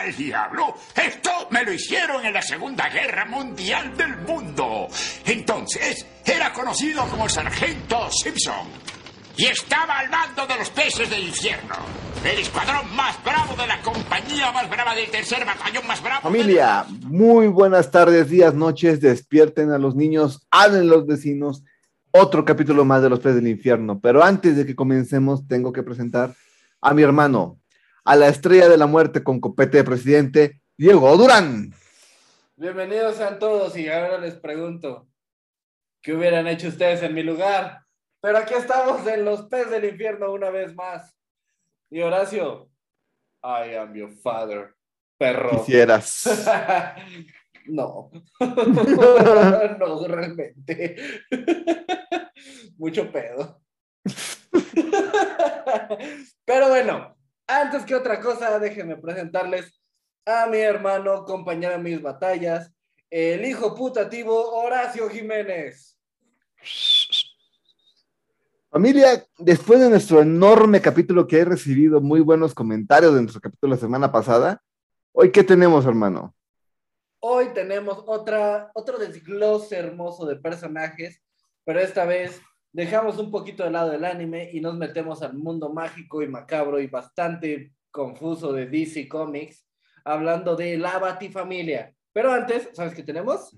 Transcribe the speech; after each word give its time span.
al 0.00 0.16
diablo? 0.16 0.74
Esto 0.94 1.30
me 1.50 1.64
lo 1.64 1.72
hicieron 1.72 2.24
en 2.24 2.32
la 2.32 2.42
Segunda 2.42 2.88
Guerra 2.88 3.26
Mundial 3.26 3.96
del 3.96 4.16
Mundo. 4.18 4.88
Entonces, 5.24 6.06
era 6.24 6.52
conocido 6.52 7.06
como 7.08 7.24
el 7.24 7.30
Sargento 7.30 8.08
Simpson. 8.10 8.66
Y 9.36 9.46
estaba 9.46 9.98
al 9.98 10.10
mando 10.10 10.46
de 10.46 10.56
los 10.58 10.70
peces 10.70 11.08
del 11.08 11.24
infierno. 11.24 11.74
El 12.24 12.38
escuadrón 12.38 12.94
más 12.94 13.22
bravo 13.24 13.54
de 13.56 13.66
la 13.66 13.80
compañía 13.80 14.52
más 14.52 14.68
brava 14.68 14.94
del 14.94 15.10
tercer 15.10 15.44
batallón 15.44 15.86
más 15.86 16.02
bravo. 16.02 16.22
Familia, 16.22 16.84
muy 17.02 17.46
buenas 17.46 17.90
tardes, 17.90 18.28
días, 18.28 18.54
noches. 18.54 19.00
Despierten 19.00 19.70
a 19.70 19.78
los 19.78 19.96
niños, 19.96 20.46
hablen 20.50 20.88
los 20.88 21.06
vecinos. 21.06 21.62
Otro 22.10 22.44
capítulo 22.44 22.84
más 22.84 23.02
de 23.02 23.08
los 23.08 23.20
peces 23.20 23.36
del 23.36 23.48
infierno. 23.48 24.00
Pero 24.00 24.22
antes 24.22 24.56
de 24.56 24.66
que 24.66 24.74
comencemos, 24.74 25.46
tengo 25.46 25.72
que 25.72 25.82
presentar 25.82 26.34
a 26.82 26.92
mi 26.92 27.02
hermano, 27.02 27.59
a 28.04 28.16
la 28.16 28.28
estrella 28.28 28.68
de 28.68 28.78
la 28.78 28.86
muerte 28.86 29.22
con 29.22 29.40
copete 29.40 29.78
de 29.78 29.84
presidente, 29.84 30.60
Diego 30.76 31.16
Durán. 31.16 31.72
Bienvenidos 32.56 33.16
sean 33.16 33.38
todos 33.38 33.76
y 33.76 33.88
ahora 33.88 34.18
les 34.18 34.34
pregunto, 34.34 35.08
¿qué 36.02 36.14
hubieran 36.14 36.46
hecho 36.46 36.68
ustedes 36.68 37.02
en 37.02 37.14
mi 37.14 37.22
lugar? 37.22 37.84
Pero 38.20 38.38
aquí 38.38 38.54
estamos 38.54 39.06
en 39.06 39.24
los 39.24 39.46
peces 39.46 39.70
del 39.70 39.86
infierno 39.86 40.32
una 40.32 40.50
vez 40.50 40.74
más. 40.74 41.16
Y 41.90 42.00
Horacio, 42.00 42.70
I 43.42 43.74
am 43.74 43.94
your 43.94 44.10
father, 44.10 44.74
perro. 45.18 45.50
Quisieras. 45.50 46.24
no. 47.66 48.10
no, 48.40 50.06
realmente. 50.06 50.96
Mucho 52.76 53.10
pedo. 53.10 53.62
Pero 56.44 56.68
bueno, 56.68 57.16
antes 57.50 57.84
que 57.84 57.94
otra 57.94 58.20
cosa, 58.20 58.58
déjenme 58.58 58.96
presentarles 58.96 59.80
a 60.24 60.46
mi 60.46 60.58
hermano, 60.58 61.24
compañero 61.24 61.72
de 61.72 61.82
mis 61.82 62.00
batallas, 62.00 62.72
el 63.10 63.44
hijo 63.44 63.74
putativo 63.74 64.32
Horacio 64.62 65.08
Jiménez. 65.08 65.98
Familia, 68.70 69.26
después 69.38 69.80
de 69.80 69.90
nuestro 69.90 70.20
enorme 70.20 70.80
capítulo 70.80 71.26
que 71.26 71.38
he 71.38 71.44
recibido 71.44 72.00
muy 72.00 72.20
buenos 72.20 72.54
comentarios 72.54 73.14
de 73.14 73.22
nuestro 73.22 73.40
capítulo 73.40 73.74
la 73.74 73.80
semana 73.80 74.12
pasada, 74.12 74.62
hoy 75.12 75.32
qué 75.32 75.42
tenemos, 75.42 75.84
hermano? 75.86 76.34
Hoy 77.18 77.48
tenemos 77.52 78.04
otra, 78.06 78.70
otro 78.74 78.96
desglose 78.96 79.76
hermoso 79.76 80.24
de 80.24 80.36
personajes, 80.36 81.20
pero 81.64 81.80
esta 81.80 82.04
vez 82.04 82.40
dejamos 82.72 83.18
un 83.18 83.30
poquito 83.30 83.64
de 83.64 83.70
lado 83.70 83.92
el 83.92 84.04
anime 84.04 84.50
y 84.52 84.60
nos 84.60 84.76
metemos 84.76 85.22
al 85.22 85.34
mundo 85.34 85.72
mágico 85.72 86.22
y 86.22 86.28
macabro 86.28 86.80
y 86.80 86.86
bastante 86.86 87.72
confuso 87.90 88.52
de 88.52 88.66
DC 88.66 89.08
Comics, 89.08 89.66
hablando 90.04 90.56
de 90.56 90.78
la 90.78 90.98
Batifamilia. 90.98 91.92
Pero 92.12 92.32
antes, 92.32 92.68
¿sabes 92.72 92.94
qué 92.94 93.02
tenemos? 93.02 93.56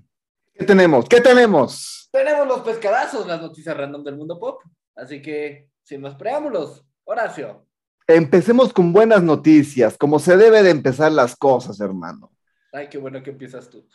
¿Qué 0.54 0.64
tenemos? 0.64 1.08
¿Qué 1.08 1.20
tenemos? 1.20 2.08
Tenemos 2.12 2.46
los 2.46 2.60
pescadazos, 2.60 3.26
las 3.26 3.40
noticias 3.40 3.76
random 3.76 4.04
del 4.04 4.16
mundo 4.16 4.38
pop. 4.38 4.62
Así 4.94 5.22
que, 5.22 5.68
sin 5.82 6.02
más 6.02 6.14
preámbulos, 6.14 6.84
Horacio. 7.04 7.66
Empecemos 8.06 8.72
con 8.72 8.92
buenas 8.92 9.22
noticias, 9.22 9.96
como 9.96 10.18
se 10.18 10.36
debe 10.36 10.62
de 10.62 10.70
empezar 10.70 11.12
las 11.12 11.36
cosas, 11.36 11.80
hermano. 11.80 12.30
Ay, 12.72 12.88
qué 12.88 12.98
bueno 12.98 13.22
que 13.22 13.30
empiezas 13.30 13.70
tú. 13.70 13.86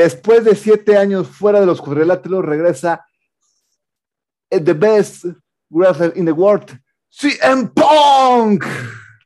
Después 0.01 0.47
de 0.47 0.57
siete 0.57 0.97
años 0.97 1.29
fuera 1.29 1.61
de 1.61 1.67
los 1.67 1.83
cuadriláteros, 1.83 2.43
regresa 2.43 3.05
The 4.49 4.73
Best 4.73 5.27
Wrestler 5.69 6.15
in 6.17 6.25
the 6.25 6.33
World, 6.33 6.81
CM 7.11 7.69
Punk. 7.75 8.65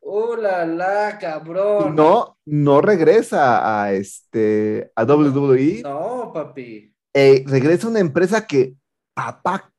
¡Oh, 0.00 0.34
la, 0.34 0.66
la, 0.66 1.16
cabrón! 1.20 1.94
No, 1.94 2.39
no 2.44 2.81
regresa 2.81 3.84
a, 3.84 3.92
este, 3.92 4.91
a 4.97 5.04
WWE. 5.04 5.82
No, 5.84 6.32
papi. 6.34 6.93
Eh, 7.12 7.44
regresa 7.47 7.87
a 7.87 7.91
una 7.91 8.00
empresa 8.00 8.44
que, 8.44 8.75
papá, 9.15 9.72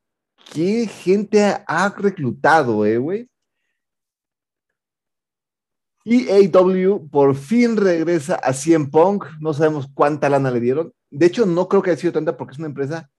qué 0.50 0.86
gente 0.86 1.42
ha 1.42 1.94
reclutado, 1.94 2.86
eh, 2.86 2.96
güey. 2.96 3.28
EAW 6.06 7.08
por 7.10 7.34
fin 7.34 7.76
regresa 7.76 8.36
a 8.36 8.52
CM 8.52 8.86
Punk. 8.90 9.24
No 9.40 9.52
sabemos 9.52 9.88
cuánta 9.92 10.28
lana 10.28 10.50
le 10.50 10.60
dieron. 10.60 10.92
De 11.10 11.26
hecho, 11.26 11.44
no 11.46 11.68
creo 11.68 11.82
que 11.82 11.90
haya 11.90 12.00
sido 12.00 12.12
tanta 12.12 12.36
porque 12.36 12.52
es 12.52 12.58
una 12.58 12.68
empresa, 12.68 13.10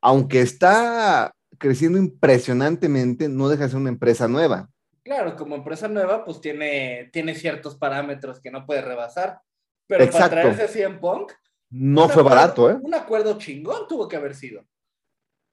aunque 0.00 0.40
está 0.40 1.32
creciendo 1.58 1.98
impresionantemente, 1.98 3.28
no 3.28 3.48
deja 3.48 3.64
de 3.64 3.70
ser 3.70 3.78
una 3.78 3.88
empresa 3.90 4.28
nueva. 4.28 4.68
Claro, 5.02 5.36
como 5.36 5.54
empresa 5.56 5.88
nueva, 5.88 6.24
pues 6.24 6.40
tiene, 6.40 7.10
tiene 7.12 7.34
ciertos 7.34 7.76
parámetros 7.76 8.40
que 8.40 8.50
no 8.50 8.66
puede 8.66 8.82
rebasar. 8.82 9.40
Pero 9.86 10.04
Exacto. 10.04 10.30
para 10.30 10.42
traerse 10.42 10.62
a 10.64 10.68
CM 10.68 10.98
Punk, 10.98 11.32
No 11.70 12.02
fue 12.08 12.22
acuerdo- 12.22 12.28
barato, 12.28 12.70
¿eh? 12.70 12.78
Un 12.82 12.94
acuerdo 12.94 13.38
chingón 13.38 13.86
tuvo 13.88 14.08
que 14.08 14.16
haber 14.16 14.34
sido. 14.34 14.64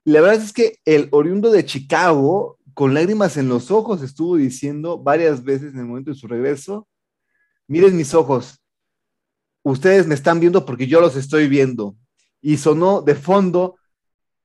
La 0.04 0.20
verdad 0.20 0.42
es 0.42 0.52
que 0.52 0.78
el 0.84 1.08
oriundo 1.12 1.50
de 1.50 1.64
Chicago, 1.64 2.58
con 2.74 2.92
lágrimas 2.94 3.36
en 3.36 3.48
los 3.48 3.70
ojos, 3.70 4.02
estuvo 4.02 4.36
diciendo 4.36 4.98
varias 4.98 5.42
veces 5.44 5.72
en 5.74 5.80
el 5.80 5.86
momento 5.86 6.10
de 6.10 6.16
su 6.16 6.26
regreso, 6.26 6.88
miren 7.68 7.96
mis 7.96 8.12
ojos, 8.14 8.60
ustedes 9.62 10.06
me 10.06 10.14
están 10.14 10.40
viendo 10.40 10.64
porque 10.66 10.86
yo 10.86 11.00
los 11.00 11.16
estoy 11.16 11.48
viendo. 11.48 11.96
Y 12.40 12.58
sonó 12.58 13.00
de 13.00 13.14
fondo 13.14 13.76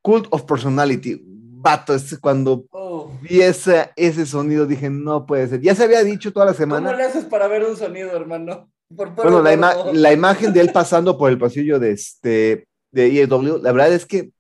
Cult 0.01 0.27
of 0.29 0.43
Personality. 0.43 1.21
Vato, 1.61 1.93
es 1.93 2.17
cuando 2.19 2.65
Oh, 2.71 3.11
vi 3.21 3.41
ese, 3.41 3.89
ese 3.97 4.25
sonido 4.25 4.65
dije, 4.65 4.89
no 4.89 5.25
puede 5.25 5.47
ser. 5.49 5.59
Ya 5.61 5.75
se 5.75 5.83
había 5.83 6.03
dicho 6.05 6.31
toda 6.31 6.45
la 6.45 6.53
¿Cómo 6.53 6.57
semana. 6.59 6.93
le 6.95 7.03
haces 7.03 7.25
para 7.25 7.47
ver 7.49 7.65
un 7.65 7.75
sonido, 7.75 8.15
hermano? 8.15 8.71
Por 8.95 9.13
Bueno, 9.15 9.41
la, 9.41 9.53
ima- 9.53 10.13
imagen 10.13 10.53
de 10.53 10.61
él 10.61 10.71
pasando 10.71 11.17
por 11.17 11.29
el 11.29 11.37
pasillo 11.37 11.79
de 11.79 11.91
este 11.91 12.65
de 12.91 13.21
EAW, 13.21 13.57
la 13.61 13.71
verdad 13.73 13.93
es 13.93 14.05
que 14.05 14.31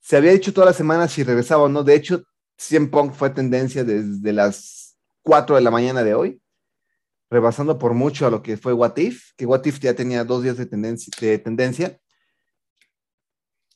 se 0.00 0.16
había 0.16 0.32
dicho 0.32 0.52
toda 0.52 0.66
la 0.66 0.72
semana 0.72 1.06
si 1.06 1.22
regresaba 1.22 1.64
o 1.64 1.68
no. 1.68 1.84
De 1.84 1.94
hecho, 1.94 2.24
CM 2.56 2.88
Punk 2.88 3.12
fue 3.12 3.30
tendencia 3.30 3.84
desde 3.84 4.32
las 4.32 4.96
4 5.22 5.56
de 5.56 5.62
la 5.62 5.70
mañana 5.70 6.04
de 6.04 6.14
hoy, 6.14 6.40
rebasando 7.30 7.78
por 7.78 7.94
mucho 7.94 8.26
a 8.26 8.30
lo 8.30 8.42
que 8.42 8.56
fue 8.56 8.72
What 8.72 8.96
If, 8.96 9.32
que 9.36 9.46
What 9.46 9.64
If 9.64 9.80
ya 9.80 9.94
tenía 9.94 10.24
dos 10.24 10.42
días 10.42 10.56
de 10.56 10.66
tendencia. 10.66 11.12
De 11.20 11.38
tendencia. 11.38 11.98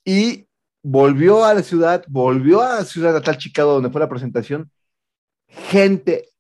Y 0.05 0.49
volvió 0.83 1.45
a 1.45 1.55
la 1.55 1.63
ciudad, 1.63 2.05
volvió 2.09 2.63
a 2.63 2.77
la 2.77 2.85
ciudad 2.85 3.13
natal 3.13 3.39
Chicago, 3.39 3.75
donde 3.75 3.91
fue 3.91 4.01
la 4.01 4.09
presentación. 4.09 4.71
Gente, 5.47 6.31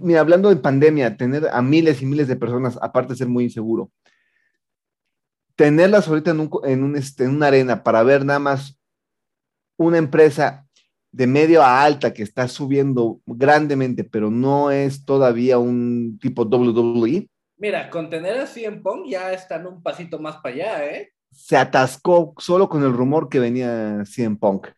mira, 0.00 0.20
hablando 0.20 0.48
de 0.48 0.56
pandemia, 0.56 1.16
tener 1.16 1.48
a 1.48 1.62
miles 1.62 2.02
y 2.02 2.06
miles 2.06 2.28
de 2.28 2.36
personas, 2.36 2.78
aparte 2.80 3.12
de 3.12 3.18
ser 3.18 3.28
muy 3.28 3.44
inseguro, 3.44 3.90
tenerlas 5.56 6.08
ahorita 6.08 6.30
en, 6.64 6.96
este, 6.96 7.24
en 7.24 7.30
una 7.30 7.48
arena 7.48 7.82
para 7.82 8.02
ver 8.02 8.24
nada 8.24 8.38
más 8.38 8.78
una 9.76 9.98
empresa 9.98 10.67
de 11.12 11.26
medio 11.26 11.62
a 11.62 11.82
alta 11.82 12.12
que 12.12 12.22
está 12.22 12.48
subiendo 12.48 13.20
grandemente, 13.26 14.04
pero 14.04 14.30
no 14.30 14.70
es 14.70 15.04
todavía 15.04 15.58
un 15.58 16.18
tipo 16.20 16.42
WWE, 16.42 17.28
Mira, 17.60 17.90
con 17.90 18.08
tener 18.08 18.38
a 18.38 18.46
CM 18.46 18.82
Punk 18.82 19.08
ya 19.08 19.32
están 19.32 19.66
un 19.66 19.82
pasito 19.82 20.20
más 20.20 20.36
para 20.36 20.54
allá, 20.54 20.86
¿eh? 20.86 21.12
se 21.30 21.56
atascó 21.56 22.34
solo 22.38 22.68
con 22.68 22.82
el 22.82 22.92
rumor 22.92 23.28
que 23.28 23.40
venía 23.40 24.04
CM 24.04 24.36
Punk. 24.36 24.68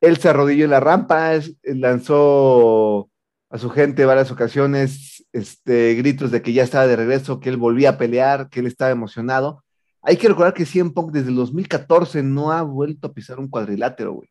Él 0.00 0.16
se 0.18 0.28
arrodilló 0.28 0.64
en 0.64 0.70
la 0.70 0.80
rampa, 0.80 1.32
lanzó 1.62 3.08
a 3.50 3.58
su 3.58 3.70
gente 3.70 4.04
varias 4.04 4.30
ocasiones 4.30 5.24
este, 5.32 5.94
gritos 5.94 6.30
de 6.30 6.42
que 6.42 6.52
ya 6.52 6.62
estaba 6.62 6.86
de 6.86 6.96
regreso, 6.96 7.40
que 7.40 7.48
él 7.48 7.56
volvía 7.56 7.90
a 7.90 7.98
pelear, 7.98 8.48
que 8.50 8.60
él 8.60 8.66
estaba 8.66 8.90
emocionado. 8.90 9.64
Hay 10.02 10.16
que 10.16 10.28
recordar 10.28 10.52
que 10.52 10.66
CM 10.66 10.90
Punk 10.90 11.12
desde 11.12 11.30
el 11.30 11.36
2014 11.36 12.22
no 12.22 12.52
ha 12.52 12.62
vuelto 12.62 13.08
a 13.08 13.12
pisar 13.14 13.38
un 13.38 13.48
cuadrilátero, 13.48 14.12
güey. 14.12 14.28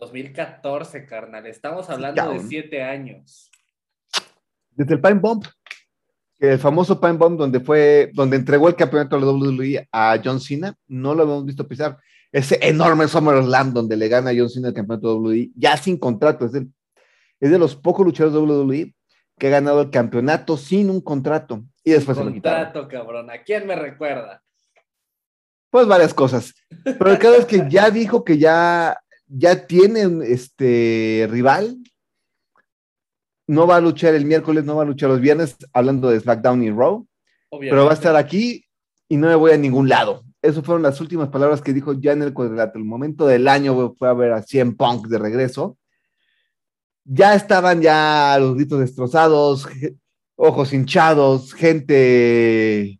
2014, 0.00 1.06
carnal. 1.06 1.46
Estamos 1.46 1.88
hablando 1.88 2.32
de 2.32 2.40
siete 2.40 2.82
años. 2.82 3.50
Desde 4.70 4.94
el 4.94 5.00
Pine 5.00 5.14
Bomb, 5.20 5.44
el 6.40 6.58
famoso 6.58 7.00
Pine 7.00 7.12
Bomb 7.12 7.38
donde 7.38 7.60
fue, 7.60 8.10
donde 8.12 8.36
entregó 8.36 8.68
el 8.68 8.74
campeonato 8.74 9.16
de 9.18 9.24
la 9.24 9.32
WWE 9.32 9.88
a 9.92 10.20
John 10.22 10.40
Cena, 10.40 10.74
no 10.88 11.14
lo 11.14 11.22
habíamos 11.22 11.46
visto 11.46 11.66
pisar. 11.66 11.96
Ese 12.32 12.58
enorme 12.60 13.06
SummerSlam 13.06 13.72
donde 13.72 13.96
le 13.96 14.08
gana 14.08 14.30
a 14.30 14.34
John 14.36 14.50
Cena 14.50 14.68
el 14.68 14.74
campeonato 14.74 15.08
de 15.08 15.14
WWE, 15.20 15.50
ya 15.54 15.76
sin 15.76 15.96
contrato, 15.96 16.44
es, 16.46 16.52
del- 16.52 16.72
es 17.38 17.50
de 17.50 17.58
los 17.58 17.76
pocos 17.76 18.04
luchadores 18.04 18.34
de 18.34 18.40
WWE 18.40 18.94
que 19.38 19.46
ha 19.46 19.50
ganado 19.50 19.82
el 19.82 19.90
campeonato 19.90 20.56
sin 20.56 20.90
un 20.90 21.00
contrato 21.00 21.62
y 21.84 21.92
después 21.92 22.18
se 22.18 22.24
lo. 22.24 22.30
Contrato, 22.32 22.88
cabrón. 22.88 23.30
¿A 23.30 23.42
quién 23.44 23.66
me 23.66 23.76
recuerda? 23.76 24.42
Pues 25.70 25.86
varias 25.86 26.14
cosas. 26.14 26.52
Pero 26.84 27.10
el 27.10 27.18
caso 27.18 27.36
es 27.36 27.46
que 27.46 27.66
ya 27.68 27.90
dijo 27.90 28.22
que 28.24 28.38
ya, 28.38 28.96
ya 29.26 29.66
tienen 29.66 30.22
este 30.22 31.26
rival. 31.30 31.78
No 33.46 33.66
va 33.66 33.76
a 33.76 33.80
luchar 33.80 34.14
el 34.14 34.24
miércoles, 34.24 34.64
no 34.64 34.76
va 34.76 34.82
a 34.82 34.86
luchar 34.86 35.10
los 35.10 35.20
viernes, 35.20 35.56
hablando 35.72 36.08
de 36.10 36.18
SmackDown 36.20 36.62
y 36.62 36.70
Raw, 36.70 37.06
Obviamente. 37.50 37.70
pero 37.70 37.84
va 37.84 37.90
a 37.90 37.94
estar 37.94 38.16
aquí 38.16 38.64
y 39.08 39.16
no 39.16 39.26
me 39.28 39.34
voy 39.34 39.52
a 39.52 39.58
ningún 39.58 39.88
lado. 39.88 40.24
Esas 40.40 40.64
fueron 40.64 40.82
las 40.82 41.00
últimas 41.00 41.28
palabras 41.28 41.60
que 41.60 41.72
dijo 41.74 41.92
ya 41.94 42.12
en 42.12 42.22
el 42.22 42.32
cuadrilátero. 42.32 42.78
El 42.78 42.84
momento 42.88 43.26
del 43.26 43.48
año 43.48 43.94
fue 43.98 44.08
a 44.08 44.14
ver 44.14 44.32
a 44.32 44.42
CM 44.42 44.72
Punk 44.76 45.08
de 45.08 45.18
regreso. 45.18 45.76
ya 47.04 47.34
estaban 47.34 47.82
ya 47.82 48.36
los 48.40 48.54
gritos 48.54 48.80
destrozados, 48.80 49.68
ojos 50.36 50.72
hinchados, 50.72 51.52
gente 51.52 52.98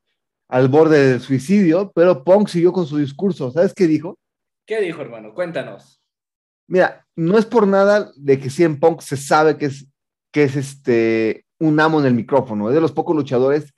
al 0.48 0.68
borde 0.68 1.08
del 1.08 1.20
suicidio, 1.20 1.90
pero 1.94 2.22
Punk 2.22 2.48
siguió 2.48 2.70
con 2.72 2.86
su 2.86 2.98
discurso. 2.98 3.50
¿Sabes 3.50 3.72
qué 3.74 3.86
dijo? 3.86 4.18
¿Qué 4.66 4.80
dijo, 4.82 5.00
hermano? 5.00 5.32
Cuéntanos. 5.34 6.02
Mira, 6.66 7.06
no 7.16 7.38
es 7.38 7.44
por 7.46 7.66
nada 7.66 8.10
de 8.16 8.38
que 8.38 8.50
en 8.62 8.80
Punk 8.80 9.00
se 9.00 9.16
sabe 9.16 9.56
que 9.56 9.66
es, 9.66 9.86
que 10.32 10.44
es 10.44 10.56
este, 10.56 11.44
un 11.58 11.78
amo 11.80 12.00
en 12.00 12.06
el 12.06 12.14
micrófono. 12.14 12.68
Es 12.68 12.74
de 12.74 12.80
los 12.80 12.92
pocos 12.92 13.14
luchadores 13.14 13.72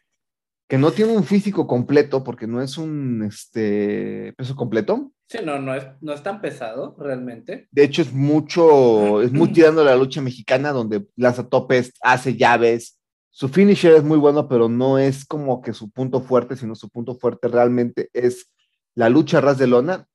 que 0.68 0.78
no 0.78 0.90
tiene 0.90 1.16
un 1.16 1.24
físico 1.24 1.66
completo, 1.66 2.24
porque 2.24 2.46
no 2.46 2.60
es 2.60 2.76
un 2.76 3.22
este, 3.22 4.32
peso 4.36 4.56
completo. 4.56 5.12
Sí, 5.28 5.38
no, 5.44 5.60
no 5.60 5.74
es, 5.74 5.86
no 6.00 6.12
es 6.12 6.22
tan 6.22 6.40
pesado 6.40 6.96
realmente. 6.98 7.68
De 7.70 7.84
hecho, 7.84 8.02
es 8.02 8.12
mucho, 8.12 9.22
es 9.22 9.32
muy 9.32 9.48
tirando 9.52 9.84
la 9.84 9.96
lucha 9.96 10.20
mexicana, 10.20 10.72
donde 10.72 11.06
lanza 11.16 11.48
topes, 11.48 11.92
hace 12.00 12.36
llaves, 12.36 12.96
su 13.36 13.50
finisher 13.50 13.92
es 13.92 14.02
muy 14.02 14.16
bueno, 14.16 14.48
pero 14.48 14.70
no 14.70 14.98
es 14.98 15.26
como 15.26 15.60
que 15.60 15.74
su 15.74 15.90
punto 15.90 16.22
fuerte, 16.22 16.56
sino 16.56 16.74
su 16.74 16.88
punto 16.88 17.16
fuerte 17.16 17.48
realmente 17.48 18.08
es 18.14 18.50
la 18.94 19.10
lucha 19.10 19.42
ras 19.42 19.58
de 19.58 19.66
lona. 19.66 20.06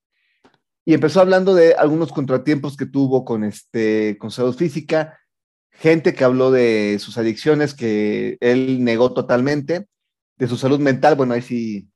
Y 0.85 0.93
empezó 0.93 1.21
hablando 1.21 1.53
de 1.53 1.75
algunos 1.75 2.11
contratiempos 2.11 2.75
que 2.75 2.85
tuvo 2.85 3.23
con, 3.23 3.43
este, 3.43 4.17
con 4.17 4.31
salud 4.31 4.55
física, 4.55 5.19
gente 5.71 6.13
que 6.13 6.23
habló 6.23 6.51
de 6.51 6.97
sus 6.99 7.17
adicciones 7.17 7.73
que 7.73 8.37
él 8.41 8.83
negó 8.83 9.13
totalmente, 9.13 9.87
de 10.37 10.47
su 10.47 10.57
salud 10.57 10.79
mental, 10.79 11.15
bueno, 11.15 11.33
ahí 11.33 11.41
sí 11.41 11.87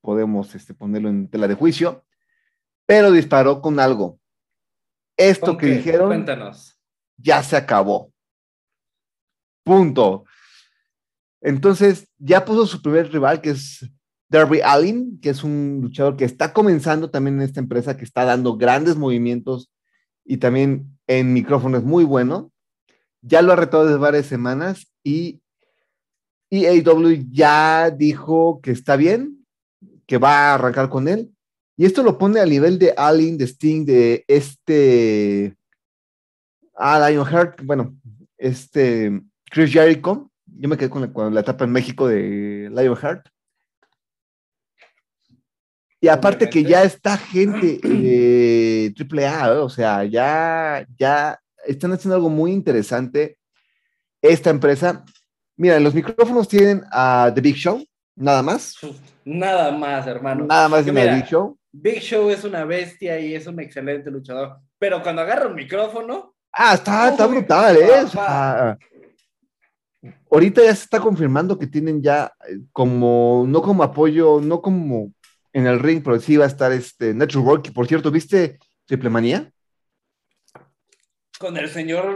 podemos 0.00 0.54
este, 0.54 0.74
ponerlo 0.74 1.08
en 1.08 1.28
tela 1.28 1.46
de 1.46 1.54
juicio, 1.54 2.04
pero 2.86 3.10
disparó 3.10 3.60
con 3.60 3.78
algo. 3.78 4.18
Esto 5.16 5.56
que 5.56 5.66
dijeron 5.66 6.08
Cuéntanos. 6.08 6.78
ya 7.16 7.42
se 7.42 7.56
acabó. 7.56 8.12
Punto. 9.62 10.24
Entonces, 11.40 12.08
ya 12.18 12.44
puso 12.44 12.66
su 12.66 12.80
primer 12.80 13.12
rival, 13.12 13.40
que 13.40 13.50
es 13.50 13.88
Darby 14.32 14.60
Allin, 14.64 15.20
que 15.20 15.30
es 15.30 15.44
un 15.44 15.80
luchador 15.82 16.16
que 16.16 16.24
está 16.24 16.52
comenzando 16.52 17.10
también 17.10 17.36
en 17.36 17.42
esta 17.42 17.60
empresa, 17.60 17.96
que 17.96 18.04
está 18.04 18.24
dando 18.24 18.56
grandes 18.56 18.96
movimientos 18.96 19.70
y 20.24 20.38
también 20.38 20.98
en 21.06 21.32
micrófono 21.32 21.76
es 21.76 21.84
muy 21.84 22.04
bueno. 22.04 22.50
Ya 23.20 23.42
lo 23.42 23.52
ha 23.52 23.56
retado 23.56 23.84
desde 23.84 23.98
varias 23.98 24.26
semanas 24.26 24.90
y 25.04 25.42
EAW 26.50 27.26
ya 27.30 27.90
dijo 27.90 28.60
que 28.62 28.70
está 28.70 28.96
bien, 28.96 29.46
que 30.06 30.18
va 30.18 30.50
a 30.50 30.54
arrancar 30.54 30.88
con 30.88 31.08
él. 31.08 31.30
Y 31.76 31.84
esto 31.84 32.02
lo 32.02 32.16
pone 32.16 32.40
a 32.40 32.46
nivel 32.46 32.78
de 32.78 32.94
Allin, 32.96 33.36
de 33.36 33.44
Sting, 33.44 33.84
de 33.84 34.24
este. 34.28 35.56
Ah, 36.74 37.08
Lionheart, 37.08 37.62
bueno, 37.64 37.94
este 38.38 39.22
Chris 39.50 39.70
Jericho, 39.70 40.30
yo 40.46 40.68
me 40.68 40.78
quedé 40.78 40.88
con 40.88 41.34
la, 41.34 41.40
etapa 41.40 41.64
en 41.64 41.72
México 41.72 42.06
de 42.08 42.70
Lionheart. 42.74 43.28
Y 46.02 46.08
aparte 46.08 46.50
que 46.50 46.64
ya 46.64 46.82
está 46.82 47.16
gente 47.16 47.78
de 47.80 48.92
AAA, 48.98 49.62
o 49.62 49.70
sea, 49.70 50.02
ya, 50.02 50.84
ya 50.98 51.40
están 51.64 51.92
haciendo 51.92 52.16
algo 52.16 52.28
muy 52.28 52.50
interesante 52.50 53.38
esta 54.20 54.50
empresa. 54.50 55.04
Mira, 55.56 55.78
los 55.78 55.94
micrófonos 55.94 56.48
tienen 56.48 56.82
a 56.90 57.30
The 57.32 57.40
Big 57.40 57.54
Show, 57.54 57.86
nada 58.16 58.42
más. 58.42 58.74
Nada 59.24 59.70
más, 59.70 60.04
hermano. 60.08 60.46
Nada 60.46 60.68
más 60.68 60.84
de 60.84 60.90
Big 60.90 61.26
Show. 61.26 61.56
Big 61.70 62.00
Show 62.00 62.30
es 62.30 62.42
una 62.42 62.64
bestia 62.64 63.20
y 63.20 63.36
es 63.36 63.46
un 63.46 63.60
excelente 63.60 64.10
luchador, 64.10 64.58
pero 64.80 65.00
cuando 65.04 65.22
agarra 65.22 65.46
un 65.46 65.54
micrófono... 65.54 66.34
Ah, 66.52 66.74
está, 66.74 67.10
está 67.10 67.26
brutal, 67.26 67.76
¿eh? 67.76 68.76
ahorita 70.32 70.64
ya 70.64 70.74
se 70.74 70.82
está 70.82 70.98
confirmando 70.98 71.56
que 71.56 71.68
tienen 71.68 72.02
ya 72.02 72.32
eh, 72.48 72.58
como, 72.72 73.44
no 73.46 73.62
como 73.62 73.84
apoyo, 73.84 74.40
no 74.40 74.60
como 74.60 75.12
en 75.52 75.66
el 75.66 75.80
ring, 75.80 76.02
pero 76.02 76.18
sí 76.20 76.36
va 76.36 76.44
a 76.44 76.48
estar 76.48 76.72
este 76.72 77.14
Network. 77.14 77.72
Por 77.72 77.86
cierto, 77.86 78.10
¿viste 78.10 78.58
Triple 78.86 79.10
Manía? 79.10 79.50
Con 81.38 81.56
el 81.56 81.68
señor 81.68 82.14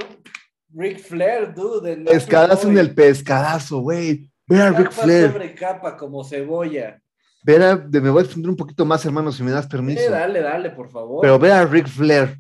Ric 0.72 1.00
Flair, 1.00 1.54
dude. 1.54 1.96
Pescadazo 2.04 2.68
en 2.68 2.78
el 2.78 2.94
pescadazo, 2.94 3.80
güey. 3.80 4.30
Ve 4.46 4.60
a 4.60 4.70
Ric 4.70 4.92
Flair. 4.92 5.32
sobre 5.32 5.54
capa 5.54 5.96
como 5.96 6.24
cebolla. 6.24 7.00
Ve 7.42 7.64
a, 7.64 7.76
me 7.76 8.10
voy 8.10 8.22
a 8.22 8.24
extender 8.24 8.50
un 8.50 8.56
poquito 8.56 8.84
más, 8.84 9.04
hermano, 9.04 9.30
si 9.32 9.42
me 9.42 9.50
das 9.50 9.66
permiso. 9.66 10.10
dale, 10.10 10.40
dale, 10.40 10.70
por 10.70 10.90
favor. 10.90 11.20
Pero 11.22 11.38
ve 11.38 11.52
a 11.52 11.64
Ric 11.64 11.88
Flair 11.88 12.38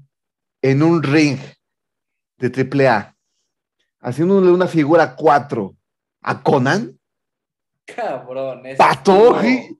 en 0.62 0.82
un 0.82 1.02
ring 1.02 1.38
de 2.38 2.50
triple 2.50 2.88
A 2.88 3.16
haciéndole 4.06 4.52
una 4.52 4.68
figura 4.68 5.16
4 5.16 5.74
a 6.22 6.42
Conan. 6.42 6.98
Cabrón, 7.84 8.62
Patoji. 8.76 9.78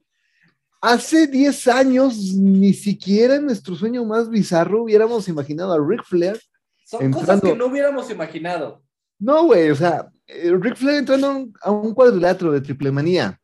Hace 0.81 1.27
10 1.27 1.67
años, 1.69 2.33
ni 2.35 2.73
siquiera 2.73 3.35
en 3.35 3.45
nuestro 3.45 3.75
sueño 3.75 4.05
más 4.05 4.29
bizarro 4.29 4.83
hubiéramos 4.83 5.27
imaginado 5.27 5.73
a 5.73 5.79
Ric 5.79 6.03
Flair. 6.03 6.39
Son 6.85 7.11
cosas 7.11 7.41
que 7.41 7.55
no 7.55 7.65
hubiéramos 7.65 8.09
imaginado. 8.11 8.83
No, 9.19 9.45
güey, 9.45 9.71
o 9.71 9.75
sea, 9.75 10.07
eh, 10.27 10.53
Ric 10.59 10.75
Flair 10.75 10.99
entrando 10.99 11.47
a 11.61 11.71
un 11.71 11.93
cuadrilátero 11.93 12.51
de 12.51 12.61
triple 12.61 12.91
manía, 12.91 13.39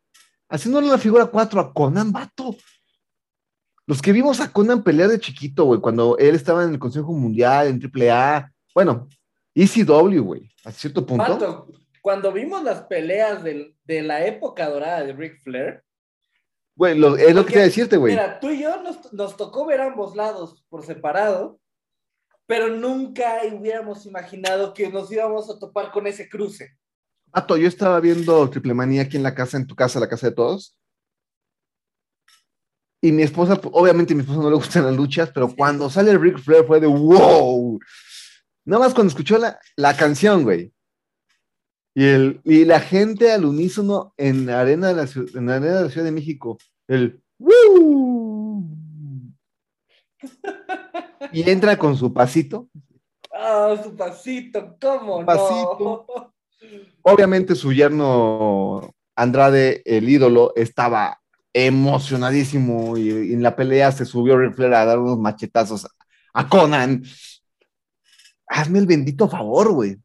haciéndole 0.48 0.88
una 0.88 1.00
figura 1.00 1.26
4 1.26 1.60
a 1.60 1.74
Conan, 1.74 2.12
vato. 2.12 2.56
Los 3.88 4.02
que 4.02 4.12
vimos 4.12 4.40
a 4.40 4.52
Conan 4.52 4.84
pelear 4.84 5.10
de 5.10 5.20
chiquito, 5.20 5.66
güey, 5.66 5.82
cuando 5.82 6.18
él 6.20 6.36
estaba 6.36 6.64
en 6.64 6.70
el 6.70 6.80
Consejo 6.80 7.12
Mundial, 7.14 7.68
en 7.68 7.80
triple 7.80 8.12
A, 8.12 8.52
bueno, 8.76 9.08
ECW, 9.56 10.22
güey, 10.22 10.52
a 10.64 10.72
cierto 10.72 11.04
punto. 11.04 11.68
cuando 12.02 12.32
vimos 12.32 12.64
las 12.64 12.84
peleas 12.84 13.44
de 13.44 14.02
la 14.04 14.26
época 14.26 14.70
dorada 14.70 15.04
de 15.04 15.14
Ric 15.14 15.42
Flair. 15.42 15.84
Güey, 16.76 16.94
es 16.94 17.36
lo 17.36 17.46
que 17.46 17.54
quería 17.54 17.66
decirte, 17.66 17.98
güey. 17.98 18.14
Mira, 18.14 18.40
tú 18.40 18.50
y 18.50 18.62
yo 18.62 18.82
nos, 19.12 19.38
tocó 19.38 19.66
ver 19.66 19.82
ambos 19.82 20.16
lados 20.16 20.66
por 20.70 20.84
separado, 20.84 21.60
pero 22.48 22.70
nunca 22.70 23.42
hubiéramos 23.52 24.06
imaginado 24.06 24.74
que 24.74 24.90
nos 24.90 25.12
íbamos 25.12 25.50
a 25.50 25.60
topar 25.60 25.92
con 25.92 26.08
ese 26.08 26.28
cruce. 26.28 26.76
Pato, 27.32 27.58
yo 27.58 27.68
estaba 27.68 28.00
viendo 28.00 28.50
Triple 28.50 28.74
Manía 28.74 29.04
aquí 29.04 29.18
en 29.18 29.24
la 29.24 29.36
casa, 29.36 29.58
en 29.58 29.68
tu 29.68 29.76
casa, 29.76 30.00
la 30.00 30.10
casa 30.10 30.30
de 30.30 30.36
todos. 30.36 30.76
Y 33.02 33.12
mi 33.12 33.22
esposa, 33.22 33.60
obviamente 33.72 34.14
a 34.14 34.16
mi 34.16 34.22
esposa 34.22 34.42
no 34.42 34.50
le 34.50 34.56
gustan 34.56 34.86
las 34.86 34.96
luchas, 34.96 35.30
pero 35.34 35.54
cuando 35.56 35.90
sale 35.90 36.18
Ric 36.18 36.40
Flair 36.40 36.66
fue 36.66 36.80
de 36.80 36.88
wow. 36.88 37.80
Nada 38.66 38.86
más 38.86 38.94
cuando 38.94 39.10
escuchó 39.10 39.38
la, 39.38 39.60
la 39.76 39.96
canción, 39.96 40.44
güey. 40.44 40.73
Y, 41.96 42.06
el, 42.06 42.42
y 42.44 42.66
la 42.66 42.80
gente 42.80 43.32
al 43.32 43.46
unísono 43.46 44.14
en 44.18 44.46
la 44.48 44.62
arena 44.62 44.88
de 44.88 44.96
la, 44.96 45.04
en 45.04 45.46
la, 45.46 45.56
arena 45.56 45.76
de 45.78 45.84
la 45.84 45.90
Ciudad 45.90 46.06
de 46.06 46.12
México, 46.12 46.58
el 46.88 47.22
y 51.32 51.50
entra 51.50 51.78
con 51.78 51.98
su 51.98 52.14
pasito. 52.14 52.70
Ah, 53.32 53.76
su 53.84 53.96
pasito, 53.96 54.78
¿cómo 54.80 55.26
pasito. 55.26 56.06
no? 56.10 56.34
Obviamente 57.02 57.56
su 57.56 57.74
yerno 57.74 58.94
Andrade, 59.16 59.82
el 59.86 60.08
ídolo, 60.10 60.54
estaba 60.56 61.20
emocionadísimo 61.52 62.98
y, 62.98 63.34
en 63.34 63.44
la 63.44 63.56
pelea 63.56 63.92
se 63.92 64.06
subió 64.06 64.38
Ric 64.38 64.60
a 64.60 64.86
dar 64.86 64.98
unos 65.00 65.20
machetazos 65.20 65.88
a 66.34 66.50
Conan 66.50 67.04
hazme 68.54 68.80
el 68.80 68.86
bendito 68.86 69.28
favor, 69.28 69.74
güey. 69.74 69.98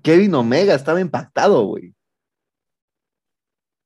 Kevin 0.00 0.34
Omega 0.34 0.74
estaba 0.74 1.00
impactado, 1.00 1.64
güey. 1.66 1.94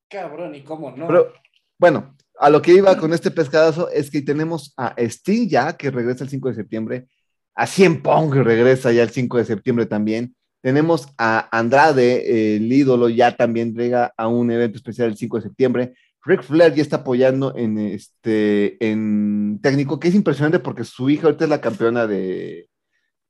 Cabrón, 0.09 0.55
¿y 0.55 0.63
cómo 0.63 0.93
no? 0.93 1.09
Pero, 1.09 1.33
bueno, 1.79 2.17
a 2.39 2.51
lo 2.51 2.63
que 2.63 2.73
iba 2.73 2.97
con 2.97 3.13
este 3.13 3.31
pescadazo 3.31 3.91
es 3.91 4.11
que 4.11 4.23
tenemos 4.23 4.73
a 4.77 4.95
Sting 4.97 5.49
ya, 5.49 5.77
que 5.77 5.91
regresa 5.91 6.25
el 6.25 6.31
5 6.31 6.49
de 6.49 6.55
septiembre, 6.55 7.09
a 7.55 7.67
Cien 7.67 8.03
Pong, 8.03 8.33
regresa 8.35 8.93
ya 8.93 9.03
el 9.03 9.11
5 9.11 9.39
de 9.39 9.45
septiembre 9.45 9.87
también. 9.87 10.37
Tenemos 10.61 11.09
a 11.17 11.49
Andrade, 11.57 12.57
el 12.57 12.73
ídolo, 12.73 13.09
ya 13.09 13.37
también 13.37 13.75
llega 13.75 14.13
a 14.17 14.29
un 14.29 14.51
evento 14.51 14.77
especial 14.77 15.09
el 15.09 15.17
5 15.17 15.39
de 15.39 15.43
septiembre. 15.43 15.95
Rick 16.23 16.43
Flair 16.43 16.75
ya 16.75 16.83
está 16.83 16.97
apoyando 16.97 17.57
en 17.57 17.79
este 17.79 18.85
en 18.85 19.61
técnico, 19.63 20.01
que 20.01 20.09
es 20.09 20.15
impresionante 20.15 20.59
porque 20.59 20.85
su 20.85 21.09
hija 21.09 21.27
ahorita 21.27 21.45
es 21.45 21.51
la 21.51 21.61
campeona 21.61 22.07
de, 22.07 22.69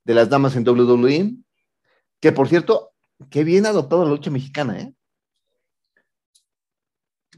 de 0.04 0.14
las 0.14 0.30
damas 0.30 0.56
en 0.56 0.66
WWE, 0.66 1.37
que 2.20 2.32
por 2.32 2.49
cierto, 2.49 2.92
qué 3.30 3.44
bien 3.44 3.66
adoptado 3.66 4.04
la 4.04 4.11
lucha 4.11 4.30
mexicana, 4.30 4.80
¿eh? 4.80 4.92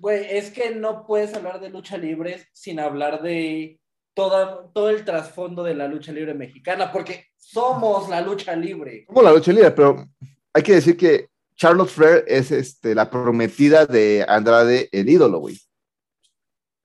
Güey, 0.00 0.26
es 0.30 0.50
que 0.50 0.74
no 0.74 1.04
puedes 1.06 1.34
hablar 1.34 1.60
de 1.60 1.70
lucha 1.70 1.96
libre 1.96 2.46
sin 2.52 2.78
hablar 2.78 3.20
de 3.20 3.80
toda, 4.14 4.70
todo 4.72 4.90
el 4.90 5.04
trasfondo 5.04 5.64
de 5.64 5.74
la 5.74 5.88
lucha 5.88 6.12
libre 6.12 6.34
mexicana, 6.34 6.92
porque 6.92 7.26
somos 7.36 8.08
la 8.08 8.20
lucha 8.20 8.54
libre. 8.54 9.04
Somos 9.08 9.24
la 9.24 9.32
lucha 9.32 9.52
libre, 9.52 9.72
pero 9.72 10.06
hay 10.52 10.62
que 10.62 10.74
decir 10.74 10.96
que 10.96 11.30
Charlotte 11.56 11.88
Flair 11.88 12.24
es 12.28 12.52
este, 12.52 12.94
la 12.94 13.10
prometida 13.10 13.86
de 13.86 14.24
Andrade, 14.28 14.88
el 14.92 15.08
ídolo, 15.08 15.40
güey. 15.40 15.58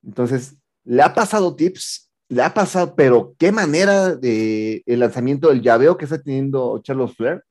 Entonces, 0.03 0.55
le 0.83 1.03
ha 1.03 1.13
pasado 1.13 1.55
tips 1.55 2.12
le 2.33 2.41
ha 2.41 2.53
pasado, 2.53 2.95
pero 2.95 3.35
qué 3.38 3.51
manera 3.51 4.15
de 4.15 4.81
el 4.85 5.00
lanzamiento 5.00 5.50
del 5.50 5.62
llaveo 5.62 5.97
que 5.97 6.05
está 6.05 6.21
teniendo 6.21 6.79
Charles 6.81 7.15
Flair. 7.15 7.43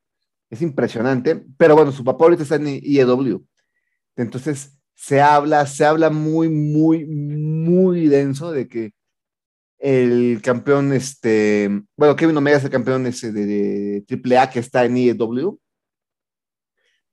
Es 0.53 0.61
impresionante, 0.61 1.47
pero 1.57 1.75
bueno, 1.75 1.93
su 1.93 2.05
papá 2.05 2.25
ahorita 2.25 2.43
está 2.43 2.57
en 2.57 2.67
IEW. 2.83 3.43
Entonces, 4.17 4.79
se 4.95 5.19
habla, 5.23 5.65
se 5.65 5.87
habla 5.87 6.11
muy, 6.11 6.51
muy, 6.51 7.07
muy 7.07 8.07
denso 8.07 8.53
de 8.53 8.69
que 8.69 8.93
el 9.79 10.43
campeón, 10.43 10.93
este, 10.93 11.71
bueno, 11.97 12.17
Kevin 12.17 12.37
Omega 12.37 12.59
es 12.59 12.65
el 12.65 12.71
campeón 12.71 13.07
ese 13.07 13.33
de, 13.33 14.05
AAA 14.07 14.51
que 14.51 14.59
está 14.59 14.85
en 14.85 14.99
IEW. 14.99 15.59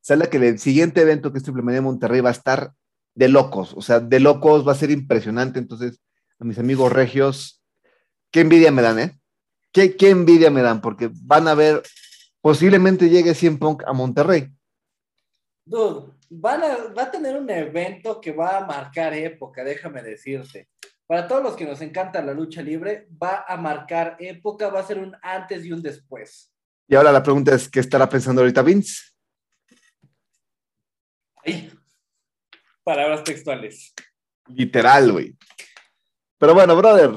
Habla 0.09 0.29
que 0.29 0.37
el 0.37 0.59
siguiente 0.59 1.01
evento 1.01 1.31
que 1.31 1.37
es 1.37 1.43
Triple 1.45 1.63
Manía 1.63 1.81
Monterrey 1.81 2.19
va 2.19 2.29
a 2.29 2.33
estar 2.33 2.73
de 3.15 3.29
locos, 3.29 3.73
o 3.73 3.81
sea, 3.81 4.01
de 4.01 4.19
locos 4.19 4.67
va 4.67 4.73
a 4.73 4.75
ser 4.75 4.91
impresionante. 4.91 5.59
Entonces, 5.59 6.01
a 6.39 6.43
mis 6.43 6.59
amigos 6.59 6.91
regios, 6.91 7.63
qué 8.31 8.41
envidia 8.41 8.73
me 8.73 8.81
dan, 8.81 8.99
¿eh? 8.99 9.17
Qué, 9.71 9.95
qué 9.95 10.09
envidia 10.09 10.51
me 10.51 10.61
dan, 10.61 10.81
porque 10.81 11.09
van 11.21 11.47
a 11.47 11.53
ver, 11.53 11.83
posiblemente 12.41 13.09
llegue 13.09 13.33
100 13.33 13.59
Punk 13.59 13.83
a 13.85 13.93
Monterrey. 13.93 14.49
Dude, 15.65 16.13
van 16.29 16.63
a, 16.63 16.93
va 16.97 17.03
a 17.03 17.11
tener 17.11 17.37
un 17.37 17.49
evento 17.49 18.19
que 18.19 18.31
va 18.31 18.57
a 18.57 18.65
marcar 18.65 19.13
época, 19.13 19.63
déjame 19.63 20.01
decirte. 20.01 20.69
Para 21.05 21.27
todos 21.27 21.43
los 21.43 21.55
que 21.55 21.65
nos 21.65 21.81
encanta 21.81 22.21
la 22.21 22.33
lucha 22.33 22.61
libre, 22.61 23.07
va 23.21 23.45
a 23.47 23.57
marcar 23.57 24.15
época, 24.19 24.69
va 24.69 24.79
a 24.79 24.85
ser 24.85 24.99
un 24.99 25.15
antes 25.21 25.65
y 25.65 25.71
un 25.71 25.81
después. 25.81 26.53
Y 26.87 26.95
ahora 26.95 27.11
la 27.11 27.23
pregunta 27.23 27.55
es, 27.55 27.67
¿qué 27.67 27.79
estará 27.79 28.07
pensando 28.07 28.41
ahorita 28.41 28.61
Vince? 28.61 29.01
Ay, 31.43 31.71
palabras 32.83 33.23
textuales. 33.23 33.93
Literal, 34.47 35.11
güey. 35.11 35.35
Pero 36.37 36.53
bueno, 36.53 36.75
brother, 36.75 37.11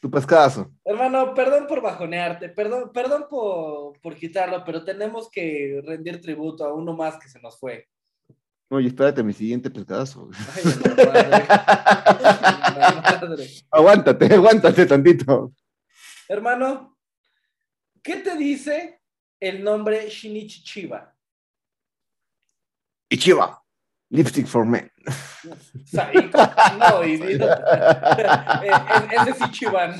tu 0.00 0.10
pescadazo. 0.10 0.72
Hermano, 0.84 1.34
perdón 1.34 1.66
por 1.66 1.80
bajonearte, 1.80 2.50
perdón, 2.50 2.92
perdón 2.92 3.26
por, 3.28 3.98
por 4.00 4.14
quitarlo, 4.14 4.62
pero 4.64 4.84
tenemos 4.84 5.28
que 5.30 5.82
rendir 5.84 6.20
tributo 6.20 6.64
a 6.64 6.72
uno 6.72 6.94
más 6.94 7.18
que 7.18 7.28
se 7.28 7.40
nos 7.40 7.58
fue. 7.58 7.88
Oye, 8.70 8.88
espérate, 8.88 9.22
mi 9.22 9.32
siguiente 9.32 9.70
pescadazo. 9.70 10.28
Ay, 10.54 10.64
madre. 13.22 13.48
Aguántate, 13.70 14.34
aguántate 14.34 14.84
tantito. 14.86 15.52
Hermano, 16.28 16.98
¿qué 18.02 18.16
te 18.16 18.36
dice 18.36 19.00
el 19.40 19.64
nombre 19.64 20.10
Shinichi 20.10 20.62
Chiba? 20.62 21.14
Ichiba. 23.08 23.64
Lipstick 24.10 24.46
for 24.46 24.64
Men. 24.66 24.90
No, 26.78 27.04
y, 27.04 27.14
es, 27.14 27.22
es 29.28 29.40
Ichiban. 29.40 29.94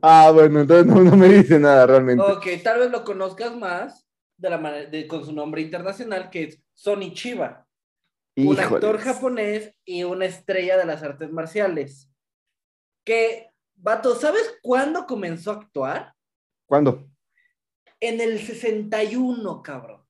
Ah, 0.00 0.30
bueno, 0.32 0.60
entonces 0.60 0.86
no, 0.86 1.16
me 1.16 1.28
dice 1.28 1.58
nada 1.58 1.86
realmente. 1.86 2.22
Ok, 2.22 2.46
tal 2.62 2.80
vez 2.80 2.90
lo 2.90 3.02
conozcas 3.02 3.56
más 3.56 4.06
de 4.36 4.50
la 4.50 4.58
de, 4.58 5.08
con 5.08 5.24
su 5.24 5.32
nombre 5.32 5.62
internacional, 5.62 6.30
que 6.30 6.44
es 6.44 6.62
Sony 6.74 7.12
Chiba. 7.12 7.66
Un 8.36 8.58
actor 8.58 8.98
japonés 8.98 9.74
y 9.84 10.04
una 10.04 10.26
estrella 10.26 10.76
de 10.76 10.84
las 10.84 11.02
artes 11.02 11.30
marciales. 11.32 12.08
Que, 13.04 13.50
vato, 13.74 14.14
¿sabes 14.14 14.58
cuándo 14.62 15.06
comenzó 15.06 15.50
a 15.50 15.54
actuar? 15.56 16.14
¿Cuándo? 16.66 17.08
En 18.00 18.20
el 18.20 18.38
61, 18.38 19.62
cabrón. 19.62 20.02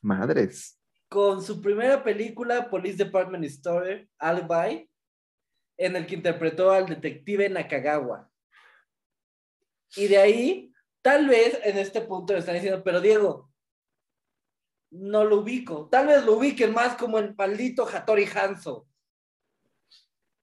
Madres 0.00 0.75
con 1.08 1.42
su 1.42 1.60
primera 1.60 2.02
película, 2.02 2.68
Police 2.68 3.04
Department 3.04 3.44
Story, 3.44 4.08
Alibi, 4.18 4.90
en 5.78 5.96
el 5.96 6.06
que 6.06 6.14
interpretó 6.14 6.70
al 6.70 6.86
detective 6.86 7.48
Nakagawa. 7.48 8.30
Y 9.94 10.08
de 10.08 10.18
ahí, 10.18 10.72
tal 11.02 11.28
vez 11.28 11.58
en 11.62 11.78
este 11.78 12.00
punto 12.00 12.32
le 12.32 12.40
están 12.40 12.54
diciendo, 12.54 12.82
pero 12.82 13.00
Diego, 13.00 13.52
no 14.90 15.24
lo 15.24 15.40
ubico. 15.40 15.88
Tal 15.88 16.06
vez 16.06 16.24
lo 16.24 16.34
ubiquen 16.34 16.72
más 16.72 16.96
como 16.96 17.18
el 17.18 17.34
maldito 17.34 17.86
Hattori 17.86 18.26
Hanzo. 18.26 18.88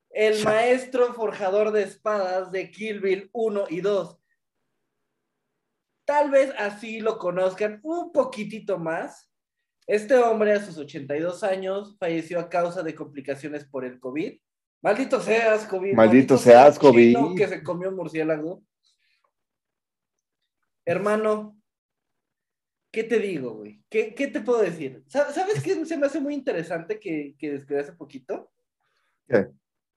El 0.09 0.43
maestro 0.45 1.13
forjador 1.13 1.71
de 1.71 1.83
espadas 1.83 2.51
de 2.51 2.71
Kill 2.71 2.99
Bill 3.01 3.29
1 3.33 3.65
y 3.69 3.81
2. 3.81 4.19
Tal 6.05 6.31
vez 6.31 6.53
así 6.57 6.99
lo 6.99 7.17
conozcan 7.17 7.79
un 7.83 8.11
poquitito 8.11 8.77
más 8.77 9.32
este 9.87 10.17
hombre 10.17 10.53
a 10.53 10.63
sus 10.63 10.77
82 10.77 11.43
años 11.43 11.97
falleció 11.99 12.39
a 12.39 12.49
causa 12.49 12.83
de 12.83 12.95
complicaciones 12.95 13.65
por 13.65 13.85
el 13.85 13.99
COVID. 13.99 14.39
Maldito 14.81 15.21
seas, 15.21 15.65
COVID. 15.65 15.93
Maldito, 15.93 16.37
seas, 16.37 16.77
COVID. 16.77 17.37
Que 17.37 17.47
se 17.47 17.63
comió 17.63 17.91
murciélago. 17.91 18.63
Hermano, 20.85 21.57
¿qué 22.91 23.03
te 23.03 23.19
digo, 23.19 23.55
güey? 23.55 23.81
¿Qué, 23.89 24.11
te 24.11 24.41
puedo 24.41 24.61
decir? 24.61 25.03
¿Sabes 25.07 25.61
qué 25.63 25.85
se 25.85 25.97
me 25.97 26.05
hace 26.05 26.19
muy 26.19 26.33
interesante 26.33 26.99
que, 26.99 27.35
que 27.37 27.51
descubrí 27.51 27.79
hace 27.79 27.93
poquito? 27.93 28.51
¿Qué? 29.27 29.47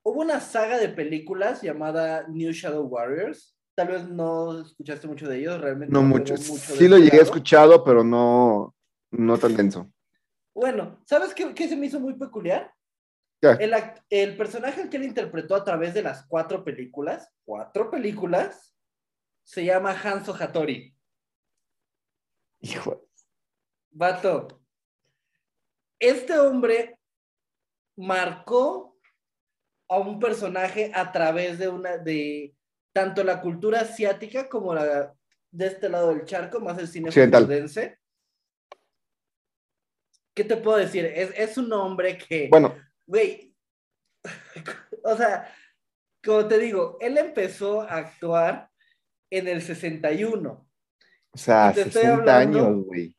Hubo 0.03 0.21
una 0.21 0.39
saga 0.39 0.77
de 0.77 0.87
películas 0.87 1.61
llamada 1.61 2.25
New 2.29 2.53
Shadow 2.53 2.85
Warriors. 2.85 3.57
Tal 3.75 3.89
vez 3.89 4.07
no 4.07 4.61
escuchaste 4.61 5.05
mucho 5.05 5.27
de 5.27 5.39
ellos, 5.39 5.59
realmente. 5.59 5.93
No, 5.93 6.01
mucho. 6.01 6.37
Sí 6.37 6.87
lo 6.87 6.97
llegué 6.97 7.19
a 7.19 7.23
escuchado, 7.23 7.83
pero 7.83 8.05
no, 8.05 8.73
no 9.11 9.37
tan 9.37 9.55
denso. 9.55 9.91
Bueno, 10.53 10.99
¿sabes 11.05 11.33
qué, 11.33 11.67
se 11.67 11.75
me 11.75 11.85
hizo 11.85 11.99
muy 11.99 12.15
peculiar? 12.15 12.73
El, 13.41 13.73
el, 14.09 14.35
personaje 14.35 14.89
que 14.89 14.97
él 14.97 15.03
interpretó 15.03 15.55
a 15.55 15.63
través 15.63 15.93
de 15.93 16.01
las 16.01 16.25
cuatro 16.25 16.63
películas, 16.63 17.31
cuatro 17.45 17.91
películas, 17.91 18.75
se 19.43 19.63
llama 19.63 19.91
Hanzo 19.91 20.33
Hattori. 20.33 20.95
Hijo. 22.59 23.07
Vato. 23.91 24.61
Este 25.99 26.37
hombre 26.39 26.99
marcó 27.95 28.97
a 29.87 29.99
un 29.99 30.19
personaje 30.19 30.91
a 30.93 31.11
través 31.11 31.59
de 31.59 31.69
una 31.69 31.97
de 31.97 32.55
tanto 32.93 33.23
la 33.23 33.41
cultura 33.41 33.81
asiática 33.81 34.49
como 34.49 34.73
la 34.73 35.15
de 35.51 35.67
este 35.67 35.89
lado 35.89 36.09
del 36.09 36.25
charco, 36.25 36.59
más 36.59 36.77
el 36.77 36.87
cine 36.87 37.09
estadounidense. 37.09 37.99
¿Qué 40.37 40.43
te 40.43 40.55
puedo 40.55 40.77
decir? 40.77 41.03
Es, 41.03 41.57
un 41.57 41.73
hombre 41.73 42.15
que. 42.15 42.47
Bueno. 42.47 42.75
Güey. 43.07 43.55
o 45.03 45.17
sea, 45.17 45.51
como 46.23 46.47
te 46.47 46.59
digo, 46.59 46.97
él 47.01 47.17
empezó 47.17 47.81
a 47.81 47.95
actuar 47.97 48.69
en 49.31 49.47
el 49.47 49.63
61. 49.63 50.69
O 51.31 51.37
sea, 51.37 51.73
60 51.73 52.37
años, 52.37 52.85
güey. 52.85 53.17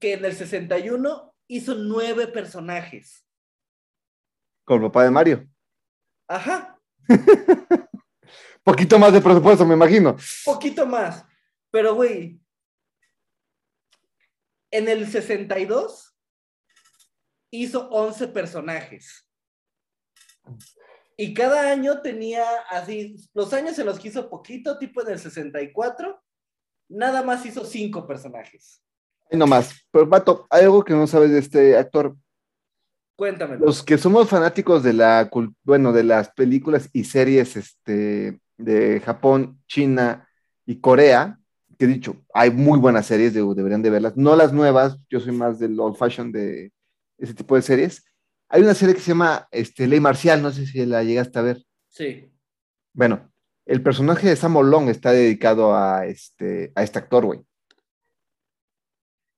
Que 0.00 0.14
en 0.14 0.24
el 0.24 0.34
61 0.34 1.34
hizo 1.48 1.74
nueve 1.74 2.26
personajes. 2.26 3.26
Con 4.64 4.78
el 4.78 4.88
papá 4.88 5.04
de 5.04 5.10
Mario. 5.10 5.46
Ajá. 6.26 6.80
Poquito 8.64 8.98
más 8.98 9.12
de 9.12 9.20
presupuesto, 9.20 9.66
me 9.66 9.74
imagino. 9.74 10.16
Poquito 10.46 10.86
más. 10.86 11.26
Pero, 11.70 11.94
güey, 11.94 12.40
en 14.74 14.88
el 14.88 15.06
62 15.08 16.16
hizo 17.50 17.88
11 17.90 18.28
personajes. 18.28 19.30
Y 21.16 21.32
cada 21.32 21.70
año 21.70 22.02
tenía 22.02 22.44
así, 22.68 23.14
los 23.34 23.52
años 23.52 23.76
se 23.76 23.84
los 23.84 24.00
quiso 24.00 24.28
poquito, 24.28 24.76
tipo 24.76 25.00
en 25.02 25.10
el 25.10 25.20
64, 25.20 26.20
nada 26.88 27.22
más 27.22 27.46
hizo 27.46 27.64
5 27.64 28.04
personajes. 28.04 28.82
no 29.30 29.46
más. 29.46 29.72
Pero, 29.92 30.10
Pato, 30.10 30.48
hay 30.50 30.64
algo 30.64 30.84
que 30.84 30.92
no 30.92 31.06
sabes 31.06 31.30
de 31.30 31.38
este 31.38 31.78
actor. 31.78 32.16
Cuéntame. 33.16 33.58
Los 33.58 33.80
que 33.80 33.96
somos 33.96 34.28
fanáticos 34.28 34.82
de 34.82 34.92
la, 34.92 35.30
bueno, 35.62 35.92
de 35.92 36.02
las 36.02 36.30
películas 36.30 36.90
y 36.92 37.04
series 37.04 37.56
este, 37.56 38.40
de 38.56 39.00
Japón, 39.00 39.62
China 39.68 40.28
y 40.66 40.80
Corea, 40.80 41.38
que 41.76 41.84
he 41.84 41.88
dicho, 41.88 42.24
hay 42.32 42.50
muy 42.50 42.78
buenas 42.78 43.06
series, 43.06 43.34
deberían 43.34 43.82
de 43.82 43.90
verlas, 43.90 44.16
no 44.16 44.36
las 44.36 44.52
nuevas, 44.52 44.98
yo 45.08 45.20
soy 45.20 45.32
más 45.32 45.58
del 45.58 45.78
old 45.78 45.96
fashion 45.96 46.32
de 46.32 46.72
ese 47.18 47.34
tipo 47.34 47.56
de 47.56 47.62
series. 47.62 48.04
Hay 48.48 48.62
una 48.62 48.74
serie 48.74 48.94
que 48.94 49.00
se 49.00 49.10
llama 49.10 49.48
este, 49.50 49.86
Ley 49.86 50.00
Marcial, 50.00 50.42
no 50.42 50.50
sé 50.52 50.66
si 50.66 50.84
la 50.86 51.02
llegaste 51.02 51.38
a 51.38 51.42
ver. 51.42 51.64
Sí. 51.88 52.30
Bueno, 52.92 53.32
el 53.66 53.82
personaje 53.82 54.28
de 54.28 54.36
Sam 54.36 54.58
Long 54.60 54.88
está 54.88 55.12
dedicado 55.12 55.74
a 55.74 56.06
este, 56.06 56.72
a 56.74 56.82
este 56.82 56.98
actor, 56.98 57.24
güey. 57.24 57.40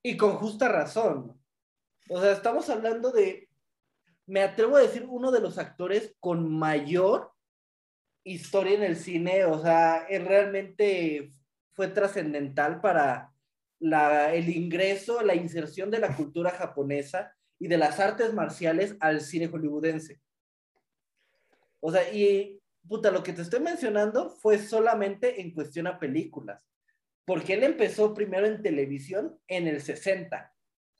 Y 0.03 0.17
con 0.17 0.33
justa 0.33 0.67
razón. 0.67 1.39
O 2.09 2.21
sea, 2.21 2.31
estamos 2.31 2.69
hablando 2.69 3.11
de, 3.11 3.49
me 4.25 4.41
atrevo 4.41 4.77
a 4.77 4.81
decir, 4.81 5.05
uno 5.09 5.31
de 5.31 5.41
los 5.41 5.57
actores 5.57 6.15
con 6.19 6.51
mayor 6.51 7.31
historia 8.23 8.75
en 8.75 8.83
el 8.83 8.97
cine. 8.97 9.45
O 9.45 9.61
sea, 9.61 10.05
él 10.09 10.25
realmente 10.25 11.31
fue 11.77 11.87
trascendental 11.89 12.81
para 12.81 13.31
el 14.33 14.49
ingreso, 14.49 15.21
la 15.21 15.35
inserción 15.35 15.91
de 15.91 15.99
la 15.99 16.15
cultura 16.15 16.49
japonesa 16.49 17.31
y 17.59 17.67
de 17.67 17.77
las 17.77 17.99
artes 17.99 18.33
marciales 18.33 18.97
al 18.99 19.21
cine 19.21 19.47
hollywoodense. 19.47 20.19
O 21.79 21.91
sea, 21.91 22.11
y 22.11 22.59
puta, 22.87 23.11
lo 23.11 23.21
que 23.21 23.31
te 23.31 23.43
estoy 23.43 23.59
mencionando 23.59 24.31
fue 24.31 24.57
solamente 24.57 25.39
en 25.39 25.53
cuestión 25.53 25.85
a 25.85 25.99
películas. 25.99 26.65
porque 27.25 27.53
él 27.53 27.63
empezó 27.63 28.13
primero 28.13 28.47
en 28.47 28.63
televisión 28.63 29.37
en 29.47 29.67
el 29.67 29.81
60. 29.81 30.51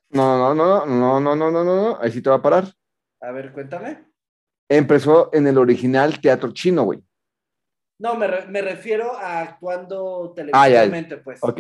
No, 0.10 0.38
no, 0.38 0.54
no, 0.54 0.86
no, 0.86 1.20
no, 1.22 1.36
no, 1.36 1.52
no, 1.52 1.64
no, 1.64 1.76
no, 1.76 1.98
ahí 2.02 2.12
sí 2.12 2.22
te 2.22 2.30
va 2.30 2.36
a 2.36 2.42
parar. 2.42 2.66
A 3.22 3.32
ver, 3.32 3.54
cuéntame. 3.54 4.06
Empezó 4.70 5.30
en 5.34 5.48
el 5.48 5.58
original 5.58 6.20
teatro 6.20 6.52
chino, 6.52 6.84
güey. 6.84 7.02
No, 8.00 8.16
me, 8.16 8.28
re- 8.28 8.48
me 8.48 8.62
refiero 8.62 9.16
a 9.18 9.42
actuando 9.42 10.30
Ah, 10.32 10.36
televisivamente, 10.36 11.18
pues. 11.18 11.40
Ok. 11.42 11.58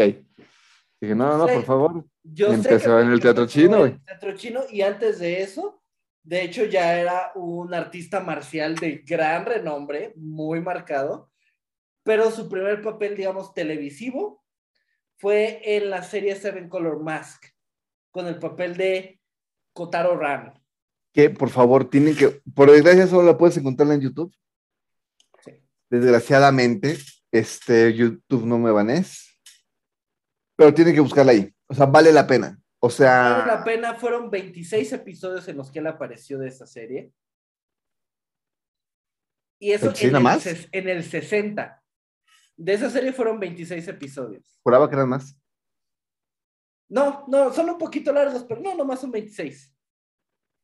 Dije, 1.00 1.16
no, 1.16 1.38
no, 1.38 1.48
Sí. 1.48 1.54
por 1.56 1.64
favor. 1.64 2.06
Yo 2.24 2.52
Empezó 2.54 3.00
en 3.00 3.12
el 3.12 3.20
teatro 3.20 3.46
chino, 3.48 3.86
en 3.86 3.94
el 3.94 4.04
teatro 4.06 4.36
chino 4.36 4.62
y 4.70 4.82
antes 4.82 5.20
de 5.20 5.42
eso, 5.42 5.82
de 6.24 6.44
hecho, 6.44 6.66
ya 6.66 7.00
era 7.00 7.32
un 7.36 7.74
artista 7.74 8.20
marcial 8.20 8.76
de 8.76 9.04
gran 9.06 9.46
renombre, 9.46 10.14
muy 10.18 10.60
marcado, 10.62 11.30
pero 12.04 12.32
su 12.32 12.50
primer 12.50 12.82
papel, 12.82 13.16
digamos, 13.16 13.54
televisivo 13.54 14.44
fue 15.18 15.62
en 15.64 15.90
la 15.90 16.04
serie 16.04 16.36
Seven 16.36 16.68
Color 16.70 17.02
Mask, 17.02 17.46
con 18.12 18.28
el 18.28 18.38
papel 18.40 18.76
de 18.78 19.20
Kotaro 19.74 20.18
Ran. 20.18 20.54
Que 21.14 21.30
por 21.30 21.50
favor, 21.50 21.90
tienen 21.90 22.16
que. 22.16 22.42
Por 22.54 22.70
desgracia, 22.72 23.08
solo 23.08 23.24
la 23.24 23.38
puedes 23.38 23.58
encontrar 23.58 23.90
en 23.92 24.02
YouTube. 24.02 24.34
Desgraciadamente, 25.90 26.98
este 27.32 27.94
YouTube 27.94 28.46
no 28.46 28.58
me 28.58 28.72
banés. 28.72 29.40
Pero 30.56 30.74
tienen 30.74 30.94
que 30.94 31.02
buscarla 31.02 31.32
ahí. 31.32 31.54
O 31.68 31.74
sea, 31.74 31.86
vale 31.86 32.12
la 32.12 32.26
pena. 32.28 32.60
O 32.80 32.90
sea. 32.90 33.40
Vale 33.40 33.48
la 33.48 33.64
pena, 33.64 33.96
fueron 33.96 34.30
26 34.30 34.94
episodios 34.94 35.48
en 35.48 35.58
los 35.58 35.72
que 35.72 35.80
él 35.80 35.88
apareció 35.88 36.40
de 36.40 36.48
esa 36.48 36.66
serie. 36.66 37.12
Y 39.60 39.72
eso 39.72 39.92
¿26 39.92 40.08
en 40.08 40.16
el, 40.16 40.22
más? 40.22 40.46
en 40.46 40.90
el 40.90 41.04
60. 41.04 41.84
De 42.58 42.74
esa 42.74 42.90
serie 42.90 43.14
fueron 43.14 43.40
26 43.40 43.88
episodios. 43.88 44.60
Juraba 44.64 44.90
que 44.90 44.96
eran 44.96 45.10
más. 45.10 45.36
No, 46.90 47.26
no, 47.28 47.54
son 47.54 47.70
un 47.70 47.78
poquito 47.78 48.14
largos, 48.14 48.44
pero 48.44 48.62
no, 48.62 48.76
nomás 48.76 49.02
son 49.02 49.12
26. 49.12 49.77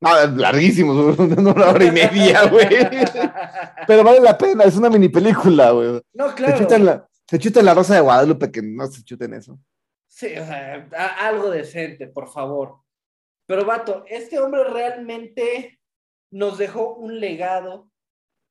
No, 0.03 0.36
larguísimos, 0.38 1.17
una 1.19 1.51
hora 1.69 1.86
y 1.86 1.91
media, 1.91 2.48
güey. 2.48 2.67
Pero 3.88 4.03
vale 4.03 4.19
la 4.19 4.38
pena, 4.38 4.63
es 4.65 4.75
una 4.75 4.89
mini 4.89 5.10
película, 5.10 5.72
güey. 5.72 6.01
no, 6.13 6.29
Se 6.29 6.36
claro. 6.36 6.57
chutan 6.60 6.86
la, 6.86 7.07
se 7.27 7.39
chutan 7.39 7.65
la 7.65 7.74
Rosa 7.74 7.95
de 7.95 8.01
Guadalupe, 8.01 8.51
que 8.51 8.62
no 8.62 8.86
se 8.88 9.03
chuten 9.03 9.33
eso. 9.33 9.57
Sí, 10.07 10.27
o 10.38 10.45
sea, 10.45 10.88
a- 10.95 11.27
algo 11.27 11.50
decente, 11.50 12.07
por 12.07 12.29
favor. 12.29 12.75
Pero, 13.48 13.65
vato, 13.65 14.03
este 14.07 14.39
hombre 14.39 14.63
realmente 14.65 15.79
nos 16.31 16.57
dejó 16.57 16.95
un 16.95 17.19
legado. 17.19 17.89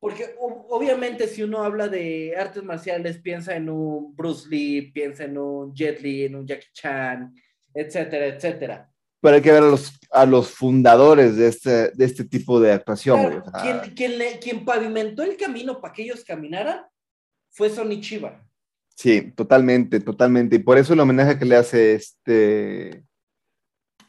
Porque 0.01 0.35
o- 0.41 0.67
obviamente 0.71 1.29
si 1.29 1.43
uno 1.45 1.63
habla 1.63 1.87
de 1.89 2.35
artes 2.37 2.63
marciales, 2.65 3.19
piensa 3.19 3.55
en 3.55 3.69
un 3.71 4.15
Bruce 4.17 4.49
Lee, 4.49 4.91
piensa 4.93 5.25
en 5.25 5.39
un 5.39 5.73
Jet 5.75 6.01
Li, 6.01 6.25
en 6.25 6.35
un 6.35 6.47
Jackie 6.47 6.73
Chan, 6.73 7.33
etcétera, 7.73 8.27
etcétera. 8.27 8.92
Pero 9.23 9.37
hay 9.37 9.41
que 9.43 9.53
ver 9.53 9.63
a 9.63 9.67
los, 9.67 9.99
a 10.11 10.27
los 10.27 10.51
fundadores 10.51 11.37
de 11.37 11.47
este, 11.49 11.91
de 11.93 12.05
este 12.05 12.25
tipo 12.25 12.59
de 12.61 12.73
actuación, 12.73 13.23
güey. 13.23 13.41
Claro, 13.41 13.45
o 13.47 13.51
sea, 13.51 13.81
quien, 13.83 13.95
quien 13.95 14.19
le- 14.19 14.39
quien 14.41 14.65
pavimentó 14.65 15.23
el 15.23 15.37
camino 15.37 15.81
para 15.81 15.95
que 15.95 16.03
ellos 16.03 16.25
caminaran 16.25 16.83
fue 17.51 17.71
Sonny 17.71 18.01
Chiba. 18.01 18.45
Sí, 18.97 19.33
totalmente, 19.35 20.01
totalmente. 20.01 20.57
Y 20.57 20.59
por 20.59 20.77
eso 20.77 20.93
el 20.93 21.01
homenaje 21.01 21.39
que 21.39 21.45
le 21.45 21.57
hace 21.57 21.95
este. 21.95 23.05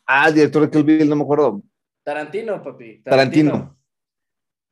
Ah, 0.05 0.27
el 0.27 0.34
director 0.34 0.63
de 0.63 0.70
Kill 0.70 0.84
Bill, 0.84 1.08
no 1.10 1.15
me 1.15 1.24
acuerdo. 1.24 1.62
Tarantino, 2.03 2.62
papi. 2.62 3.01
Tarantino. 3.03 3.77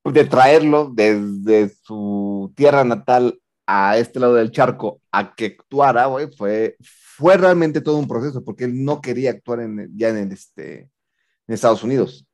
De 0.03 0.25
traerlo 0.25 0.91
desde 0.93 1.69
su 1.83 2.51
tierra 2.55 2.83
natal 2.83 3.39
a 3.73 3.97
este 3.97 4.19
lado 4.19 4.35
del 4.35 4.51
charco 4.51 5.01
a 5.11 5.33
que 5.35 5.45
actuara, 5.45 6.05
güey, 6.07 6.27
fue, 6.35 6.75
fue 6.81 7.37
realmente 7.37 7.79
todo 7.81 7.97
un 7.97 8.07
proceso, 8.07 8.43
porque 8.43 8.65
él 8.65 8.83
no 8.83 8.99
quería 9.01 9.31
actuar 9.31 9.61
en, 9.61 9.89
ya 9.95 10.09
en, 10.09 10.17
el, 10.17 10.31
este, 10.33 10.79
en 10.81 11.53
Estados 11.53 11.83
Unidos. 11.83 12.25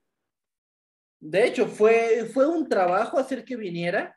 De 1.20 1.46
hecho, 1.46 1.68
fue, 1.68 2.30
fue 2.34 2.48
un 2.48 2.68
trabajo 2.70 3.20
hacer 3.20 3.44
que 3.44 3.56
viniera 3.56 4.16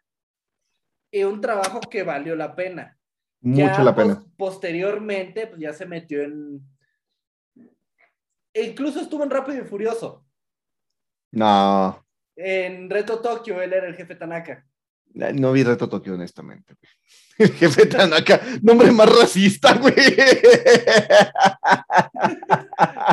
y 1.12 1.24
un 1.24 1.40
trabajo 1.40 1.80
que 1.80 2.02
valió 2.02 2.36
la 2.36 2.54
pena. 2.54 2.96
Mucho 3.42 3.78
Ya 3.78 3.84
la 3.84 3.94
pena. 3.94 4.14
pos- 4.14 4.26
posteriormente, 4.36 5.46
pues 5.46 5.60
ya 5.60 5.72
se 5.72 5.86
metió 5.86 6.22
en. 6.22 6.60
e 8.54 8.62
incluso 8.64 9.00
estuvo 9.00 9.24
en 9.24 9.30
Rápido 9.30 9.62
y 9.62 9.66
Furioso. 9.66 10.24
No, 11.32 12.04
En 12.36 12.88
Reto 12.90 13.20
Tokio, 13.20 13.60
él 13.62 13.72
era 13.72 13.86
el 13.86 13.94
jefe 13.94 14.14
Tanaka. 14.14 14.66
No 15.14 15.52
vi 15.52 15.62
Reto 15.62 15.88
Tokio, 15.88 16.14
honestamente. 16.14 16.74
güey. 16.74 16.92
El 17.40 17.52
jefe 17.54 17.86
Tanaka, 17.86 18.40
nombre 18.62 18.90
más 18.92 19.08
racista, 19.08 19.72
güey. 19.74 19.94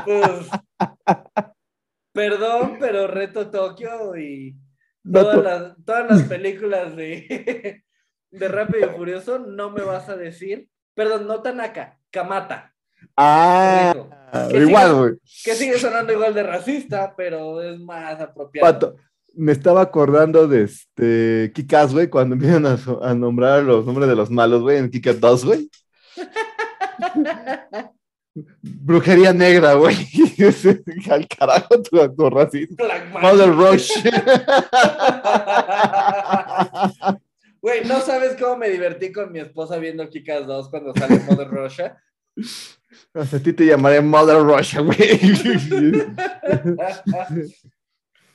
Pues, 0.05 0.47
perdón, 2.13 2.77
pero 2.79 3.07
Reto 3.07 3.49
Tokio 3.49 4.17
y 4.17 4.55
todas 5.09 5.35
to- 5.35 5.43
las, 5.43 5.75
todas 5.85 6.11
las 6.11 6.23
películas 6.23 6.95
de, 6.95 7.83
de 8.31 8.47
Rápido 8.47 8.91
y 8.91 8.95
Furioso 8.95 9.39
no 9.39 9.69
me 9.71 9.81
vas 9.83 10.09
a 10.09 10.17
decir. 10.17 10.67
Perdón, 10.93 11.27
no 11.27 11.41
Tanaka, 11.41 11.99
Kamata. 12.11 12.73
Ah. 13.15 13.93
Que 14.49 14.57
igual, 14.57 14.95
güey. 14.95 15.13
Que 15.43 15.53
sigue 15.53 15.77
sonando 15.77 16.11
igual 16.11 16.33
de 16.33 16.43
racista, 16.43 17.13
pero 17.15 17.61
es 17.61 17.79
más 17.79 18.19
apropiado. 18.19 18.67
Pato, 18.73 18.95
me 19.37 19.51
estaba 19.51 19.81
acordando 19.81 20.47
de 20.47 20.63
este 20.63 21.51
Kikas, 21.53 21.93
güey, 21.93 22.09
cuando 22.09 22.35
empiezan 22.39 22.65
a, 22.65 22.77
a 23.01 23.13
nombrar 23.13 23.63
los 23.63 23.85
nombres 23.85 24.09
de 24.09 24.15
los 24.15 24.29
malos, 24.29 24.61
güey, 24.61 24.77
en 24.77 24.89
Kikas 24.89 25.19
2, 25.19 25.45
güey. 25.45 25.69
Brujería 28.61 29.33
negra, 29.33 29.73
güey. 29.73 29.95
Al 31.09 31.27
carajo 31.27 31.81
tu, 31.81 32.15
tu 32.15 32.29
racismo. 32.29 32.77
Mother. 33.19 33.49
Rush. 33.49 33.91
Güey, 37.61 37.85
no 37.85 37.99
sabes 38.01 38.35
cómo 38.39 38.57
me 38.57 38.69
divertí 38.69 39.11
con 39.11 39.31
mi 39.31 39.39
esposa 39.39 39.77
viendo 39.77 40.07
Kikas 40.09 40.45
2 40.45 40.69
cuando 40.69 40.93
sale 40.93 41.19
Mother 41.19 41.49
Russia. 41.49 41.97
O 43.13 43.25
sea, 43.25 43.39
a 43.39 43.41
ti 43.41 43.53
te 43.53 43.65
llamaré 43.65 44.01
Mother 44.01 44.37
Russia, 44.37 44.81
güey. 44.81 45.19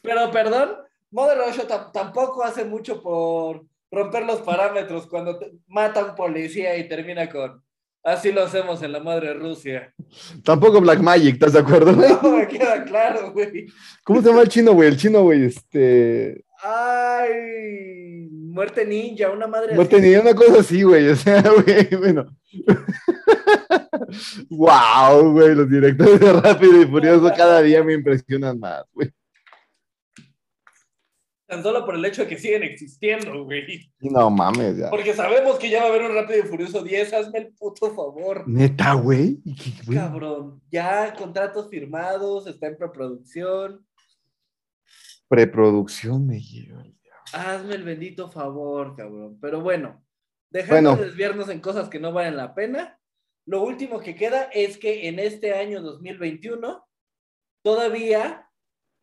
Pero 0.02 0.30
perdón, 0.32 0.76
Russia 1.12 1.66
tam- 1.68 1.92
tampoco 1.92 2.42
hace 2.42 2.64
mucho 2.64 3.03
por 3.03 3.64
romper 3.90 4.25
los 4.25 4.40
parámetros 4.40 5.07
cuando 5.07 5.38
mata 5.68 6.01
a 6.01 6.05
un 6.07 6.14
policía 6.14 6.77
y 6.79 6.88
termina 6.88 7.29
con 7.29 7.62
así 8.05 8.33
lo 8.33 8.42
hacemos 8.42 8.83
en 8.83 8.90
la 8.92 9.01
madre 9.01 9.33
Rusia. 9.35 9.94
Tampoco 10.42 10.81
Black 10.81 10.98
Magic, 11.01 11.35
¿estás 11.35 11.53
de 11.53 11.61
acuerdo, 11.61 11.94
güey? 11.94 12.09
No, 12.22 12.37
me 12.37 12.48
queda 12.48 12.83
claro, 12.85 13.33
güey. 13.33 13.66
¿Cómo 14.03 14.20
se 14.22 14.29
llama 14.29 14.42
el 14.42 14.48
chino, 14.48 14.72
güey? 14.72 14.88
El 14.88 14.96
chino, 14.96 15.22
güey, 15.22 15.44
este... 15.44 16.44
Ay, 16.64 18.29
muerte 18.31 18.85
ninja, 18.87 19.31
una 19.31 19.46
madre 19.48 19.75
No 19.75 19.83
así. 19.83 19.90
tenía 19.90 20.20
una 20.20 20.35
cosa 20.35 20.61
así, 20.61 20.83
güey. 20.83 21.09
O 21.09 21.16
sea, 21.16 21.42
güey, 21.64 21.88
bueno. 21.96 22.27
wow, 24.51 25.33
güey, 25.33 25.55
los 25.55 25.68
directores 25.68 26.20
de 26.20 26.33
Rápido 26.33 26.83
y 26.83 26.87
Furioso 26.87 27.33
cada 27.37 27.61
día 27.62 27.83
me 27.83 27.94
impresionan 27.94 28.59
más, 28.59 28.85
güey. 28.92 29.11
Tan 31.52 31.62
solo 31.62 31.84
por 31.84 31.96
el 31.96 32.04
hecho 32.06 32.22
de 32.22 32.28
que 32.28 32.38
siguen 32.38 32.62
existiendo, 32.62 33.44
güey. 33.44 33.92
No 34.00 34.30
mames, 34.30 34.78
ya. 34.78 34.88
Porque 34.88 35.12
sabemos 35.12 35.58
que 35.58 35.68
ya 35.68 35.80
va 35.80 35.84
a 35.84 35.88
haber 35.90 36.00
un 36.10 36.14
Rápido 36.14 36.38
y 36.38 36.48
Furioso 36.48 36.82
10, 36.82 37.12
hazme 37.12 37.40
el 37.40 37.52
puto 37.52 37.94
favor. 37.94 38.48
Neta, 38.48 38.94
güey. 38.94 39.42
Cabrón, 39.92 40.62
ya 40.70 41.12
contratos 41.12 41.68
firmados, 41.68 42.46
está 42.46 42.68
en 42.68 42.78
preproducción. 42.78 43.86
Preproducción 45.28 46.26
me 46.26 46.40
lleva. 46.40 46.86
Hazme 47.34 47.74
el 47.74 47.82
bendito 47.82 48.30
favor, 48.30 48.96
cabrón. 48.96 49.36
Pero 49.38 49.60
bueno, 49.60 50.02
dejando 50.48 50.92
Bueno. 50.92 51.02
de 51.02 51.08
desviarnos 51.10 51.50
en 51.50 51.60
cosas 51.60 51.90
que 51.90 52.00
no 52.00 52.14
valen 52.14 52.38
la 52.38 52.54
pena, 52.54 52.98
lo 53.44 53.62
último 53.62 54.00
que 54.00 54.14
queda 54.14 54.44
es 54.54 54.78
que 54.78 55.06
en 55.06 55.18
este 55.18 55.52
año 55.52 55.82
2021 55.82 56.82
todavía 57.62 58.48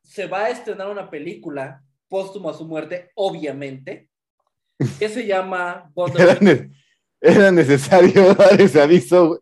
se 0.04 0.26
va 0.26 0.46
a 0.46 0.50
estrenar 0.50 0.90
una 0.90 1.12
película 1.12 1.84
póstumo 2.10 2.50
a 2.50 2.54
su 2.54 2.66
muerte, 2.68 3.12
obviamente, 3.16 4.10
que 4.98 5.08
se 5.08 5.26
llama 5.26 5.92
Era, 6.18 6.38
ne- 6.42 6.72
era 7.22 7.52
necesario 7.52 8.34
dar 8.36 8.60
ese 8.60 8.82
aviso. 8.82 9.40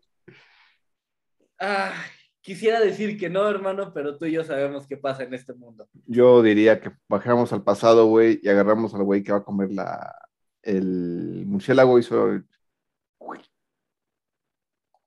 Ay, 1.58 1.92
quisiera 2.40 2.80
decir 2.80 3.18
que 3.18 3.28
no, 3.28 3.48
hermano, 3.48 3.92
pero 3.92 4.16
tú 4.16 4.26
y 4.26 4.32
yo 4.32 4.44
sabemos 4.44 4.86
qué 4.86 4.96
pasa 4.96 5.24
en 5.24 5.34
este 5.34 5.54
mundo. 5.54 5.88
Yo 6.06 6.42
diría 6.42 6.80
que 6.80 6.92
bajamos 7.08 7.52
al 7.52 7.64
pasado, 7.64 8.06
güey, 8.06 8.38
y 8.42 8.48
agarramos 8.48 8.94
al 8.94 9.02
güey 9.02 9.22
que 9.22 9.32
va 9.32 9.38
a 9.38 9.44
comer 9.44 9.72
la, 9.72 10.14
el 10.62 11.44
murciélago 11.46 11.98
y 11.98 12.02
solo... 12.02 12.42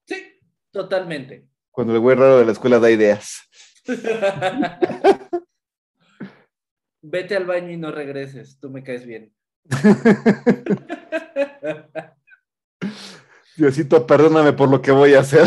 Sí, 0.05 0.39
totalmente. 0.71 1.47
Cuando 1.71 1.93
el 1.93 1.99
güey 1.99 2.17
raro 2.17 2.39
de 2.39 2.45
la 2.45 2.51
escuela 2.51 2.79
da 2.79 2.91
ideas. 2.91 3.39
Vete 7.01 7.35
al 7.35 7.45
baño 7.45 7.71
y 7.71 7.77
no 7.77 7.91
regreses, 7.91 8.59
tú 8.59 8.69
me 8.69 8.83
caes 8.83 9.05
bien. 9.05 9.33
Diosito, 13.57 14.07
perdóname 14.07 14.53
por 14.53 14.69
lo 14.69 14.81
que 14.81 14.91
voy 14.91 15.13
a 15.13 15.19
hacer. 15.19 15.43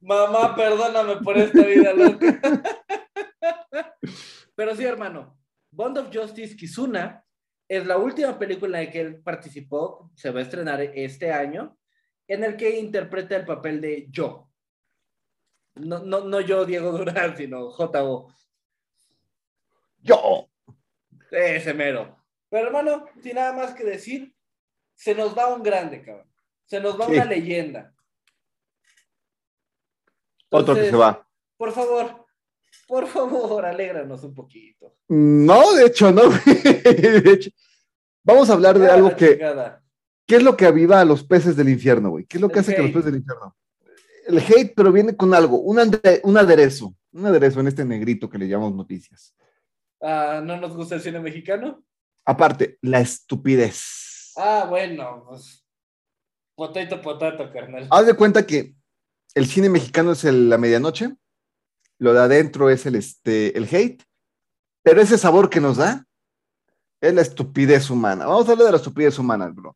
Mamá, 0.00 0.54
perdóname 0.54 1.16
por 1.16 1.36
esta 1.36 1.66
vida 1.66 1.92
loca. 1.92 2.40
Pero 4.54 4.74
sí, 4.74 4.84
hermano, 4.84 5.38
Bond 5.70 5.98
of 5.98 6.08
Justice 6.12 6.56
Kizuna 6.56 7.22
es 7.68 7.86
la 7.86 7.98
última 7.98 8.38
película 8.38 8.80
en 8.80 8.86
la 8.86 8.90
que 8.90 9.00
él 9.00 9.22
participó, 9.22 10.10
se 10.14 10.30
va 10.30 10.40
a 10.40 10.42
estrenar 10.42 10.80
este 10.80 11.32
año, 11.32 11.76
en 12.26 12.44
el 12.44 12.56
que 12.56 12.78
interpreta 12.78 13.36
el 13.36 13.44
papel 13.44 13.80
de 13.80 14.06
yo. 14.10 14.47
No, 15.80 16.00
no, 16.00 16.20
no 16.24 16.40
yo, 16.40 16.64
Diego 16.64 16.92
Durán, 16.92 17.36
sino 17.36 17.70
J.O. 17.70 18.32
Yo. 20.00 20.48
Ese 21.30 21.74
mero. 21.74 22.16
Pero 22.48 22.66
hermano, 22.68 23.06
sin 23.22 23.34
nada 23.34 23.52
más 23.52 23.74
que 23.74 23.84
decir, 23.84 24.34
se 24.94 25.14
nos 25.14 25.36
va 25.36 25.54
un 25.54 25.62
grande, 25.62 26.02
cabrón. 26.02 26.26
Se 26.64 26.80
nos 26.80 26.98
va 26.98 27.06
Sí. 27.06 27.12
una 27.12 27.24
leyenda. 27.24 27.94
Otro 30.50 30.74
que 30.74 30.90
se 30.90 30.96
va. 30.96 31.26
Por 31.56 31.72
favor, 31.72 32.26
por 32.86 33.06
favor, 33.06 33.66
alégranos 33.66 34.22
un 34.24 34.34
poquito. 34.34 34.94
No, 35.08 35.74
de 35.74 35.86
hecho, 35.86 36.10
no. 36.10 36.22
De 37.22 37.30
hecho, 37.32 37.50
vamos 38.22 38.48
a 38.48 38.54
hablar 38.54 38.78
de 38.78 38.90
algo 38.90 39.14
que. 39.14 39.32
chingada. 39.32 39.82
¿Qué 40.26 40.36
es 40.36 40.42
lo 40.42 40.56
que 40.56 40.66
aviva 40.66 41.00
a 41.00 41.04
los 41.06 41.24
peces 41.24 41.56
del 41.56 41.68
infierno, 41.70 42.10
güey? 42.10 42.26
¿Qué 42.26 42.36
es 42.36 42.40
lo 42.40 42.48
que 42.48 42.54
El 42.54 42.60
hace 42.60 42.74
que 42.76 42.82
los 42.82 42.90
peces 42.90 43.06
del 43.06 43.16
infierno? 43.16 43.56
El 44.28 44.38
hate, 44.40 44.74
pero 44.76 44.92
viene 44.92 45.16
con 45.16 45.32
algo, 45.32 45.58
un, 45.60 45.78
ande- 45.78 46.20
un 46.22 46.36
aderezo, 46.36 46.94
un 47.12 47.24
aderezo 47.24 47.60
en 47.60 47.68
este 47.68 47.82
negrito 47.84 48.28
que 48.28 48.36
le 48.36 48.46
llamamos 48.46 48.74
noticias. 48.74 49.34
Ah, 50.02 50.42
¿No 50.44 50.58
nos 50.58 50.76
gusta 50.76 50.96
el 50.96 51.00
cine 51.00 51.18
mexicano? 51.18 51.82
Aparte, 52.26 52.76
la 52.82 53.00
estupidez. 53.00 54.32
Ah, 54.36 54.66
bueno, 54.68 55.24
pues. 55.26 55.64
Potato, 56.54 57.00
potato, 57.00 57.50
carnal. 57.50 57.88
Haz 57.90 58.06
de 58.06 58.14
cuenta 58.14 58.44
que 58.46 58.74
el 59.34 59.46
cine 59.46 59.70
mexicano 59.70 60.12
es 60.12 60.24
el- 60.24 60.50
la 60.50 60.58
medianoche, 60.58 61.16
lo 61.98 62.12
de 62.12 62.20
adentro 62.20 62.68
es 62.68 62.84
el, 62.84 62.96
este, 62.96 63.56
el 63.56 63.64
hate, 63.74 64.02
pero 64.82 65.00
ese 65.00 65.16
sabor 65.16 65.48
que 65.48 65.60
nos 65.60 65.78
da 65.78 66.04
es 67.00 67.14
la 67.14 67.22
estupidez 67.22 67.88
humana. 67.88 68.26
Vamos 68.26 68.46
a 68.46 68.52
hablar 68.52 68.66
de 68.66 68.72
la 68.72 68.76
estupidez 68.78 69.18
humana, 69.18 69.48
bro. 69.48 69.74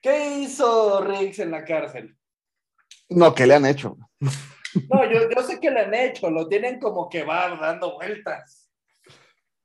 ¿Qué 0.00 0.38
hizo 0.38 1.02
Riggs 1.04 1.38
en 1.40 1.50
la 1.50 1.64
cárcel? 1.66 2.16
No, 3.08 3.34
que 3.34 3.46
le 3.46 3.54
han 3.54 3.66
hecho. 3.66 3.96
No, 4.90 5.04
yo, 5.10 5.30
yo 5.30 5.42
sé 5.42 5.60
que 5.60 5.70
le 5.70 5.80
han 5.80 5.94
hecho, 5.94 6.30
lo 6.30 6.48
tienen 6.48 6.80
como 6.80 7.08
que 7.08 7.24
va 7.24 7.56
dando 7.56 7.94
vueltas. 7.94 8.68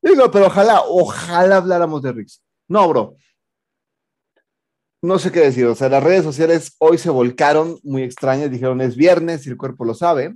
Digo, 0.01 0.29
pero 0.31 0.47
ojalá, 0.47 0.81
ojalá 0.85 1.57
habláramos 1.57 2.01
de 2.01 2.11
Riggs. 2.11 2.43
No, 2.67 2.87
bro. 2.87 3.17
No 5.01 5.17
sé 5.17 5.31
qué 5.31 5.39
decir. 5.39 5.65
O 5.65 5.75
sea, 5.75 5.89
las 5.89 6.03
redes 6.03 6.23
sociales 6.23 6.75
hoy 6.79 6.97
se 6.97 7.09
volcaron 7.09 7.79
muy 7.83 8.03
extrañas. 8.03 8.51
Dijeron 8.51 8.81
es 8.81 8.95
viernes 8.95 9.45
y 9.45 9.49
el 9.49 9.57
cuerpo 9.57 9.85
lo 9.85 9.93
sabe. 9.93 10.35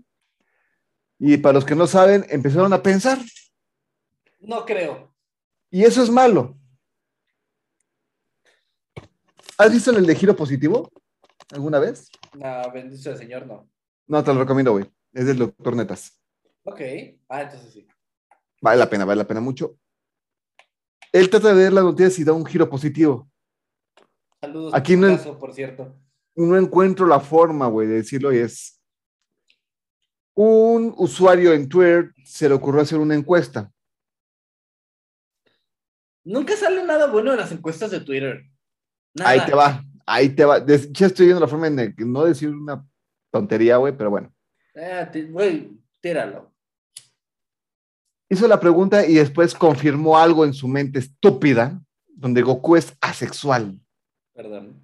Y 1.20 1.38
para 1.38 1.54
los 1.54 1.66
que 1.66 1.76
no 1.76 1.88
saben, 1.88 2.26
empezaron 2.30 2.74
a 2.74 2.82
pensar. 2.82 3.20
No 4.40 4.66
creo. 4.66 5.14
Y 5.70 5.84
eso 5.84 6.04
es 6.04 6.10
malo. 6.10 6.58
¿Has 9.58 9.72
visto 9.72 9.92
el 9.92 10.06
de 10.06 10.16
giro 10.16 10.36
positivo? 10.36 10.92
¿Alguna 11.52 11.80
vez? 11.80 12.10
No, 12.34 12.72
bendito 12.72 13.10
el 13.12 13.18
Señor, 13.18 13.46
no. 13.46 13.70
No, 14.08 14.24
te 14.24 14.34
lo 14.34 14.40
recomiendo, 14.40 14.72
güey. 14.72 14.86
Es 15.14 15.26
del 15.26 15.38
doctor 15.38 15.76
Netas. 15.76 16.20
Ok. 16.64 16.82
Ah, 17.30 17.44
entonces 17.44 17.72
sí. 17.74 17.88
Vale 18.62 18.78
la 18.80 18.90
pena, 18.90 19.06
vale 19.06 19.20
la 19.20 19.28
pena 19.28 19.40
mucho. 19.42 19.78
Él 21.12 21.30
trata 21.30 21.50
de 21.50 21.56
ver 21.64 21.74
las 21.74 21.84
noticias 21.84 22.18
y 22.20 22.24
da 22.24 22.34
un 22.34 22.46
giro 22.46 22.70
positivo. 22.70 23.30
Saludos 24.42 24.74
Aquí 24.74 24.96
no- 24.96 25.08
caso, 25.16 25.38
por 25.38 25.54
cierto. 25.54 25.96
no 26.36 26.58
encuentro 26.58 27.06
la 27.06 27.20
forma, 27.20 27.68
güey, 27.68 27.88
de 27.88 27.96
decirlo 27.96 28.34
y 28.34 28.38
es. 28.40 28.82
Un 30.36 30.94
usuario 30.98 31.54
en 31.54 31.70
Twitter 31.70 32.12
se 32.26 32.50
le 32.50 32.56
ocurrió 32.56 32.82
hacer 32.82 32.98
una 32.98 33.14
encuesta. 33.16 33.72
Nunca 36.24 36.56
sale 36.56 36.84
nada 36.84 37.08
bueno 37.12 37.32
en 37.32 37.38
las 37.38 37.52
encuestas 37.52 37.92
de 37.92 38.00
Twitter. 38.00 38.44
Nada. 39.14 39.30
Ahí 39.30 39.46
te 39.46 39.54
va, 39.54 39.84
ahí 40.06 40.30
te 40.30 40.46
va. 40.46 40.66
Ya 40.66 41.08
estoy 41.08 41.26
viendo 41.26 41.40
la 41.42 41.48
forma 41.48 41.68
en 41.68 41.76
de 41.76 41.96
que 41.96 42.06
no 42.06 42.24
decir 42.26 42.50
una 42.50 42.86
tontería, 43.32 43.78
güey, 43.78 43.96
pero 43.96 44.10
bueno. 44.10 44.34
Güey, 45.30 45.72
tíralo. 46.02 46.52
Hizo 48.30 48.48
la 48.48 48.60
pregunta 48.60 49.06
y 49.06 49.16
después 49.16 49.54
confirmó 49.54 50.18
algo 50.18 50.44
en 50.46 50.54
su 50.54 50.68
mente 50.68 51.00
estúpida, 51.00 51.80
donde 52.08 52.42
Goku 52.42 52.76
es 52.76 52.96
asexual. 53.02 53.80
Perdón. 54.34 54.82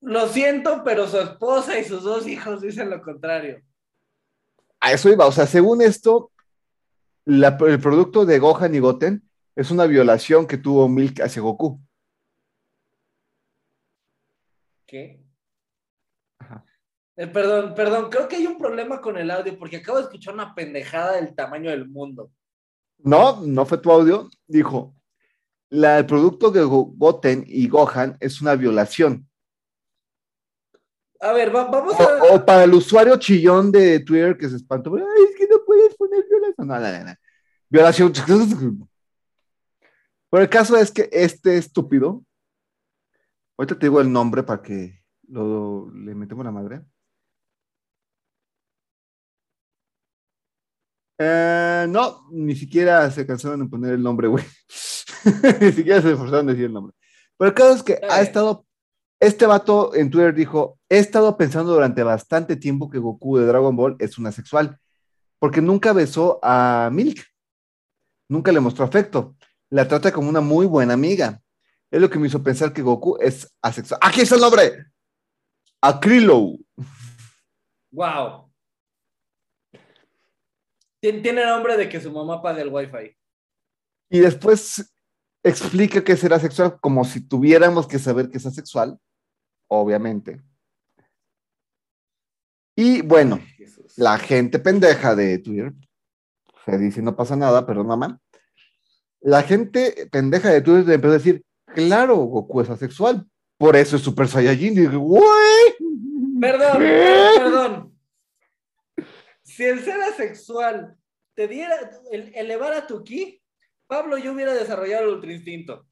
Lo 0.00 0.26
siento, 0.28 0.82
pero 0.84 1.06
su 1.06 1.18
esposa 1.18 1.78
y 1.78 1.84
sus 1.84 2.02
dos 2.02 2.26
hijos 2.26 2.60
dicen 2.60 2.90
lo 2.90 3.00
contrario. 3.02 3.62
A 4.80 4.92
eso 4.92 5.08
iba. 5.10 5.26
O 5.26 5.32
sea, 5.32 5.46
según 5.46 5.80
esto, 5.80 6.32
la- 7.24 7.56
el 7.66 7.78
producto 7.80 8.24
de 8.26 8.38
Gohan 8.40 8.74
y 8.74 8.80
Goten 8.80 9.22
es 9.56 9.70
una 9.70 9.86
violación 9.86 10.46
que 10.46 10.58
tuvo 10.58 10.88
Milk 10.88 11.20
hacia 11.20 11.42
Goku. 11.42 11.80
¿Qué? 14.86 15.22
Ajá. 16.38 16.64
Eh, 17.16 17.26
perdón, 17.26 17.74
perdón, 17.74 18.10
creo 18.10 18.28
que 18.28 18.36
hay 18.36 18.46
un 18.46 18.58
problema 18.58 19.00
con 19.00 19.16
el 19.18 19.30
audio 19.30 19.58
porque 19.58 19.76
acabo 19.78 19.98
de 19.98 20.04
escuchar 20.04 20.34
una 20.34 20.54
pendejada 20.54 21.12
del 21.16 21.34
tamaño 21.34 21.70
del 21.70 21.88
mundo. 21.88 22.30
No, 22.98 23.40
no 23.42 23.66
fue 23.66 23.78
tu 23.78 23.90
audio. 23.90 24.28
Dijo, 24.46 24.94
la- 25.70 25.98
el 25.98 26.06
producto 26.06 26.50
de 26.50 26.62
Go- 26.62 26.92
Goten 26.96 27.44
y 27.46 27.68
Gohan 27.68 28.16
es 28.20 28.40
una 28.40 28.54
violación. 28.54 29.28
A 31.20 31.32
ver, 31.32 31.54
va- 31.54 31.64
vamos 31.70 31.94
O, 31.98 32.02
a. 32.02 32.34
o 32.34 32.44
para 32.44 32.64
el 32.64 32.74
usuario 32.74 33.16
chillón 33.16 33.70
de 33.70 34.00
Twitter 34.00 34.36
que 34.36 34.48
se 34.48 34.56
espantó, 34.56 34.94
ay, 34.96 35.02
es 35.30 35.36
que 35.36 35.46
no 35.46 35.64
puedes 35.64 35.94
poner 35.96 36.24
violación. 36.28 36.66
No, 36.66 36.78
no, 36.78 36.98
no, 36.98 37.04
no. 37.04 37.14
Violación. 37.68 38.12
Pero 40.32 40.44
el 40.44 40.48
caso 40.48 40.78
es 40.78 40.90
que 40.90 41.10
este 41.12 41.58
estúpido, 41.58 42.24
ahorita 43.58 43.78
te 43.78 43.84
digo 43.84 44.00
el 44.00 44.10
nombre 44.10 44.42
para 44.42 44.62
que 44.62 44.98
lo, 45.28 45.90
le 45.92 46.14
metemos 46.14 46.42
la 46.42 46.50
madre. 46.50 46.80
Eh, 51.18 51.84
no, 51.86 52.30
ni 52.30 52.56
siquiera 52.56 53.10
se 53.10 53.26
cansaron 53.26 53.60
en 53.60 53.68
poner 53.68 53.92
el 53.92 54.02
nombre, 54.02 54.26
güey. 54.26 54.42
ni 55.60 55.72
siquiera 55.72 56.00
se 56.00 56.12
esforzaron 56.12 56.48
en 56.48 56.54
decir 56.54 56.64
el 56.64 56.72
nombre. 56.72 56.96
Pero 57.36 57.50
el 57.50 57.54
caso 57.54 57.74
es 57.74 57.82
que 57.82 58.00
ha 58.08 58.22
estado, 58.22 58.64
este 59.20 59.44
vato 59.44 59.94
en 59.94 60.08
Twitter 60.08 60.34
dijo, 60.34 60.78
he 60.88 60.98
estado 60.98 61.36
pensando 61.36 61.74
durante 61.74 62.02
bastante 62.04 62.56
tiempo 62.56 62.88
que 62.88 62.98
Goku 62.98 63.36
de 63.36 63.44
Dragon 63.44 63.76
Ball 63.76 63.96
es 63.98 64.16
un 64.16 64.26
asexual, 64.26 64.78
porque 65.38 65.60
nunca 65.60 65.92
besó 65.92 66.40
a 66.42 66.88
Milk, 66.90 67.22
nunca 68.30 68.50
le 68.50 68.60
mostró 68.60 68.86
afecto, 68.86 69.36
la 69.72 69.88
trata 69.88 70.12
como 70.12 70.28
una 70.28 70.40
muy 70.42 70.66
buena 70.66 70.92
amiga. 70.94 71.40
Es 71.90 72.00
lo 72.00 72.10
que 72.10 72.18
me 72.18 72.26
hizo 72.26 72.42
pensar 72.42 72.72
que 72.72 72.82
Goku 72.82 73.16
es 73.20 73.50
asexual. 73.62 73.98
¡Aquí 74.02 74.20
está 74.20 74.34
el 74.34 74.40
nombre! 74.42 74.86
Akrilo. 75.80 76.58
Wow. 77.90 78.50
Tien- 81.02 81.22
Tiene 81.22 81.44
nombre 81.46 81.76
de 81.76 81.88
que 81.88 82.00
su 82.00 82.12
mamá 82.12 82.40
paga 82.42 82.60
el 82.62 82.68
wifi. 82.68 83.16
Y 84.10 84.20
después 84.20 84.94
explica 85.42 86.04
que 86.04 86.16
será 86.16 86.38
sexual 86.38 86.78
como 86.80 87.04
si 87.04 87.26
tuviéramos 87.26 87.86
que 87.88 87.98
saber 87.98 88.30
que 88.30 88.36
es 88.38 88.46
asexual, 88.46 88.98
obviamente. 89.68 90.42
Y 92.76 93.02
bueno, 93.02 93.38
Ay, 93.40 93.66
la 93.96 94.18
gente 94.18 94.58
pendeja 94.58 95.14
de 95.14 95.38
Twitter 95.38 95.72
se 96.64 96.78
dice 96.78 97.02
no 97.02 97.16
pasa 97.16 97.36
nada, 97.36 97.66
perdón 97.66 97.86
mamá. 97.88 98.20
La 99.22 99.42
gente 99.42 100.08
pendeja 100.10 100.50
de 100.50 100.60
Twitter 100.60 100.94
empezó 100.94 101.12
a 101.14 101.18
decir, 101.18 101.44
claro, 101.74 102.16
Goku 102.16 102.60
es 102.60 102.70
asexual, 102.70 103.24
por 103.56 103.76
eso 103.76 103.96
es 103.96 104.02
Super 104.02 104.28
Saiyajin. 104.28 104.74
Y 104.74 104.80
digo, 104.80 104.98
güey. 104.98 105.74
Perdón, 106.40 106.78
perdón. 107.38 107.98
Si 109.42 109.64
el 109.64 109.80
ser 109.84 110.00
asexual 110.02 110.96
te 111.34 111.46
diera, 111.46 111.74
el- 112.10 112.32
elevara 112.34 112.86
tu 112.86 113.04
ki, 113.04 113.40
Pablo 113.86 114.18
yo 114.18 114.32
hubiera 114.32 114.54
desarrollado 114.54 115.04
el 115.04 115.14
ultra 115.14 115.32
instinto. 115.32 115.86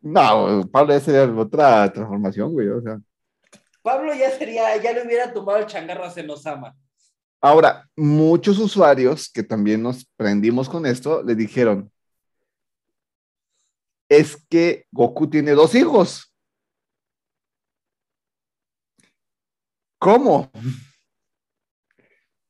No, 0.00 0.68
Pablo, 0.70 0.94
esa 0.94 1.06
sería 1.06 1.24
otra 1.24 1.92
transformación, 1.92 2.52
güey. 2.52 2.68
O 2.68 2.80
sea. 2.80 2.98
Pablo 3.82 4.14
ya 4.14 4.30
sería, 4.30 4.76
ya 4.76 4.92
le 4.92 5.04
hubiera 5.06 5.32
tomado 5.32 5.58
el 5.58 5.66
changarro 5.66 6.04
a 6.04 6.10
Senosama. 6.10 6.74
Ahora, 7.40 7.88
muchos 7.96 8.58
usuarios 8.58 9.30
que 9.30 9.42
también 9.42 9.82
nos 9.82 10.04
prendimos 10.16 10.68
con 10.68 10.86
esto, 10.86 11.22
le 11.22 11.34
dijeron, 11.34 11.90
es 14.08 14.36
que 14.48 14.86
Goku 14.90 15.28
tiene 15.28 15.52
dos 15.52 15.74
hijos. 15.74 16.32
¿Cómo? 19.98 20.50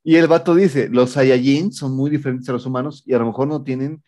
Y 0.03 0.17
el 0.17 0.27
vato 0.27 0.55
dice, 0.55 0.89
los 0.89 1.11
Saiyajin 1.13 1.73
son 1.73 1.95
muy 1.95 2.11
diferentes 2.11 2.49
a 2.49 2.53
los 2.53 2.65
humanos 2.67 3.03
y 3.05 3.15
a 3.15 3.19
lo 3.19 3.27
mejor 3.27 3.49
no 3.49 3.63
tienen 3.63 4.03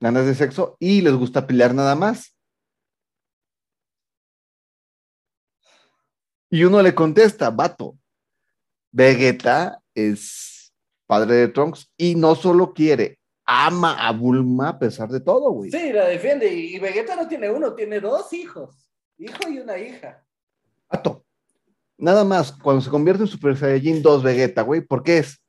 ganas 0.00 0.26
de 0.26 0.34
sexo 0.34 0.76
y 0.80 1.00
les 1.02 1.14
gusta 1.14 1.46
pelear 1.46 1.74
nada 1.74 1.94
más. 1.94 2.34
Y 6.50 6.64
uno 6.64 6.82
le 6.82 6.94
contesta, 6.94 7.50
vato, 7.50 7.96
Vegeta 8.90 9.80
es 9.94 10.72
padre 11.06 11.34
de 11.36 11.48
Trunks 11.48 11.92
y 11.96 12.16
no 12.16 12.34
solo 12.34 12.72
quiere, 12.72 13.19
ama 13.50 14.06
a 14.06 14.12
Bulma 14.12 14.68
a 14.68 14.78
pesar 14.78 15.08
de 15.08 15.20
todo, 15.20 15.50
güey. 15.50 15.70
Sí, 15.70 15.92
la 15.92 16.06
defiende. 16.06 16.52
Y 16.52 16.78
Vegeta 16.78 17.16
no 17.16 17.26
tiene 17.26 17.50
uno, 17.50 17.74
tiene 17.74 17.98
dos 17.98 18.32
hijos. 18.32 18.88
Hijo 19.18 19.48
y 19.48 19.58
una 19.58 19.76
hija. 19.76 20.24
Vato, 20.88 21.24
nada 21.98 22.22
más, 22.22 22.52
cuando 22.52 22.80
se 22.80 22.90
convierte 22.90 23.24
en 23.24 23.28
Super 23.28 23.56
Saiyajin 23.56 24.02
2 24.02 24.22
Vegeta, 24.22 24.62
güey, 24.62 24.82
¿por 24.82 25.02
qué 25.02 25.18
es? 25.18 25.42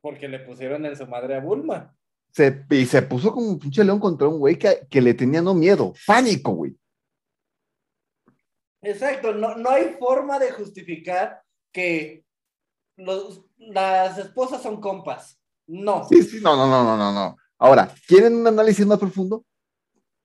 Porque 0.00 0.26
le 0.26 0.40
pusieron 0.40 0.86
en 0.86 0.96
su 0.96 1.06
madre 1.06 1.36
a 1.36 1.40
Bulma. 1.40 1.94
Se, 2.30 2.64
y 2.70 2.86
se 2.86 3.02
puso 3.02 3.30
como 3.32 3.46
un 3.46 3.58
pinche 3.58 3.84
león 3.84 4.00
contra 4.00 4.26
un 4.26 4.38
güey 4.38 4.58
que, 4.58 4.86
que 4.88 5.02
le 5.02 5.12
tenía 5.12 5.42
no 5.42 5.52
miedo, 5.52 5.92
pánico, 6.06 6.52
güey. 6.52 6.74
Exacto, 8.80 9.34
no, 9.34 9.54
no 9.54 9.68
hay 9.68 9.96
forma 9.98 10.38
de 10.38 10.50
justificar 10.50 11.42
que 11.70 12.24
los, 12.96 13.44
las 13.58 14.16
esposas 14.16 14.62
son 14.62 14.80
compas. 14.80 15.41
No. 15.72 16.06
Sí, 16.06 16.22
sí, 16.22 16.40
no, 16.42 16.54
no, 16.54 16.66
no, 16.66 16.84
no, 16.84 16.96
no, 16.98 17.12
no. 17.12 17.36
Ahora, 17.58 17.94
¿quieren 18.06 18.36
un 18.36 18.46
análisis 18.46 18.84
más 18.84 18.98
profundo? 18.98 19.42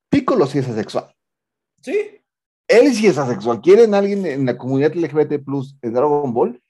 Piccolo 0.10 0.45
sí 0.45 0.60
es 0.60 0.67
asexual. 0.67 1.10
Sí. 1.81 2.21
Él 2.67 2.93
sí 2.93 3.07
es 3.07 3.17
asexual. 3.17 3.62
¿Quieren 3.62 3.93
alguien 3.93 4.25
en 4.25 4.45
la 4.45 4.57
comunidad 4.57 4.93
LGBT 4.93 5.43
Plus 5.45 5.77
Dragon 5.81 6.33
Ball? 6.33 6.62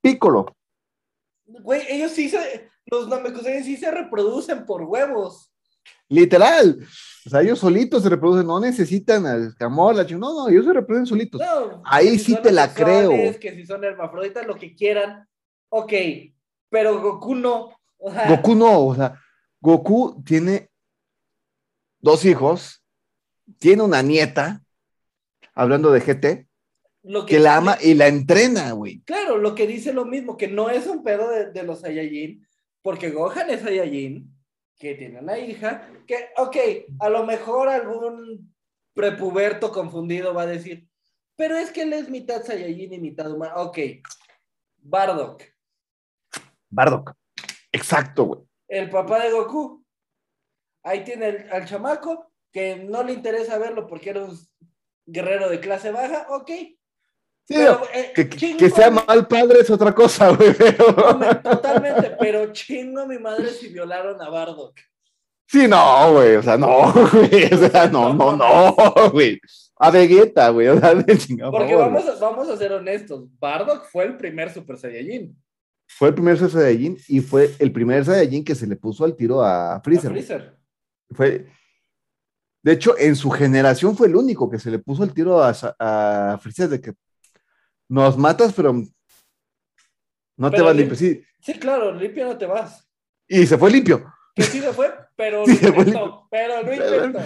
Piccolo. 0.00 0.56
Güey, 1.44 1.82
ellos 1.90 2.12
sí 2.12 2.30
se, 2.30 2.70
los 2.86 3.06
Namekusein 3.08 3.64
sí 3.64 3.76
se 3.76 3.90
reproducen 3.90 4.64
por 4.64 4.82
huevos. 4.82 5.52
Literal. 6.08 6.78
O 7.26 7.30
sea, 7.30 7.42
ellos 7.42 7.58
solitos 7.58 8.02
se 8.02 8.08
reproducen, 8.08 8.46
no 8.46 8.60
necesitan 8.60 9.26
al 9.26 9.48
escamol, 9.48 9.96
la 9.96 10.04
no, 10.04 10.32
no, 10.32 10.48
ellos 10.48 10.64
se 10.64 10.72
reproducen 10.72 11.06
solitos. 11.06 11.40
No, 11.40 11.82
Ahí 11.84 12.18
sí 12.18 12.34
te 12.42 12.50
la 12.50 12.72
creo. 12.72 13.10
Que 13.38 13.54
si 13.54 13.66
son 13.66 13.84
hermafroditas, 13.84 14.46
lo 14.46 14.56
que 14.56 14.74
quieran. 14.74 15.28
Ok, 15.68 15.92
pero 16.70 17.00
Goku 17.00 17.34
no. 17.34 17.70
O 18.04 18.12
sea, 18.12 18.28
Goku 18.28 18.54
no, 18.56 18.86
o 18.86 18.94
sea, 18.96 19.20
Goku 19.60 20.22
tiene 20.24 20.70
dos 22.00 22.24
hijos, 22.24 22.84
tiene 23.58 23.82
una 23.82 24.02
nieta, 24.02 24.60
hablando 25.54 25.92
de 25.92 26.00
GT, 26.00 26.48
lo 27.04 27.24
que 27.24 27.38
la 27.38 27.56
ama 27.56 27.78
y 27.80 27.94
la 27.94 28.08
entrena, 28.08 28.72
güey. 28.72 29.02
Claro, 29.02 29.38
lo 29.38 29.54
que 29.54 29.68
dice 29.68 29.92
lo 29.92 30.04
mismo, 30.04 30.36
que 30.36 30.48
no 30.48 30.68
es 30.68 30.86
un 30.88 31.04
pedo 31.04 31.30
de, 31.30 31.52
de 31.52 31.62
los 31.62 31.80
Saiyajin, 31.80 32.44
porque 32.82 33.10
Gohan 33.10 33.50
es 33.50 33.60
Saiyajin, 33.60 34.28
que 34.76 34.96
tiene 34.96 35.20
una 35.20 35.38
hija, 35.38 35.88
que, 36.06 36.30
ok, 36.36 36.56
a 36.98 37.08
lo 37.08 37.24
mejor 37.24 37.68
algún 37.68 38.52
prepuberto 38.94 39.70
confundido 39.70 40.34
va 40.34 40.42
a 40.42 40.46
decir, 40.46 40.88
pero 41.36 41.56
es 41.56 41.70
que 41.70 41.82
él 41.82 41.92
es 41.92 42.08
mitad 42.08 42.42
Saiyajin 42.42 42.94
y 42.94 42.98
mitad 42.98 43.30
humano. 43.30 43.54
Ok, 43.62 43.78
Bardock, 44.78 45.44
Bardock. 46.68 47.21
Exacto, 47.72 48.24
güey. 48.24 48.40
el 48.68 48.88
papá 48.90 49.20
de 49.24 49.30
Goku. 49.32 49.82
Ahí 50.84 51.04
tiene 51.04 51.28
el- 51.28 51.52
al 51.52 51.64
chamaco, 51.66 52.30
que 52.52 52.76
no 52.76 53.02
le 53.02 53.12
interesa 53.12 53.58
verlo 53.58 53.86
porque 53.86 54.10
era 54.10 54.24
un 54.24 54.38
guerrero 55.06 55.48
de 55.48 55.60
clase 55.60 55.90
baja, 55.90 56.26
ok. 56.30 56.48
Sí, 57.44 57.54
Pero, 57.54 57.82
eh, 57.92 58.12
que, 58.14 58.28
que- 58.28 58.36
chingo 58.36 58.58
que 58.58 58.70
sea 58.70 58.90
mal 58.90 59.26
padre 59.28 59.60
es 59.60 59.70
otra 59.70 59.92
cosa, 59.94 60.30
güey. 60.30 60.54
pero- 60.58 61.40
Totalmente, 61.42 62.16
pero 62.18 62.52
chingo 62.52 63.00
a 63.02 63.06
mi 63.06 63.18
madre 63.18 63.48
si 63.50 63.68
violaron 63.68 64.20
a 64.22 64.28
Bardock. 64.28 64.78
Sí, 65.48 65.68
no, 65.68 66.12
güey. 66.14 66.36
O 66.36 66.42
sea, 66.42 66.56
no, 66.56 66.92
güey. 67.12 67.52
O 67.52 67.68
sea, 67.68 67.86
no, 67.88 68.14
no, 68.14 68.34
no, 68.36 69.10
güey. 69.10 69.38
A 69.76 69.90
Vegeta, 69.90 70.48
güey. 70.50 70.68
O 70.68 70.78
sea, 70.80 70.94
de 70.94 71.18
chingado 71.18 71.50
Porque 71.52 71.74
vamos 71.74 72.08
a, 72.08 72.14
vamos 72.14 72.48
a 72.48 72.56
ser 72.56 72.72
honestos, 72.72 73.24
Bardock 73.38 73.84
fue 73.90 74.04
el 74.04 74.16
primer 74.16 74.50
Super 74.52 74.78
Saiyajin. 74.78 75.36
Fue 75.98 76.08
el 76.08 76.14
primer 76.14 76.36
Saiyajin 76.38 76.98
y 77.08 77.20
fue 77.20 77.54
el 77.58 77.72
primer 77.72 78.04
Saiyajin 78.04 78.44
que 78.44 78.54
se 78.54 78.66
le 78.66 78.76
puso 78.76 79.04
al 79.04 79.14
tiro 79.14 79.42
a 79.42 79.76
a 79.76 79.80
Freezer. 79.80 80.10
güey. 80.10 80.22
Freezer. 80.22 80.58
Fue, 81.10 81.46
de 82.62 82.72
hecho, 82.72 82.96
en 82.98 83.14
su 83.16 83.30
generación 83.30 83.96
fue 83.96 84.06
el 84.08 84.16
único 84.16 84.48
que 84.50 84.58
se 84.58 84.70
le 84.70 84.78
puso 84.78 85.04
el 85.04 85.12
tiro 85.12 85.42
a, 85.42 85.52
a 85.78 86.38
Freezer 86.40 86.68
de 86.68 86.80
que 86.80 86.92
nos 87.88 88.16
matas, 88.16 88.52
pero 88.52 88.72
no 90.36 90.50
te 90.50 90.62
vas 90.62 90.74
lim- 90.74 90.78
limpio. 90.78 90.96
Sí, 90.96 91.22
Sí, 91.40 91.54
claro, 91.58 91.92
limpio 91.92 92.24
no 92.26 92.38
te 92.38 92.46
vas. 92.46 92.88
y 93.28 93.46
se 93.46 93.58
fue 93.58 93.70
limpio. 93.70 94.04
Que 94.34 94.42
sí 94.44 94.60
se 94.60 94.72
fue, 94.72 94.94
pero 95.16 95.44
Sí 95.46 95.58
lo 95.60 95.68
intentó, 95.78 96.28
pero 96.30 96.62
lo 96.62 96.72
intentó. 96.72 97.20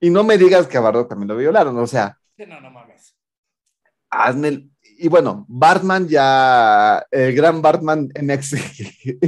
Y 0.00 0.10
no 0.10 0.22
me 0.22 0.38
digas 0.38 0.66
que 0.66 0.76
a 0.76 0.80
Bardock 0.80 1.08
también 1.08 1.28
lo 1.28 1.36
violaron. 1.36 1.76
O 1.78 1.86
sea, 1.86 2.16
no, 2.38 2.60
no 2.60 2.70
mames. 2.70 3.14
hazme 4.10 4.48
el- 4.48 4.70
Y 5.02 5.08
bueno, 5.08 5.46
Bartman 5.48 6.08
ya, 6.08 7.06
el 7.10 7.34
gran 7.34 7.62
Bartman 7.62 8.10
MX, 8.20 8.54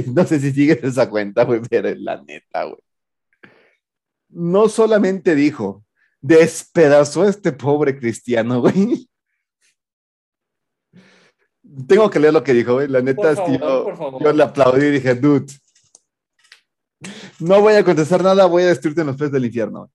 no 0.13 0.23
sé 0.23 0.39
si 0.39 0.51
sigues 0.51 0.83
esa 0.83 1.09
cuenta, 1.09 1.45
güey, 1.45 1.61
pero 1.67 1.89
es 1.89 1.99
la 1.99 2.21
neta, 2.21 2.65
güey. 2.65 2.77
No 4.29 4.69
solamente 4.69 5.33
dijo, 5.33 5.83
despedazó 6.21 7.23
a 7.23 7.29
este 7.29 7.53
pobre 7.53 7.97
cristiano, 7.97 8.61
güey. 8.61 9.09
Tengo 11.87 12.07
que 12.07 12.19
leer 12.19 12.33
lo 12.33 12.43
que 12.43 12.53
dijo, 12.53 12.75
güey. 12.75 12.87
La 12.87 13.01
neta 13.01 13.21
Por 13.23 13.31
es 13.31 13.39
que 13.39 13.57
favor, 13.57 13.97
yo, 13.97 14.19
yo 14.19 14.33
le 14.33 14.43
aplaudí 14.43 14.85
y 14.85 14.91
dije, 14.91 15.15
dude, 15.15 15.51
no 17.39 17.61
voy 17.61 17.73
a 17.73 17.83
contestar 17.83 18.21
nada, 18.21 18.45
voy 18.45 18.61
a 18.61 18.67
destruirte 18.67 19.01
en 19.01 19.07
los 19.07 19.17
pies 19.17 19.31
del 19.31 19.45
infierno. 19.45 19.91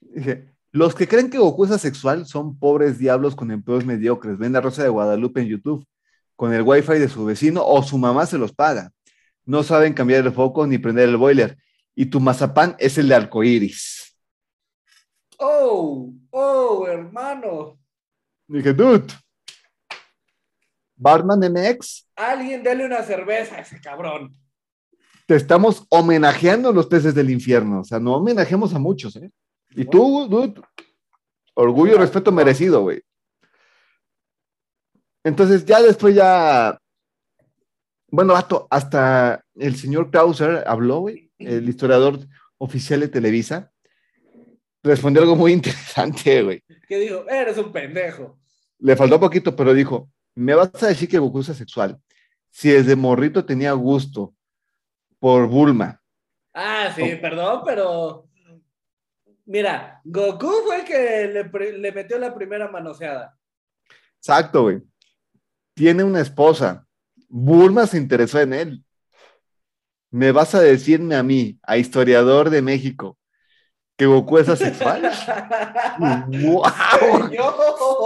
Dije, 0.00 0.52
los 0.78 0.94
que 0.94 1.08
creen 1.08 1.28
que 1.28 1.38
Goku 1.38 1.64
es 1.64 1.72
asexual 1.72 2.24
son 2.24 2.56
pobres 2.56 2.98
diablos 2.98 3.34
con 3.34 3.50
empleos 3.50 3.84
mediocres. 3.84 4.38
Ven 4.38 4.54
a 4.54 4.60
Rosa 4.60 4.84
de 4.84 4.88
Guadalupe 4.88 5.40
en 5.40 5.48
YouTube 5.48 5.84
con 6.36 6.54
el 6.54 6.62
wifi 6.62 7.00
de 7.00 7.08
su 7.08 7.24
vecino 7.24 7.66
o 7.66 7.82
su 7.82 7.98
mamá 7.98 8.26
se 8.26 8.38
los 8.38 8.52
paga. 8.52 8.92
No 9.44 9.64
saben 9.64 9.92
cambiar 9.92 10.24
el 10.24 10.32
foco 10.32 10.68
ni 10.68 10.78
prender 10.78 11.08
el 11.08 11.16
boiler. 11.16 11.58
Y 11.96 12.06
tu 12.06 12.20
mazapán 12.20 12.76
es 12.78 12.96
el 12.96 13.08
de 13.08 13.16
arcoíris. 13.16 14.16
Oh, 15.38 16.12
oh, 16.30 16.86
hermano. 16.86 17.76
Dije, 18.46 18.72
dude, 18.72 19.12
Bartman 20.94 21.40
MX, 21.40 22.08
Alguien 22.14 22.62
dale 22.62 22.86
una 22.86 23.02
cerveza 23.02 23.56
a 23.56 23.60
ese 23.62 23.80
cabrón. 23.80 24.32
te 25.26 25.34
estamos 25.34 25.86
homenajeando 25.88 26.72
los 26.72 26.86
peces 26.86 27.16
del 27.16 27.30
infierno. 27.30 27.80
O 27.80 27.84
sea, 27.84 27.98
no 27.98 28.14
homenajemos 28.14 28.72
a 28.74 28.78
muchos, 28.78 29.16
¿eh? 29.16 29.32
Y 29.70 29.84
tú, 29.84 30.26
dude, 30.28 30.60
orgullo 31.54 31.94
y 31.94 31.98
respeto 31.98 32.32
merecido, 32.32 32.82
güey. 32.82 33.02
Entonces, 35.24 35.64
ya 35.64 35.82
después 35.82 36.14
ya. 36.14 36.78
Bueno, 38.10 38.34
hasta 38.70 39.44
el 39.54 39.76
señor 39.76 40.10
Krauser 40.10 40.64
habló, 40.66 41.00
güey, 41.00 41.30
el 41.38 41.68
historiador 41.68 42.20
oficial 42.56 43.00
de 43.00 43.08
Televisa. 43.08 43.70
Respondió 44.82 45.22
algo 45.22 45.36
muy 45.36 45.52
interesante, 45.58 46.42
güey. 46.42 46.62
Que 46.88 46.98
dijo, 46.98 47.28
eres 47.28 47.58
un 47.58 47.72
pendejo. 47.72 48.38
Le 48.78 48.96
faltó 48.96 49.20
poquito, 49.20 49.54
pero 49.54 49.74
dijo: 49.74 50.10
Me 50.34 50.54
vas 50.54 50.82
a 50.82 50.86
decir 50.88 51.08
que 51.08 51.18
Goku 51.18 51.40
es 51.40 51.50
asexual. 51.50 51.98
Si 52.50 52.70
desde 52.70 52.96
morrito 52.96 53.44
tenía 53.44 53.72
gusto 53.72 54.34
por 55.18 55.48
Bulma. 55.48 56.00
Ah, 56.54 56.92
sí, 56.94 57.16
perdón, 57.20 57.62
pero. 57.64 58.27
Mira, 59.48 60.02
Goku 60.04 60.50
fue 60.66 60.80
el 60.80 60.84
que 60.84 61.26
le, 61.78 61.92
metió 61.92 62.18
la 62.18 62.34
primera 62.34 62.68
manoseada. 62.68 63.34
Exacto, 64.18 64.64
güey. 64.64 64.82
Tiene 65.72 66.04
una 66.04 66.20
esposa. 66.20 66.86
Bulma 67.30 67.86
se 67.86 67.96
interesó 67.96 68.38
en 68.40 68.52
él. 68.52 68.84
¿Me 70.10 70.32
vas 70.32 70.54
a 70.54 70.60
decirme 70.60 71.16
a 71.16 71.22
mí, 71.22 71.58
a 71.62 71.78
historiador 71.78 72.50
de 72.50 72.60
México, 72.60 73.16
que 73.96 74.04
Goku 74.04 74.36
es 74.36 74.50
asexual? 74.50 75.00
¡Wow! 75.98 77.30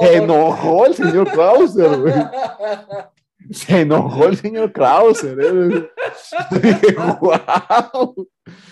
Se 0.01 0.17
enojó 0.19 0.87
el 0.87 0.95
señor 0.95 1.29
Krauser, 1.29 2.01
güey. 2.03 2.15
Se 3.51 3.81
enojó 3.81 4.27
el 4.29 4.37
señor 4.37 4.73
Krauser. 4.73 5.37
¿eh? 5.41 5.91
¡Wow! 7.21 8.29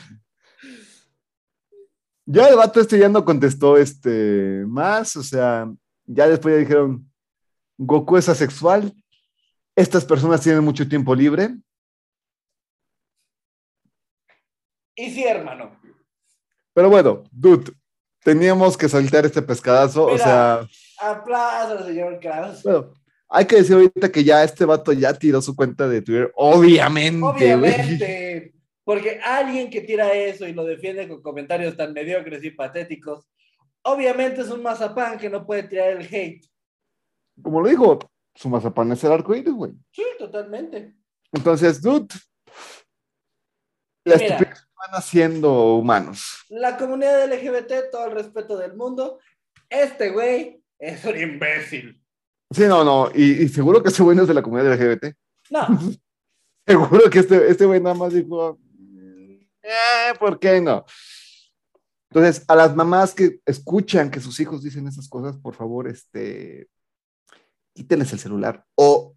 Ya 2.32 2.46
el 2.46 2.54
vato 2.54 2.80
este 2.80 2.96
ya 2.96 3.08
no 3.08 3.24
contestó 3.24 3.76
este 3.76 4.64
más, 4.68 5.16
o 5.16 5.22
sea, 5.24 5.68
ya 6.06 6.28
después 6.28 6.54
ya 6.54 6.60
dijeron, 6.60 7.10
Goku 7.76 8.16
es 8.18 8.28
asexual, 8.28 8.94
estas 9.74 10.04
personas 10.04 10.40
tienen 10.40 10.62
mucho 10.62 10.88
tiempo 10.88 11.12
libre, 11.12 11.56
Y 14.94 15.10
sí, 15.10 15.24
hermano. 15.24 15.76
pero 16.72 16.88
bueno, 16.88 17.24
dude, 17.32 17.72
teníamos 18.22 18.76
que 18.76 18.88
soltar 18.88 19.26
este 19.26 19.42
pescadazo, 19.42 20.04
o 20.04 20.16
sea, 20.16 20.68
Aplausos, 21.00 21.84
señor 21.84 22.20
Kraus. 22.20 22.62
bueno, 22.62 22.92
hay 23.28 23.44
que 23.44 23.56
decir 23.56 23.74
ahorita 23.74 24.12
que 24.12 24.22
ya 24.22 24.44
este 24.44 24.64
vato 24.64 24.92
ya 24.92 25.14
tiró 25.14 25.42
su 25.42 25.56
cuenta 25.56 25.88
de 25.88 26.00
Twitter, 26.00 26.30
obviamente. 26.36 27.24
Obviamente. 27.26 28.54
Porque 28.90 29.20
alguien 29.22 29.70
que 29.70 29.82
tira 29.82 30.12
eso 30.14 30.48
y 30.48 30.52
lo 30.52 30.64
defiende 30.64 31.06
con 31.06 31.22
comentarios 31.22 31.76
tan 31.76 31.92
mediocres 31.92 32.42
y 32.42 32.50
patéticos, 32.50 33.24
obviamente 33.82 34.40
es 34.40 34.48
un 34.50 34.64
mazapán 34.64 35.16
que 35.16 35.30
no 35.30 35.46
puede 35.46 35.62
tirar 35.62 35.90
el 35.90 36.12
hate. 36.12 36.44
Como 37.40 37.60
lo 37.60 37.68
dijo, 37.68 38.00
su 38.34 38.48
mazapán 38.48 38.90
es 38.90 39.04
el 39.04 39.12
arco 39.12 39.32
iris, 39.32 39.54
güey. 39.54 39.70
Sí, 39.92 40.02
totalmente. 40.18 40.96
Entonces, 41.30 41.80
dude, 41.80 42.08
la 44.04 44.16
Mira. 44.16 44.38
van 44.38 44.90
haciendo 44.94 45.76
humanos. 45.76 46.44
La 46.48 46.76
comunidad 46.76 47.32
LGBT, 47.32 47.92
todo 47.92 48.06
el 48.06 48.10
respeto 48.16 48.58
del 48.58 48.74
mundo. 48.74 49.20
Este 49.68 50.10
güey 50.10 50.64
es 50.80 51.04
un 51.04 51.16
imbécil. 51.16 52.02
Sí, 52.50 52.64
no, 52.64 52.82
no, 52.82 53.08
y, 53.14 53.44
y 53.44 53.48
seguro 53.50 53.84
que 53.84 53.90
ese 53.90 54.02
güey 54.02 54.16
no 54.16 54.22
es 54.22 54.28
de 54.28 54.34
la 54.34 54.42
comunidad 54.42 54.74
LGBT. 54.74 55.14
No, 55.50 55.60
Seguro 56.66 57.10
que 57.10 57.18
este, 57.18 57.50
este 57.50 57.64
güey 57.64 57.80
nada 57.80 57.94
más 57.96 58.12
dijo, 58.12 58.58
"Mm, 58.60 58.69
eh, 59.62 60.14
¿por 60.18 60.38
qué 60.38 60.60
no? 60.60 60.84
Entonces, 62.10 62.44
a 62.48 62.56
las 62.56 62.74
mamás 62.74 63.14
que 63.14 63.40
escuchan 63.46 64.10
que 64.10 64.20
sus 64.20 64.40
hijos 64.40 64.62
dicen 64.62 64.86
esas 64.88 65.08
cosas, 65.08 65.36
por 65.36 65.54
favor, 65.54 65.86
este, 65.88 66.68
quítenles 67.72 68.12
el 68.12 68.18
celular. 68.18 68.64
O 68.74 69.16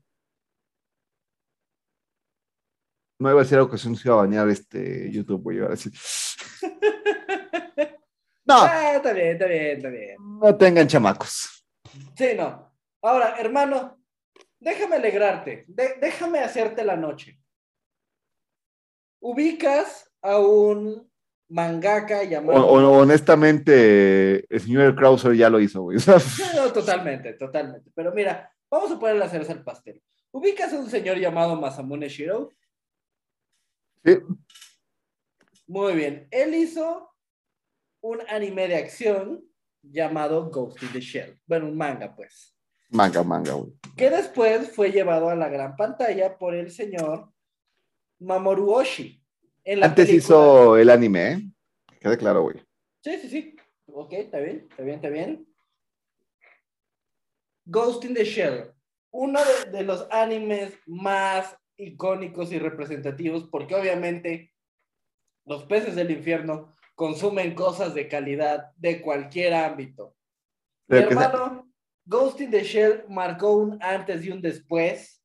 no 3.20 3.30
iba 3.30 3.40
a 3.40 3.44
decir 3.44 3.58
algo 3.58 3.72
que 3.72 3.78
se 3.78 3.90
iba 3.90 4.14
a 4.16 4.18
bañar 4.18 4.50
este 4.50 5.10
YouTube, 5.12 5.52
iba 5.54 5.68
a 5.68 5.72
decir. 5.72 5.92
No, 8.46 8.56
Ah, 8.62 8.96
está 8.98 9.14
bien, 9.14 9.28
está 9.30 9.46
bien, 9.46 9.78
está 9.78 9.90
bien. 9.90 10.18
no 10.20 10.56
tengan 10.58 10.88
chamacos. 10.88 11.66
Sí, 12.18 12.34
no. 12.36 12.76
Ahora, 13.02 13.38
hermano, 13.40 14.04
déjame 14.60 14.98
alegrarte. 14.98 15.64
de- 15.68 15.96
déjame 16.02 16.40
hacerte 16.40 16.84
la 16.84 16.98
noche. 16.98 17.40
Ubicas 19.22 20.12
a 20.24 20.40
un 20.40 21.08
mangaka 21.50 22.24
llamado. 22.24 22.66
honestamente, 22.68 24.46
el 24.54 24.60
señor 24.62 24.96
Krauser 24.96 25.36
ya 25.36 25.50
lo 25.50 25.60
hizo, 25.60 25.84
güey. 25.84 25.98
No, 26.56 26.72
totalmente, 26.74 27.34
totalmente. 27.34 27.92
Pero 27.94 28.12
mira, 28.14 28.52
vamos 28.72 28.92
a 28.92 29.00
poner 29.00 29.18
la 29.18 29.30
cereza 29.30 29.54
al 29.54 29.64
pastel. 29.64 30.02
¿Ubicas 30.32 30.74
a 30.74 30.80
un 30.80 30.90
señor 30.90 31.18
llamado 31.18 31.56
Masamune 31.60 32.10
Shiro? 32.10 32.50
sí, 34.04 34.18
Muy 35.68 35.94
bien. 35.94 36.28
Él 36.32 36.56
hizo 36.56 37.14
un 38.02 38.20
anime 38.30 38.68
de 38.68 38.76
acción 38.78 39.44
llamado 39.84 40.50
Ghost 40.50 40.82
in 40.82 40.92
the 40.92 41.02
Shell. 41.02 41.40
Bueno, 41.46 41.68
un 41.68 41.78
manga, 41.78 42.16
pues. 42.16 42.56
manga, 42.90 43.24
manga, 43.24 43.54
güey. 43.54 43.74
Que 43.96 44.10
después 44.10 44.72
fue 44.72 44.92
llevado 44.92 45.30
a 45.30 45.36
la 45.36 45.50
gran 45.50 45.76
pantalla 45.76 46.38
por 46.38 46.56
el 46.56 46.72
señor 46.72 47.30
Mamoru 48.20 48.72
Oshii. 48.72 49.23
Antes 49.66 50.08
película- 50.08 50.18
hizo 50.18 50.78
el 50.78 50.90
anime, 50.90 51.32
¿eh? 51.32 51.42
Quede 52.00 52.18
claro, 52.18 52.42
güey. 52.44 52.58
Sí, 53.04 53.18
sí, 53.20 53.30
sí. 53.30 53.56
Ok, 53.88 54.14
está 54.14 54.40
bien, 54.40 54.68
está 54.70 54.84
bien, 54.84 54.96
está 54.96 55.10
bien. 55.10 55.48
Ghost 57.66 58.04
in 58.06 58.14
the 58.14 58.26
Shell. 58.26 58.74
Uno 59.12 59.40
de, 59.44 59.72
de 59.72 59.84
los 59.84 60.08
animes 60.12 60.74
más 60.86 61.56
icónicos 61.78 62.52
y 62.52 62.60
representativos, 62.60 63.48
porque 63.50 63.76
obviamente 63.76 64.54
los 65.46 65.64
peces 65.66 65.96
del 65.96 66.12
infierno 66.12 66.76
consumen 66.96 67.56
cosas 67.56 67.94
de 67.94 68.08
calidad 68.08 68.72
de 68.76 69.02
cualquier 69.02 69.54
ámbito. 69.54 70.16
Mi 70.88 70.98
sea- 70.98 71.08
hermano, 71.08 71.72
Ghost 72.06 72.42
in 72.42 72.52
the 72.52 72.64
Shell 72.64 73.06
marcó 73.08 73.54
un 73.56 73.82
antes 73.82 74.26
y 74.26 74.30
un 74.32 74.42
después 74.42 75.24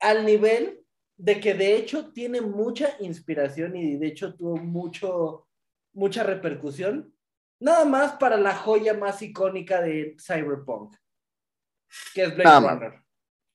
al 0.00 0.24
nivel 0.26 0.81
de 1.22 1.38
que 1.38 1.54
de 1.54 1.76
hecho 1.76 2.10
tiene 2.12 2.40
mucha 2.40 2.96
inspiración 2.98 3.76
y 3.76 3.96
de 3.96 4.08
hecho 4.08 4.34
tuvo 4.34 4.56
mucho, 4.56 5.46
mucha 5.92 6.24
repercusión, 6.24 7.14
nada 7.60 7.84
más 7.84 8.14
para 8.14 8.36
la 8.36 8.56
joya 8.56 8.94
más 8.94 9.22
icónica 9.22 9.80
de 9.80 10.16
Cyberpunk, 10.20 10.96
que 12.12 12.24
es 12.24 12.34
Blade 12.34 12.44
Nada 12.44 12.60
más. 12.60 12.72
Runner. 12.74 13.04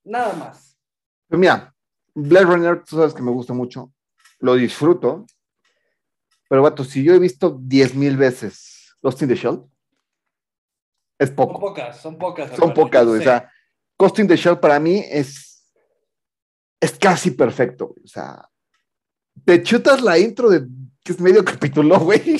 Nada 0.06 0.34
más. 0.36 0.80
Pues 1.28 1.38
mira, 1.38 1.76
Blade 2.16 2.46
Runner, 2.46 2.84
tú 2.86 2.96
sabes 2.96 3.14
que 3.14 3.22
me 3.22 3.32
gusta 3.32 3.52
mucho, 3.52 3.92
lo 4.40 4.56
disfruto, 4.56 5.26
pero 6.48 6.62
vato, 6.62 6.86
si 6.86 7.04
yo 7.04 7.16
he 7.16 7.20
visto 7.20 7.60
10 7.62 7.96
mil 7.96 8.16
veces 8.16 8.96
Lost 9.02 9.22
in 9.24 9.28
the 9.28 9.36
Shell, 9.36 9.62
es 11.20 11.28
Son 11.28 11.36
poco, 11.36 11.60
pocas, 11.60 12.00
son 12.00 12.18
pocas. 12.18 12.56
son 12.56 12.74
pocas, 12.74 13.04
yo 13.04 13.10
güey. 13.10 13.20
O 13.20 13.24
sea, 13.24 13.52
Ghost 14.00 14.20
in 14.20 14.28
the 14.30 14.38
Shell 14.38 14.58
para 14.58 14.80
mí 14.80 15.04
es, 15.10 15.57
es 16.80 16.98
casi 16.98 17.32
perfecto, 17.32 17.88
güey. 17.88 18.04
O 18.04 18.08
sea, 18.08 18.48
te 19.46 19.62
chutas 19.64 20.02
la 20.02 20.18
intro 20.20 20.50
de 20.50 20.68
que 21.04 21.12
es 21.14 21.20
medio 21.20 21.44
capítulo, 21.46 22.00
güey. 22.00 22.38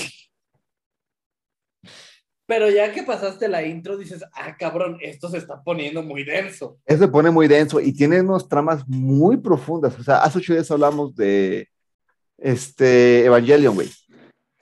Pero 2.46 2.70
ya 2.70 2.94
que 2.94 3.04
pasaste 3.04 3.50
la 3.50 3.62
intro, 3.66 3.98
dices, 3.98 4.24
ah, 4.34 4.56
cabrón, 4.58 4.98
esto 5.02 5.30
se 5.30 5.38
está 5.38 5.62
poniendo 5.62 6.02
muy 6.02 6.24
denso. 6.24 6.80
Eso 6.86 7.00
se 7.04 7.08
pone 7.10 7.30
muy 7.30 7.48
denso 7.50 7.82
y 7.82 7.92
tiene 7.92 8.22
unas 8.22 8.48
tramas 8.48 8.88
muy 8.88 9.36
profundas. 9.38 10.00
O 10.00 10.04
sea, 10.04 10.20
hace 10.20 10.38
ocho 10.38 10.54
días 10.54 10.72
hablamos 10.72 11.14
de 11.16 11.68
este 12.38 13.26
Evangelion, 13.26 13.76
güey. 13.76 13.90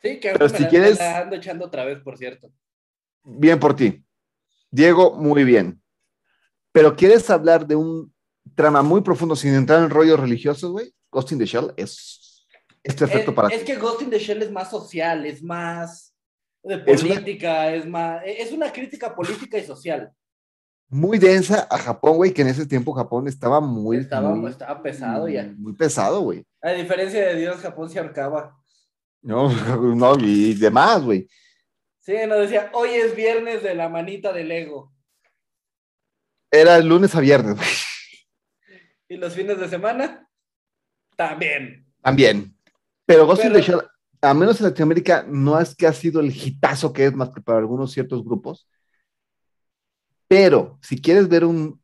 Sí, 0.02 0.20
que 0.20 0.32
Pero 0.32 0.50
me 0.50 0.58
si 0.58 0.64
la- 0.64 0.70
quieres- 0.70 0.98
la 0.98 1.20
ando 1.20 1.36
echando 1.36 1.66
otra 1.66 1.86
vez, 1.86 2.00
por 2.00 2.18
cierto. 2.18 2.52
Bien 3.24 3.60
por 3.60 3.76
ti. 3.76 4.04
Diego, 4.72 5.14
muy 5.16 5.44
bien. 5.44 5.80
Pero 6.72 6.96
quieres 6.96 7.30
hablar 7.30 7.68
de 7.68 7.76
un 7.76 8.12
trama 8.56 8.82
muy 8.82 9.02
profundo 9.02 9.36
sin 9.36 9.54
entrar 9.54 9.84
en 9.84 9.89
rollos 9.89 10.20
religiosos, 10.20 10.72
güey. 10.72 10.94
Ghost 11.12 11.32
in 11.32 11.39
the 11.39 11.46
Shell 11.46 11.74
es, 11.78 12.48
es 12.84 12.94
perfecto 12.96 13.32
es, 13.32 13.36
para 13.36 13.48
es 13.50 13.60
ti. 13.60 13.65
que 13.65 13.76
Ghost 13.78 14.02
in 14.02 14.10
the 14.10 14.20
Shell 14.20 14.41
es 14.41 14.52
más 14.52 14.70
social, 14.70 15.26
es 15.26 15.41
más 15.44 16.13
de 16.63 16.84
Es 16.88 17.04
una- 17.04 17.13
política, 17.15 17.74
es 17.74 17.86
más, 17.86 18.22
es 18.26 18.52
una 18.52 18.72
crítica 18.72 19.15
política 19.15 19.58
y 19.58 19.63
social. 19.65 20.12
Muy 20.88 21.18
densa 21.18 21.68
a 21.70 21.78
Japón, 21.80 22.18
güey, 22.18 22.32
que 22.34 22.44
en 22.44 22.48
ese 22.50 22.65
tiempo 22.65 22.94
Japón 22.94 23.28
estaba 23.28 23.60
muy, 23.60 23.98
Estaba, 23.98 24.34
muy, 24.36 24.52
estaba 24.52 24.82
pesado 24.84 25.28
ya. 25.28 25.52
muy 25.58 25.74
pesado, 25.74 26.22
güey. 26.22 26.46
A 26.62 26.72
diferencia 26.72 27.26
de 27.28 27.36
Dios, 27.36 27.58
Japón 27.58 27.89
se 27.89 28.00
ahorcaba. 28.00 28.56
No, 29.22 29.50
no, 29.96 30.15
y 30.20 30.54
demás, 30.54 31.04
güey. 31.04 31.28
Sí, 32.00 32.13
nos 32.28 32.39
decía, 32.41 32.70
hoy 32.74 32.89
es 32.89 33.15
viernes 33.15 33.63
de 33.63 33.74
la 33.74 33.89
manita 33.89 34.32
del 34.32 34.52
ego. 34.52 34.94
Era 36.52 36.78
lunes 36.80 37.15
a 37.15 37.20
viernes, 37.20 37.56
güey. 37.56 37.68
Y 39.08 39.18
los 39.18 39.34
fines 39.34 39.60
de 39.60 39.68
semana, 39.70 40.28
también. 41.15 41.86
También. 42.02 42.56
Pero 43.06 43.26
Ghost 43.26 43.44
in 43.46 43.52
Pero- 43.52 43.60
the 43.63 43.72
Shell, 43.72 43.82
a 44.22 44.34
menos 44.34 44.60
en 44.60 44.65
Latinoamérica, 44.68 45.26
no 45.28 45.60
es 45.60 45.76
que 45.76 45.86
ha 45.88 45.94
sido 45.94 46.20
el 46.20 46.32
hitazo 46.36 46.91
que 46.91 47.06
es 47.06 47.13
más 47.13 47.30
que 47.30 47.41
para 47.41 47.60
algunos 47.60 47.91
ciertos 47.91 48.24
grupos. 48.24 48.68
Pero 50.28 50.80
si 50.82 51.00
quieres 51.00 51.28
ver 51.30 51.46
un 51.46 51.80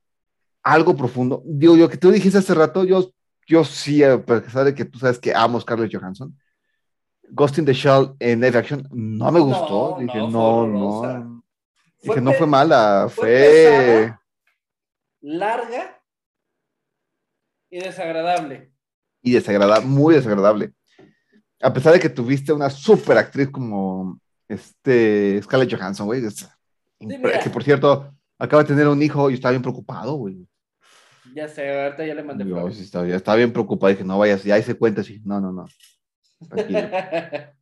algo 0.64 0.96
profundo, 0.96 1.42
digo 1.46 1.76
yo 1.76 1.90
que 1.90 1.98
tú 1.98 2.12
dijiste 2.12 2.40
hace 2.40 2.54
rato, 2.56 2.84
yo, 2.84 3.12
yo 3.48 3.64
sí, 3.64 4.04
a 4.04 4.24
pesar 4.24 4.66
de 4.66 4.74
que 4.76 4.86
tú 4.86 4.98
sabes 5.00 5.20
que 5.20 5.34
amo 5.34 5.58
a 5.58 5.62
Scarlett 5.62 5.94
Johansson, 5.96 6.36
Ghost 7.30 7.60
in 7.60 7.66
the 7.66 7.74
Shell 7.74 8.14
en 8.20 8.42
live 8.42 8.58
action 8.58 8.88
no 8.92 9.32
me 9.32 9.40
gustó. 9.40 9.92
No, 9.92 10.00
Dije, 10.00 10.18
no, 10.18 10.68
no. 10.68 11.44
Dije, 12.02 12.20
no 12.22 12.34
fue 12.34 12.48
mala, 12.48 13.08
fue 13.10 13.26
fue. 13.26 13.32
pesada. 13.38 14.22
Larga 15.22 16.01
y 17.72 17.80
desagradable. 17.80 18.72
y 19.24 19.32
desagradable, 19.32 19.88
muy 19.88 20.14
desagradable. 20.14 20.74
A 21.62 21.74
pesar 21.74 21.94
de 21.94 22.00
que 22.00 22.10
tuviste 22.10 22.52
una 22.52 22.70
super 22.70 23.18
actriz 23.18 23.50
como 23.50 24.20
este 24.48 25.42
Scarlett 25.42 25.74
Johansson, 25.74 26.06
güey. 26.06 26.24
es 26.26 26.48
que 27.44 27.50
por 27.50 27.64
cierto, 27.64 28.14
acaba 28.38 28.64
de 28.64 28.68
tener 28.68 28.88
un 28.88 29.02
hijo 29.02 29.30
y 29.30 29.36
estaba 29.36 29.52
bien 29.52 29.62
preocupado, 29.62 30.16
güey. 30.16 30.46
Ya 31.34 31.48
sé, 31.48 31.84
ahorita 31.84 32.06
ya 32.06 32.16
le 32.16 32.24
mandé 32.24 32.46
Yo 32.46 32.70
sí 32.72 32.84
estaba, 32.84 33.08
ya 33.08 33.16
estaba 33.16 33.38
bien 33.38 33.54
preocupado. 33.54 33.92
Dije, 33.92 34.04
no 34.04 34.20
vayas, 34.20 34.44
ya 34.44 34.60
hice 34.60 34.76
cuenta, 34.76 35.04
sí. 35.04 35.22
No, 35.24 35.40
no, 35.40 35.54
no. 35.54 35.66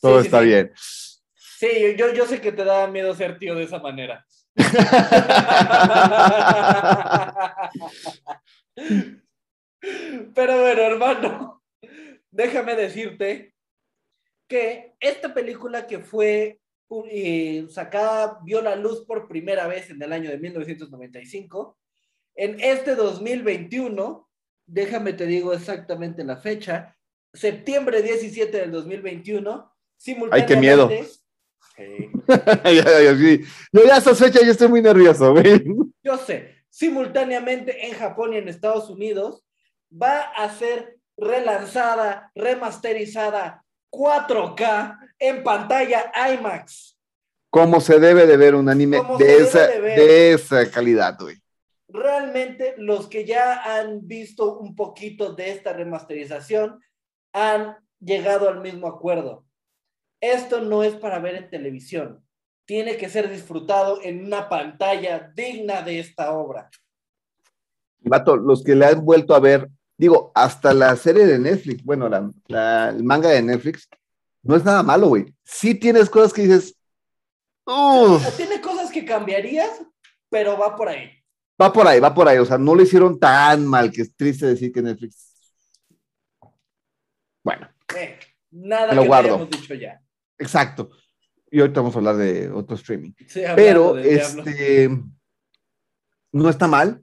Todo 0.00 0.20
sí, 0.20 0.26
está 0.26 0.40
sí. 0.40 0.46
bien. 0.46 0.72
Sí, 0.74 1.68
yo, 1.96 2.12
yo 2.12 2.26
sé 2.26 2.40
que 2.40 2.52
te 2.52 2.64
da 2.64 2.86
miedo 2.88 3.14
ser 3.14 3.38
tío 3.38 3.54
de 3.54 3.62
esa 3.62 3.78
manera. 3.78 4.26
Pero 9.80 10.60
bueno, 10.60 10.82
hermano, 10.82 11.62
déjame 12.30 12.74
decirte 12.74 13.54
que 14.48 14.94
esta 15.00 15.34
película 15.34 15.86
que 15.86 15.98
fue 16.00 16.60
eh, 17.10 17.66
sacada, 17.68 18.38
vio 18.44 18.62
la 18.62 18.76
luz 18.76 19.04
por 19.06 19.26
primera 19.26 19.66
vez 19.66 19.90
en 19.90 20.00
el 20.00 20.12
año 20.12 20.30
de 20.30 20.38
1995, 20.38 21.76
en 22.36 22.60
este 22.60 22.94
2021, 22.94 24.28
déjame 24.66 25.14
te 25.14 25.26
digo 25.26 25.52
exactamente 25.52 26.22
la 26.22 26.36
fecha, 26.36 26.96
septiembre 27.32 28.02
17 28.02 28.56
del 28.56 28.70
2021, 28.70 29.72
simultáneamente... 29.96 30.54
qué 30.54 30.60
miedo. 30.60 30.90
Sí. 31.76 32.08
Yo 33.70 33.84
ya 33.84 33.98
esa 33.98 34.14
fecha 34.14 34.40
yo 34.42 34.50
estoy 34.50 34.68
muy 34.68 34.80
nervioso. 34.80 35.34
Yo 36.02 36.16
sé, 36.16 36.54
simultáneamente 36.70 37.86
en 37.86 37.92
Japón 37.92 38.32
y 38.32 38.38
en 38.38 38.48
Estados 38.48 38.88
Unidos 38.88 39.45
va 40.00 40.20
a 40.20 40.50
ser 40.50 40.98
relanzada, 41.16 42.30
remasterizada, 42.34 43.64
4K, 43.90 44.98
en 45.18 45.42
pantalla 45.42 46.12
IMAX. 46.32 46.98
Como 47.50 47.80
se 47.80 47.98
debe 47.98 48.26
de 48.26 48.36
ver 48.36 48.54
un 48.54 48.68
anime 48.68 49.00
esa, 49.18 49.66
de 49.66 50.32
esa 50.32 50.70
calidad, 50.70 51.16
güey. 51.18 51.36
Realmente 51.88 52.74
los 52.76 53.08
que 53.08 53.24
ya 53.24 53.78
han 53.78 54.06
visto 54.06 54.58
un 54.58 54.74
poquito 54.74 55.32
de 55.34 55.52
esta 55.52 55.72
remasterización 55.72 56.80
han 57.32 57.76
llegado 58.00 58.48
al 58.48 58.60
mismo 58.60 58.88
acuerdo. 58.88 59.46
Esto 60.20 60.60
no 60.60 60.82
es 60.82 60.94
para 60.94 61.18
ver 61.18 61.36
en 61.36 61.50
televisión. 61.50 62.22
Tiene 62.66 62.96
que 62.96 63.08
ser 63.08 63.30
disfrutado 63.30 64.00
en 64.02 64.26
una 64.26 64.48
pantalla 64.48 65.32
digna 65.34 65.82
de 65.82 66.00
esta 66.00 66.32
obra. 66.32 66.68
Vato, 68.00 68.36
los 68.36 68.62
que 68.64 68.74
le 68.74 68.86
han 68.86 69.04
vuelto 69.04 69.34
a 69.34 69.40
ver, 69.40 69.68
digo, 69.98 70.32
hasta 70.34 70.72
la 70.74 70.94
serie 70.96 71.26
de 71.26 71.38
Netflix, 71.38 71.82
bueno, 71.84 72.08
la, 72.08 72.30
la- 72.48 72.90
el 72.90 73.02
manga 73.04 73.28
de 73.30 73.42
Netflix, 73.42 73.88
no 74.42 74.54
es 74.56 74.64
nada 74.64 74.82
malo, 74.82 75.08
güey. 75.08 75.34
Sí 75.44 75.74
tienes 75.74 76.08
cosas 76.10 76.32
que 76.32 76.42
dices, 76.42 76.76
"Uf". 77.66 78.36
Tiene 78.36 78.60
cosas 78.60 78.90
que 78.92 79.04
cambiarías, 79.04 79.70
pero 80.30 80.56
va 80.58 80.76
por 80.76 80.88
ahí. 80.88 81.10
va 81.60 81.72
por 81.72 81.86
ahí, 81.88 81.98
va 82.00 82.14
por 82.14 82.28
ahí. 82.28 82.38
O 82.38 82.44
sea, 82.44 82.58
no 82.58 82.74
lo 82.74 82.82
hicieron 82.82 83.18
tan 83.18 83.66
mal, 83.66 83.90
que 83.90 84.02
es 84.02 84.14
triste 84.14 84.46
decir 84.46 84.70
que 84.72 84.82
Netflix. 84.82 85.32
Bueno, 87.42 87.68
Eh, 87.96 88.18
nada 88.50 88.92
lo 88.92 89.02
que 89.02 89.08
guardo. 89.08 89.28
hayamos 89.36 89.50
dicho 89.50 89.74
ya. 89.74 90.00
exacto. 90.38 90.90
Y 91.50 91.60
ahorita 91.60 91.80
vamos 91.80 91.94
a 91.94 91.98
hablar 91.98 92.16
de 92.16 92.50
otro 92.50 92.74
streaming. 92.76 93.12
Sí, 93.26 93.40
Pero, 93.54 93.94
diablo. 93.94 94.00
este, 94.44 94.90
no 96.32 96.48
está 96.50 96.66
mal. 96.66 97.00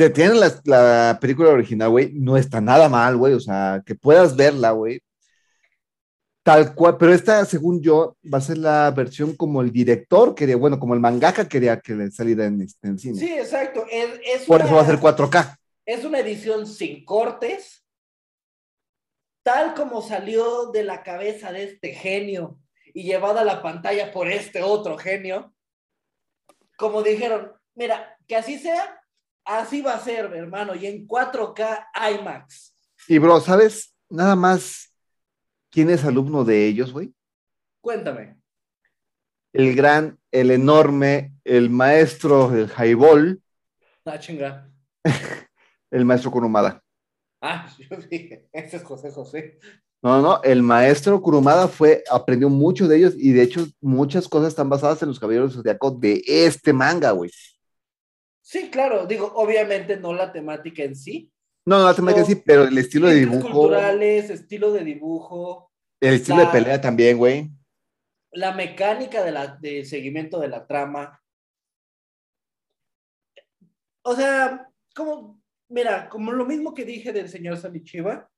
Se 0.00 0.08
tiene 0.08 0.32
la, 0.36 0.50
la 0.64 1.18
película 1.20 1.50
original, 1.50 1.90
güey, 1.90 2.10
no 2.14 2.38
está 2.38 2.58
nada 2.58 2.88
mal, 2.88 3.18
güey. 3.18 3.34
O 3.34 3.40
sea, 3.40 3.82
que 3.84 3.94
puedas 3.94 4.34
verla, 4.34 4.70
güey. 4.70 5.02
Tal 6.42 6.74
cual, 6.74 6.96
pero 6.96 7.12
esta, 7.12 7.44
según 7.44 7.82
yo, 7.82 8.16
va 8.32 8.38
a 8.38 8.40
ser 8.40 8.56
la 8.56 8.90
versión 8.92 9.36
como 9.36 9.60
el 9.60 9.70
director 9.70 10.34
quería, 10.34 10.56
bueno, 10.56 10.80
como 10.80 10.94
el 10.94 11.00
mangaka 11.00 11.46
quería 11.46 11.78
que 11.80 11.92
le 11.94 12.10
saliera 12.10 12.46
en, 12.46 12.62
este, 12.62 12.88
en 12.88 12.98
cine. 12.98 13.18
Sí, 13.18 13.30
exacto. 13.30 13.84
Es, 13.90 14.08
es 14.24 14.46
Por 14.46 14.56
una- 14.56 14.64
eso 14.64 14.74
va 14.74 14.80
a 14.80 14.86
ser 14.86 14.96
4K. 14.98 15.58
Es 15.84 16.02
una 16.02 16.20
edición 16.20 16.66
sin 16.66 17.04
cortes, 17.04 17.84
tal 19.42 19.74
como 19.74 20.00
salió 20.00 20.70
de 20.70 20.82
la 20.82 21.02
cabeza 21.02 21.52
de 21.52 21.64
este 21.64 21.92
genio 21.92 22.58
y 22.94 23.02
llevada 23.02 23.42
a 23.42 23.44
la 23.44 23.60
pantalla 23.60 24.10
por 24.12 24.28
este 24.28 24.62
otro 24.62 24.96
genio. 24.96 25.52
Como 26.78 27.02
dijeron, 27.02 27.52
mira, 27.74 28.16
que 28.26 28.36
así 28.36 28.58
sea, 28.58 28.96
así 29.44 29.82
va 29.82 29.94
a 29.94 30.00
ser, 30.00 30.26
hermano, 30.34 30.74
y 30.74 30.86
en 30.86 31.06
4K 31.06 31.86
IMAX. 32.18 32.74
Y, 33.08 33.18
bro, 33.18 33.40
¿sabes 33.40 33.94
nada 34.08 34.36
más 34.36 34.92
quién 35.70 35.90
es 35.90 36.04
alumno 36.04 36.44
de 36.44 36.66
ellos, 36.66 36.92
güey? 36.92 37.14
Cuéntame. 37.80 38.36
El 39.52 39.74
gran, 39.74 40.18
el 40.30 40.50
enorme, 40.50 41.32
el 41.44 41.70
maestro 41.70 42.48
del 42.50 42.70
highball, 42.70 43.42
Ah, 44.04 44.18
chinga. 44.18 44.68
el 45.90 46.04
maestro 46.04 46.30
Kurumada. 46.30 46.82
Ah, 47.40 47.68
yo 47.78 47.96
dije, 48.10 48.48
ese 48.52 48.78
es 48.78 48.82
José 48.82 49.10
José. 49.10 49.58
No, 50.02 50.22
no, 50.22 50.42
el 50.42 50.62
maestro 50.62 51.20
Kurumada 51.20 51.68
fue, 51.68 52.02
aprendió 52.10 52.48
mucho 52.48 52.88
de 52.88 52.96
ellos 52.96 53.14
y 53.16 53.32
de 53.32 53.42
hecho 53.42 53.66
muchas 53.80 54.26
cosas 54.26 54.48
están 54.48 54.70
basadas 54.70 55.02
en 55.02 55.08
los 55.08 55.20
caballeros 55.20 55.54
zodiacos 55.54 56.00
de 56.00 56.22
este 56.26 56.72
manga, 56.72 57.10
güey. 57.10 57.30
Sí, 58.50 58.68
claro, 58.68 59.06
digo, 59.06 59.30
obviamente 59.36 59.96
no 59.96 60.12
la 60.12 60.32
temática 60.32 60.82
en 60.82 60.96
sí. 60.96 61.30
No, 61.64 61.78
no, 61.78 61.84
la 61.84 61.94
temática 61.94 62.22
No. 62.22 62.26
sí, 62.26 62.34
pero 62.44 62.64
el 62.64 62.76
estilo 62.78 63.06
de 63.06 63.14
dibujo, 63.20 63.48
culturales, 63.48 64.28
estilo 64.28 64.72
de 64.72 64.82
dibujo, 64.82 65.70
el 66.00 66.14
estilo 66.14 66.38
la- 66.38 66.46
de 66.46 66.50
pelea 66.50 66.80
también, 66.80 67.16
güey. 67.16 67.48
la 68.32 68.50
mecánica 68.52 69.22
de, 69.22 69.30
la, 69.30 69.46
de 69.60 69.84
seguimiento 69.84 70.40
de 70.40 70.48
la 70.48 70.66
trama. 70.66 71.22
O 74.02 74.16
sea, 74.16 74.68
como, 74.96 75.40
mira, 75.68 76.08
como 76.08 76.32
lo 76.32 76.44
mismo 76.44 76.74
que 76.74 76.84
dije 76.84 77.12
del 77.12 77.28
señor 77.28 77.56
Sanichiva, 77.56 78.28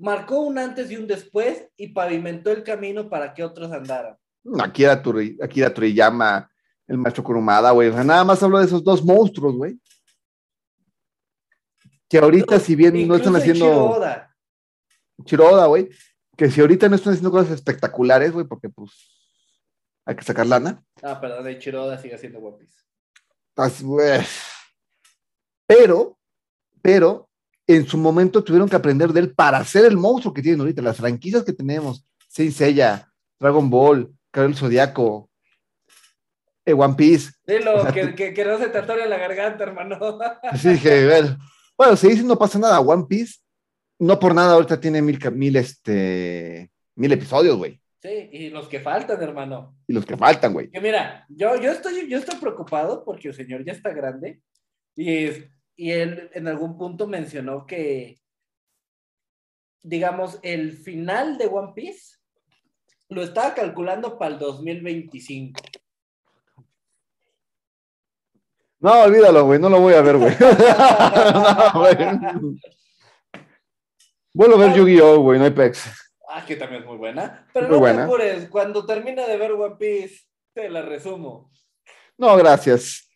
marcó 0.00 0.40
un 0.40 0.58
antes 0.58 0.90
y 0.90 0.96
un 0.96 1.06
después 1.06 1.68
y 1.76 1.88
pavimentó 1.92 2.50
el 2.50 2.64
camino 2.64 3.08
para 3.08 3.32
que 3.34 3.44
otros 3.44 3.70
andaran. 3.70 4.16
Akira, 4.60 5.00
Tori- 5.00 5.38
Akira 5.40 5.72
Toriyama, 5.72 6.50
el 6.86 6.98
maestro 6.98 7.24
Kurumada, 7.24 7.70
güey. 7.70 7.88
O 7.88 7.92
sea, 7.92 8.04
nada 8.04 8.24
más 8.24 8.42
hablo 8.42 8.58
de 8.58 8.66
esos 8.66 8.82
dos 8.84 9.04
monstruos, 9.04 9.54
güey. 9.54 9.78
Que 12.08 12.18
ahorita, 12.18 12.58
si 12.60 12.76
bien 12.76 13.08
no 13.08 13.16
están 13.16 13.34
haciendo 13.36 13.90
Oda. 13.90 14.34
Chiroda, 15.24 15.66
güey, 15.66 15.88
que 16.36 16.50
si 16.50 16.60
ahorita 16.60 16.88
no 16.88 16.96
están 16.96 17.12
haciendo 17.12 17.30
cosas 17.30 17.52
espectaculares, 17.52 18.32
güey, 18.32 18.46
porque 18.46 18.68
pues 18.68 18.90
hay 20.04 20.16
que 20.16 20.24
sacar 20.24 20.46
lana. 20.46 20.82
Ah, 21.02 21.20
perdón, 21.20 21.50
Ichiro 21.50 21.84
Oda 21.84 21.98
sigue 21.98 22.14
haciendo 22.14 22.40
One 22.40 22.58
Piece. 22.58 22.80
Así. 23.56 23.84
Pero, 25.66 26.18
pero, 26.82 27.28
en 27.66 27.86
su 27.86 27.96
momento 27.96 28.44
tuvieron 28.44 28.68
que 28.68 28.76
aprender 28.76 29.12
de 29.12 29.20
él 29.20 29.34
para 29.34 29.64
ser 29.64 29.86
el 29.86 29.96
monstruo 29.96 30.34
que 30.34 30.42
tienen 30.42 30.60
ahorita, 30.60 30.82
las 30.82 30.98
franquicias 30.98 31.44
que 31.44 31.52
tenemos, 31.52 32.06
Saint 32.28 32.52
Seiya, 32.52 33.10
Dragon 33.40 33.70
Ball, 33.70 34.12
Cabello 34.30 34.56
Zodiaco, 34.56 35.30
eh, 36.66 36.72
One 36.72 36.94
Piece. 36.94 37.32
Dilo, 37.46 37.76
O 37.76 37.82
sea, 37.82 37.92
que, 37.92 38.14
que, 38.14 38.32
que 38.34 38.44
no 38.44 38.58
se 38.58 38.68
te 38.68 38.78
atore 38.78 39.06
la 39.08 39.18
garganta, 39.18 39.64
hermano. 39.64 40.18
Así 40.42 40.70
dije, 40.70 41.06
bueno, 41.06 41.36
bueno, 41.76 41.96
se 41.96 42.08
dice 42.08 42.22
no 42.24 42.36
pasa 42.38 42.58
nada, 42.58 42.80
One 42.80 43.04
Piece, 43.08 43.40
no 43.98 44.18
por 44.18 44.34
nada 44.34 44.54
ahorita 44.54 44.80
tiene 44.80 45.02
mil, 45.02 45.18
mil, 45.32 45.56
este, 45.56 46.70
mil 46.96 47.12
episodios, 47.12 47.56
güey, 47.56 47.80
sí, 48.02 48.28
y 48.32 48.50
los 48.50 48.68
que 48.68 48.80
faltan, 48.80 49.20
hermano. 49.22 49.76
y 49.86 49.92
los 49.92 50.04
que 50.06 50.16
faltan, 50.16 50.52
güey. 50.52 50.70
Que 50.70 50.80
mira, 50.80 51.26
yo, 51.28 51.56
yo, 51.60 51.70
estoy, 51.70 52.08
yo 52.08 52.18
estoy 52.18 52.38
preocupado 52.38 53.04
porque 53.04 53.28
el 53.28 53.34
señor 53.34 53.64
ya 53.64 53.72
está 53.72 53.90
grande 53.90 54.40
y, 54.96 55.24
es- 55.26 55.44
y 55.76 55.90
él 55.90 56.30
en 56.34 56.46
algún 56.48 56.78
punto 56.78 57.06
mencionó 57.08 57.66
que, 57.66 58.18
digamos, 59.82 60.38
el 60.42 60.72
final 60.72 61.36
de 61.38 61.46
One 61.46 61.72
Piece 61.74 62.16
lo 63.08 63.22
estaba 63.22 63.54
calculando 63.54 64.18
para 64.18 64.34
el 64.34 64.38
2025. 64.40 65.60
No, 68.84 69.00
olvídalo, 69.04 69.46
güey, 69.46 69.58
no 69.58 69.70
lo 69.70 69.80
voy 69.80 69.94
a 69.94 70.02
ver, 70.02 70.18
güey. 70.18 70.34
No, 70.38 71.80
güey. 71.80 71.96
Vuelvo 74.34 74.56
a 74.56 74.58
ver 74.58 74.74
Yu-Gi-Oh, 74.76 75.20
güey, 75.20 75.38
no 75.38 75.46
hay 75.46 75.52
pex. 75.52 75.86
Ah, 76.28 76.44
que 76.44 76.56
también 76.56 76.82
es 76.82 76.86
muy 76.88 76.98
buena. 76.98 77.46
Pero 77.54 77.68
Muy 77.68 77.76
no 77.76 77.80
buena. 77.80 77.96
te 78.00 78.02
apures, 78.02 78.48
cuando 78.50 78.84
termine 78.84 79.26
de 79.26 79.38
ver 79.38 79.52
One 79.52 79.76
Piece, 79.78 80.26
te 80.52 80.68
la 80.68 80.82
resumo. 80.82 81.50
No, 82.18 82.36
gracias. 82.36 83.08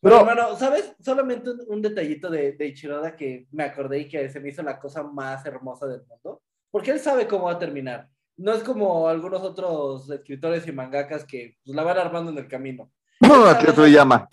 Pero, 0.00 0.18
Pero, 0.18 0.28
hermano, 0.28 0.56
¿sabes? 0.56 0.92
Solamente 0.98 1.50
un, 1.50 1.60
un 1.68 1.82
detallito 1.82 2.28
de, 2.28 2.54
de 2.54 2.66
Ichiroda 2.66 3.14
que 3.14 3.46
me 3.52 3.62
acordé 3.62 4.00
y 4.00 4.08
que 4.08 4.28
se 4.28 4.40
me 4.40 4.48
hizo 4.48 4.64
la 4.64 4.80
cosa 4.80 5.04
más 5.04 5.46
hermosa 5.46 5.86
del 5.86 6.02
mundo. 6.04 6.42
Porque 6.68 6.90
él 6.90 6.98
sabe 6.98 7.28
cómo 7.28 7.44
va 7.44 7.52
a 7.52 7.58
terminar. 7.60 8.08
No 8.36 8.52
es 8.54 8.64
como 8.64 9.06
algunos 9.06 9.42
otros 9.42 10.10
escritores 10.10 10.66
y 10.66 10.72
mangakas 10.72 11.24
que 11.24 11.58
pues, 11.64 11.76
la 11.76 11.84
van 11.84 11.98
armando 11.98 12.32
en 12.32 12.38
el 12.38 12.48
camino. 12.48 12.90
¿a 13.20 13.56
qué 13.56 13.70
te 13.70 13.88
llama? 13.88 14.28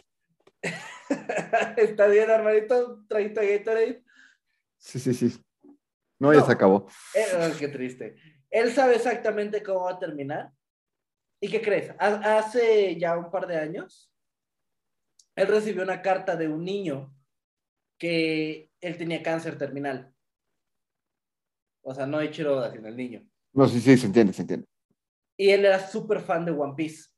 Está 1.77 2.07
bien, 2.07 2.29
hermanito. 2.29 3.03
Traíto 3.07 3.41
Gatorade. 3.41 4.03
Sí, 4.77 4.99
sí, 4.99 5.13
sí. 5.13 5.41
No, 6.19 6.33
ya 6.33 6.39
No. 6.39 6.45
se 6.45 6.51
acabó. 6.51 6.87
Eh, 7.15 7.53
qué 7.57 7.67
triste. 7.69 8.15
Él 8.49 8.71
sabe 8.73 8.95
exactamente 8.95 9.63
cómo 9.63 9.81
va 9.85 9.91
a 9.91 9.99
terminar. 9.99 10.51
¿Y 11.41 11.49
qué 11.49 11.61
crees? 11.61 11.91
Ha- 11.99 12.37
Hace 12.37 12.97
ya 12.99 13.17
un 13.17 13.31
par 13.31 13.47
de 13.47 13.57
años, 13.57 14.11
él 15.35 15.47
recibió 15.47 15.83
una 15.83 16.01
carta 16.01 16.35
de 16.35 16.47
un 16.49 16.63
niño 16.65 17.15
que 17.97 18.69
él 18.81 18.97
tenía 18.97 19.23
cáncer 19.23 19.57
terminal. 19.57 20.13
O 21.81 21.93
sea, 21.93 22.05
no 22.05 22.21
Ichiro, 22.21 22.69
sino 22.71 22.87
el 22.87 22.97
niño. 22.97 23.25
No, 23.53 23.67
sí, 23.67 23.79
sí, 23.79 23.97
se 23.97 24.05
entiende, 24.07 24.33
se 24.33 24.41
entiende. 24.41 24.67
Y 25.37 25.49
él 25.49 25.63
era 25.65 25.79
súper 25.87 26.19
fan 26.19 26.43
de 26.45 26.51
One 26.51 26.73
Piece. 26.75 27.09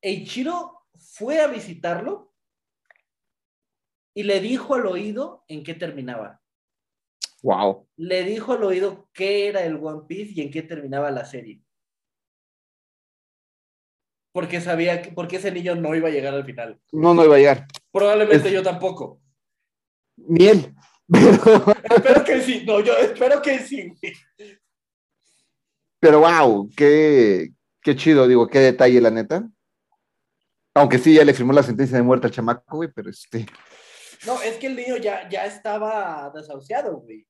E 0.00 0.10
Ichiro 0.10 0.81
fue 1.02 1.40
a 1.40 1.46
visitarlo 1.48 2.32
y 4.14 4.22
le 4.24 4.40
dijo 4.40 4.74
al 4.74 4.86
oído 4.86 5.44
en 5.48 5.62
qué 5.64 5.74
terminaba. 5.74 6.38
Wow. 7.44 7.88
le 7.96 8.22
dijo 8.22 8.52
al 8.52 8.62
oído 8.62 9.08
qué 9.12 9.48
era 9.48 9.64
el 9.64 9.74
One 9.82 10.02
Piece 10.06 10.32
y 10.36 10.42
en 10.42 10.52
qué 10.52 10.62
terminaba 10.62 11.10
la 11.10 11.24
serie. 11.24 11.60
Porque 14.32 14.60
sabía 14.60 15.02
que, 15.02 15.10
porque 15.10 15.36
ese 15.36 15.50
niño 15.50 15.74
no 15.74 15.94
iba 15.94 16.08
a 16.08 16.12
llegar 16.12 16.34
al 16.34 16.44
final. 16.44 16.80
No, 16.92 17.12
no 17.14 17.24
iba 17.24 17.34
a 17.34 17.38
llegar. 17.38 17.66
Probablemente 17.90 18.46
Es- 18.48 18.54
yo 18.54 18.62
tampoco. 18.62 19.20
Miel. 20.16 20.74
Pero, 21.08 21.74
espero 21.96 22.24
que 22.24 22.40
sí. 22.42 22.64
No, 22.64 22.80
yo 22.80 22.96
espero 22.96 23.42
que 23.42 23.58
sí. 23.58 23.92
pero 25.98 26.20
wow, 26.20 26.70
qué, 26.76 27.50
qué 27.82 27.96
chido, 27.96 28.26
digo, 28.28 28.46
qué 28.48 28.60
detalle, 28.60 29.00
la 29.00 29.10
neta. 29.10 29.48
Aunque 30.74 30.98
sí, 30.98 31.14
ya 31.14 31.24
le 31.24 31.34
firmó 31.34 31.52
la 31.52 31.62
sentencia 31.62 31.96
de 31.96 32.02
muerte 32.02 32.26
al 32.26 32.32
chamaco, 32.32 32.76
güey, 32.76 32.90
pero 32.94 33.10
este. 33.10 33.46
No, 34.26 34.40
es 34.40 34.56
que 34.56 34.68
el 34.68 34.76
niño 34.76 34.96
ya, 34.96 35.28
ya 35.28 35.44
estaba 35.44 36.30
desahuciado, 36.34 36.96
güey. 36.98 37.26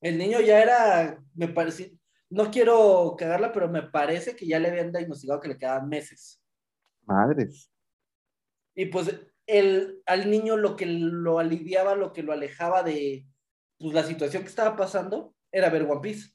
El 0.00 0.18
niño 0.18 0.40
ya 0.40 0.62
era, 0.62 1.22
me 1.34 1.48
parece, 1.48 1.98
no 2.30 2.50
quiero 2.50 3.14
cagarla, 3.18 3.52
pero 3.52 3.68
me 3.68 3.82
parece 3.82 4.36
que 4.36 4.46
ya 4.46 4.58
le 4.58 4.68
habían 4.68 4.92
diagnosticado 4.92 5.40
que 5.40 5.48
le 5.48 5.58
quedaban 5.58 5.88
meses. 5.88 6.40
Madres. 7.06 7.70
Y 8.74 8.86
pues 8.86 9.14
el, 9.46 10.02
al 10.06 10.30
niño 10.30 10.56
lo 10.56 10.76
que 10.76 10.86
lo 10.86 11.38
aliviaba, 11.38 11.94
lo 11.94 12.12
que 12.12 12.22
lo 12.22 12.32
alejaba 12.32 12.82
de 12.82 13.26
pues, 13.78 13.94
la 13.94 14.02
situación 14.02 14.42
que 14.42 14.48
estaba 14.48 14.76
pasando, 14.76 15.34
era 15.52 15.70
ver 15.70 15.82
One 15.82 16.00
Piece 16.00 16.34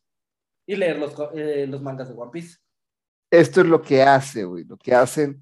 y 0.65 0.75
leer 0.75 0.97
los, 0.97 1.13
eh, 1.33 1.65
los 1.67 1.81
mangas 1.81 2.09
de 2.09 2.15
One 2.15 2.31
Piece. 2.31 2.57
Esto 3.31 3.61
es 3.61 3.67
lo 3.67 3.81
que 3.81 4.01
hace, 4.01 4.43
güey, 4.43 4.63
lo 4.63 4.77
que 4.77 4.93
hacen 4.93 5.41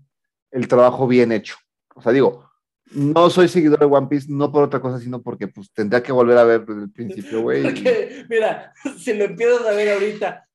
el 0.51 0.67
trabajo 0.67 1.07
bien 1.07 1.31
hecho. 1.31 1.55
O 1.95 2.01
sea, 2.01 2.11
digo, 2.11 2.49
no 2.91 3.29
soy 3.29 3.47
seguidor 3.47 3.79
de 3.79 3.85
One 3.85 4.07
Piece, 4.07 4.27
no 4.29 4.51
por 4.51 4.63
otra 4.63 4.79
cosa, 4.79 4.99
sino 4.99 5.21
porque 5.21 5.47
pues 5.47 5.71
tendría 5.73 6.01
que 6.01 6.11
volver 6.11 6.37
a 6.37 6.43
ver 6.43 6.65
desde 6.65 6.83
el 6.83 6.91
principio, 6.91 7.41
güey. 7.41 7.63
Porque, 7.63 8.25
mira, 8.29 8.73
si 8.97 9.13
lo 9.13 9.25
empiezas 9.25 9.65
a 9.65 9.71
ver 9.71 9.93
ahorita, 9.93 10.47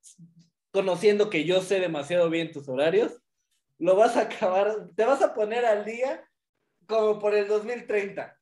conociendo 0.71 1.29
que 1.31 1.45
yo 1.45 1.61
sé 1.61 1.81
demasiado 1.81 2.31
bien 2.31 2.53
tus 2.53 2.69
horarios, 2.69 3.21
lo 3.79 3.97
vas 3.97 4.17
a 4.17 4.23
acabar, 4.23 4.89
te 4.95 5.05
vas 5.05 5.23
a 5.23 5.35
poner 5.35 5.65
al 5.65 5.85
día 5.85 6.25
como 6.87 7.19
por 7.19 7.35
el 7.35 7.49
2030. 7.49 8.37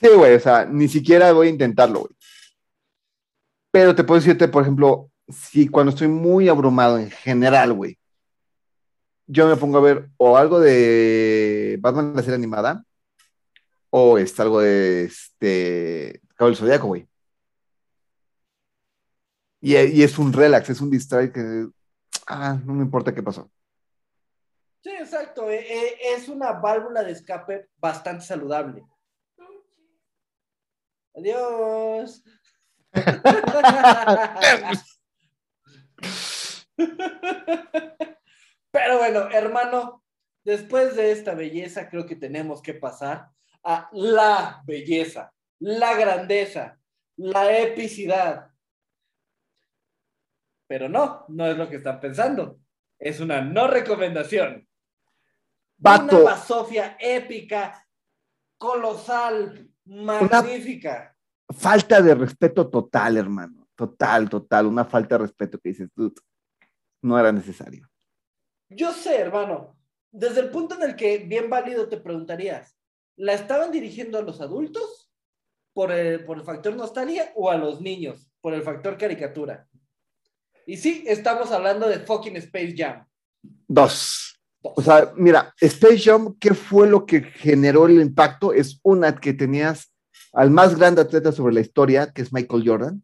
Sí, 0.00 0.08
güey, 0.08 0.34
o 0.34 0.40
sea, 0.40 0.64
ni 0.64 0.88
siquiera 0.88 1.32
voy 1.32 1.48
a 1.48 1.50
intentarlo, 1.50 2.00
güey. 2.00 2.12
Pero 3.70 3.94
te 3.94 4.04
puedo 4.04 4.20
decirte, 4.20 4.48
por 4.48 4.62
ejemplo, 4.62 5.10
si 5.28 5.68
cuando 5.68 5.90
estoy 5.90 6.08
muy 6.08 6.48
abrumado 6.48 6.98
en 6.98 7.10
general, 7.10 7.74
güey, 7.74 7.98
yo 9.28 9.46
me 9.46 9.56
pongo 9.56 9.78
a 9.78 9.82
ver 9.82 10.08
o 10.16 10.36
algo 10.36 10.58
de 10.58 11.78
Batman 11.80 12.14
la 12.16 12.22
serie 12.22 12.36
animada 12.36 12.84
o 13.90 14.18
es 14.18 14.38
algo 14.40 14.60
de 14.60 15.04
este 15.04 16.20
Cabo 16.34 16.48
del 16.48 16.56
Zodíaco, 16.56 16.88
güey. 16.88 17.06
Y, 19.60 19.76
y, 19.76 20.02
es 20.02 20.18
un 20.18 20.32
relax, 20.32 20.70
es 20.70 20.80
un 20.80 20.90
distrae 20.90 21.32
que 21.32 21.68
ah, 22.26 22.58
no 22.64 22.74
me 22.74 22.82
importa 22.82 23.14
qué 23.14 23.22
pasó. 23.22 23.50
Sí, 24.82 24.90
exacto. 24.90 25.50
Eh, 25.50 25.66
eh, 25.68 25.98
es 26.14 26.28
una 26.28 26.52
válvula 26.52 27.02
de 27.02 27.12
escape 27.12 27.68
bastante 27.76 28.24
saludable. 28.24 28.84
Adiós. 31.14 32.22
Pero 38.70 38.98
bueno, 38.98 39.30
hermano, 39.30 40.04
después 40.44 40.96
de 40.96 41.12
esta 41.12 41.34
belleza, 41.34 41.88
creo 41.88 42.06
que 42.06 42.16
tenemos 42.16 42.62
que 42.62 42.74
pasar 42.74 43.30
a 43.62 43.88
la 43.92 44.62
belleza, 44.66 45.32
la 45.58 45.94
grandeza, 45.94 46.78
la 47.16 47.58
epicidad. 47.58 48.50
Pero 50.66 50.88
no, 50.88 51.24
no 51.28 51.46
es 51.46 51.56
lo 51.56 51.68
que 51.68 51.76
están 51.76 51.98
pensando. 52.00 52.60
Es 52.98 53.20
una 53.20 53.40
no 53.40 53.68
recomendación. 53.68 54.68
Vato. 55.78 56.16
Una 56.16 56.30
basofia 56.32 56.96
épica, 56.98 57.86
colosal, 58.58 59.70
magnífica. 59.84 61.16
Una 61.48 61.58
falta 61.58 62.02
de 62.02 62.14
respeto 62.14 62.68
total, 62.68 63.16
hermano. 63.16 63.68
Total, 63.74 64.28
total. 64.28 64.66
Una 64.66 64.84
falta 64.84 65.16
de 65.16 65.22
respeto 65.22 65.58
que 65.58 65.70
dices, 65.70 65.88
tú, 65.94 66.12
no 67.02 67.18
era 67.18 67.32
necesario. 67.32 67.87
Yo 68.70 68.92
sé, 68.92 69.16
hermano, 69.16 69.76
desde 70.10 70.40
el 70.40 70.50
punto 70.50 70.74
en 70.74 70.82
el 70.82 70.96
que 70.96 71.18
bien 71.18 71.48
válido 71.48 71.88
te 71.88 71.96
preguntarías, 71.96 72.76
¿la 73.16 73.32
estaban 73.34 73.70
dirigiendo 73.70 74.18
a 74.18 74.22
los 74.22 74.40
adultos 74.40 75.10
por 75.72 75.92
el, 75.92 76.24
por 76.24 76.38
el 76.38 76.44
factor 76.44 76.74
nostalgia 76.76 77.32
o 77.34 77.50
a 77.50 77.56
los 77.56 77.80
niños 77.80 78.30
por 78.40 78.54
el 78.54 78.62
factor 78.62 78.96
caricatura? 78.96 79.66
Y 80.66 80.76
sí, 80.76 81.04
estamos 81.06 81.50
hablando 81.50 81.88
de 81.88 82.00
fucking 82.00 82.36
Space 82.36 82.74
Jam. 82.76 83.06
Dos. 83.66 84.38
Dos. 84.60 84.74
O 84.76 84.82
sea, 84.82 85.12
mira, 85.16 85.54
Space 85.60 85.98
Jam, 85.98 86.36
¿qué 86.38 86.52
fue 86.52 86.88
lo 86.88 87.06
que 87.06 87.22
generó 87.22 87.86
el 87.86 88.00
impacto? 88.00 88.52
Es 88.52 88.78
una 88.82 89.16
que 89.16 89.32
tenías 89.32 89.94
al 90.32 90.50
más 90.50 90.76
grande 90.76 91.00
atleta 91.00 91.32
sobre 91.32 91.54
la 91.54 91.60
historia, 91.60 92.12
que 92.12 92.22
es 92.22 92.32
Michael 92.32 92.64
Jordan. 92.66 93.02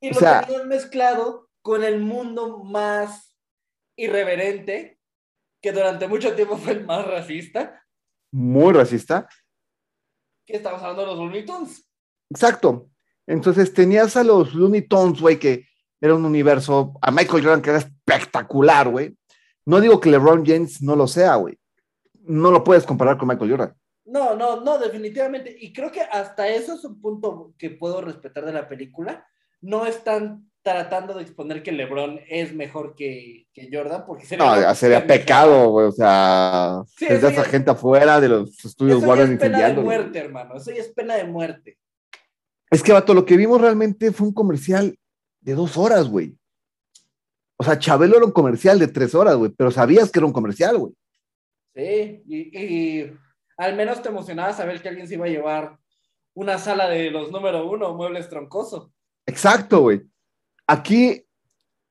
Y 0.00 0.10
lo 0.10 0.16
o 0.16 0.18
sea, 0.18 0.42
tenías 0.42 0.66
mezclado 0.66 1.45
con 1.66 1.82
el 1.82 1.98
mundo 1.98 2.62
más 2.62 3.36
irreverente, 3.96 5.00
que 5.60 5.72
durante 5.72 6.06
mucho 6.06 6.32
tiempo 6.36 6.56
fue 6.56 6.74
el 6.74 6.86
más 6.86 7.04
racista. 7.04 7.82
Muy 8.30 8.72
racista. 8.72 9.28
Que 10.46 10.58
estamos 10.58 10.80
hablando 10.80 11.02
de 11.02 11.08
los 11.08 11.18
Looney 11.18 11.44
Tunes. 11.44 11.90
Exacto. 12.30 12.88
Entonces 13.26 13.74
tenías 13.74 14.16
a 14.16 14.22
los 14.22 14.54
Looney 14.54 14.82
Tunes, 14.82 15.20
güey, 15.20 15.40
que 15.40 15.66
era 16.00 16.14
un 16.14 16.24
universo, 16.24 16.92
a 17.02 17.10
Michael 17.10 17.42
Jordan 17.42 17.62
que 17.62 17.70
era 17.70 17.80
espectacular, 17.80 18.88
güey. 18.88 19.18
No 19.64 19.80
digo 19.80 19.98
que 19.98 20.10
LeBron 20.10 20.46
James 20.46 20.80
no 20.82 20.94
lo 20.94 21.08
sea, 21.08 21.34
güey. 21.34 21.58
No 22.12 22.52
lo 22.52 22.62
puedes 22.62 22.84
comparar 22.84 23.18
con 23.18 23.26
Michael 23.26 23.50
Jordan. 23.50 23.76
No, 24.04 24.36
no, 24.36 24.60
no, 24.60 24.78
definitivamente. 24.78 25.56
Y 25.58 25.72
creo 25.72 25.90
que 25.90 26.02
hasta 26.02 26.46
eso 26.46 26.74
es 26.74 26.84
un 26.84 27.00
punto 27.00 27.54
que 27.58 27.70
puedo 27.70 28.02
respetar 28.02 28.44
de 28.44 28.52
la 28.52 28.68
película. 28.68 29.26
No 29.60 29.84
están 29.84 30.45
tratando 30.72 31.14
de 31.14 31.22
exponer 31.22 31.62
que 31.62 31.70
LeBron 31.70 32.18
es 32.28 32.52
mejor 32.52 32.96
que, 32.96 33.46
que 33.54 33.68
Jordan, 33.72 34.04
porque 34.04 34.26
sería, 34.26 34.66
no, 34.66 34.74
sería 34.74 35.06
pecado, 35.06 35.70
güey. 35.70 35.86
O 35.86 35.92
sea, 35.92 36.82
sí, 36.96 37.06
desde 37.06 37.28
esa 37.28 37.42
es, 37.42 37.46
gente 37.46 37.70
afuera 37.70 38.20
de 38.20 38.28
los 38.28 38.64
estudios 38.64 39.00
Warner 39.04 39.30
es 39.30 39.38
pena 39.38 39.68
de 39.68 39.80
muerte, 39.80 40.18
hermano. 40.18 40.56
Eso 40.56 40.72
ya 40.72 40.80
es 40.80 40.88
pena 40.88 41.14
de 41.14 41.22
muerte. 41.22 41.78
Es 42.68 42.82
que, 42.82 42.92
vato, 42.92 43.14
lo 43.14 43.24
que 43.24 43.36
vimos 43.36 43.60
realmente 43.60 44.10
fue 44.10 44.26
un 44.26 44.34
comercial 44.34 44.98
de 45.40 45.54
dos 45.54 45.76
horas, 45.76 46.08
güey. 46.08 46.36
O 47.56 47.62
sea, 47.62 47.78
Chabelo 47.78 48.16
era 48.16 48.26
un 48.26 48.32
comercial 48.32 48.80
de 48.80 48.88
tres 48.88 49.14
horas, 49.14 49.36
güey, 49.36 49.52
pero 49.56 49.70
sabías 49.70 50.10
que 50.10 50.18
era 50.18 50.26
un 50.26 50.32
comercial, 50.32 50.78
güey. 50.78 50.92
Sí, 51.76 52.24
y, 52.26 52.58
y, 52.58 53.16
al 53.56 53.76
menos 53.76 54.02
te 54.02 54.08
emocionaba 54.08 54.52
saber 54.52 54.82
que 54.82 54.88
alguien 54.88 55.06
se 55.06 55.14
iba 55.14 55.26
a 55.26 55.28
llevar 55.28 55.78
una 56.34 56.58
sala 56.58 56.88
de 56.88 57.12
los 57.12 57.30
número 57.30 57.70
uno, 57.70 57.94
muebles 57.94 58.28
troncoso. 58.28 58.92
Exacto, 59.26 59.82
güey. 59.82 60.02
Aquí 60.66 61.24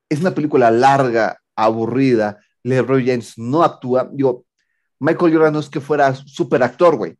es 0.08 0.20
una 0.20 0.32
película 0.32 0.70
larga, 0.70 1.40
aburrida. 1.54 2.40
LeBron 2.62 3.04
James 3.04 3.38
no 3.38 3.62
actúa. 3.62 4.08
Digo, 4.12 4.44
Michael 4.98 5.32
Jordan 5.32 5.52
no 5.52 5.60
es 5.60 5.68
que 5.68 5.80
fuera 5.80 6.14
súper 6.14 6.62
actor, 6.62 6.96
güey. 6.96 7.16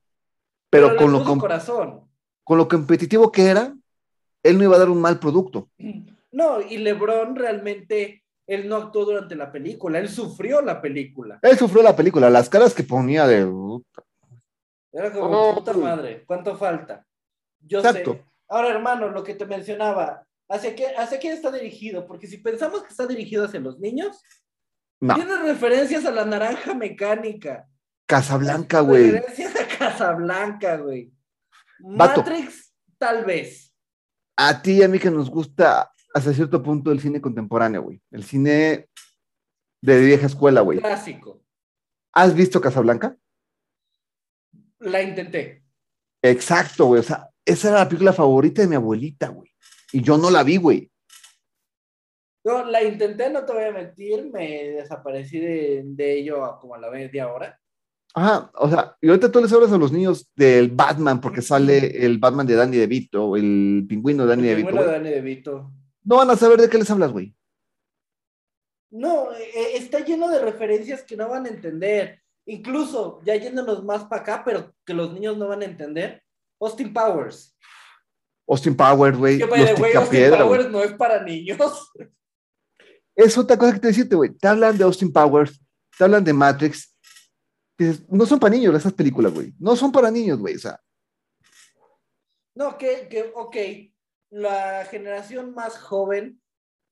Pero, 0.71 0.89
pero 0.89 0.97
con, 0.97 1.13
lo 1.13 1.25
com 1.25 1.39
corazón. 1.39 2.09
con 2.45 2.59
lo 2.59 2.69
competitivo 2.69 3.31
que 3.31 3.47
era, 3.47 3.75
él 4.43 4.59
no 4.59 4.65
iba 4.65 4.77
a 4.77 4.81
dar 4.81 4.91
un 4.91 5.01
mal 5.01 5.19
producto. 5.19 5.71
No, 6.33 6.61
y 6.61 6.79
LeBron 6.79 7.37
realmente, 7.37 8.25
él 8.47 8.69
no 8.69 8.77
actuó 8.77 9.05
durante 9.05 9.37
la 9.37 9.51
película, 9.51 9.99
él 9.99 10.09
sufrió 10.09 10.61
la 10.61 10.81
película. 10.81 11.39
Él 11.43 11.57
sufrió 11.57 11.83
la 11.83 11.97
película, 11.97 12.29
las 12.31 12.49
caras 12.49 12.75
que 12.75 12.83
ponía 12.83 13.27
de... 13.27 13.41
Era 14.93 15.13
como, 15.13 15.51
oh, 15.51 15.55
puta 15.55 15.73
madre, 15.75 16.25
¿cuánto 16.27 16.57
falta? 16.57 17.07
Yo 17.61 17.79
Exacto. 17.79 18.15
sé. 18.15 18.25
Ahora, 18.49 18.69
hermano, 18.69 19.09
lo 19.11 19.23
que 19.23 19.35
te 19.35 19.47
mencionaba, 19.47 20.25
¿hacia, 20.49 20.75
qué, 20.75 20.89
¿hacia 20.97 21.19
quién 21.19 21.33
está 21.33 21.51
dirigido? 21.51 22.07
Porque 22.07 22.27
si 22.27 22.39
pensamos 22.39 22.83
que 22.83 22.89
está 22.89 23.07
dirigido 23.07 23.45
hacia 23.45 23.61
los 23.61 23.79
niños, 23.79 24.23
no. 25.01 25.15
tiene 25.15 25.37
referencias 25.39 26.05
a 26.05 26.11
la 26.11 26.25
naranja 26.25 26.75
mecánica. 26.75 27.69
Casablanca, 28.07 28.81
güey. 28.81 29.11
Referencias 29.11 29.57
a 29.57 29.79
Casablanca, 29.79 30.77
güey. 30.77 31.13
Matrix, 31.81 32.73
tal 32.99 33.25
vez. 33.25 33.75
A 34.37 34.63
ti 34.63 34.73
y 34.73 34.83
a 34.83 34.89
mí 34.89 34.99
que 34.99 35.11
nos 35.11 35.31
gusta 35.31 35.93
hasta 36.15 36.33
cierto 36.33 36.63
punto 36.63 36.91
el 36.93 37.01
cine 37.01 37.21
contemporáneo, 37.21 37.83
güey. 37.83 38.01
El 38.11 38.25
cine 38.25 38.89
de 39.83 40.01
vieja 40.01 40.27
escuela, 40.27 40.63
güey. 40.63 40.79
Clásico. 40.79 41.43
¿Has 42.13 42.35
visto 42.35 42.61
Casablanca? 42.61 43.17
La 44.79 45.03
intenté. 45.03 45.65
Exacto, 46.23 46.87
güey. 46.87 47.01
O 47.01 47.03
sea, 47.03 47.31
esa 47.45 47.69
era 47.69 47.79
la 47.81 47.89
película 47.89 48.13
favorita 48.13 48.63
de 48.63 48.69
mi 48.69 48.77
abuelita, 48.77 49.29
güey. 49.29 49.51
Y 49.93 50.03
yo 50.03 50.19
no 50.19 50.31
la 50.31 50.43
vi, 50.43 50.57
güey. 50.57 50.91
No, 52.45 52.65
la 52.65 52.83
intenté, 52.83 53.29
no 53.31 53.45
te 53.45 53.53
voy 53.53 53.65
a 53.65 53.73
mentir, 53.73 54.31
me 54.33 54.71
desaparecí 54.71 55.41
de, 55.41 55.83
de 55.85 56.19
ello 56.21 56.45
a 56.45 56.61
como 56.61 56.75
a 56.77 56.79
la 56.79 56.91
media 56.91 57.33
hora. 57.33 57.59
Ajá, 58.15 58.51
o 58.55 58.71
sea, 58.71 58.97
y 59.01 59.09
ahorita 59.09 59.31
tú 59.31 59.41
les 59.41 59.53
hablas 59.53 59.73
a 59.73 59.77
los 59.79 59.93
niños 59.93 60.31
del 60.37 60.71
Batman 60.71 61.21
porque 61.21 61.43
sale 61.43 62.05
el 62.07 62.19
Batman 62.19 62.47
de 62.47 62.55
Danny 62.55 62.77
DeVito, 62.77 63.37
el 63.37 63.85
pingüino 63.89 64.23
de 64.23 64.29
Danny 64.31 64.43
El 64.49 64.49
DeVito. 64.49 64.69
pingüino 64.69 64.85
güey. 64.85 64.93
de 64.93 65.05
Danny 65.05 65.15
DeVito. 65.17 65.73
No 66.05 66.17
van 66.17 66.31
a 66.31 66.37
saber 66.37 66.61
de 66.61 66.71
qué 66.71 66.79
les 66.79 66.91
hablas, 66.91 67.11
güey. 67.13 67.35
No, 68.91 69.33
eh, 69.33 69.73
está 69.75 70.01
lleno 70.01 70.31
de 70.31 70.39
referencias 70.41 71.03
que 71.03 71.17
no 71.17 71.29
van 71.29 71.47
a 71.47 71.49
entender. 71.49 72.23
Incluso, 72.47 73.21
ya 73.25 73.35
yéndonos 73.35 73.85
más 73.85 74.05
para 74.05 74.23
acá, 74.23 74.43
pero 74.45 74.73
que 74.85 74.95
los 74.95 75.13
niños 75.13 75.37
no 75.37 75.49
van 75.49 75.63
a 75.63 75.67
entender. 75.67 76.23
Austin 76.61 76.95
Powers. 76.95 77.56
Austin 78.49 78.77
Powers, 78.77 79.17
güey. 79.19 79.41
Austin. 79.43 80.31
Powers 80.31 80.71
no 80.71 80.83
es 80.83 80.93
para 80.93 81.23
niños. 81.23 81.59
Es 83.15 83.37
otra 83.39 83.57
cosa 83.57 83.73
que 83.75 83.81
te 83.81 83.87
decirte, 83.89 84.15
güey. 84.15 84.31
Te 84.35 84.47
hablan 84.49 84.77
de 84.77 84.85
Austin 84.85 85.13
Powers, 85.13 85.61
te 85.97 86.05
hablan 86.05 86.23
de 86.25 86.33
Matrix. 86.33 86.95
Dices, 87.79 88.09
no 88.09 88.25
son 88.27 88.39
para 88.39 88.55
niños 88.55 88.75
esas 88.75 88.93
películas, 88.93 89.33
güey. 89.33 89.53
No 89.59 89.75
son 89.77 89.91
para 89.93 90.11
niños, 90.11 90.39
güey. 90.39 90.55
O 90.55 90.59
sea, 90.59 90.81
No, 92.55 92.77
que, 92.79 93.09
que, 93.09 93.33
ok. 93.35 93.57
la 94.31 94.85
generación 94.91 95.55
más 95.55 95.79
joven 95.79 96.41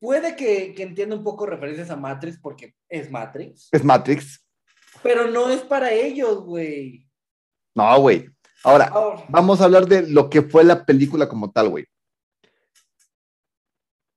puede 0.01 0.37
que, 0.37 0.75
que 0.75 0.83
entienda 0.83 1.17
un 1.17 1.25
poco 1.25 1.47
referencias 1.47 1.91
a 1.91 1.97
Matrix 1.97 2.39
porque 2.39 2.75
es 2.89 3.11
Matrix, 3.11 3.69
Es 3.73 3.83
Matrix. 3.85 4.45
pero 5.03 5.31
no 5.31 5.49
es 5.51 5.61
para 5.63 5.93
ellos, 5.93 6.45
güey. 6.45 7.07
No, 7.75 8.01
güey. 8.01 8.29
Ahora, 8.65 8.87
Ahora, 8.87 9.25
vamos 9.29 9.61
a 9.61 9.65
hablar 9.65 9.87
de 9.87 10.09
lo 10.09 10.31
que 10.31 10.43
fue 10.43 10.65
la 10.65 10.85
película 10.87 11.29
como 11.29 11.51
tal, 11.53 11.69
güey. 11.69 11.85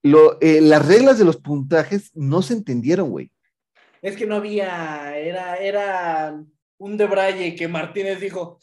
Lo, 0.04 0.40
eh, 0.42 0.62
las 0.62 0.86
reglas 0.88 1.18
de 1.20 1.26
los 1.26 1.38
puntajes 1.38 2.12
no 2.16 2.42
se 2.42 2.54
entendieron, 2.54 3.10
güey. 3.10 3.32
es 4.02 4.16
que 4.16 4.26
no 4.26 4.36
había, 4.36 5.18
era, 5.18 5.56
era 5.58 6.42
un 6.78 6.96
debraye 6.98 7.56
que 7.56 7.68
Martínez 7.68 8.20
dijo, 8.22 8.60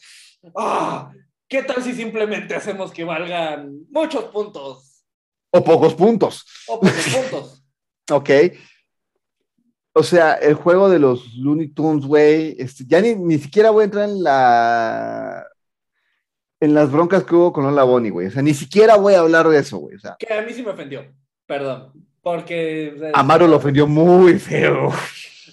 ah, 0.55 1.11
¿qué 1.47 1.61
tal 1.61 1.83
si 1.83 1.93
simplemente 1.93 2.55
hacemos 2.55 2.91
que 2.91 3.03
valgan 3.03 3.85
muchos 3.91 4.23
puntos 4.25 5.03
O 5.51 5.63
pocos 5.63 5.93
puntos. 5.93 6.45
o 6.67 6.79
pocos 6.79 7.07
puntos? 7.13 7.61
Ok. 8.11 8.29
O 9.93 10.03
sea, 10.03 10.33
el 10.33 10.53
juego 10.53 10.89
de 10.89 10.99
los 10.99 11.33
Looney 11.35 11.69
Tunes, 11.69 12.05
güey, 12.05 12.55
este, 12.59 12.83
ya 12.85 13.01
ni, 13.01 13.15
ni 13.15 13.39
siquiera 13.39 13.71
voy 13.71 13.81
a 13.81 13.85
entrar 13.85 14.09
en 14.09 14.21
la 14.21 15.47
en 16.59 16.73
las 16.73 16.91
broncas 16.91 17.23
que 17.23 17.35
hubo 17.35 17.53
con 17.53 17.65
Lola 17.65 17.83
Bonnie, 17.83 18.09
güey. 18.11 18.27
O 18.27 18.31
sea, 18.31 18.41
ni 18.41 18.53
siquiera 18.53 18.95
voy 18.95 19.13
a 19.13 19.19
hablar 19.19 19.47
de 19.47 19.59
eso, 19.59 19.77
güey. 19.77 19.95
O 19.95 19.99
sea, 19.99 20.15
Que 20.17 20.33
a 20.33 20.41
mí 20.41 20.53
sí 20.53 20.63
me 20.63 20.71
ofendió, 20.71 21.05
perdón, 21.45 21.91
porque... 22.21 22.93
o 22.95 22.99
sea, 22.99 23.11
Amaro 23.13 23.47
lo 23.47 23.57
ofendió 23.57 23.87
muy 23.87 24.39
feo. 24.39 24.91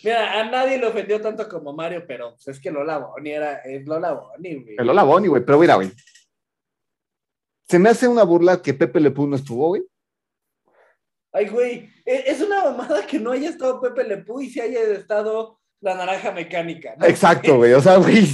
Mira, 0.04 0.40
a 0.40 0.50
nadie 0.50 0.78
le 0.78 0.86
ofendió 0.86 1.20
tanto 1.20 1.48
como 1.48 1.72
Mario, 1.72 2.04
pero 2.06 2.34
pues, 2.34 2.48
es 2.48 2.60
que 2.60 2.70
Lola 2.70 2.98
Bonnie 2.98 3.32
era, 3.34 3.58
es 3.58 3.86
Lola 3.86 4.12
Bonnie, 4.12 4.56
güey. 4.56 4.76
El 4.78 4.86
Lola 4.86 5.04
Bonnie, 5.04 5.28
güey. 5.28 5.44
Pero 5.44 5.58
mira, 5.58 5.76
güey. 5.76 5.92
Se 7.68 7.78
me 7.78 7.88
hace 7.88 8.08
una 8.08 8.24
burla 8.24 8.60
que 8.60 8.74
Pepe 8.74 9.00
Le 9.00 9.10
Pew 9.12 9.26
no 9.26 9.36
estuvo, 9.36 9.68
güey. 9.68 9.82
Ay, 11.32 11.48
güey, 11.48 11.88
e- 12.04 12.24
es 12.26 12.42
una 12.42 12.64
mamada 12.64 13.06
que 13.06 13.18
no 13.18 13.30
haya 13.30 13.48
estado 13.48 13.80
Pepe 13.80 14.04
Le 14.04 14.18
Pew 14.18 14.40
y 14.40 14.50
si 14.50 14.60
haya 14.60 14.80
estado 14.82 15.60
la 15.80 15.94
naranja 15.94 16.32
mecánica. 16.32 16.94
¿no? 16.98 17.06
Exacto, 17.06 17.56
güey. 17.56 17.72
O 17.72 17.80
sea, 17.80 17.96
güey. 17.96 18.26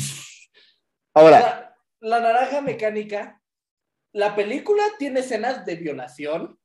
Ahora, 1.15 1.68
la 2.01 2.21
naranja 2.21 2.61
mecánica, 2.61 3.41
la 4.13 4.35
película 4.37 4.83
tiene 4.99 5.21
escenas 5.21 5.65
de 5.67 5.77
violación. 5.77 6.59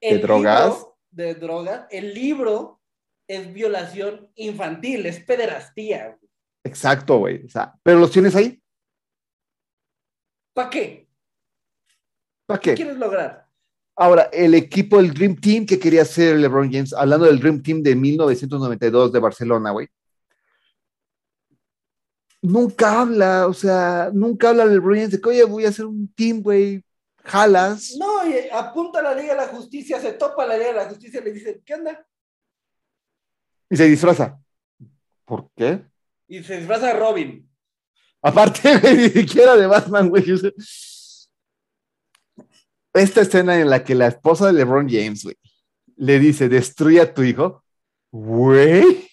De 0.00 0.18
drogas. 0.18 0.86
de 1.10 1.34
drogas. 1.34 1.86
El 1.90 2.14
libro 2.14 2.80
es 3.28 3.52
violación 3.52 4.30
infantil, 4.36 5.06
es 5.06 5.20
pederastía. 5.24 6.18
exacto, 6.64 7.18
güey. 7.18 7.44
O 7.44 7.48
sea, 7.48 7.74
pero 7.82 7.98
los 7.98 8.10
tienes 8.10 8.34
ahí. 8.34 8.60
¿Para 10.54 10.70
qué? 10.70 11.08
¿Para 12.46 12.60
¿Qué 12.60 12.70
qué? 12.70 12.76
quieres 12.76 12.96
lograr? 12.96 13.46
Ahora, 13.96 14.22
el 14.32 14.54
equipo, 14.54 14.98
el 14.98 15.12
Dream 15.12 15.36
Team 15.36 15.66
que 15.66 15.78
quería 15.78 16.02
hacer 16.02 16.36
LeBron 16.36 16.72
James, 16.72 16.92
hablando 16.94 17.26
del 17.26 17.38
Dream 17.38 17.62
Team 17.62 17.82
de 17.82 17.94
1992 17.94 19.12
de 19.12 19.18
Barcelona, 19.20 19.70
güey. 19.72 19.88
Nunca 22.42 23.00
habla, 23.00 23.46
o 23.46 23.52
sea, 23.52 24.10
nunca 24.12 24.50
habla 24.50 24.64
LeBron 24.64 24.94
James 24.94 25.10
de 25.10 25.20
que, 25.20 25.28
oye, 25.28 25.44
voy 25.44 25.66
a 25.66 25.68
hacer 25.68 25.84
un 25.84 26.12
team, 26.14 26.40
güey, 26.40 26.82
jalas. 27.24 27.96
No, 27.98 28.26
y 28.26 28.48
apunta 28.50 29.00
a 29.00 29.02
la 29.02 29.14
Liga 29.14 29.34
de 29.34 29.40
la 29.40 29.48
Justicia, 29.48 30.00
se 30.00 30.12
topa 30.14 30.44
a 30.44 30.46
la 30.46 30.56
Liga 30.56 30.68
de 30.68 30.76
la 30.76 30.88
Justicia 30.88 31.20
y 31.20 31.24
le 31.24 31.32
dice, 31.32 31.60
¿qué 31.64 31.74
onda? 31.74 32.06
Y 33.68 33.76
se 33.76 33.84
disfraza. 33.84 34.38
¿Por 35.24 35.50
qué? 35.54 35.84
Y 36.28 36.42
se 36.42 36.58
disfraza 36.58 36.88
de 36.88 36.92
Robin. 36.94 37.50
Aparte, 38.22 38.78
güey, 38.80 38.96
ni 38.96 39.08
siquiera 39.10 39.56
de 39.56 39.66
Batman, 39.66 40.08
güey. 40.08 40.24
Esta 42.92 43.20
escena 43.20 43.60
en 43.60 43.70
la 43.70 43.84
que 43.84 43.94
la 43.94 44.08
esposa 44.08 44.46
de 44.46 44.54
LeBron 44.54 44.88
James, 44.88 45.24
güey, 45.24 45.36
le 45.96 46.18
dice, 46.18 46.48
destruye 46.48 47.00
a 47.00 47.12
tu 47.12 47.22
hijo, 47.22 47.62
güey. 48.10 49.09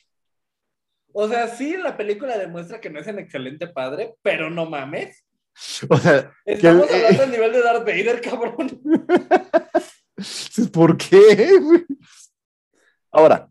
O 1.19 1.27
sea, 1.27 1.47
sí, 1.47 1.75
la 1.77 1.97
película 1.97 2.37
demuestra 2.37 2.79
que 2.79 2.91
no 2.91 2.99
es 2.99 3.07
un 3.07 3.17
excelente 3.17 3.67
padre, 3.67 4.13
pero 4.21 4.51
no 4.51 4.67
mames. 4.69 5.25
O 5.89 5.97
sea, 5.97 6.31
Estamos 6.45 6.85
Que- 6.85 6.93
hablando 6.95 7.21
del 7.23 7.31
nivel 7.31 7.51
de 7.53 7.61
Darth 7.63 7.79
Vader, 7.87 8.21
cabrón. 8.21 8.81
¿por 10.71 10.95
qué? 10.95 11.59
Ahora, 13.11 13.49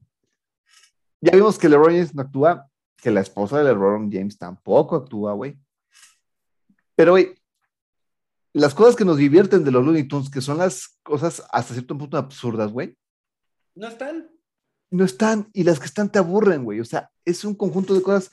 ya 1.21 1.33
vimos 1.33 1.59
que 1.59 1.69
LeBron 1.69 1.91
James 1.93 2.15
no 2.15 2.23
actúa, 2.23 2.69
que 2.99 3.11
la 3.11 3.21
esposa 3.23 3.59
de 3.59 3.65
LeBron 3.65 4.13
James 4.13 4.39
tampoco 4.39 4.95
actúa, 4.95 5.33
güey. 5.33 5.59
Pero, 6.95 7.11
güey, 7.13 7.35
las 8.53 8.75
cosas 8.77 8.95
que 8.95 9.05
nos 9.05 9.17
divierten 9.17 9.65
de 9.65 9.73
los 9.73 9.85
Looney 9.85 10.07
Tunes, 10.07 10.31
que 10.31 10.41
son 10.41 10.59
las 10.59 11.01
cosas 11.03 11.43
hasta 11.51 11.75
cierto 11.75 11.99
punto 11.99 12.17
absurdas, 12.17 12.71
güey, 12.71 12.97
¿No 13.75 13.89
están? 13.89 14.31
No 14.91 15.05
están, 15.05 15.49
y 15.53 15.65
las 15.65 15.79
que 15.79 15.87
están 15.87 16.11
te 16.11 16.19
aburren, 16.19 16.65
güey. 16.65 16.81
O 16.81 16.85
sea, 16.85 17.11
es 17.25 17.45
un 17.45 17.55
conjunto 17.55 17.95
de 17.95 18.03
cosas 18.03 18.31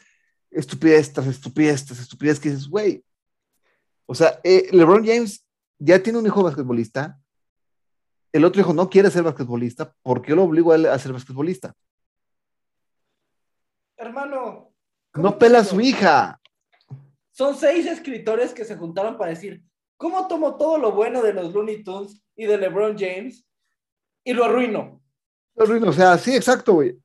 estupidez 0.52 1.12
tras 1.12 1.28
estupidez 1.28 1.86
tras 1.86 2.00
estupidez 2.00 2.40
que 2.40 2.50
dices, 2.50 2.68
güey. 2.68 3.04
O 4.06 4.16
sea, 4.16 4.40
eh, 4.44 4.68
LeBron 4.72 5.06
James 5.06 5.46
ya 5.80 6.02
tiene 6.02 6.20
un 6.20 6.26
hijo 6.26 6.44
basquetbolista. 6.44 7.20
El 8.32 8.46
otro 8.46 8.62
hijo 8.62 8.74
no 8.74 8.90
quiere 8.90 9.10
ser 9.12 9.24
basquetbolista. 9.24 9.94
¿Por 10.02 10.22
qué 10.22 10.36
lo 10.36 10.44
obligo 10.44 10.72
a 10.72 10.76
él 10.76 10.86
a 10.86 10.98
ser 11.00 11.14
basquetbolista? 11.14 11.74
Hermano. 13.98 14.74
¿cómo 15.12 15.30
No 15.30 15.38
pela 15.38 15.60
a 15.60 15.64
su 15.64 15.80
hija. 15.80 16.40
Son 17.32 17.56
seis 17.56 17.86
escritores 17.86 18.54
que 18.54 18.66
se 18.66 18.76
juntaron 18.76 19.18
para 19.18 19.32
decir, 19.32 19.64
¿cómo 19.98 20.28
tomo 20.28 20.58
todo 20.58 20.78
lo 20.78 20.92
bueno 20.92 21.22
de 21.22 21.34
los 21.34 21.54
Looney 21.54 21.84
Tunes 21.84 22.24
y 22.36 22.46
de 22.46 22.58
LeBron 22.58 22.98
James 22.98 23.48
y 24.24 24.34
lo 24.34 24.46
arruino? 24.46 25.03
O 25.56 25.94
sea, 25.94 26.18
sí, 26.18 26.36
exacto, 26.36 26.74
güey. 26.74 26.98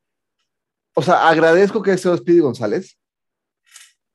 O 0.95 1.01
sea, 1.01 1.29
agradezco 1.29 1.81
que 1.81 1.97
sea 1.97 2.17
Speedy 2.17 2.39
González. 2.39 2.97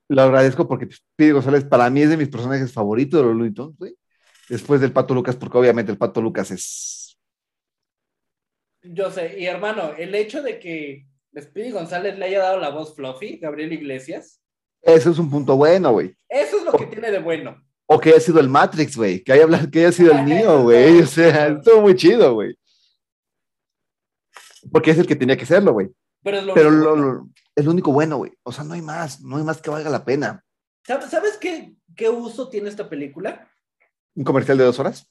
Lo 0.08 0.22
agradezco 0.22 0.68
porque 0.68 0.88
Speedy 0.90 1.30
González 1.32 1.64
para 1.64 1.88
mí 1.88 2.02
es 2.02 2.10
de 2.10 2.16
mis 2.16 2.28
personajes 2.28 2.72
favoritos 2.72 3.20
de 3.20 3.26
los 3.26 3.36
Looney 3.36 3.54
Tunes, 3.54 3.78
güey. 3.78 3.96
Después 4.48 4.80
del 4.80 4.92
Pato 4.92 5.14
Lucas, 5.14 5.36
porque 5.36 5.56
obviamente 5.56 5.90
el 5.90 5.98
Pato 5.98 6.20
Lucas 6.20 6.50
es 6.50 7.16
Yo 8.82 9.10
sé, 9.10 9.38
y 9.38 9.46
hermano, 9.46 9.92
el 9.96 10.14
hecho 10.14 10.42
de 10.42 10.58
que 10.58 11.06
Speedy 11.40 11.70
González 11.70 12.18
le 12.18 12.26
haya 12.26 12.40
dado 12.40 12.58
la 12.58 12.68
voz 12.68 12.94
Fluffy, 12.94 13.38
Gabriel 13.38 13.72
Iglesias, 13.72 14.42
Ese 14.82 15.10
es 15.10 15.18
un 15.18 15.30
punto 15.30 15.56
bueno, 15.56 15.92
güey. 15.92 16.14
eso 16.28 16.58
es 16.58 16.64
lo 16.64 16.72
que 16.72 16.86
tiene 16.86 17.10
de 17.10 17.20
bueno. 17.20 17.62
O 17.86 17.98
que 17.98 18.10
haya 18.10 18.20
sido 18.20 18.40
el 18.40 18.48
Matrix, 18.48 18.96
güey. 18.96 19.22
Que 19.22 19.32
haya, 19.32 19.46
que 19.70 19.78
haya 19.80 19.92
sido 19.92 20.12
el 20.12 20.22
mío, 20.24 20.62
güey. 20.62 21.00
O 21.00 21.06
sea, 21.06 21.48
estuvo 21.48 21.80
muy 21.82 21.94
chido, 21.94 22.34
güey. 22.34 22.54
Porque 24.72 24.90
es 24.90 24.98
el 24.98 25.06
que 25.06 25.16
tenía 25.16 25.36
que 25.36 25.46
serlo, 25.46 25.72
güey. 25.72 25.90
Pero 26.22 26.38
es 26.38 26.44
lo 26.44 26.54
Pero 26.54 26.70
lo- 26.70 26.96
lo- 26.96 27.28
es 27.54 27.64
lo 27.64 27.70
único 27.70 27.92
bueno, 27.92 28.16
güey. 28.16 28.32
O 28.42 28.52
sea, 28.52 28.64
no 28.64 28.74
hay 28.74 28.82
más. 28.82 29.20
No 29.20 29.36
hay 29.36 29.44
más 29.44 29.60
que 29.60 29.70
valga 29.70 29.90
la 29.90 30.04
pena. 30.04 30.44
¿Sabes, 30.86 31.36
qué, 31.40 31.74
qué 31.96 32.08
uso 32.08 32.48
tiene 32.48 32.68
esta 32.68 32.88
película? 32.88 33.48
¿Un 34.14 34.24
comercial 34.24 34.58
de 34.58 34.64
dos 34.64 34.78
horas? 34.78 35.06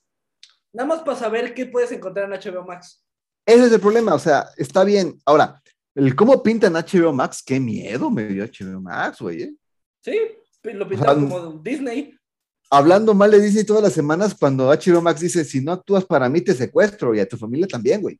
Nada 0.73 0.87
más 0.87 1.01
para 1.01 1.17
saber 1.17 1.53
qué 1.53 1.65
puedes 1.67 1.91
encontrar 1.91 2.31
en 2.31 2.39
HBO 2.39 2.63
Max. 2.65 3.03
Ese 3.45 3.65
es 3.65 3.71
el 3.71 3.79
problema. 3.79 4.13
O 4.15 4.19
sea, 4.19 4.47
está 4.57 4.83
bien. 4.83 5.19
Ahora, 5.25 5.61
el 5.95 6.15
cómo 6.15 6.41
pintan 6.41 6.73
HBO 6.73 7.13
Max, 7.13 7.43
qué 7.45 7.59
miedo 7.59 8.09
me 8.09 8.25
dio 8.27 8.43
HBO 8.45 8.81
Max, 8.81 9.19
güey. 9.21 9.43
¿eh? 9.43 9.55
Sí, 10.03 10.17
lo 10.63 10.87
pintaron 10.87 11.29
sea, 11.29 11.39
como 11.39 11.51
Disney. 11.59 12.17
Hablando 12.69 13.13
mal 13.13 13.29
de 13.31 13.39
Disney 13.41 13.63
todas 13.65 13.83
las 13.83 13.93
semanas, 13.93 14.33
cuando 14.33 14.69
HBO 14.69 15.01
Max 15.01 15.21
dice: 15.21 15.45
si 15.45 15.61
no 15.61 15.71
actúas 15.73 16.05
para 16.05 16.27
mí, 16.29 16.41
te 16.41 16.53
secuestro 16.55 17.13
y 17.13 17.19
a 17.19 17.27
tu 17.27 17.37
familia 17.37 17.67
también, 17.67 18.01
güey. 18.01 18.19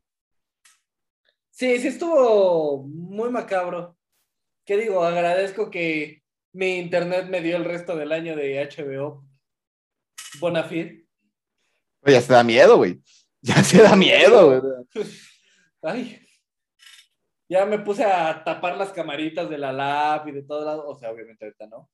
Sí, 1.54 1.78
sí 1.78 1.90
estuvo 1.90 2.82
muy 2.88 3.30
macabro. 3.30 3.96
¿Qué 4.66 4.76
digo? 4.76 5.04
Agradezco 5.04 5.70
que 5.70 6.24
mi 6.52 6.80
internet 6.80 7.28
me 7.30 7.42
dio 7.42 7.58
el 7.58 7.66
resto 7.66 7.96
del 7.96 8.12
año 8.12 8.36
de 8.36 8.60
HBO. 8.68 9.24
Bonafide. 10.40 11.06
Ya 12.06 12.22
se 12.22 12.34
da 12.34 12.44
miedo, 12.44 12.78
güey. 12.78 13.00
Ya 13.42 13.64
se 13.64 13.84
da 13.84 13.96
miedo, 13.96 14.62
güey. 14.62 15.06
Ay. 15.84 16.28
Ya 17.48 17.68
me 17.68 17.78
puse 17.78 18.04
a 18.04 18.44
tapar 18.44 18.76
las 18.76 18.92
camaritas 18.92 19.48
de 19.48 19.60
la 19.60 19.72
lab 19.72 20.28
y 20.28 20.32
de 20.32 20.42
todo 20.42 20.66
lado. 20.66 20.88
O 20.88 20.98
sea, 20.98 21.12
obviamente 21.12 21.46
ahorita 21.46 21.68
no. 21.68 21.92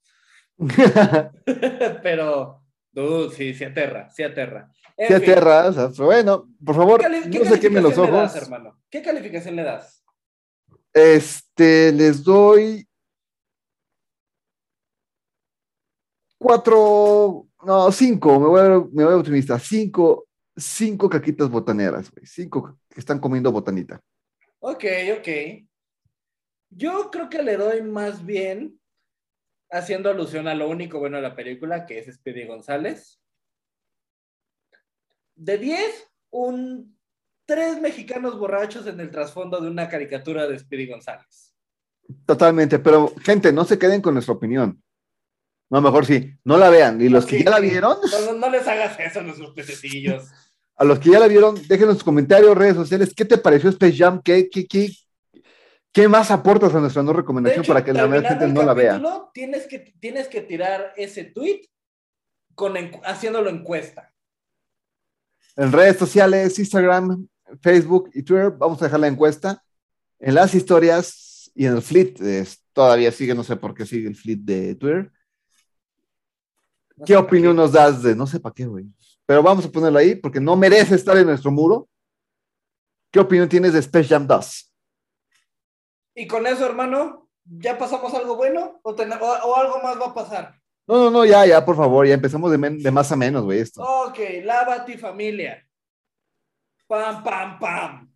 Pero, 2.01 2.63
dude, 2.93 3.35
sí, 3.35 3.53
sí 3.53 3.65
aterra, 3.65 4.09
sí 4.09 4.23
aterra. 4.23 4.71
En 5.01 5.07
Qué 5.07 5.19
fin, 5.21 5.29
aterra, 5.31 5.67
o 5.69 5.71
sea, 5.73 5.89
pero 5.91 6.05
bueno, 6.07 6.49
por 6.65 6.75
favor, 6.75 6.99
¿qué 6.99 7.05
cali- 7.05 7.31
qué 7.31 7.39
no 7.39 7.45
se 7.45 7.59
quemen 7.61 7.83
los 7.83 7.95
le 7.95 8.03
ojos. 8.03 8.33
das, 8.33 8.35
hermano? 8.35 8.77
¿Qué 8.89 9.01
calificación 9.01 9.55
le 9.55 9.63
das? 9.63 10.03
Este, 10.93 11.93
les 11.93 12.21
doy 12.21 12.85
cuatro, 16.37 17.47
no, 17.65 17.91
cinco, 17.93 18.39
me 18.39 18.47
voy, 18.47 18.59
a- 18.61 18.87
me 18.91 19.05
voy 19.05 19.13
optimista, 19.13 19.57
cinco, 19.57 20.27
cinco 20.55 21.09
caquitas 21.09 21.49
botaneras, 21.49 22.11
güey, 22.11 22.25
cinco 22.25 22.77
que 22.89 22.99
están 22.99 23.19
comiendo 23.19 23.51
botanita. 23.53 24.01
Ok, 24.59 24.83
ok. 25.17 25.27
Yo 26.71 27.09
creo 27.09 27.29
que 27.29 27.41
le 27.41 27.55
doy 27.55 27.81
más 27.83 28.25
bien 28.25 28.79
haciendo 29.71 30.09
alusión 30.09 30.47
a 30.49 30.55
lo 30.55 30.67
único 30.69 30.99
bueno 30.99 31.17
de 31.17 31.23
la 31.23 31.35
película, 31.35 31.85
que 31.85 31.99
es 31.99 32.13
Speedy 32.13 32.45
González. 32.45 33.21
De 35.39 35.57
10, 35.57 36.11
un 36.31 36.99
tres 37.45 37.81
mexicanos 37.81 38.37
borrachos 38.37 38.85
en 38.85 38.99
el 38.99 39.09
trasfondo 39.09 39.59
de 39.59 39.69
una 39.69 39.89
caricatura 39.89 40.45
de 40.45 40.59
Speedy 40.59 40.85
González. 40.85 41.55
Totalmente, 42.25 42.77
pero 42.77 43.13
gente, 43.23 43.51
no 43.51 43.65
se 43.65 43.79
queden 43.79 44.01
con 44.01 44.13
nuestra 44.13 44.35
opinión. 44.35 44.83
No, 45.69 45.81
mejor 45.81 46.05
sí, 46.05 46.31
no 46.43 46.57
la 46.57 46.69
vean. 46.69 47.01
Y 47.01 47.09
los 47.09 47.25
que 47.25 47.39
Sí, 47.39 47.43
ya 47.43 47.51
la 47.51 47.59
vieron, 47.59 47.97
No, 48.39 48.49
les 48.49 48.67
hagas 48.67 48.99
eso 48.99 49.19
a 49.19 49.23
nuestros 49.23 49.51
pececillos. 49.51 50.27
a 50.75 50.83
los 50.83 50.99
que 50.99 51.11
ya 51.11 51.19
la 51.19 51.27
vieron, 51.27 51.55
déjenos 51.67 51.95
sus 51.95 52.03
comentarios, 52.03 52.57
redes 52.57 52.75
sociales, 52.75 53.13
¿qué 53.15 53.25
te 53.25 53.37
pareció 53.37 53.69
Space 53.69 53.97
Jam? 53.97 54.21
¿Qué, 54.23 54.49
qué, 54.49 54.67
qué, 54.67 54.91
qué 55.91 56.07
más 56.07 56.31
aportas 56.31 56.73
a 56.75 56.79
nuestra 56.79 57.03
no 57.03 57.13
recomendación 57.13 57.63
hecho, 57.63 57.73
para 57.73 57.83
que 57.83 57.93
la 57.93 58.07
gente 58.09 58.47
no 58.47 58.63
la 58.63 58.73
vea? 58.73 59.01
Tienes 59.33 59.67
que, 59.67 59.79
tienes 59.99 60.27
que 60.27 60.41
tirar 60.41 60.93
ese 60.97 61.25
tweet 61.25 61.61
con 62.53 62.75
haciéndolo 63.05 63.49
encuesta. 63.49 64.13
En 65.55 65.71
redes 65.71 65.97
sociales, 65.97 66.57
Instagram, 66.57 67.27
Facebook 67.61 68.09
y 68.13 68.23
Twitter, 68.23 68.51
vamos 68.51 68.81
a 68.81 68.85
dejar 68.85 68.99
la 68.99 69.07
encuesta. 69.07 69.61
En 70.19 70.35
las 70.35 70.53
historias 70.55 71.51
y 71.55 71.65
en 71.65 71.75
el 71.75 71.81
fleet, 71.81 72.15
todavía 72.73 73.11
sigue, 73.11 73.33
no 73.33 73.43
sé 73.43 73.55
por 73.55 73.73
qué 73.73 73.85
sigue 73.85 74.07
el 74.07 74.15
fleet 74.15 74.39
de 74.41 74.75
Twitter. 74.75 75.11
No 76.95 77.05
¿Qué 77.05 77.15
opinión 77.15 77.55
nos 77.55 77.71
das 77.71 78.03
de, 78.03 78.15
no 78.15 78.27
sé 78.27 78.39
para 78.39 78.53
qué, 78.53 78.65
güé? 78.65 78.85
Pero 79.25 79.41
vamos 79.43 79.65
a 79.65 79.71
ponerlo 79.71 79.99
ahí 79.99 80.15
porque 80.15 80.39
no 80.39 80.55
merece 80.55 80.95
estar 80.95 81.15
en 81.17 81.27
nuestro 81.27 81.51
muro. 81.51 81.87
¿Qué 83.11 83.19
opinión 83.19 83.47
tienes 83.49 83.73
de 83.73 83.79
Space 83.79 84.07
Jam 84.09 84.27
2? 84.27 84.73
Y 86.15 86.27
con 86.27 86.45
eso, 86.45 86.65
hermano, 86.65 87.29
¿ya 87.45 87.77
pasamos 87.77 88.13
algo 88.13 88.35
bueno? 88.35 88.79
¿O, 88.83 88.93
ten- 88.95 89.11
o- 89.13 89.17
o 89.17 89.55
algo 89.55 89.81
más 89.81 89.99
va 89.99 90.07
a 90.07 90.13
pasar? 90.13 90.58
No, 90.89 90.97
no, 90.97 91.11
no, 91.11 91.23
ya, 91.23 91.45
ya, 91.45 91.63
por 91.63 91.75
favor, 91.75 92.07
ya 92.07 92.15
empezamos 92.15 92.49
de, 92.49 92.57
men- 92.57 92.79
de 92.81 92.89
más 92.89 93.11
a 93.11 93.15
menos, 93.15 93.43
güey, 93.43 93.59
esto. 93.59 93.79
Ok, 93.83 94.17
la 94.43 94.65
Batifamilia. 94.65 95.63
Pam, 96.87 97.23
pam, 97.23 97.59
pam. 97.59 98.11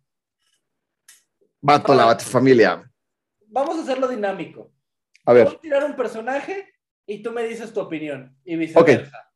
Vato 1.60 1.94
la 1.94 2.18
familia. 2.18 2.90
Vamos 3.46 3.78
a 3.78 3.82
hacerlo 3.82 4.08
dinámico. 4.08 4.72
A 5.24 5.32
Voy 5.32 5.42
ver, 5.44 5.48
a 5.54 5.60
tirar 5.60 5.84
un 5.84 5.94
personaje 5.94 6.68
y 7.06 7.22
tú 7.22 7.30
me 7.30 7.44
dices 7.44 7.72
tu 7.72 7.78
opinión. 7.80 8.36
Y 8.44 8.56
viceversa. 8.56 9.30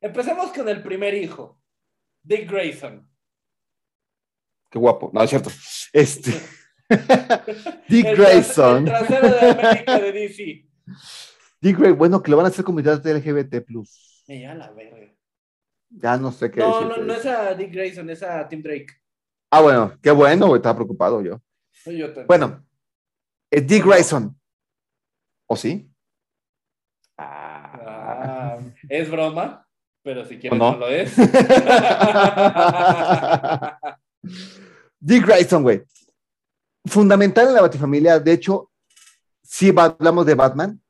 Empecemos 0.00 0.50
con 0.52 0.68
el 0.68 0.82
primer 0.82 1.14
hijo, 1.14 1.60
Dick 2.24 2.50
Grayson. 2.50 3.08
qué 4.68 4.80
guapo. 4.80 5.12
No, 5.14 5.22
es 5.22 5.30
cierto. 5.30 5.50
Este. 5.92 6.32
Dick 7.88 8.04
El 8.06 8.16
Grayson. 8.16 8.78
El 8.88 8.92
trasero 8.92 9.28
de 9.30 9.50
América 9.52 9.98
de 10.00 10.10
DC. 10.12 10.66
Dick 11.64 11.78
Grayson, 11.78 11.96
bueno, 11.98 12.22
que 12.22 12.30
lo 12.30 12.36
van 12.36 12.44
a 12.44 12.50
hacer 12.50 12.62
comunidad 12.62 13.00
de 13.02 13.14
LGBT. 13.14 13.54
Me 14.28 14.38
lleva 14.38 14.54
la 14.54 14.70
verga. 14.70 15.10
Ya 15.88 16.16
no 16.18 16.30
sé 16.30 16.50
qué 16.50 16.60
No, 16.60 16.80
decirte. 16.80 17.00
no, 17.00 17.06
no 17.06 17.14
es 17.14 17.24
a 17.24 17.54
Dick 17.54 17.72
Grayson, 17.72 18.10
es 18.10 18.22
a 18.22 18.46
Tim 18.46 18.62
Drake. 18.62 18.88
Ah, 19.50 19.62
bueno, 19.62 19.96
qué 20.02 20.10
bueno, 20.10 20.46
güey, 20.48 20.58
estaba 20.58 20.74
preocupado 20.74 21.22
yo. 21.22 21.40
Yo 21.86 22.12
te- 22.12 22.24
Bueno, 22.24 22.62
es 23.50 23.66
Dick 23.66 23.82
Grayson. 23.86 24.38
¿O 25.46 25.56
sí? 25.56 25.90
Ah. 27.16 28.58
Es 28.88 29.10
broma, 29.10 29.66
pero 30.02 30.24
si 30.26 30.38
quieres 30.38 30.60
¿O 30.60 30.62
no? 30.62 30.72
no, 30.72 30.78
lo 30.80 30.88
es. 30.88 31.14
Dick 35.00 35.24
Grayson, 35.26 35.62
güey. 35.62 35.82
Fundamental 36.84 37.48
en 37.48 37.54
la 37.54 37.62
Batifamilia. 37.62 38.18
De 38.20 38.32
hecho, 38.32 38.70
va- 39.70 39.84
hablamos 39.84 40.26
de 40.26 40.34
Batman, 40.34 40.80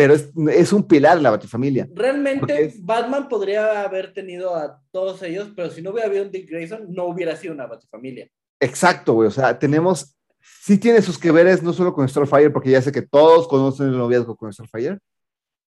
pero 0.00 0.14
es, 0.14 0.30
es 0.50 0.72
un 0.72 0.88
pilar 0.88 1.18
en 1.18 1.22
la 1.24 1.30
Batifamilia. 1.30 1.86
Realmente 1.94 2.64
es- 2.64 2.82
Batman 2.82 3.28
podría 3.28 3.82
haber 3.82 4.14
tenido 4.14 4.56
a 4.56 4.80
todos 4.90 5.22
ellos, 5.22 5.52
pero 5.54 5.68
si 5.68 5.82
no 5.82 5.90
hubiera 5.90 6.08
habido 6.08 6.24
un 6.24 6.30
Dick 6.30 6.48
Grayson, 6.48 6.86
no 6.88 7.04
hubiera 7.04 7.36
sido 7.36 7.52
una 7.52 7.66
Batifamilia. 7.66 8.26
Exacto, 8.58 9.12
güey. 9.12 9.28
O 9.28 9.30
sea, 9.30 9.58
tenemos. 9.58 10.16
Sí 10.62 10.78
tiene 10.78 11.02
sus 11.02 11.18
que 11.18 11.30
veres, 11.30 11.62
no 11.62 11.74
solo 11.74 11.92
con 11.92 12.08
Starfire, 12.08 12.48
porque 12.48 12.70
ya 12.70 12.80
sé 12.80 12.90
que 12.90 13.02
todos 13.02 13.46
conocen 13.46 13.88
el 13.88 13.98
noviazgo 13.98 14.34
con 14.36 14.50
Starfire, 14.50 14.98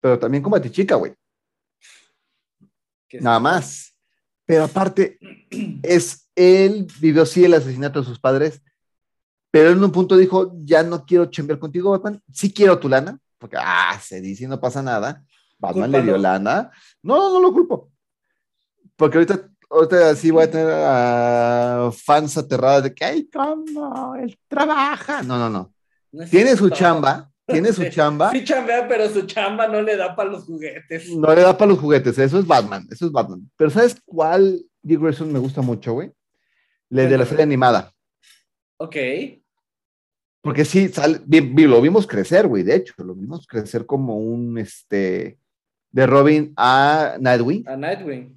pero 0.01 0.19
también 0.19 0.43
con 0.43 0.53
Batichica, 0.53 0.95
güey. 0.95 1.13
Nada 3.21 3.39
más. 3.39 3.95
Pero 4.47 4.65
aparte, 4.65 5.19
es 5.83 6.31
él 6.35 6.87
vivió 7.01 7.27
sí 7.27 7.45
el 7.45 7.53
asesinato 7.53 8.01
de 8.01 8.07
sus 8.07 8.19
padres, 8.19 8.63
pero 9.51 9.73
en 9.73 9.85
un 9.85 9.93
punto 9.93 10.17
dijo, 10.17 10.55
ya 10.65 10.83
no 10.83 11.05
quiero 11.05 11.27
chambear 11.27 11.59
contigo, 11.59 11.91
Batman, 11.91 12.23
sí 12.33 12.51
quiero 12.51 12.79
tu 12.79 12.89
lana, 12.89 13.19
porque, 13.43 13.57
ah, 13.59 13.99
se 14.01 14.21
dice 14.21 14.45
y 14.45 14.47
no 14.47 14.61
pasa 14.61 14.81
nada. 14.83 15.21
Batman 15.59 15.91
le 15.91 16.03
dio 16.03 16.17
lana. 16.17 16.71
No, 17.03 17.17
no, 17.17 17.31
no 17.33 17.41
lo 17.41 17.53
culpo. 17.53 17.91
Porque 18.95 19.19
ahorita, 19.19 19.51
ahorita 19.69 20.15
sí 20.15 20.31
voy 20.31 20.45
a 20.45 20.51
tener 20.51 20.73
a 20.73 21.91
fans 21.93 22.39
aterrados 22.39 22.85
de 22.85 22.95
que, 22.95 23.05
ay, 23.05 23.29
¿cómo? 23.29 24.15
Él 24.15 24.39
trabaja. 24.47 25.25
No, 25.25 25.39
no, 25.39 25.51
no. 25.51 25.75
Tiene 26.31 26.57
su 26.57 26.71
chamba, 26.71 27.33
tiene 27.45 27.73
su 27.73 27.85
chamba. 27.91 28.31
Sí 28.31 28.45
chambea, 28.45 28.87
pero 28.87 29.09
su 29.09 29.23
chamba 29.23 29.67
no 29.67 29.83
le 29.83 29.97
da 29.97 30.15
para 30.15 30.31
los 30.31 30.45
juguetes. 30.45 31.11
No 31.17 31.35
le 31.35 31.43
da 31.43 31.59
para 31.59 31.73
los 31.73 31.81
juguetes, 31.81 32.17
eso 32.17 32.39
es 32.39 32.47
Batman, 32.47 32.87
eso 32.93 33.07
es 33.07 33.11
Batman. 33.11 33.51
Pero 33.57 33.71
¿sabes 33.71 33.97
cuál 34.05 34.65
Dick 34.81 35.01
Grayson 35.01 35.33
me 35.33 35.41
gusta 35.41 35.63
mucho, 35.63 35.95
güey? 35.95 36.13
La 36.91 37.03
de 37.07 37.19
la 37.19 37.27
serie 37.27 37.43
animada. 37.43 37.93
Ok. 38.77 38.97
Porque 40.43 40.65
sí, 40.65 40.89
sale- 40.89 41.21
vi- 41.25 41.41
vi- 41.41 41.67
lo 41.67 41.81
vimos 41.81 42.07
crecer, 42.07 42.49
güey, 42.49 42.63
de 42.65 42.75
hecho, 42.77 42.95
lo 42.99 43.15
vimos 43.15 43.47
crecer 43.47 43.87
como 43.87 44.17
un, 44.19 44.59
este, 44.59 45.39
de 45.93 46.07
Robin 46.07 46.53
a 46.57 47.17
Nightwing. 47.21 47.69
A 47.69 47.77
Nightwing. 47.77 48.37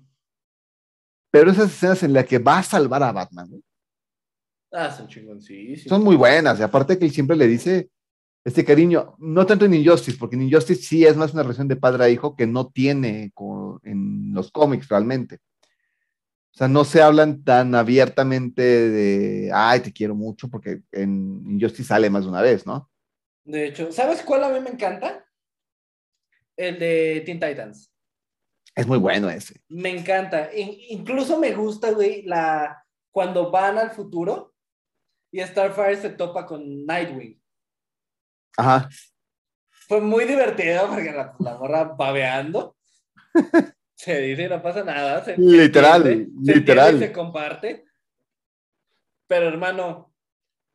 Pero 1.31 1.51
esas 1.51 1.71
escenas 1.71 2.03
en 2.03 2.13
las 2.13 2.25
que 2.25 2.37
va 2.39 2.59
a 2.59 2.63
salvar 2.63 3.01
a 3.03 3.11
Batman, 3.11 3.49
güey, 3.49 3.61
Ah, 4.71 4.91
son 4.91 5.07
chingoncísimos. 5.07 5.83
son 5.89 6.03
muy 6.03 6.15
buenas. 6.15 6.59
Y 6.59 6.63
aparte 6.63 6.97
que 6.99 7.05
él 7.05 7.11
siempre 7.11 7.35
le 7.37 7.47
dice 7.47 7.89
este 8.43 8.63
cariño, 8.63 9.15
no 9.19 9.45
tanto 9.45 9.65
en 9.65 9.73
Injustice, 9.73 10.17
porque 10.19 10.35
en 10.35 10.43
Injustice 10.43 10.81
sí 10.83 11.05
es 11.05 11.15
más 11.17 11.33
una 11.33 11.43
relación 11.43 11.67
de 11.67 11.77
padre 11.77 12.03
a 12.03 12.09
hijo 12.09 12.35
que 12.35 12.45
no 12.45 12.67
tiene 12.67 13.31
en 13.83 14.31
los 14.33 14.51
cómics 14.51 14.87
realmente. 14.89 15.39
O 16.55 16.57
sea, 16.57 16.69
no 16.69 16.85
se 16.85 17.01
hablan 17.01 17.43
tan 17.43 17.75
abiertamente 17.75 18.61
de, 18.61 19.51
ay, 19.53 19.81
te 19.81 19.91
quiero 19.91 20.15
mucho, 20.15 20.47
porque 20.47 20.81
en 20.93 21.43
Injustice 21.45 21.89
sale 21.89 22.09
más 22.09 22.23
de 22.23 22.29
una 22.29 22.41
vez, 22.41 22.65
¿no? 22.65 22.89
De 23.43 23.67
hecho, 23.67 23.91
¿sabes 23.91 24.21
cuál 24.21 24.45
a 24.45 24.49
mí 24.49 24.61
me 24.61 24.69
encanta? 24.69 25.25
El 26.55 26.79
de 26.79 27.23
Teen 27.25 27.41
Titans. 27.41 27.91
Es 28.73 28.87
muy 28.87 28.97
bueno 28.97 29.29
ese. 29.29 29.61
Me 29.67 29.89
encanta. 29.89 30.49
In- 30.55 30.77
incluso 30.99 31.37
me 31.37 31.53
gusta, 31.53 31.91
güey, 31.91 32.21
la 32.21 32.85
cuando 33.11 33.51
van 33.51 33.77
al 33.77 33.91
futuro 33.91 34.53
y 35.31 35.41
Starfire 35.41 35.97
se 35.97 36.11
topa 36.11 36.45
con 36.45 36.85
Nightwing. 36.85 37.37
Ajá. 38.57 38.87
Fue 39.89 39.99
muy 39.99 40.23
divertido 40.23 40.87
porque 40.87 41.11
la, 41.11 41.35
la 41.37 41.57
morra 41.57 41.83
babeando. 41.83 42.77
Se 43.95 44.19
dice, 44.21 44.49
no 44.49 44.61
pasa 44.61 44.83
nada. 44.83 45.23
se- 45.23 45.37
Literal, 45.37 46.05
entiende, 46.05 46.45
se 46.45 46.59
literal. 46.59 46.85
entiende 46.89 47.05
y 47.05 47.07
se 47.07 47.13
comparte. 47.13 47.85
Pero 49.27 49.47
hermano, 49.47 50.13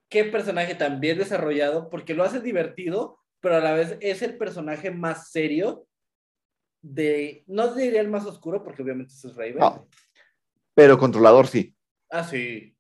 qué 0.09 0.25
personaje 0.25 0.75
tan 0.75 1.01
bien 1.01 1.19
desarrollado, 1.19 1.89
porque 1.91 2.15
lo 2.15 2.25
hace 2.25 2.41
divertido, 2.41 3.19
pero 3.41 3.57
a 3.57 3.61
la 3.61 3.73
vez 3.75 3.97
es 4.01 4.23
el 4.23 4.37
personaje 4.37 4.91
más 4.91 5.31
serio 5.31 5.87
de, 6.83 7.45
no 7.47 7.75
diría 7.75 8.01
el 8.01 8.09
más 8.09 8.25
oscuro, 8.27 8.65
porque 8.65 8.83
obviamente 8.83 9.13
eso 9.13 9.29
es 9.29 9.37
Raven. 9.37 9.59
No. 9.59 9.87
Pero 10.75 10.99
controlador 10.99 11.47
sí. 11.47 11.77
Ah, 12.11 12.25
sí. 12.25 12.75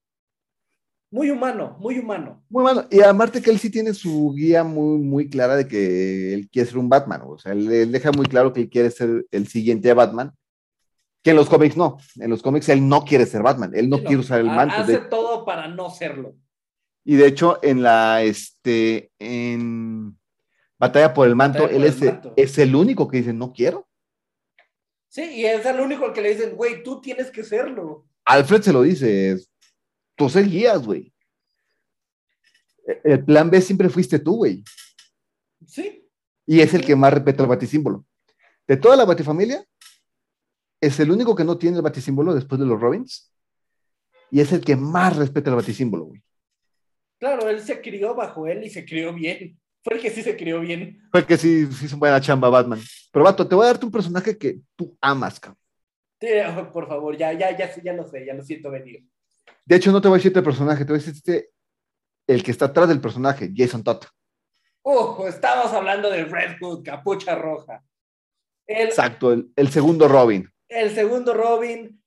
Muy 1.12 1.28
humano, 1.30 1.76
muy 1.80 1.98
humano. 1.98 2.42
Muy 2.48 2.62
malo. 2.62 2.86
Y 2.90 3.00
aparte 3.00 3.42
que 3.42 3.50
él 3.50 3.58
sí 3.58 3.68
tiene 3.70 3.92
su 3.94 4.32
guía 4.36 4.62
muy, 4.62 4.98
muy 4.98 5.28
clara 5.28 5.56
de 5.56 5.66
que 5.66 6.32
él 6.34 6.48
quiere 6.48 6.68
ser 6.68 6.78
un 6.78 6.88
Batman. 6.88 7.22
O 7.24 7.36
sea, 7.38 7.52
él, 7.52 7.70
él 7.72 7.90
deja 7.90 8.12
muy 8.12 8.26
claro 8.26 8.52
que 8.52 8.60
él 8.60 8.70
quiere 8.70 8.90
ser 8.90 9.26
el 9.32 9.48
siguiente 9.48 9.92
Batman. 9.92 10.32
Que 11.22 11.30
en 11.30 11.36
los 11.36 11.48
cómics 11.48 11.76
no. 11.76 11.98
En 12.16 12.30
los 12.30 12.42
cómics 12.42 12.68
él 12.68 12.86
no 12.88 13.04
quiere 13.04 13.26
ser 13.26 13.42
Batman. 13.42 13.72
Él 13.74 13.88
no 13.90 13.96
Sí, 13.98 14.04
quiere 14.04 14.20
usar 14.20 14.38
el 14.40 14.46
manto. 14.46 14.74
Hace 14.76 14.92
De- 14.92 14.98
todo 15.00 15.44
para 15.44 15.66
no 15.68 15.90
serlo. 15.90 16.34
y 17.04 17.16
de 17.16 17.26
hecho, 17.26 17.58
en 17.62 17.82
la, 17.82 18.22
este, 18.22 19.10
en 19.18 20.16
Batalla 20.78 21.12
por 21.12 21.26
el 21.26 21.34
Manto, 21.34 21.62
Batalla 21.64 21.76
él 21.76 21.82
por 21.82 21.90
es, 21.96 22.02
el 22.02 22.08
Manto. 22.12 22.32
es 22.36 22.58
el 22.58 22.74
único 22.76 23.08
que 23.08 23.16
dice, 23.18 23.32
no 23.32 23.52
quiero. 23.52 23.88
Sí, 25.08 25.22
y 25.24 25.44
es 25.44 25.66
el 25.66 25.80
único 25.80 26.04
al 26.04 26.12
que 26.12 26.20
le 26.22 26.34
dicen, 26.36 26.54
güey, 26.56 26.84
tú 26.84 27.00
tienes 27.00 27.30
que 27.32 27.42
serlo. 27.42 28.06
Alfred 28.24 28.62
se 28.62 28.72
lo 28.72 28.82
dice, 28.82 29.32
es, 29.32 29.49
tú 30.20 30.28
seguías, 30.28 30.84
güey. 30.84 31.10
E- 32.86 33.00
El 33.04 33.24
plan 33.24 33.50
B 33.50 33.58
siempre 33.62 33.88
fuiste 33.88 34.18
tú, 34.18 34.36
güey. 34.36 34.62
Sí, 35.66 36.06
Y 36.46 36.60
es 36.60 36.74
el 36.74 36.84
que 36.84 36.94
más 36.94 37.14
respeta 37.14 37.42
el 37.42 37.48
batisímbolo. 37.48 38.04
De 38.68 38.76
toda 38.76 38.96
la 38.96 39.04
batifamilia, 39.06 39.64
es 40.80 41.00
el 41.00 41.10
único 41.10 41.34
que 41.34 41.44
no 41.44 41.56
tiene 41.56 41.76
el 41.78 41.82
batisímbolo 41.82 42.34
después 42.34 42.60
de 42.60 42.66
los 42.66 42.78
Robins. 42.80 43.32
Y 44.30 44.40
es 44.40 44.52
el 44.52 44.60
que 44.60 44.76
más 44.76 45.16
respeta 45.16 45.48
el 45.50 45.56
batisímbolo, 45.56 46.04
güey. 46.04 46.22
claro, 47.18 47.48
él 47.48 47.60
se 47.60 47.80
crió 47.80 48.14
bajo 48.14 48.46
él 48.46 48.62
y 48.64 48.68
se 48.70 48.84
crió 48.84 49.14
bien. 49.14 49.58
Fue 49.82 49.94
el 49.96 50.02
que 50.02 50.10
sí 50.10 50.22
se 50.22 50.36
crió 50.36 50.60
bien. 50.60 51.02
Fue 51.10 51.26
que 51.26 51.38
sí, 51.38 51.66
sí 51.72 51.86
es 51.86 51.94
buena 51.94 52.20
chamba 52.20 52.50
Batman. 52.50 52.80
Pero, 53.10 53.24
vato, 53.24 53.48
te 53.48 53.54
voy 53.54 53.64
a 53.64 53.68
darte 53.68 53.86
un 53.86 53.92
personaje 53.92 54.36
que 54.36 54.60
tú 54.76 54.94
amas, 55.00 55.40
cabrón. 55.40 55.58
Sí, 56.20 56.28
por 56.72 56.86
favor, 56.86 57.16
ya, 57.16 57.32
ya, 57.32 57.56
ya, 57.56 57.74
ya 57.82 57.92
lo 57.94 58.06
sé, 58.06 58.26
ya 58.26 58.34
lo 58.34 58.42
siento 58.44 58.70
venir. 58.70 59.04
De 59.64 59.76
hecho, 59.76 59.92
no 59.92 60.00
te 60.00 60.08
voy 60.08 60.16
a 60.16 60.18
decir 60.18 60.30
este 60.30 60.42
personaje, 60.42 60.84
te 60.84 60.92
voy 60.92 61.00
a 61.00 61.04
decir 61.04 61.14
este, 61.14 61.50
el 62.26 62.42
que 62.42 62.50
está 62.50 62.66
atrás 62.66 62.88
del 62.88 63.00
personaje, 63.00 63.50
Jason 63.54 63.82
Todd. 63.84 64.04
Uh, 64.82 65.26
estamos 65.26 65.72
hablando 65.72 66.10
de 66.10 66.24
Red 66.24 66.56
Hood, 66.60 66.82
capucha 66.84 67.34
roja. 67.34 67.82
El, 68.66 68.88
Exacto, 68.88 69.32
el, 69.32 69.52
el 69.56 69.68
segundo 69.70 70.08
Robin. 70.08 70.48
el 70.68 70.94
segundo 70.94 71.34
Robin, 71.34 72.02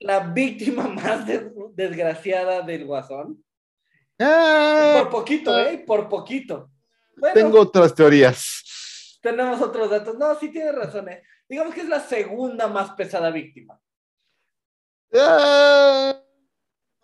la 0.00 0.20
víctima 0.20 0.88
más 0.88 1.26
des- 1.26 1.50
desgraciada 1.74 2.62
del 2.62 2.84
Guasón. 2.86 3.44
Ah, 4.18 5.00
Por 5.02 5.10
poquito, 5.10 5.58
¿eh? 5.58 5.82
Por 5.86 6.08
poquito. 6.08 6.70
Bueno, 7.16 7.34
tengo 7.34 7.60
otras 7.60 7.94
teorías. 7.94 9.18
tenemos 9.20 9.60
otros 9.60 9.90
datos. 9.90 10.16
No, 10.16 10.34
sí 10.38 10.50
tienes 10.50 10.74
razón, 10.74 11.08
¿eh? 11.08 11.22
Digamos 11.48 11.74
que 11.74 11.80
es 11.82 11.88
la 11.88 12.00
segunda 12.00 12.68
más 12.68 12.92
pesada 12.92 13.30
víctima. 13.30 13.78
Ah, 15.12 16.16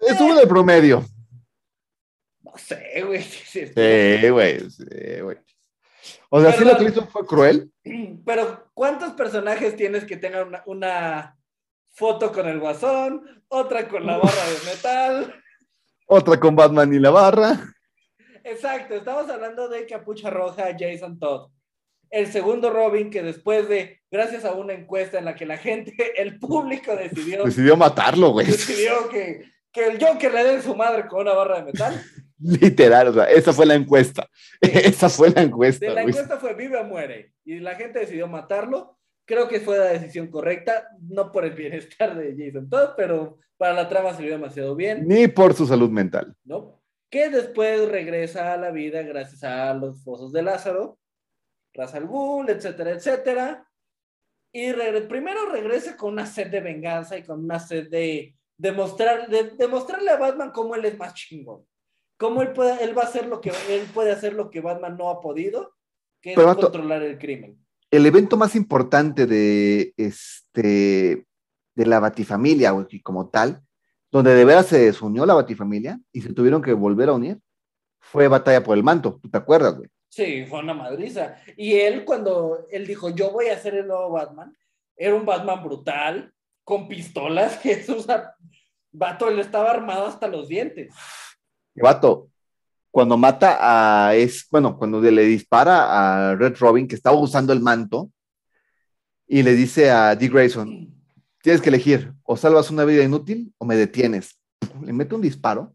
estuvo 0.01 0.35
de 0.35 0.47
promedio. 0.47 1.05
No 2.43 2.53
sé, 2.57 3.03
güey. 3.03 3.23
sí, 3.23 3.67
güey, 4.31 4.71
sí, 4.71 5.21
güey. 5.23 5.39
O 6.31 6.41
sea, 6.41 6.53
sí 6.53 6.65
lo 6.65 6.77
que 6.77 6.85
hizo 6.85 7.07
fue 7.07 7.27
cruel. 7.27 7.71
Pero, 8.25 8.71
¿cuántos 8.75 9.13
personajes 9.13 9.77
tienes 9.77 10.05
que 10.05 10.17
tengan 10.17 10.49
una, 10.49 10.63
una 10.67 11.39
foto 11.93 12.33
con 12.33 12.49
el 12.49 12.61
guasón, 12.61 13.45
otra 13.49 13.89
con 13.89 14.07
la 14.07 14.17
barra 14.17 14.45
de 14.49 14.71
metal? 14.71 15.35
Otra 16.13 16.41
con 16.41 16.57
Batman 16.57 16.93
y 16.93 16.99
la 16.99 17.11
barra. 17.11 17.73
Exacto, 18.43 18.97
estamos 18.97 19.31
hablando 19.31 19.69
de 19.69 19.87
Capucha 19.87 20.29
Roja, 20.29 20.77
Jason 20.77 21.21
Todd. 21.21 21.53
El 22.11 22.27
segundo 22.33 22.71
Robin 22.71 23.11
que 23.11 23.23
después 23.23 23.69
de, 23.69 24.01
gracias 24.11 24.45
a 24.45 24.53
una 24.53 24.73
encuesta 24.73 25.21
en 25.21 25.25
la 25.25 25.37
que 25.37 25.47
la 25.47 25.57
gente, 25.57 25.95
el 26.21 26.41
público 26.41 26.97
decidió, 26.97 27.45
Decidió 27.45 27.77
matarlo, 27.77 28.31
güey. 28.31 28.47
decidió 28.47 29.09
que, 29.09 29.45
que 29.73 29.87
el 29.87 30.05
Joker 30.05 30.33
le 30.33 30.45
dé 30.45 30.63
su 30.63 30.75
madre 30.75 31.07
con 31.07 31.23
una 31.23 31.35
barra 31.35 31.57
de 31.57 31.65
metal. 31.65 32.03
Literal, 32.39 33.09
o 33.09 33.13
sea, 33.13 33.25
esa 33.25 33.53
fue 33.53 33.67
la 33.67 33.75
encuesta. 33.75 34.27
Esa 34.61 35.11
fue 35.11 35.31
la 35.31 35.43
encuesta, 35.43 35.87
De 35.87 35.95
la 35.95 36.03
encuesta 36.03 36.39
fue 36.39 36.55
vive 36.55 36.79
o 36.79 36.85
muere. 36.85 37.35
Y 37.45 37.61
la 37.61 37.75
gente 37.75 37.99
decidió 37.99 38.29
matarlo. 38.29 38.99
Creo 39.27 39.47
que 39.47 39.61
fue 39.61 39.79
la 39.79 39.85
decisión 39.85 40.29
correcta, 40.29 40.89
no 41.03 41.31
por 41.31 41.45
el 41.45 41.53
bienestar 41.53 42.17
de 42.17 42.35
Jason 42.37 42.69
Todd, 42.69 42.95
pero 42.97 43.39
para 43.59 43.75
la 43.75 43.89
trama 43.89 44.15
salió 44.15 44.33
demasiado 44.33 44.75
bien. 44.75 45.07
Ni 45.07 45.29
por 45.29 45.55
su 45.55 45.67
salud 45.67 45.91
mental. 45.91 46.35
¿no? 46.45 46.83
Que 47.11 47.29
después 47.29 47.89
regresa 47.89 48.55
a 48.55 48.57
la 48.57 48.71
vida 48.71 49.03
gracias 49.03 49.45
a 49.45 49.75
los 49.75 50.03
fosos 50.03 50.33
de 50.33 50.43
Lázaro, 50.43 50.99
Ra's 51.75 51.95
al 51.95 52.07
Ghul, 52.07 52.49
etcétera, 52.49 52.93
etcétera. 52.93 53.71
Y 54.53 54.73
primero 55.09 55.51
regresa 55.53 55.97
con 55.97 56.15
una 56.15 56.27
sed 56.27 56.51
de 56.51 56.61
venganza 56.61 57.17
y 57.17 57.23
con 57.23 57.45
una 57.45 57.61
sed 57.61 57.89
de 57.89 58.35
demostrar, 58.61 59.29
de, 59.29 59.45
demostrarle 59.57 60.11
a 60.11 60.17
Batman 60.17 60.51
cómo 60.53 60.75
él 60.75 60.85
es 60.85 60.99
más 60.99 61.15
chingón. 61.15 61.65
Cómo 62.19 62.43
él, 62.43 62.53
puede, 62.53 62.85
él 62.85 62.97
va 62.97 63.03
a 63.03 63.07
hacer 63.07 63.27
lo 63.27 63.41
que 63.41 63.51
él 63.71 63.89
puede 63.95 64.13
hacer 64.13 64.35
lo 64.35 64.51
que 64.51 64.61
Batman 64.61 64.99
no 64.99 65.09
ha 65.09 65.21
podido, 65.23 65.75
que 66.21 66.35
es 66.35 66.39
controlar 66.39 67.03
el 67.03 67.19
crimen. 67.19 67.59
El 67.91 68.05
evento 68.05 68.37
más 68.37 68.55
importante 68.55 69.27
de 69.27 69.95
este 69.97 71.27
de 71.75 71.87
la 71.87 71.99
Batifamilia, 71.99 72.75
como 73.03 73.31
tal, 73.31 73.63
donde 74.11 74.35
de 74.35 74.45
veras 74.45 74.67
se 74.67 74.79
desunió 74.79 75.25
la 75.25 75.35
Batifamilia 75.35 75.99
y 76.13 76.21
se 76.21 76.35
tuvieron 76.35 76.61
que 76.61 76.75
volver 76.75 77.09
a 77.09 77.15
unir, 77.15 77.41
fue 78.01 78.29
Batalla 78.29 78.63
por 78.63 78.77
el 78.77 78.85
Manto. 78.85 79.19
¿Tú 79.23 79.31
te 79.31 79.39
acuerdas, 79.39 79.77
güey? 79.79 79.89
Sí, 80.11 80.45
fue 80.45 80.59
una 80.59 80.75
madriza. 80.75 81.37
Y 81.57 81.77
él, 81.77 82.05
cuando 82.05 82.67
él 82.71 82.87
dijo, 82.87 83.09
yo 83.09 83.31
voy 83.31 83.47
a 83.47 83.59
ser 83.59 83.75
el 83.77 83.87
nuevo 83.87 84.11
Batman, 84.11 84.55
era 84.97 85.15
un 85.15 85.25
Batman 85.25 85.63
brutal, 85.63 86.35
con 86.71 86.87
pistolas, 86.89 87.57
que 87.63 87.73
es 87.73 87.89
usa... 87.89 88.35
Vato, 88.93 89.29
él 89.29 89.39
estaba 89.39 89.71
armado 89.71 90.07
hasta 90.07 90.27
los 90.27 90.49
dientes. 90.49 90.93
Vato, 91.77 92.29
cuando 92.91 93.17
mata 93.17 93.59
a 94.09 94.17
es, 94.17 94.49
bueno, 94.51 94.77
cuando 94.77 95.01
le 95.01 95.23
dispara 95.23 96.31
a 96.31 96.35
Red 96.35 96.57
Robin, 96.59 96.89
que 96.89 96.97
estaba 96.97 97.17
usando 97.17 97.53
el 97.53 97.61
manto, 97.61 98.11
y 99.29 99.45
le 99.45 99.55
dice 99.55 99.93
a 99.93 100.17
Dick 100.17 100.33
Grayson, 100.33 100.93
tienes 101.41 101.63
que 101.63 101.69
elegir, 101.69 102.13
o 102.25 102.37
salvas 102.37 102.71
una 102.71 102.85
vida 102.85 103.05
inútil 103.05 103.55
o 103.59 103.65
me 103.65 103.77
detienes. 103.77 104.41
Le 104.83 104.93
mete 104.93 105.15
un 105.15 105.21
disparo 105.21 105.73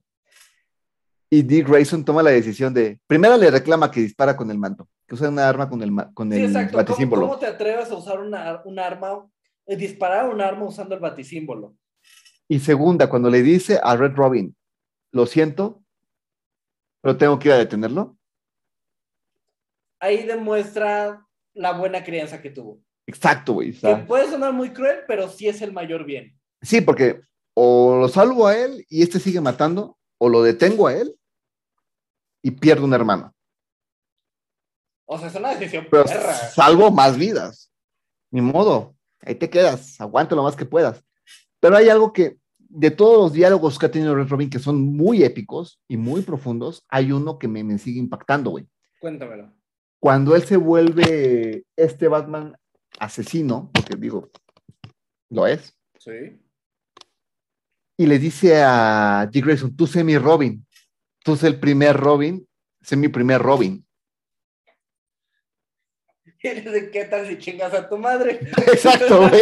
y 1.30 1.42
Dick 1.42 1.68
Grayson 1.70 2.04
toma 2.04 2.22
la 2.22 2.32
decisión 2.32 2.74
de, 2.74 3.00
primero 3.08 3.38
le 3.38 3.50
reclama 3.50 3.92
que 3.92 4.02
dispara 4.02 4.36
con 4.36 4.52
el 4.52 4.58
manto, 4.58 4.90
que 5.08 5.16
usa 5.16 5.30
una 5.30 5.48
arma 5.48 5.70
con 5.70 5.82
el, 5.82 5.92
con 6.14 6.32
Sí, 6.32 6.40
el 6.40 6.46
exacto. 6.46 6.96
¿Cómo, 6.96 7.10
cómo 7.10 7.40
te 7.40 7.48
atreves 7.48 7.90
a 7.92 7.96
usar 7.96 8.20
una, 8.20 8.62
un 8.66 8.78
arma, 8.78 9.26
disparar 9.68 10.30
un 10.30 10.42
arma 10.42 10.66
usando 10.66 10.96
el 10.96 11.02
batisímbolo? 11.02 11.76
Y 12.48 12.60
segunda, 12.60 13.10
cuando 13.10 13.30
le 13.30 13.42
dice 13.42 13.80
a 13.82 13.96
Red 13.96 14.14
Robin, 14.16 14.56
lo 15.12 15.26
siento, 15.26 15.84
pero 17.02 17.18
tengo 17.18 17.40
que 17.40 17.48
ir 17.48 17.54
a 17.54 17.58
detenerlo. 17.58 18.18
Ahí 20.00 20.24
demuestra 20.24 21.26
la 21.54 21.72
buena 21.72 22.04
crianza 22.04 22.42
que 22.42 22.52
tuvo. 22.52 22.82
Exacto, 23.08 23.54
güey. 23.54 23.74
Que 23.74 23.96
puede 23.98 24.30
sonar 24.30 24.54
muy 24.54 24.72
cruel, 24.72 25.00
pero 25.08 25.30
sí 25.30 25.48
es 25.48 25.62
el 25.62 25.72
mayor 25.72 26.06
bien. 26.06 26.40
Sí, 26.62 26.82
porque 26.82 27.22
o 27.56 27.98
lo 28.02 28.08
salvo 28.10 28.48
a 28.48 28.58
él 28.58 28.86
y 28.90 29.02
este 29.02 29.20
sigue 29.20 29.40
matando, 29.42 29.98
o 30.18 30.30
lo 30.30 30.44
detengo 30.44 30.88
a 30.88 30.94
él 30.96 31.16
y 32.42 32.52
pierdo 32.52 32.86
un 32.86 32.94
hermano. 32.94 33.34
O 35.06 35.18
sea, 35.18 35.28
es 35.28 35.36
una 35.36 35.54
decisión 35.56 35.88
Pero 35.90 36.04
perra. 36.04 36.34
salvo 36.34 36.92
más 36.92 37.18
vidas. 37.18 37.72
Ni 38.32 38.42
modo, 38.42 38.95
ahí 39.26 39.36
te 39.36 39.50
quedas, 39.50 40.00
aguanta 40.00 40.36
lo 40.36 40.44
más 40.44 40.56
que 40.56 40.66
puedas. 40.66 41.04
Pero 41.60 41.76
hay 41.78 41.90
algo 41.90 42.14
que, 42.14 42.38
de 42.58 42.92
todos 42.92 43.18
los 43.18 43.34
diálogos 43.34 43.80
que 43.80 43.86
ha 43.88 43.92
tenido 43.92 44.16
Red 44.16 44.28
Robin, 44.28 44.50
que 44.50 44.60
son 44.60 44.82
muy 44.82 45.24
épicos 45.24 45.82
y 45.88 45.98
muy 45.98 46.22
profundos, 46.22 46.86
hay 46.90 47.12
uno 47.12 47.40
que 47.40 47.48
me, 47.48 47.64
me 47.64 47.78
sigue 47.78 48.00
impactando, 48.00 48.52
güey. 48.52 48.68
Cuéntamelo. 49.00 49.54
Cuando 50.00 50.36
él 50.36 50.44
se 50.44 50.58
vuelve 50.58 51.64
este 51.76 52.08
Batman 52.08 52.56
asesino, 53.00 53.72
porque 53.74 53.96
digo, 53.96 54.30
lo 55.30 55.48
es, 55.48 55.74
Sí. 55.98 56.40
y 57.98 58.06
le 58.06 58.20
dice 58.20 58.62
a 58.64 59.28
Dick 59.32 59.46
Grayson, 59.46 59.76
tú 59.76 59.88
sé 59.88 60.04
mi 60.04 60.18
Robin, 60.18 60.66
tú 61.24 61.36
sé 61.36 61.48
el 61.48 61.60
primer 61.60 61.98
Robin, 61.98 62.48
sé 62.82 62.96
mi 62.96 63.08
primer 63.08 63.42
Robin. 63.42 63.85
¿Qué 66.92 67.08
tal 67.10 67.28
si 67.28 67.38
chingas 67.38 67.74
a 67.74 67.88
tu 67.88 67.98
madre? 67.98 68.40
Exacto, 68.68 69.30
güey. 69.30 69.42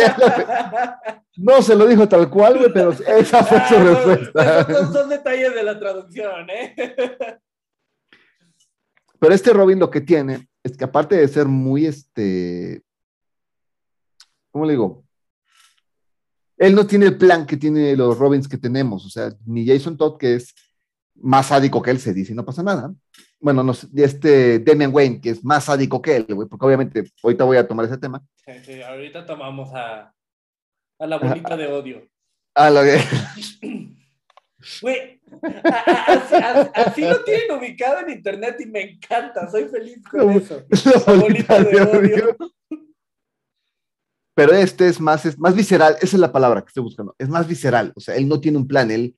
No 1.38 1.62
se 1.62 1.76
lo 1.76 1.88
dijo 1.88 2.08
tal 2.08 2.30
cual, 2.30 2.58
güey, 2.58 2.72
pero 2.74 2.92
esa 2.92 3.44
fue 3.44 3.58
su 3.68 3.76
Ah, 3.76 3.84
respuesta. 3.84 4.74
Son, 4.74 4.94
son 4.94 5.10
detalles 5.10 5.54
de 5.54 5.64
la 5.64 5.80
traducción, 5.80 6.50
¿eh? 6.50 6.76
Pero 9.20 9.34
este 9.34 9.54
Robin 9.54 9.80
lo 9.80 9.90
que 9.90 10.02
tiene 10.02 10.48
es 10.64 10.78
que 10.78 10.84
aparte 10.84 11.16
de 11.16 11.28
ser 11.28 11.48
muy, 11.48 11.86
este, 11.86 12.82
¿cómo 14.52 14.66
le 14.66 14.72
digo? 14.74 15.04
Él 16.58 16.76
no 16.76 16.86
tiene 16.86 17.08
el 17.08 17.18
plan 17.18 17.46
que 17.46 17.58
tiene 17.58 17.96
los 17.96 18.18
Robins 18.18 18.48
que 18.48 18.58
tenemos, 18.58 19.06
o 19.06 19.10
sea, 19.10 19.34
ni 19.46 19.66
Jason 19.66 19.98
Todd, 19.98 20.18
que 20.18 20.36
es 20.36 20.54
más 21.16 21.48
sádico 21.48 21.82
que 21.82 21.92
él, 21.92 22.00
se 22.00 22.14
dice 22.14 22.34
y 22.34 22.36
no 22.36 22.46
pasa 22.46 22.64
nada. 22.64 22.94
Bueno, 23.44 23.62
no 23.62 23.74
sé, 23.74 23.88
este 23.96 24.60
Damian 24.60 24.94
Wayne, 24.94 25.20
que 25.20 25.32
es 25.32 25.44
más 25.44 25.66
sádico 25.66 26.02
que 26.02 26.16
él, 26.16 26.26
güey, 26.30 26.48
porque 26.48 26.66
obviamente 26.66 27.04
ahorita 27.22 27.44
voy 27.44 27.58
a 27.58 27.68
tomar 27.68 27.86
ese 27.86 27.98
tema. 27.98 28.24
Sí, 28.38 28.54
sí, 28.64 28.82
ahorita 28.82 29.26
tomamos 29.26 29.70
a, 29.76 30.14
a 30.98 31.06
la 31.08 31.18
bolita 31.18 31.58
de 31.58 31.68
odio. 31.68 32.08
Ah, 32.56 32.70
lo 32.70 32.82
que- 32.84 33.02
Güey, 34.82 35.20
a- 35.66 36.72
a- 36.74 36.84
así, 36.86 37.02
lo 37.02 37.22
tienen 37.26 37.52
ubicado 37.52 38.00
en 38.00 38.12
internet 38.12 38.56
y 38.62 38.66
me 38.66 38.92
encanta, 38.94 39.52
soy 39.52 39.66
feliz 39.66 40.02
con 40.10 40.32
eso. 40.32 40.64
La 41.06 41.14
bolita 41.16 41.62
de 41.62 41.82
odio. 41.82 42.38
Pero 44.36 44.54
este 44.54 44.88
es 44.88 45.02
más, 45.02 45.26
es 45.26 45.38
más 45.38 45.54
visceral, 45.54 45.96
esa 45.98 46.16
es 46.16 46.20
la 46.20 46.32
palabra 46.32 46.62
que 46.62 46.68
estoy 46.70 46.84
buscando, 46.84 47.14
es 47.20 47.28
más 47.28 47.46
visceral, 47.46 47.92
o 47.96 48.00
sea, 48.00 48.16
él 48.16 48.26
no 48.28 48.40
tiene 48.40 48.58
un 48.58 48.66
plan, 48.68 48.90
él, 48.90 49.16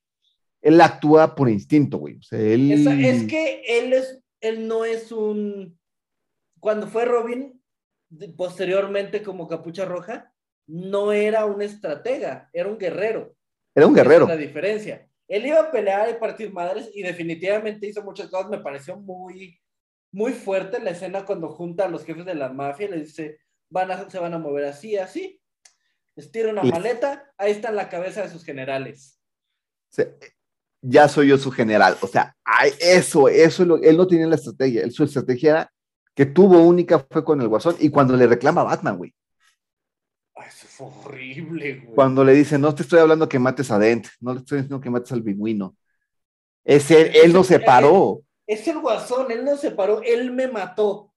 él 0.66 0.82
actúa 0.82 1.36
por 1.36 1.47
instinto, 1.49 1.97
güey, 1.99 2.18
o 2.18 2.22
sea, 2.24 2.39
él... 2.39 2.72
Esa- 2.72 2.93
es 2.99 3.24
que 3.28 3.61
él 3.68 3.93
es, 3.93 4.20
él 4.41 4.68
no 4.68 4.84
es 4.84 5.11
un. 5.11 5.78
Cuando 6.59 6.88
fue 6.88 7.05
Robin, 7.05 7.61
posteriormente 8.36 9.22
como 9.22 9.47
Capucha 9.47 9.86
Roja, 9.86 10.34
no 10.68 11.11
era 11.11 11.45
un 11.45 11.61
estratega, 11.61 12.49
era 12.51 12.68
un 12.70 12.78
guerrero. 12.78 13.36
Era 13.76 13.86
un 13.88 13.93
Esa 13.93 14.03
guerrero. 14.03 14.24
es 14.26 14.30
la 14.30 14.38
diferencia. 14.38 15.07
Él 15.28 15.45
iba 15.45 15.59
a 15.59 15.72
pelear 15.72 16.09
y 16.09 16.13
partir 16.20 16.51
madres 16.51 16.89
y 16.93 17.03
definitivamente 17.03 17.88
hizo 17.88 18.03
muchas 18.03 18.30
cosas. 18.30 18.49
Me 18.49 18.59
pareció 18.59 18.97
muy, 18.97 19.59
muy 20.11 20.34
fuerte 20.34 20.80
la 20.80 20.91
escena 20.91 21.26
cuando 21.26 21.49
junta 21.49 21.86
a 21.86 21.89
los 21.89 22.03
jefes 22.05 22.26
de 22.26 22.36
la 22.36 22.49
mafia 22.49 22.88
y 22.88 22.91
les 22.91 23.07
dice, 23.07 23.39
van 23.70 23.91
a, 23.91 24.09
se 24.09 24.18
van 24.20 24.34
a 24.34 24.39
mover 24.39 24.66
así, 24.66 24.97
así. 24.97 25.39
Les 26.16 26.32
tira 26.32 26.49
una 26.51 26.63
maleta, 26.63 27.32
ahí 27.38 27.51
está 27.51 27.72
la 27.72 27.89
cabeza 27.89 28.22
de 28.24 28.30
sus 28.30 28.43
generales. 28.43 29.20
Ya 30.88 31.07
soy 31.07 31.29
yo 31.29 31.38
su 31.38 31.49
general, 31.51 31.97
o 32.01 32.07
sea, 32.07 32.36
ay, 32.43 32.71
eso, 32.79 33.27
eso, 33.27 33.63
es 33.63 33.67
lo- 33.67 33.81
él 33.81 33.97
no 33.97 34.05
tenía 34.05 34.27
la 34.27 34.36
estrategia, 34.36 34.83
él, 34.83 34.91
su 34.91 35.03
estrategia 35.03 35.49
era 35.51 35.71
que 36.13 36.25
tuvo 36.27 36.61
única 36.61 37.05
fue 37.09 37.23
con 37.25 37.41
el 37.41 37.47
guasón 37.47 37.75
y 37.79 37.89
cuando 37.89 38.15
le 38.15 38.27
reclama 38.27 38.61
a 38.61 38.65
Batman, 38.65 38.97
güey. 38.97 39.13
Eso 40.47 40.67
fue 40.67 40.88
horrible, 40.88 41.79
güey. 41.79 41.95
Cuando 41.95 42.23
le 42.23 42.33
dice, 42.33 42.59
no 42.59 42.75
te 42.75 42.83
estoy 42.83 42.99
hablando 42.99 43.27
que 43.27 43.39
mates 43.39 43.71
a 43.71 43.79
Dent, 43.79 44.07
no 44.19 44.33
le 44.33 44.39
estoy 44.41 44.59
diciendo 44.59 44.79
que 44.79 44.89
mates 44.89 45.11
al 45.11 45.23
pingüino. 45.23 45.75
Es 46.63 46.91
él, 46.91 47.11
él 47.15 47.33
no 47.33 47.43
se 47.43 47.59
paró. 47.59 48.21
Es 48.47 48.67
el 48.67 48.79
guasón, 48.79 49.31
él 49.31 49.43
no 49.43 49.57
se 49.57 49.71
paró, 49.71 50.01
él 50.03 50.31
me 50.31 50.47
mató. 50.47 51.11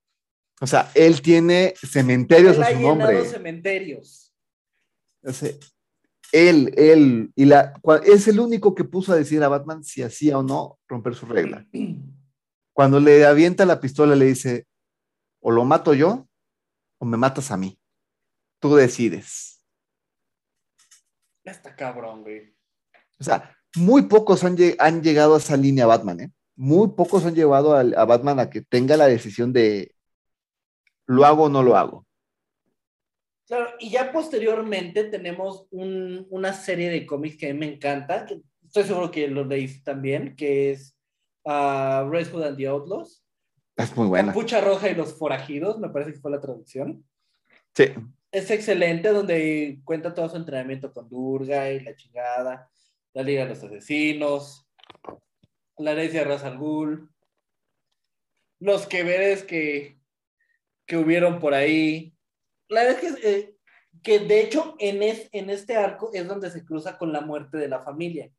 O 0.61 0.67
sea, 0.67 0.91
él 0.95 1.21
tiene 1.21 1.75
cementerios 1.77 2.57
Él 2.57 2.63
a 2.63 2.67
ha 2.67 2.71
su 2.71 2.77
llenado 2.79 2.97
nombre. 2.97 3.25
cementerios. 3.27 4.33
O 5.23 5.33
sea, 5.33 5.51
él, 6.33 6.73
él, 6.77 7.33
y 7.35 7.45
la, 7.47 7.75
es 8.05 8.29
el 8.29 8.41
único 8.41 8.75
que 8.75 8.85
puso 8.85 9.13
a 9.13 9.17
decir 9.17 9.43
a 9.43 9.49
Batman 9.49 9.83
si 9.85 10.03
hacía 10.03 10.39
o 10.39 10.43
no 10.43 10.79
romper 10.89 11.15
su 11.15 11.27
regla. 11.27 11.67
Cuando 12.73 13.01
le 13.01 13.27
avienta 13.27 13.67
la 13.67 13.81
pistola, 13.81 14.15
le 14.15 14.27
dice, 14.27 14.67
o 15.41 15.51
lo 15.51 15.65
mato 15.65 15.95
yo, 15.95 16.29
o 16.99 17.05
me 17.05 17.17
matas 17.17 17.51
a 17.51 17.57
mí. 17.57 17.79
Tú 18.61 18.75
decides. 18.75 19.65
Está 21.45 21.75
cabrón, 21.75 22.23
güey. 22.23 22.55
O 23.19 23.25
sea, 23.25 23.57
muy 23.77 24.03
pocos 24.03 24.45
han, 24.45 24.57
lle- 24.57 24.77
han 24.79 25.03
llegado 25.03 25.35
a 25.35 25.39
esa 25.39 25.57
línea 25.57 25.87
Batman, 25.87 26.21
¿eh? 26.21 26.33
Muy 26.57 26.89
pocos 26.89 27.25
han 27.25 27.35
llevado 27.35 27.75
al- 27.75 27.95
a, 27.97 28.05
Batman 28.05 28.41
a 28.41 28.51
que 28.51 28.63
tenga 28.63 28.97
la 28.97 29.07
decisión 29.07 29.53
de, 29.53 29.95
¿lo 31.07 31.25
hago 31.25 31.45
o 31.45 31.49
no 31.49 31.63
lo 31.63 31.77
hago? 31.77 32.07
Claro, 33.49 33.71
y 33.81 33.91
ya 33.91 34.13
posteriormente 34.13 35.05
tenemos 35.05 35.67
un- 35.71 36.27
una 36.31 36.53
serie 36.53 36.91
de 36.91 37.07
cómics 37.07 37.39
que 37.39 37.49
a 37.51 37.55
mí 37.55 37.59
me 37.59 37.73
encanta, 37.73 38.27
que 38.27 38.43
estoy 38.67 38.85
seguro 38.85 39.11
que 39.11 39.27
lo 39.27 39.45
leíste 39.45 39.83
también, 39.83 40.37
que 40.37 40.71
es 40.73 40.95
Red 41.45 42.31
Hood 42.31 42.43
and 42.45 42.57
the 42.59 42.67
Outlaws. 42.67 43.25
Es 43.75 43.97
muy 43.97 44.07
buena. 44.07 44.29
Capucha 44.29 44.61
Roja 44.61 44.91
y 44.91 44.95
los 44.95 45.17
Forajidos, 45.17 45.79
me 45.79 45.89
parece 45.89 46.13
que 46.13 46.19
fue 46.21 46.31
la 46.31 46.41
traducción. 46.41 47.05
Sí. 47.75 47.87
Es 48.31 48.51
excelente, 48.51 49.09
donde 49.09 49.81
cuenta 49.85 50.13
todo 50.13 50.29
su 50.29 50.37
entrenamiento 50.37 50.93
con 50.93 51.09
Durga 51.09 51.71
y 51.73 51.81
la 51.81 51.97
chingada, 51.97 52.69
la 53.15 53.23
Liga 53.23 53.45
de 53.45 53.49
los 53.51 53.65
Asesinos, 53.65 54.69
la 55.79 55.93
herencia 55.93 56.21
de 56.21 56.27
Ra's 56.27 56.45
al 56.45 56.59
Ghul, 56.59 57.09
los 58.61 58.87
que 58.87 59.05
veres 59.05 59.45
que, 59.45 59.99
que 60.85 60.97
hubieron 60.99 61.39
por 61.39 61.55
ahí. 61.55 62.13
La 62.69 62.83
verdad 62.83 63.05
es 63.05 63.17
que, 63.17 63.31
eh, 63.31 63.57
que 64.03 64.19
de 64.21 64.41
hecho 64.41 64.77
en, 64.79 65.03
es, 65.03 65.29
en 65.33 65.51
este 65.51 65.77
arco 65.77 66.11
es 66.13 66.27
donde 66.27 66.51
se 66.51 66.65
cruza 66.65 66.99
con 66.99 67.13
la 67.13 67.21
muerte 67.21 67.57
de 67.57 67.69
la 67.69 67.83
familia, 67.83 68.31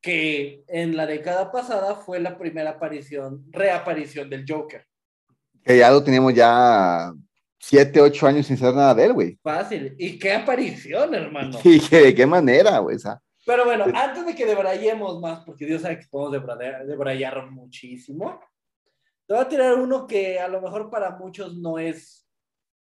que 0.00 0.64
en 0.68 0.96
la 0.96 1.06
década 1.06 1.50
pasada 1.50 1.94
fue 1.94 2.20
la 2.20 2.36
primera 2.36 2.70
aparición, 2.70 3.44
reaparición 3.50 4.28
del 4.28 4.44
Joker. 4.46 4.84
Que 5.64 5.78
ya 5.78 5.90
lo 5.90 6.02
teníamos 6.02 6.34
ya 6.34 7.12
siete, 7.58 8.00
ocho 8.00 8.26
años 8.26 8.46
sin 8.46 8.56
saber 8.56 8.74
nada 8.74 8.94
de 8.94 9.04
él, 9.04 9.12
güey. 9.12 9.38
Fácil. 9.42 9.94
¿Y 9.96 10.18
qué 10.18 10.32
aparición, 10.32 11.14
hermano? 11.14 11.58
Y 11.64 11.80
que 11.80 12.02
de 12.02 12.14
qué 12.14 12.26
manera, 12.26 12.78
güey. 12.78 12.96
O 12.96 12.98
sea, 12.98 13.20
Pero 13.46 13.64
bueno, 13.64 13.84
antes 13.94 14.26
de 14.26 14.34
que 14.34 14.44
debrayemos 14.44 15.20
más, 15.20 15.44
porque 15.44 15.64
Dios 15.64 15.82
sabe 15.82 16.00
que 16.00 16.06
podemos 16.10 16.32
debrayar, 16.32 16.84
debrayar 16.84 17.50
muchísimo, 17.50 18.40
te 19.26 19.34
voy 19.34 19.44
a 19.44 19.48
tirar 19.48 19.74
uno 19.74 20.06
que 20.06 20.40
a 20.40 20.48
lo 20.48 20.60
mejor 20.60 20.90
para 20.90 21.16
muchos 21.16 21.56
no 21.56 21.78
es 21.78 22.21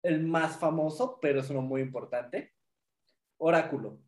el 0.03 0.23
más 0.23 0.57
famoso, 0.57 1.19
pero 1.21 1.41
es 1.41 1.49
uno 1.49 1.61
muy 1.61 1.81
importante. 1.81 2.53
Oráculo. 3.37 3.99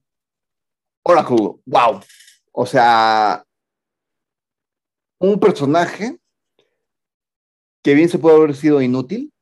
Oracle, 1.04 1.56
wow. 1.66 2.02
O 2.52 2.66
sea, 2.66 3.44
un 5.20 5.40
personaje 5.40 6.20
que 7.84 7.94
bien 7.94 8.10
se 8.10 8.20
puede 8.20 8.38
haber 8.38 8.56
sido 8.56 8.82
inútil 8.82 9.34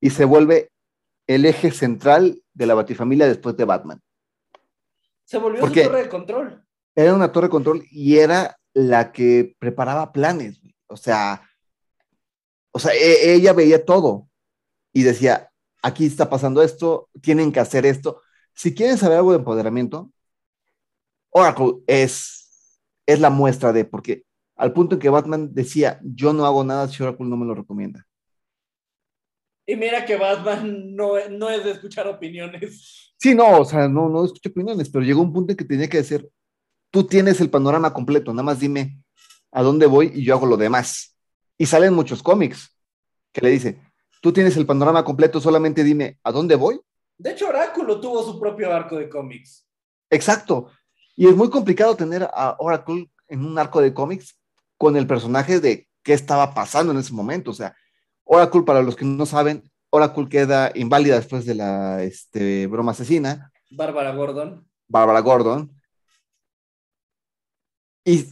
y 0.00 0.10
se 0.10 0.24
vuelve 0.24 0.70
el 1.26 1.46
eje 1.46 1.70
central 1.70 2.42
de 2.52 2.66
la 2.66 2.74
Batifamilia 2.74 3.26
después 3.26 3.56
de 3.56 3.64
Batman. 3.64 4.02
Se 5.24 5.38
volvió 5.38 5.60
¿Por 5.60 5.70
su 5.70 5.82
torre 5.82 6.02
de 6.02 6.08
control. 6.08 6.66
Era 6.94 7.14
una 7.14 7.32
torre 7.32 7.46
de 7.46 7.52
control 7.52 7.86
y 7.90 8.18
era 8.18 8.58
la 8.74 9.12
que 9.12 9.56
preparaba 9.58 10.12
planes. 10.12 10.60
O 10.88 10.96
sea, 10.96 11.48
o 12.72 12.78
sea, 12.78 12.92
e- 12.92 13.34
ella 13.34 13.54
veía 13.54 13.84
todo 13.84 14.28
y 14.92 15.02
decía, 15.02 15.50
aquí 15.82 16.06
está 16.06 16.28
pasando 16.30 16.62
esto, 16.62 17.08
tienen 17.20 17.52
que 17.52 17.60
hacer 17.60 17.86
esto. 17.86 18.22
Si 18.54 18.74
quieren 18.74 18.98
saber 18.98 19.18
algo 19.18 19.32
de 19.32 19.38
empoderamiento, 19.38 20.12
Oracle 21.30 21.74
es, 21.86 22.78
es 23.06 23.20
la 23.20 23.30
muestra 23.30 23.72
de, 23.72 23.84
porque 23.84 24.24
al 24.56 24.72
punto 24.72 24.96
en 24.96 25.00
que 25.00 25.08
Batman 25.08 25.52
decía, 25.52 25.98
yo 26.02 26.32
no 26.32 26.44
hago 26.44 26.62
nada 26.62 26.88
si 26.88 27.02
Oracle 27.02 27.26
no 27.26 27.36
me 27.36 27.46
lo 27.46 27.54
recomienda. 27.54 28.06
Y 29.66 29.76
mira 29.76 30.04
que 30.04 30.16
Batman 30.16 30.94
no, 30.94 31.12
no 31.30 31.48
es 31.48 31.64
de 31.64 31.70
escuchar 31.70 32.06
opiniones. 32.06 33.14
Sí, 33.16 33.34
no, 33.34 33.60
o 33.60 33.64
sea, 33.64 33.88
no, 33.88 34.08
no 34.08 34.24
escuché 34.24 34.50
opiniones, 34.50 34.90
pero 34.90 35.04
llegó 35.04 35.22
un 35.22 35.32
punto 35.32 35.52
en 35.52 35.56
que 35.56 35.64
tenía 35.64 35.88
que 35.88 35.98
decir, 35.98 36.28
tú 36.90 37.04
tienes 37.04 37.40
el 37.40 37.48
panorama 37.48 37.92
completo, 37.94 38.32
nada 38.32 38.42
más 38.42 38.60
dime 38.60 38.98
a 39.52 39.62
dónde 39.62 39.86
voy 39.86 40.10
y 40.14 40.24
yo 40.24 40.34
hago 40.34 40.46
lo 40.46 40.56
demás. 40.56 41.16
Y 41.56 41.66
salen 41.66 41.94
muchos 41.94 42.22
cómics 42.22 42.76
que 43.32 43.40
le 43.40 43.50
dice, 43.50 43.80
tú 44.22 44.32
tienes 44.32 44.56
el 44.56 44.64
panorama 44.64 45.04
completo, 45.04 45.40
solamente 45.40 45.82
dime 45.82 46.18
a 46.22 46.30
dónde 46.30 46.54
voy. 46.54 46.80
De 47.18 47.32
hecho, 47.32 47.48
Oráculo 47.48 48.00
tuvo 48.00 48.22
su 48.22 48.38
propio 48.38 48.72
arco 48.72 48.96
de 48.96 49.08
cómics. 49.08 49.66
Exacto. 50.08 50.70
Y 51.16 51.26
es 51.26 51.36
muy 51.36 51.50
complicado 51.50 51.96
tener 51.96 52.22
a 52.32 52.56
Oracle 52.58 53.10
en 53.28 53.44
un 53.44 53.58
arco 53.58 53.80
de 53.80 53.92
cómics 53.92 54.38
con 54.78 54.96
el 54.96 55.06
personaje 55.06 55.60
de 55.60 55.88
qué 56.02 56.12
estaba 56.12 56.54
pasando 56.54 56.92
en 56.92 56.98
ese 56.98 57.12
momento. 57.12 57.50
O 57.50 57.54
sea, 57.54 57.76
Oracle, 58.24 58.62
para 58.62 58.80
los 58.82 58.94
que 58.94 59.04
no 59.04 59.26
saben, 59.26 59.68
Oracle 59.90 60.28
queda 60.28 60.70
inválida 60.74 61.16
después 61.16 61.44
de 61.44 61.56
la 61.56 62.02
este, 62.02 62.68
broma 62.68 62.92
asesina. 62.92 63.52
Bárbara 63.70 64.14
Gordon. 64.14 64.66
Bárbara 64.86 65.20
Gordon. 65.20 65.72
Y 68.04 68.24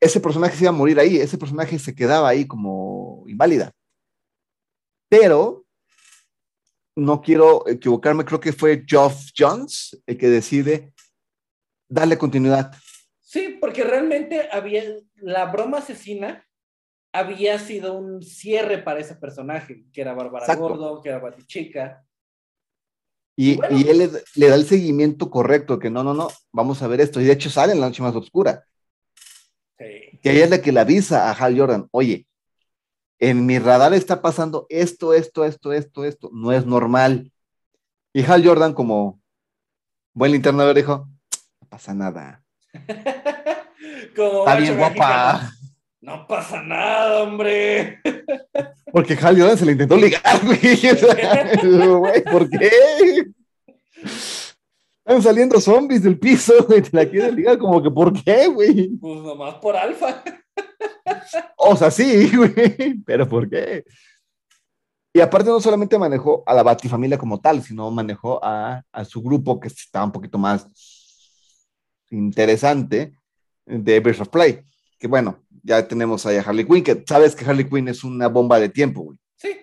ese 0.00 0.20
personaje 0.20 0.56
se 0.56 0.64
iba 0.64 0.70
a 0.70 0.72
morir 0.72 0.98
ahí, 0.98 1.18
ese 1.18 1.36
personaje 1.36 1.78
se 1.78 1.94
quedaba 1.94 2.28
ahí 2.28 2.46
como 2.46 3.24
inválida. 3.26 3.72
Pero 5.08 5.64
no 6.96 7.22
quiero 7.22 7.66
equivocarme, 7.68 8.24
creo 8.24 8.40
que 8.40 8.52
fue 8.52 8.84
Geoff 8.86 9.30
Jones 9.36 10.00
el 10.06 10.18
que 10.18 10.28
decide 10.28 10.92
darle 11.88 12.18
continuidad. 12.18 12.72
Sí, 13.20 13.56
porque 13.60 13.84
realmente 13.84 14.48
había 14.50 14.82
la 15.16 15.46
broma 15.46 15.78
asesina 15.78 16.44
había 17.12 17.58
sido 17.58 17.94
un 17.96 18.22
cierre 18.22 18.78
para 18.78 19.00
ese 19.00 19.14
personaje, 19.14 19.84
que 19.92 20.00
era 20.02 20.12
Bárbara. 20.14 20.54
Gordon, 20.54 21.02
que 21.02 21.08
era 21.08 21.18
Batichica. 21.18 22.04
Y, 23.34 23.56
Bueno. 23.56 23.78
y 23.78 23.88
él 23.88 23.98
le, 23.98 24.10
le 24.34 24.48
da 24.48 24.54
el 24.54 24.66
seguimiento 24.66 25.30
correcto, 25.30 25.78
que 25.78 25.90
no, 25.90 26.04
no, 26.04 26.12
no, 26.12 26.28
vamos 26.52 26.82
a 26.82 26.86
ver 26.86 27.00
esto. 27.00 27.20
Y 27.20 27.24
de 27.24 27.32
hecho 27.32 27.48
sale 27.48 27.72
en 27.72 27.80
la 27.80 27.86
noche 27.88 28.02
más 28.02 28.14
oscura, 28.14 28.64
Sí. 29.78 30.18
que 30.22 30.30
ella 30.32 30.44
es 30.44 30.50
la 30.50 30.60
que 30.60 30.70
le 30.72 30.80
avisa 30.80 31.30
a 31.30 31.32
Hal 31.32 31.56
Jordan, 31.58 31.88
oye, 31.92 32.26
en 33.18 33.46
mi 33.46 33.58
radar 33.58 33.94
está 33.94 34.22
pasando 34.22 34.66
esto, 34.68 35.12
esto, 35.14 35.44
esto, 35.44 35.72
esto, 35.72 36.04
esto, 36.04 36.30
no 36.32 36.52
es 36.52 36.64
normal. 36.66 37.32
Y 38.12 38.24
Hal 38.24 38.44
Jordan, 38.46 38.72
como 38.72 39.20
buen 40.14 40.32
linterna 40.32 40.64
verde, 40.64 40.80
dijo, 40.82 41.08
no 41.60 41.68
pasa 41.68 41.94
nada, 41.94 42.42
Como 44.16 44.40
está 44.40 44.56
bien 44.56 44.76
mexicano. 44.76 44.96
guapa. 44.96 45.52
No 46.00 46.26
pasa 46.26 46.62
nada, 46.62 47.22
hombre. 47.22 48.00
Porque 48.92 49.14
Hal 49.14 49.38
Jordan 49.38 49.58
se 49.58 49.66
le 49.66 49.72
intentó 49.72 49.96
ligar, 49.96 50.22
güey, 50.44 52.24
¿por 52.24 52.48
qué? 52.48 52.70
Están 55.04 55.22
saliendo 55.22 55.60
zombies 55.60 56.02
del 56.02 56.18
piso, 56.18 56.52
güey, 56.66 56.82
te 56.82 56.96
la 56.96 57.08
quieren 57.08 57.34
ligar, 57.34 57.58
como 57.58 57.82
que, 57.82 57.90
¿por 57.90 58.12
qué, 58.22 58.46
güey? 58.46 58.88
Pues 58.96 59.20
nomás 59.22 59.54
por 59.56 59.76
alfa. 59.76 60.22
O 61.56 61.76
sea, 61.76 61.90
sí, 61.90 62.30
güey, 62.36 63.02
pero 63.04 63.28
¿por 63.28 63.48
qué? 63.48 63.84
Y 65.12 65.20
aparte 65.20 65.48
no 65.50 65.60
solamente 65.60 65.98
manejó 65.98 66.42
a 66.46 66.54
la 66.54 66.62
Batifamilia 66.62 67.18
como 67.18 67.40
tal, 67.40 67.62
sino 67.62 67.90
manejó 67.90 68.42
a, 68.44 68.82
a 68.92 69.04
su 69.04 69.22
grupo 69.22 69.58
que 69.58 69.68
estaba 69.68 70.04
un 70.04 70.12
poquito 70.12 70.38
más 70.38 70.68
interesante 72.10 73.18
de 73.66 74.00
Birds 74.00 74.20
of 74.20 74.28
Play. 74.28 74.60
Que 74.98 75.06
bueno, 75.06 75.44
ya 75.62 75.86
tenemos 75.86 76.24
ahí 76.26 76.36
a 76.36 76.42
Harley 76.42 76.66
Quinn, 76.66 76.84
que 76.84 77.04
sabes 77.06 77.34
que 77.34 77.44
Harley 77.44 77.68
Quinn 77.68 77.88
es 77.88 78.04
una 78.04 78.28
bomba 78.28 78.58
de 78.58 78.68
tiempo, 78.68 79.02
güey. 79.02 79.18
Sí. 79.36 79.56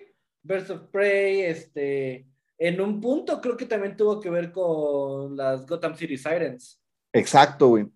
Birds 0.44 0.70
of 0.70 0.82
Prey, 0.92 1.42
este. 1.42 2.28
En 2.58 2.80
un 2.80 3.02
punto 3.02 3.42
creo 3.42 3.58
que 3.58 3.66
también 3.66 3.98
tuvo 3.98 4.20
que 4.20 4.30
ver 4.30 4.52
con 4.52 5.36
las 5.36 5.66
Gotham 5.66 5.96
City 5.96 6.18
Sirens. 6.18 6.82
Exacto, 7.12 7.70
güey. 7.70 7.88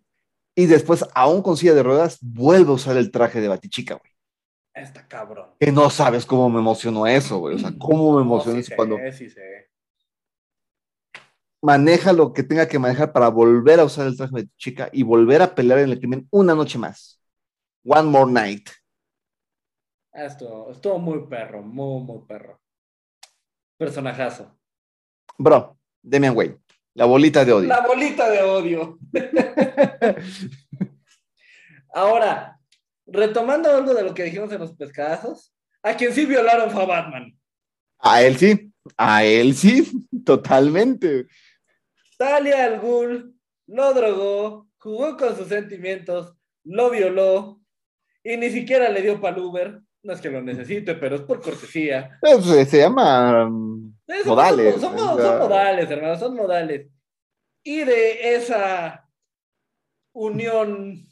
Y 0.60 0.66
después, 0.66 1.06
aún 1.16 1.42
con 1.42 1.56
silla 1.56 1.74
de 1.74 1.84
ruedas, 1.84 2.18
vuelve 2.22 2.72
a 2.72 2.74
usar 2.74 2.98
el 2.98 3.12
traje 3.12 3.40
de 3.40 3.48
Batichica, 3.48 3.94
güey. 3.96 4.12
Está 4.74 5.08
cabrón. 5.08 5.52
Que 5.60 5.72
no 5.72 5.90
sabes 5.90 6.26
cómo 6.26 6.50
me 6.50 6.60
emocionó 6.60 7.08
eso, 7.08 7.38
güey. 7.40 7.56
O 7.56 7.60
sea, 7.60 7.72
cómo 7.78 8.16
me 8.16 8.22
emocionó 8.24 8.56
No, 8.56 8.60
eso 8.60 8.76
cuando 8.76 8.98
sí 9.12 9.30
sé. 9.30 9.70
maneja 11.62 12.14
lo 12.14 12.34
que 12.34 12.44
tenga 12.44 12.68
que 12.68 12.80
manejar 12.80 13.12
para 13.14 13.30
volver 13.30 13.80
a 13.80 13.86
usar 13.86 14.08
el 14.08 14.18
traje 14.18 14.36
de 14.36 14.42
Batichica 14.44 14.90
y 14.92 15.04
volver 15.04 15.42
a 15.42 15.56
pelear 15.56 15.80
en 15.80 15.90
el 15.92 16.00
crimen 16.00 16.28
una 16.32 16.56
noche 16.56 16.78
más. 16.78 17.22
One 17.86 18.04
more 18.10 18.32
night. 18.32 18.70
Estuvo, 20.14 20.70
estuvo 20.72 21.00
muy 21.00 21.26
perro, 21.28 21.64
muy, 21.64 22.04
muy 22.04 22.22
perro. 22.28 22.62
Personajazo. 23.80 24.46
Bro, 25.38 25.78
Demian 26.04 26.36
Wayne, 26.36 26.60
la 27.00 27.06
bolita 27.06 27.46
de 27.46 27.54
odio. 27.54 27.70
La 27.70 27.80
bolita 27.80 28.30
de 28.30 28.42
odio. 28.42 29.00
Ahora, 31.94 32.60
retomando 33.08 33.74
algo 33.74 33.94
de 33.94 34.04
lo 34.04 34.14
que 34.14 34.26
dijimos 34.26 34.52
en 34.52 34.60
los 34.60 34.74
pescadazos, 34.74 35.56
a 35.82 35.96
quien 35.96 36.14
sí 36.14 36.26
violaron 36.26 36.70
fue 36.70 36.84
a 36.84 36.88
Batman. 36.88 37.40
A 38.00 38.22
él 38.22 38.36
sí, 38.36 38.74
a 38.98 39.24
él 39.24 39.56
sí, 39.56 39.90
totalmente. 40.26 41.28
Talia 42.18 42.66
al 42.66 42.82
Ghul 42.82 43.34
lo 43.68 43.94
drogó, 43.94 44.68
jugó 44.78 45.16
con 45.16 45.38
sus 45.38 45.48
sentimientos, 45.48 46.36
lo 46.66 46.90
violó 46.90 47.62
y 48.26 48.36
ni 48.36 48.50
siquiera 48.50 48.90
le 48.90 49.02
dio 49.02 49.22
pal 49.22 49.40
Uber. 49.40 49.80
No 50.04 50.14
es 50.14 50.22
que 50.22 50.30
lo 50.30 50.42
necesite, 50.42 50.96
pero 50.96 51.18
es 51.18 51.22
por 51.24 51.42
cortesía. 51.42 52.18
Pues, 52.22 52.46
eh, 52.48 52.66
se 52.66 52.78
llama 52.80 53.46
um, 53.48 53.94
Eh, 54.08 54.20
son- 54.20 54.28
modales. 54.30 54.74
Son, 54.80 54.98
son- 54.98 55.18
sea, 55.18 55.28
son 55.28 55.40
modales, 55.40 55.92
hermano, 55.92 56.18
son 56.18 56.36
modales. 56.36 56.88
Y 57.64 57.84
de 57.84 58.36
esa 58.36 59.06
unión 60.14 61.04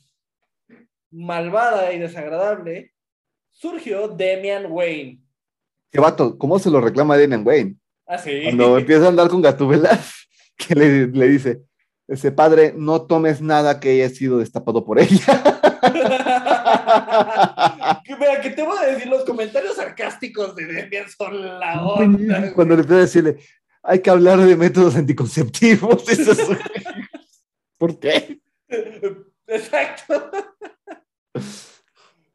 malvada 1.11 1.91
y 1.93 1.99
desagradable 1.99 2.93
surgió 3.51 4.07
Demian 4.07 4.67
Wayne. 4.71 5.21
Qué 5.91 5.99
vato, 5.99 6.37
¿cómo 6.37 6.59
se 6.59 6.69
lo 6.69 6.79
reclama 6.81 7.17
Damian 7.17 7.45
Wayne? 7.45 7.75
Así. 8.05 8.43
Cuando 8.43 8.77
empieza 8.77 9.05
a 9.05 9.09
andar 9.09 9.27
con 9.29 9.41
Gatubela, 9.41 9.99
que 10.57 10.75
le, 10.75 11.07
le 11.07 11.27
dice, 11.27 11.61
ese 12.07 12.31
padre, 12.31 12.73
no 12.75 13.01
tomes 13.05 13.41
nada 13.41 13.79
que 13.79 13.89
haya 13.91 14.09
sido 14.09 14.37
destapado 14.39 14.85
por 14.85 14.99
ella. 14.99 15.43
que, 18.03 18.15
mira, 18.15 18.41
que 18.41 18.49
te 18.51 18.63
voy 18.63 18.77
a 18.77 18.87
decir, 18.87 19.07
los 19.07 19.23
comentarios 19.23 19.75
sarcásticos 19.75 20.55
de 20.55 20.65
Demian 20.65 21.09
son 21.09 21.59
la 21.59 21.85
onda. 21.85 22.53
Cuando 22.53 22.75
le 22.75 22.81
a 22.81 22.99
decirle, 22.99 23.37
hay 23.83 24.01
que 24.01 24.09
hablar 24.09 24.39
de 24.39 24.55
métodos 24.55 24.95
anticonceptivos. 24.95 26.03
¿Por 27.77 27.99
qué? 27.99 28.39
Exacto. 29.47 30.31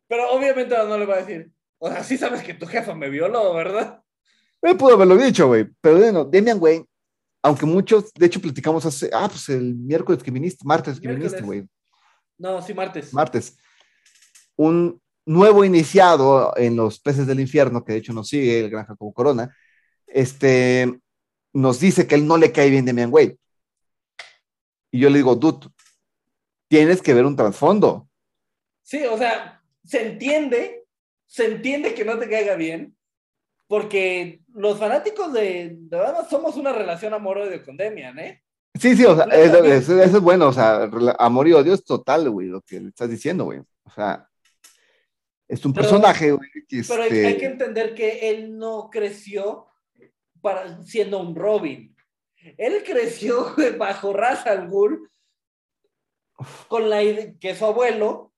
Pero 0.08 0.30
obviamente 0.30 0.76
no 0.76 0.98
le 0.98 1.06
va 1.06 1.14
a 1.14 1.22
decir, 1.22 1.50
o 1.78 1.88
sea, 1.88 2.04
sí 2.04 2.16
sabes 2.16 2.42
que 2.42 2.54
tu 2.54 2.66
jefa 2.66 2.94
me 2.94 3.08
violó, 3.08 3.54
¿verdad? 3.54 4.02
Él 4.62 4.76
pudo 4.76 4.94
haberlo 4.94 5.16
dicho, 5.16 5.48
güey. 5.48 5.68
Pero 5.80 5.98
bueno, 5.98 6.24
Damian 6.24 6.58
Wayne, 6.60 6.86
aunque 7.42 7.66
muchos, 7.66 8.12
de 8.14 8.26
hecho, 8.26 8.40
platicamos 8.40 8.86
hace, 8.86 9.10
ah, 9.12 9.28
pues 9.28 9.48
el 9.48 9.74
miércoles 9.74 10.22
que 10.22 10.30
viniste, 10.30 10.64
martes 10.64 11.00
que 11.00 11.08
viniste, 11.08 11.42
güey. 11.42 11.66
No, 12.38 12.62
sí, 12.62 12.72
martes. 12.72 13.12
Martes. 13.12 13.56
Un 14.56 15.00
nuevo 15.26 15.64
iniciado 15.64 16.56
en 16.56 16.76
los 16.76 16.98
peces 17.00 17.26
del 17.26 17.40
infierno, 17.40 17.84
que 17.84 17.92
de 17.92 17.98
hecho 17.98 18.12
nos 18.12 18.28
sigue, 18.28 18.60
el 18.60 18.70
gran 18.70 18.86
Jacobo 18.86 19.12
Corona, 19.12 19.54
este, 20.06 21.00
nos 21.52 21.80
dice 21.80 22.06
que 22.06 22.14
él 22.16 22.26
no 22.26 22.36
le 22.36 22.52
cae 22.52 22.70
bien 22.70 22.84
Damian 22.84 23.12
Wayne. 23.12 23.36
Y 24.90 25.00
yo 25.00 25.08
le 25.10 25.16
digo, 25.18 25.34
dude, 25.36 25.68
tienes 26.68 27.00
que 27.00 27.14
ver 27.14 27.24
un 27.24 27.36
trasfondo. 27.36 28.08
Sí, 28.82 29.04
o 29.04 29.16
sea, 29.16 29.62
se 29.84 30.06
entiende, 30.06 30.84
se 31.26 31.46
entiende 31.46 31.94
que 31.94 32.04
no 32.04 32.18
te 32.18 32.28
caiga 32.28 32.56
bien, 32.56 32.96
porque 33.68 34.42
los 34.52 34.78
fanáticos 34.78 35.32
de, 35.32 35.76
de 35.78 35.96
Batman 35.96 36.28
somos 36.28 36.56
una 36.56 36.72
relación 36.72 37.14
amor-odio 37.14 37.64
con 37.64 37.76
Demian, 37.76 38.18
¿eh? 38.18 38.42
Sí, 38.78 38.96
sí, 38.96 39.04
o 39.04 39.14
sea, 39.14 39.24
eso, 39.26 39.64
eso- 39.64 40.02
eso 40.02 40.16
es 40.16 40.22
bueno, 40.22 40.48
o 40.48 40.52
sea, 40.52 40.90
amor 41.18 41.46
y 41.48 41.52
odio 41.52 41.74
es 41.74 41.84
total, 41.84 42.28
güey, 42.30 42.48
lo 42.48 42.60
que 42.62 42.80
le 42.80 42.88
estás 42.88 43.08
diciendo, 43.08 43.44
güey. 43.44 43.60
O 43.84 43.90
sea, 43.90 44.28
es 45.52 45.64
un 45.66 45.72
Pero- 45.72 45.82
personaje, 45.88 46.32
güey, 46.32 46.48
Pero 46.88 47.02
hay, 47.02 47.08
este, 47.10 47.26
hay 47.26 47.36
que 47.36 47.46
entender 47.46 47.94
que 47.94 48.30
él 48.30 48.56
no 48.56 48.88
creció 48.90 49.66
para, 50.40 50.82
siendo 50.82 51.20
un 51.20 51.34
Robin. 51.36 51.94
Él 52.56 52.82
creció 52.84 53.54
bajo 53.78 54.12
Ra's 54.12 54.46
al 54.46 54.68
Ghul 54.68 55.10
con 56.68 56.88
la 56.90 57.02
ide- 57.02 57.38
que 57.38 57.54
su 57.54 57.64
abuelo 57.66 58.32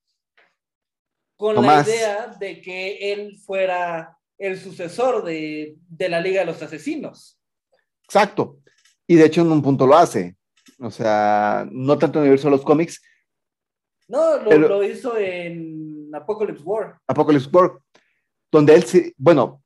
con 1.36 1.54
Tomás. 1.54 1.86
la 1.86 1.94
idea 1.94 2.26
de 2.38 2.60
que 2.60 3.12
él 3.12 3.38
fuera 3.38 4.18
el 4.38 4.58
sucesor 4.58 5.24
de, 5.24 5.76
de 5.88 6.08
la 6.08 6.20
Liga 6.20 6.40
de 6.40 6.46
los 6.46 6.60
Asesinos. 6.62 7.38
Exacto. 8.02 8.58
Y 9.06 9.14
de 9.16 9.26
hecho 9.26 9.40
en 9.42 9.52
un 9.52 9.62
punto 9.62 9.86
lo 9.86 9.96
hace. 9.96 10.36
O 10.80 10.90
sea, 10.90 11.66
no 11.70 11.96
tanto 11.98 12.18
en 12.18 12.24
el 12.24 12.28
universo 12.30 12.48
de 12.48 12.56
los 12.56 12.64
cómics, 12.64 13.00
No, 14.08 14.36
lo, 14.38 14.48
Pero- 14.50 14.68
lo 14.68 14.84
hizo 14.84 15.16
en 15.16 15.83
Apocalypse 16.14 16.62
War. 16.64 16.98
Apocalypse 17.06 17.48
War, 17.52 17.78
donde 18.50 18.74
él 18.74 18.84
sí, 18.84 19.12
bueno, 19.16 19.62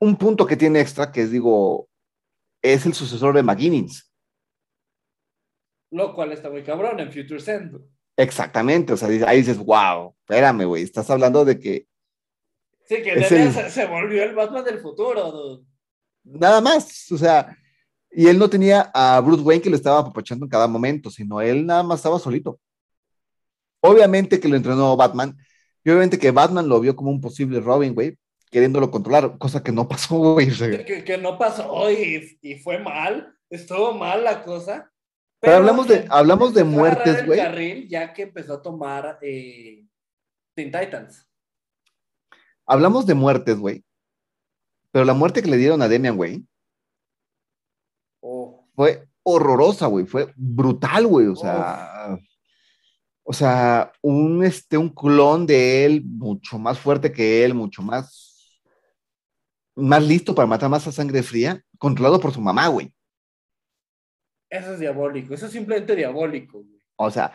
un 0.00 0.16
punto 0.16 0.46
que 0.46 0.56
tiene 0.56 0.80
extra, 0.80 1.10
que 1.12 1.22
es, 1.22 1.30
digo, 1.30 1.88
es 2.62 2.86
el 2.86 2.94
sucesor 2.94 3.34
de 3.34 3.42
McGuinness. 3.42 4.10
Lo 5.92 6.14
cual 6.14 6.32
está 6.32 6.50
muy 6.50 6.62
cabrón 6.62 7.00
en 7.00 7.12
Future 7.12 7.40
Send. 7.40 7.80
Exactamente, 8.16 8.92
o 8.92 8.96
sea, 8.96 9.08
ahí 9.28 9.38
dices, 9.38 9.58
wow, 9.58 10.14
espérame, 10.20 10.64
güey, 10.66 10.82
estás 10.82 11.08
hablando 11.10 11.44
de 11.44 11.58
que 11.58 11.86
Sí, 12.84 13.02
que 13.02 13.12
el- 13.12 13.24
se, 13.24 13.70
se 13.70 13.86
volvió 13.86 14.22
el 14.24 14.34
Batman 14.34 14.64
del 14.64 14.80
futuro. 14.80 15.30
dude. 15.30 15.64
nada 16.24 16.60
más, 16.60 17.10
o 17.12 17.16
sea, 17.18 17.56
y 18.10 18.26
él 18.26 18.38
no 18.38 18.50
tenía 18.50 18.90
a 18.92 19.20
Bruce 19.20 19.42
Wayne 19.42 19.62
que 19.62 19.70
lo 19.70 19.76
estaba 19.76 20.00
apapachando 20.00 20.44
en 20.44 20.50
cada 20.50 20.66
momento, 20.66 21.10
sino 21.10 21.40
él 21.40 21.64
nada 21.64 21.82
más 21.84 22.00
estaba 22.00 22.18
solito. 22.18 22.58
Obviamente 23.80 24.38
que 24.40 24.48
lo 24.48 24.56
entrenó 24.56 24.96
Batman, 24.96 25.36
y 25.84 25.90
obviamente 25.90 26.18
que 26.18 26.30
Batman 26.30 26.68
lo 26.68 26.80
vio 26.80 26.94
como 26.96 27.10
un 27.10 27.20
posible 27.20 27.60
Robin, 27.60 27.94
güey, 27.94 28.16
queriéndolo 28.50 28.90
controlar, 28.90 29.38
cosa 29.38 29.62
que 29.62 29.72
no 29.72 29.88
pasó, 29.88 30.16
güey. 30.34 30.50
que, 30.50 31.04
que 31.04 31.18
no 31.18 31.38
pasó 31.38 31.90
y, 31.90 32.38
y 32.42 32.56
fue 32.56 32.78
mal, 32.78 33.34
estuvo 33.48 33.92
mal 33.94 34.24
la 34.24 34.42
cosa. 34.42 34.90
Pero 35.40 35.56
hablamos 35.56 35.88
de- 35.88 36.06
hablamos 36.10 36.52
de 36.52 36.64
muertes, 36.64 37.24
güey. 37.26 37.38
carril 37.38 37.88
ya 37.88 38.12
que 38.12 38.22
empezó 38.22 38.54
a 38.54 38.62
tomar 38.62 39.18
eh, 39.22 39.86
Teen 40.54 40.70
Titans. 40.70 41.26
Hablamos 42.66 43.06
de 43.06 43.14
muertes, 43.14 43.58
güey, 43.58 43.82
pero 44.92 45.04
la 45.04 45.14
muerte 45.14 45.42
que 45.42 45.50
le 45.50 45.56
dieron 45.56 45.80
a 45.82 45.88
Demian, 45.88 46.16
güey, 46.16 46.44
Oh, 48.22 48.68
fue 48.74 49.08
horrorosa, 49.22 49.86
güey, 49.86 50.04
fue 50.04 50.32
brutal, 50.36 51.06
güey, 51.06 51.26
o 51.26 51.36
sea, 51.36 51.89
o 53.24 53.32
sea, 53.32 53.92
un, 54.02 54.44
este, 54.44 54.76
un 54.76 54.88
clon 54.88 55.46
de 55.46 55.84
él 55.84 56.02
mucho 56.04 56.58
más 56.58 56.78
fuerte 56.78 57.12
que 57.12 57.44
él, 57.44 57.54
mucho 57.54 57.82
más, 57.82 58.60
más 59.76 60.02
listo 60.02 60.34
para 60.34 60.46
matar 60.46 60.68
más 60.70 60.86
a 60.86 60.92
sangre 60.92 61.22
fría, 61.22 61.62
controlado 61.78 62.18
por 62.20 62.32
su 62.32 62.40
mamá, 62.40 62.68
güey. 62.68 62.92
eso 64.50 64.72
es 64.74 64.80
diabólico, 64.80 65.34
eso 65.34 65.46
es 65.46 65.52
simplemente 65.52 65.94
diabólico. 65.96 66.58
güey. 66.58 66.80
O 66.96 67.10
sea, 67.10 67.32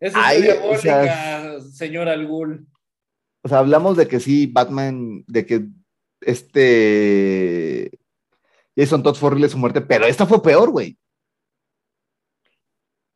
Eso 0.00 0.18
es 0.20 0.38
o 0.38 0.42
diabólica, 0.42 0.78
sea, 0.78 1.60
señora 1.60 2.12
Algul. 2.12 2.66
o 3.44 3.48
sea, 3.48 3.58
hablamos 3.58 3.96
de 3.96 4.06
que 4.08 4.20
sí, 4.20 4.46
Batman, 4.46 5.24
de 5.26 5.46
que 5.46 5.66
este 6.20 7.90
Jason 8.76 9.02
Todd 9.02 9.16
fue 9.16 9.28
horrible 9.28 9.48
su 9.48 9.58
muerte, 9.58 9.80
pero 9.80 10.06
esta 10.06 10.26
fue 10.26 10.42
peor, 10.42 10.70
güey. 10.70 10.98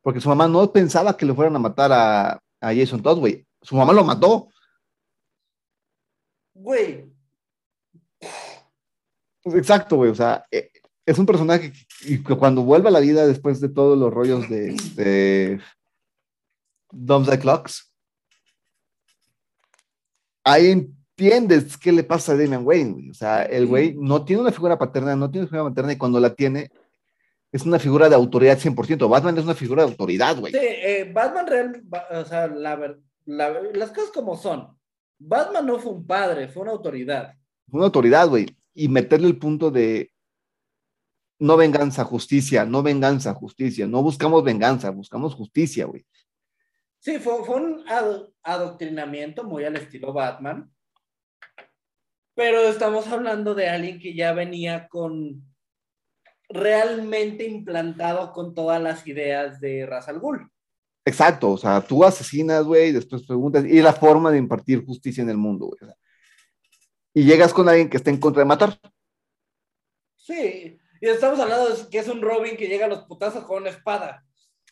Porque 0.07 0.21
su 0.21 0.29
mamá 0.29 0.47
no 0.47 0.71
pensaba 0.71 1.17
que 1.17 1.25
le 1.25 1.33
fueran 1.33 1.57
a 1.57 1.59
matar 1.59 1.91
a, 1.91 2.41
a 2.61 2.73
Jason 2.73 3.03
Todd, 3.03 3.19
güey. 3.19 3.45
Su 3.61 3.75
mamá 3.75 3.91
lo 3.91 4.05
mató. 4.05 4.47
Güey, 6.53 7.13
Pues 9.43 9.55
exacto, 9.57 9.97
güey. 9.97 10.09
O 10.09 10.15
sea, 10.15 10.45
eh, 10.49 10.71
es 11.05 11.19
un 11.19 11.25
personaje 11.25 11.73
que, 11.99 12.23
cuando 12.37 12.63
vuelve 12.63 12.87
a 12.87 12.91
la 12.91 13.01
vida 13.01 13.27
después 13.27 13.59
de 13.59 13.67
todos 13.67 13.97
los 13.97 14.13
rollos 14.13 14.47
de 14.47 14.75
este, 14.75 15.59
Doomsday 16.93 17.39
Clocks, 17.39 17.93
ahí 20.45 20.67
entiendes 20.67 21.77
qué 21.77 21.91
le 21.91 22.05
pasa 22.05 22.31
a 22.31 22.37
Damian 22.37 22.65
Wayne, 22.65 22.93
güey. 22.93 23.09
O 23.09 23.13
sea, 23.13 23.43
el 23.43 23.67
güey 23.67 23.93
no 23.95 24.23
tiene 24.23 24.43
una 24.43 24.53
figura 24.53 24.79
paterna, 24.79 25.17
no 25.17 25.29
tiene 25.29 25.47
una 25.47 25.49
figura 25.49 25.69
materna 25.69 25.91
y 25.91 25.97
cuando 25.97 26.21
la 26.21 26.33
tiene 26.33 26.71
es 27.57 27.65
una 27.65 27.79
figura 27.79 28.07
de 28.09 28.15
autoridad 28.15 28.57
100%. 28.57 29.09
Batman 29.09 29.37
es 29.37 29.43
una 29.43 29.53
figura 29.55 29.83
de 29.83 29.91
autoridad, 29.91 30.37
güey. 30.37 30.53
sí, 30.53 30.59
eh, 30.61 31.11
Batman 31.13 31.47
real, 31.47 31.83
o 32.11 32.25
sea, 32.25 32.47
la, 32.47 32.95
la- 33.25 33.61
las 33.73 33.91
cosas 33.91 34.11
como 34.11 34.37
son. 34.37 34.77
Batman 35.19 35.65
no 35.65 35.79
fue 35.79 35.91
un 35.91 36.07
padre, 36.07 36.47
fue 36.47 36.63
una 36.63 36.71
autoridad. 36.71 37.33
Una 37.71 37.85
autoridad, 37.85 38.27
güey. 38.29 38.45
Y 38.73 38.87
meterle 38.87 39.27
el 39.27 39.37
punto 39.37 39.71
de 39.71 40.11
no 41.39 41.57
venganza, 41.57 42.03
justicia, 42.05 42.65
no 42.65 42.81
venganza, 42.83 43.33
justicia. 43.33 43.85
No 43.87 44.01
buscamos 44.01 44.43
venganza, 44.43 44.89
buscamos 44.91 45.35
justicia, 45.35 45.85
güey. 45.85 46.05
Sí, 46.99 47.19
fue, 47.19 47.43
fue 47.45 47.55
un 47.57 47.83
ado- 47.89 48.33
adoctrinamiento 48.43 49.43
muy 49.43 49.63
al 49.65 49.75
estilo 49.75 50.13
Batman. 50.13 50.71
Pero 52.35 52.59
estamos 52.61 53.07
hablando 53.07 53.55
de 53.55 53.67
alguien 53.69 53.99
que 53.99 54.13
ya 54.15 54.31
venía 54.33 54.87
con 54.87 55.43
realmente 56.49 57.45
implantado 57.45 58.31
con 58.33 58.53
todas 58.55 58.81
las 58.81 59.05
ideas 59.07 59.59
de 59.59 59.85
Ra's 59.85 60.07
al 60.07 60.19
Ghul. 60.19 60.49
Exacto, 61.05 61.51
o 61.51 61.57
sea, 61.57 61.81
tú 61.81 62.03
asesinas, 62.03 62.63
güey, 62.65 62.91
después 62.91 63.25
preguntas, 63.25 63.63
y 63.65 63.81
la 63.81 63.93
forma 63.93 64.29
de 64.31 64.37
impartir 64.37 64.85
justicia 64.85 65.21
en 65.23 65.29
el 65.29 65.37
mundo, 65.37 65.67
güey. 65.67 65.91
y 67.13 67.23
llegas 67.23 67.51
con 67.53 67.67
alguien 67.67 67.89
que 67.89 67.97
está 67.97 68.11
en 68.11 68.19
contra 68.19 68.41
de 68.41 68.45
matar. 68.45 68.79
Sí, 70.15 70.77
Y 70.99 71.07
estamos 71.07 71.39
hablando 71.39 71.69
de 71.69 71.89
que 71.89 71.99
es 71.99 72.07
un 72.07 72.21
Robin 72.21 72.57
que 72.57 72.67
llega 72.67 72.85
a 72.85 72.89
los 72.89 73.03
putazos 73.05 73.43
con 73.45 73.61
una 73.61 73.69
espada. 73.71 74.23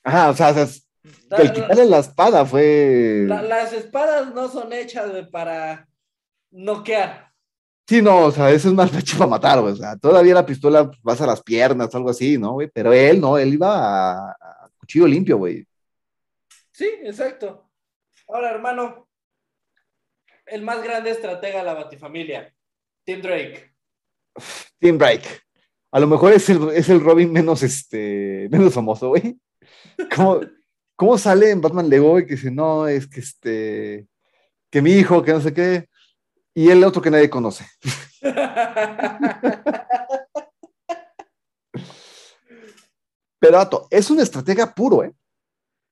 Ajá, 0.03 0.29
o 0.29 0.33
sea, 0.35 0.49
es- 0.49 0.87
La- 1.29 1.37
el 1.37 1.53
quitarle 1.53 1.85
la 1.85 1.99
espada 1.99 2.45
fue. 2.45 3.25
la- 3.27 3.41
las 3.43 3.73
espadas 3.73 4.33
no 4.33 4.47
son 4.49 4.73
hechas 4.73 5.13
de- 5.13 5.25
para 5.25 5.87
noquear. 6.51 7.31
Sí, 7.87 8.01
no, 8.01 8.25
o 8.25 8.31
sea, 8.31 8.51
eso 8.51 8.69
es 8.69 8.73
más 8.73 8.93
hecho 8.97 9.17
para 9.17 9.29
matar, 9.29 9.61
güey. 9.61 9.73
O 9.73 9.77
sea, 9.77 9.95
todavía 9.97 10.33
la 10.33 10.45
pistola 10.45 10.89
vas 11.03 11.21
a 11.21 11.27
las 11.27 11.41
piernas, 11.41 11.93
algo 11.93 12.09
así, 12.09 12.37
¿no, 12.37 12.53
güey? 12.53 12.69
Pero 12.73 12.93
él 12.93 13.21
no, 13.21 13.37
él 13.37 13.53
iba 13.53 14.29
a, 14.29 14.31
a 14.31 14.69
cuchillo 14.77 15.07
limpio, 15.07 15.37
güey. 15.37 15.65
Sí, 16.71 16.89
exacto. 17.03 17.69
Ahora, 18.27 18.51
hermano, 18.51 19.07
el 20.45 20.61
más 20.61 20.83
grande 20.83 21.11
estratega 21.11 21.59
de 21.59 21.65
la 21.65 21.73
Batifamilia, 21.73 22.53
Tim 23.03 23.21
Drake. 23.21 23.73
Tim 24.79 24.97
Drake. 24.97 25.27
A 25.91 25.99
lo 25.99 26.07
mejor 26.07 26.33
es 26.33 26.49
el, 26.49 26.69
es 26.69 26.89
el 26.89 27.01
Robin 27.01 27.31
menos, 27.31 27.63
este, 27.63 28.47
menos 28.51 28.73
famoso, 28.73 29.09
güey. 29.09 29.39
¿Cómo, 30.13 30.41
cómo 30.95 31.17
sale 31.17 31.51
en 31.51 31.61
Batman 31.61 31.89
Lego, 31.89 32.11
güey? 32.11 32.25
Que 32.25 32.35
dice, 32.35 32.51
no, 32.51 32.87
es 32.87 33.07
que 33.07 33.21
este, 33.21 34.07
que 34.69 34.81
mi 34.81 34.91
hijo, 34.91 35.23
que 35.23 35.31
no 35.31 35.41
sé 35.41 35.53
qué. 35.53 35.87
Y 36.57 36.69
el 36.69 36.83
otro 36.85 37.01
que 37.01 37.11
nadie 37.11 37.29
conoce. 37.29 37.65
Pero, 43.39 43.59
Ato, 43.59 43.87
es 43.91 44.09
un 44.09 44.21
estratega 44.21 44.73
puro, 44.73 45.03
¿eh? 45.03 45.13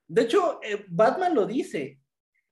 De 0.07 0.21
hecho, 0.21 0.61
eh, 0.63 0.85
Batman 0.87 1.35
lo 1.35 1.45
dice. 1.45 1.99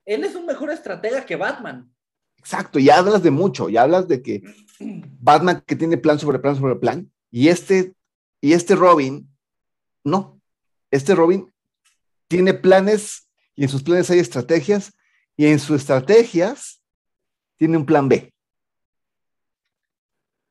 Él 0.04 0.24
es 0.24 0.34
un 0.34 0.44
mejor 0.44 0.70
estratega 0.70 1.24
que 1.24 1.36
Batman. 1.36 1.90
Exacto, 2.36 2.78
y 2.78 2.90
hablas 2.90 3.22
de 3.22 3.30
mucho, 3.30 3.70
y 3.70 3.78
hablas 3.78 4.08
de 4.08 4.20
que 4.20 4.42
Batman 4.78 5.62
que 5.66 5.76
tiene 5.76 5.96
plan 5.96 6.18
sobre 6.18 6.38
plan 6.38 6.56
sobre 6.56 6.76
plan, 6.76 7.10
y 7.30 7.48
este, 7.48 7.94
y 8.42 8.52
este 8.52 8.76
Robin, 8.76 9.26
no, 10.04 10.38
este 10.90 11.14
Robin 11.14 11.50
tiene 12.28 12.52
planes, 12.52 13.26
y 13.54 13.62
en 13.62 13.70
sus 13.70 13.82
planes 13.82 14.10
hay 14.10 14.18
estrategias, 14.18 14.92
y 15.34 15.46
en 15.46 15.58
sus 15.58 15.80
estrategias 15.80 16.81
tiene 17.62 17.76
un 17.76 17.86
plan 17.86 18.08
B. 18.08 18.28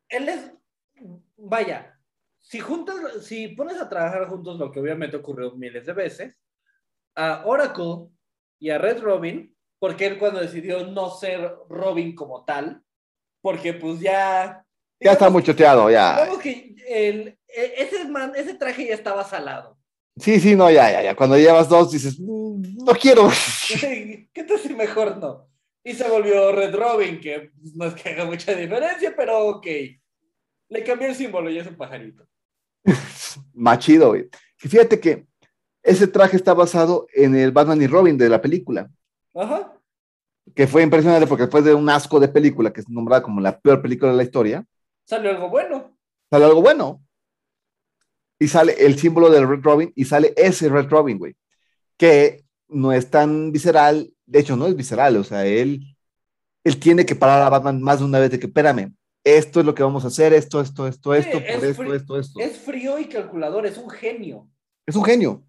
Él 0.08 0.30
es, 0.30 0.50
vaya, 1.36 2.00
si 2.40 2.62
juntas, 2.62 2.96
si 3.26 3.50
pones 3.50 3.82
a 3.82 3.90
trabajar 3.90 4.30
juntos, 4.30 4.58
lo 4.58 4.72
que 4.72 4.80
obviamente 4.80 5.18
ocurrió 5.18 5.52
miles 5.52 5.86
de 5.86 5.92
veces, 5.92 6.40
a 7.18 7.44
Oracle 7.46 8.08
y 8.60 8.70
a 8.70 8.78
Red 8.78 9.02
Robin, 9.02 9.54
porque 9.78 10.06
él 10.06 10.18
cuando 10.20 10.40
decidió 10.40 10.88
no 10.88 11.10
ser 11.10 11.54
Robin 11.68 12.16
como 12.16 12.46
tal, 12.46 12.82
porque 13.42 13.74
pues 13.74 14.00
ya... 14.00 14.66
Ya 15.02 15.12
está 15.12 15.30
muy 15.30 15.44
choteado, 15.44 15.92
ya. 15.92 16.16
Digamos 16.22 16.40
que 16.42 16.76
el- 16.88 17.28
e- 17.46 17.74
ese, 17.78 18.08
man- 18.08 18.32
ese 18.38 18.54
traje 18.54 18.88
ya 18.88 18.94
estaba 18.94 19.26
salado. 19.26 19.78
Sí, 20.16 20.40
sí, 20.40 20.56
no, 20.56 20.72
ya, 20.72 20.90
ya, 20.90 21.02
ya. 21.04 21.14
Cuando 21.16 21.38
llevas 21.38 21.68
dos 21.68 21.92
dices, 21.92 22.18
"Mm, 22.22 22.86
no 22.86 22.94
quiero. 22.94 23.28
¿Qué 24.34 24.44
tal 24.48 24.60
si 24.60 24.74
mejor 24.74 25.18
no? 25.18 25.51
Y 25.84 25.94
se 25.94 26.08
volvió 26.10 26.52
Red 26.52 26.76
Robin, 26.76 27.20
que 27.20 27.52
pues, 27.60 27.76
no 27.76 27.86
es 27.86 27.94
que 27.95 28.10
haga 28.10 28.26
mucha 28.26 28.53
diferencia, 28.53 29.14
pero 29.16 29.48
ok. 29.48 29.66
Le 30.70 30.84
cambió 30.84 31.08
el 31.08 31.16
símbolo 31.16 31.49
y 31.49 31.58
es 31.58 31.68
un 31.68 31.76
pajarito. 31.76 32.26
Más 33.53 33.80
chido, 33.80 34.10
güey. 34.10 34.30
Que 34.58 34.70
fíjate 34.70 34.99
que 34.99 35.26
ese 35.84 36.08
traje 36.08 36.36
está 36.38 36.53
basado 36.53 37.08
en 37.14 37.36
el 37.36 37.52
Batman 37.52 37.82
y 37.82 37.88
Robin 37.88 38.18
de 38.18 38.30
la 38.30 38.41
película. 38.41 38.90
Ajá. 39.34 39.74
que 40.53 40.68
fue 40.68 40.84
impresionante 40.84 41.26
porque 41.26 41.44
después 41.44 41.64
de 41.64 41.74
un 41.74 41.90
asco 41.90 42.20
de 42.20 42.28
película 42.28 42.74
que 42.74 42.82
es 42.82 42.90
nombrada 42.90 43.24
como 43.24 43.40
la 43.40 43.58
peor 43.60 43.82
película 43.82 44.12
de 44.12 44.18
la 44.18 44.24
historia, 44.24 44.66
Salió 45.06 45.30
algo 45.32 45.49
bueno. 45.49 45.98
sale 46.30 46.45
algo 46.45 46.62
bueno. 46.62 47.02
Y 48.40 48.48
sale 48.48 48.74
el 48.86 48.98
símbolo 48.99 49.30
del 49.30 49.48
Red 49.48 49.62
Robin 49.62 49.91
y 49.95 50.06
sale 50.06 50.34
ese 50.36 50.68
Red 50.70 50.90
Robin, 50.90 51.18
güey, 51.18 51.36
que 51.98 52.44
no 52.68 52.91
es 52.91 53.10
tan 53.10 53.52
visceral, 53.52 54.12
de 54.32 54.40
hecho 54.40 54.56
no 54.58 54.68
es 54.68 54.76
visceral, 54.76 55.18
o 55.18 55.24
sea, 55.24 55.45
él, 55.45 55.95
él 56.64 56.80
tiene 56.80 57.06
que 57.06 57.16
parar 57.16 57.41
a 57.44 57.49
Batman 57.49 57.82
más 57.82 57.99
de 57.99 58.06
una 58.06 58.20
vez 58.20 58.32
de 58.32 58.40
que, 58.40 58.48
espérame, 58.48 58.95
esto 59.24 59.60
es 59.62 59.66
lo 59.66 59.76
que 59.76 59.84
vamos 59.84 60.06
a 60.06 60.10
hacer, 60.10 60.34
esto, 60.34 60.62
esto, 60.62 60.88
esto, 60.88 61.14
Sí, 61.14 61.16
esto, 61.16 61.38
es 61.40 61.53
por 61.53 61.64
esto, 61.66 61.84
fri- 61.84 61.95
esto, 61.95 62.20
esto. 62.20 62.40
Es 62.40 62.58
frío 62.58 62.99
y 62.99 63.08
calculador, 63.08 63.66
es 63.66 63.78
un 63.78 63.90
genio. 63.90 64.49
Es 64.86 64.95
un 64.95 65.03
genio. 65.06 65.44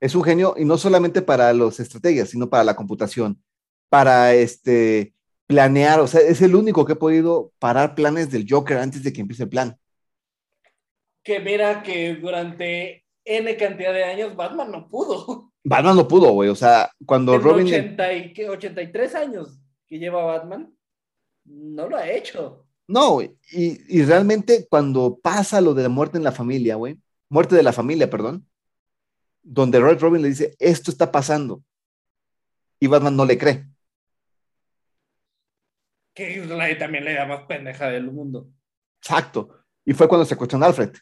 Es 0.00 0.14
un 0.14 0.24
genio 0.24 0.54
y 0.58 0.64
no 0.64 0.78
solamente 0.78 1.22
para 1.22 1.52
los 1.52 1.80
estrategias, 1.80 2.30
sino 2.30 2.50
para 2.50 2.64
la 2.64 2.76
computación, 2.76 3.42
para 3.90 4.34
este 4.34 5.14
planear, 5.46 6.00
o 6.00 6.06
sea, 6.08 6.20
es 6.22 6.42
el 6.42 6.54
único 6.56 6.84
que 6.86 6.94
ha 6.94 6.96
podido 6.98 7.52
parar 7.58 7.94
planes 7.94 8.30
del 8.30 8.46
Joker 8.48 8.78
antes 8.78 9.02
de 9.04 9.12
que 9.12 9.22
empiece 9.22 9.44
el 9.44 9.50
plan. 9.50 9.78
Que 11.24 11.40
mira 11.40 11.82
que 11.82 12.14
durante 12.16 13.06
N 13.24 13.56
cantidad 13.56 13.92
de 13.94 14.04
años 14.04 14.36
Batman 14.36 14.70
no 14.70 14.88
pudo. 14.88 15.49
Batman 15.62 15.96
no 15.96 16.08
pudo, 16.08 16.32
güey, 16.32 16.48
o 16.48 16.54
sea, 16.54 16.90
cuando 17.04 17.34
En 17.34 17.42
Robin 17.42 17.66
80 17.66 18.12
y, 18.14 18.32
¿qué? 18.32 18.48
83 18.48 19.14
años 19.14 19.60
que 19.86 19.98
lleva 19.98 20.24
Batman, 20.24 20.72
no 21.44 21.88
lo 21.88 21.96
ha 21.96 22.08
hecho. 22.08 22.66
No, 22.86 23.20
y, 23.22 23.30
y 23.52 24.02
realmente 24.04 24.66
cuando 24.68 25.18
pasa 25.22 25.60
lo 25.60 25.74
de 25.74 25.84
la 25.84 25.88
muerte 25.88 26.18
en 26.18 26.24
la 26.24 26.32
familia, 26.32 26.76
güey, 26.76 26.98
muerte 27.28 27.54
de 27.54 27.62
la 27.62 27.72
familia, 27.72 28.08
perdón, 28.08 28.46
donde 29.42 29.80
Red 29.80 30.00
Robin 30.00 30.22
le 30.22 30.28
dice, 30.28 30.54
esto 30.58 30.90
está 30.90 31.12
pasando, 31.12 31.62
y 32.80 32.86
Batman 32.86 33.16
no 33.16 33.24
le 33.24 33.38
cree. 33.38 33.66
Que 36.14 36.76
también 36.78 37.04
la 37.04 37.12
idea 37.12 37.26
más 37.26 37.44
pendeja 37.44 37.88
del 37.88 38.10
mundo. 38.10 38.48
Exacto. 39.00 39.64
Y 39.84 39.92
fue 39.92 40.08
cuando 40.08 40.24
se 40.24 40.36
cuestionó 40.36 40.64
a 40.64 40.68
Alfred. 40.68 40.92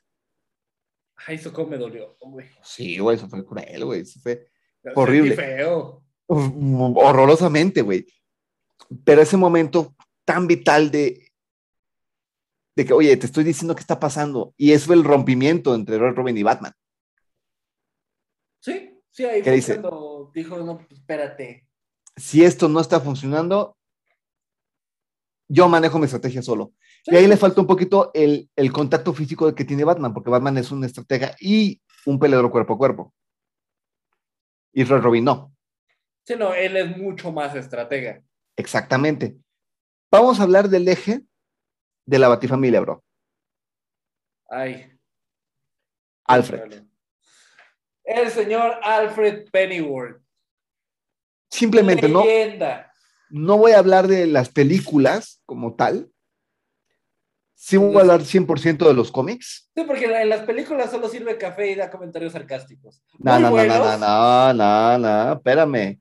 Ay, 1.27 1.37
eso 1.37 1.53
cómo 1.53 1.69
me 1.71 1.77
dolió, 1.79 2.17
güey. 2.21 2.49
Sí, 2.63 2.99
güey, 2.99 3.17
eso 3.17 3.29
fue 3.29 3.45
cruel, 3.45 3.85
güey, 3.85 4.01
eso 4.03 4.21
fue 4.21 4.49
Horrible. 4.95 5.35
feo. 5.35 6.05
Horrorosamente, 6.27 7.83
güey. 7.83 8.07
Pero 9.05 9.23
ese 9.23 9.37
momento 9.37 9.95
tan 10.25 10.47
vital 10.47 10.91
de, 10.91 11.33
de 12.77 12.85
que, 12.87 12.93
oye, 12.93 13.17
te 13.17 13.27
estoy 13.27 13.45
diciendo 13.45 13.75
qué 13.75 13.81
está 13.81 13.99
pasando, 13.99 14.55
y 14.57 14.73
eso 14.73 14.87
fue 14.87 14.95
el 14.97 15.05
rompimiento 15.05 15.75
entre 15.75 15.99
Robin 15.99 16.37
y 16.37 16.43
Batman. 16.43 16.73
Sí, 18.61 19.01
sí, 19.11 19.25
ahí 19.25 19.39
¿Qué 19.43 19.51
fue 19.51 19.57
dice? 19.57 19.81
cuando 19.81 20.31
dijo, 20.35 20.59
no, 20.59 20.79
pues, 20.79 20.93
espérate. 20.93 21.67
Si 22.17 22.45
esto 22.45 22.69
no 22.69 22.81
está 22.81 23.01
funcionando, 23.01 23.77
yo 25.49 25.69
manejo 25.69 25.99
mi 25.99 26.05
estrategia 26.07 26.43
solo. 26.43 26.73
Sí. 27.09 27.15
Y 27.15 27.17
ahí 27.17 27.27
le 27.27 27.37
falta 27.37 27.61
un 27.61 27.67
poquito 27.67 28.11
el, 28.13 28.51
el 28.55 28.73
contacto 28.73 29.15
físico 29.15 29.55
que 29.55 29.65
tiene 29.65 29.85
Batman, 29.85 30.13
porque 30.13 30.31
Batman 30.31 30.59
es 30.59 30.71
un 30.71 30.85
estratega 30.85 31.35
y 31.41 31.81
un 32.05 32.19
peleador 32.19 32.51
cuerpo 32.51 32.75
a 32.75 32.79
cuerpo. 32.79 33.15
Y 34.73 34.85
Red 34.85 35.01
Robin 35.01 35.25
no. 35.25 35.55
Sí, 36.25 36.35
no, 36.37 36.53
él 36.53 36.77
es 36.77 36.97
mucho 36.97 37.33
más 37.33 37.55
estratega. 37.55 38.23
Exactamente. 38.57 39.37
Vamos 40.11 40.39
a 40.39 40.43
hablar 40.43 40.69
del 40.69 40.89
eje 40.89 41.25
de 42.07 42.19
la 42.19 42.29
Batifamilia, 42.29 42.81
bro. 42.81 43.03
Ay. 44.49 44.93
Alfred. 46.25 46.83
El 48.05 48.31
señor 48.31 48.79
Alfred 48.83 49.51
Pennyworth. 49.51 50.23
Simplemente 51.51 52.09
no, 52.09 52.25
no 53.31 53.59
voy 53.59 53.73
a 53.73 53.79
hablar 53.79 54.07
de 54.07 54.27
las 54.27 54.49
películas 54.51 55.43
como 55.47 55.75
tal. 55.75 56.11
Sí 57.61 57.77
voy 57.77 57.97
a 57.97 58.01
hablar 58.03 58.23
100% 58.23 58.87
de 58.87 58.95
los 58.95 59.11
cómics. 59.11 59.69
Sí, 59.75 59.83
porque 59.85 60.05
en 60.05 60.13
la- 60.13 60.23
en 60.23 60.29
las 60.29 60.43
películas 60.43 60.93
solo 60.93 61.09
sirve 61.09 61.37
café 61.37 61.73
y 61.73 61.75
da 61.75 61.91
comentarios 61.91 62.33
sarcásticos. 62.33 63.03
No, 63.19 63.37
no, 63.41 63.51
no, 63.51 63.57
no, 63.65 63.99
no, 63.99 63.99
no, 63.99 64.55
no, 64.55 64.99
no, 64.99 65.33
espérame. 65.35 66.01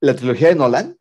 La 0.00 0.16
trilogía 0.16 0.48
de 0.48 0.54
Nolan, 0.54 0.96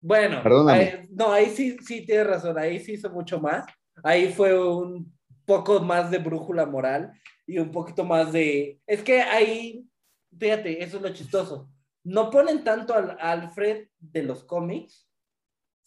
Bueno, 0.00 0.42
Perdóname. 0.44 0.80
ahí- 0.84 1.08
no, 1.10 1.32
ahí 1.32 1.46
sí, 1.50 1.76
sí 1.84 2.06
tienes 2.06 2.26
razón, 2.26 2.56
ahí 2.58 2.78
sí 2.78 2.92
hizo 2.92 3.10
mucho 3.10 3.40
más. 3.40 3.64
Ahí 4.04 4.32
fue 4.32 4.56
un 4.56 5.12
poco 5.44 5.80
más 5.80 6.10
de 6.10 6.18
brújula 6.18 6.66
moral 6.66 7.10
y 7.46 7.58
un 7.58 7.72
poquito 7.72 8.04
más 8.04 8.32
de... 8.32 8.78
Es 8.86 9.02
que 9.02 9.22
ahí, 9.22 9.84
fíjate, 10.38 10.84
eso 10.84 10.98
es 10.98 11.02
lo 11.02 11.08
chistoso. 11.12 11.68
No 12.04 12.30
ponen 12.30 12.62
tanto 12.62 12.94
al 12.94 13.16
Alfred 13.18 13.88
de 13.98 14.22
los 14.22 14.44
cómics, 14.44 15.07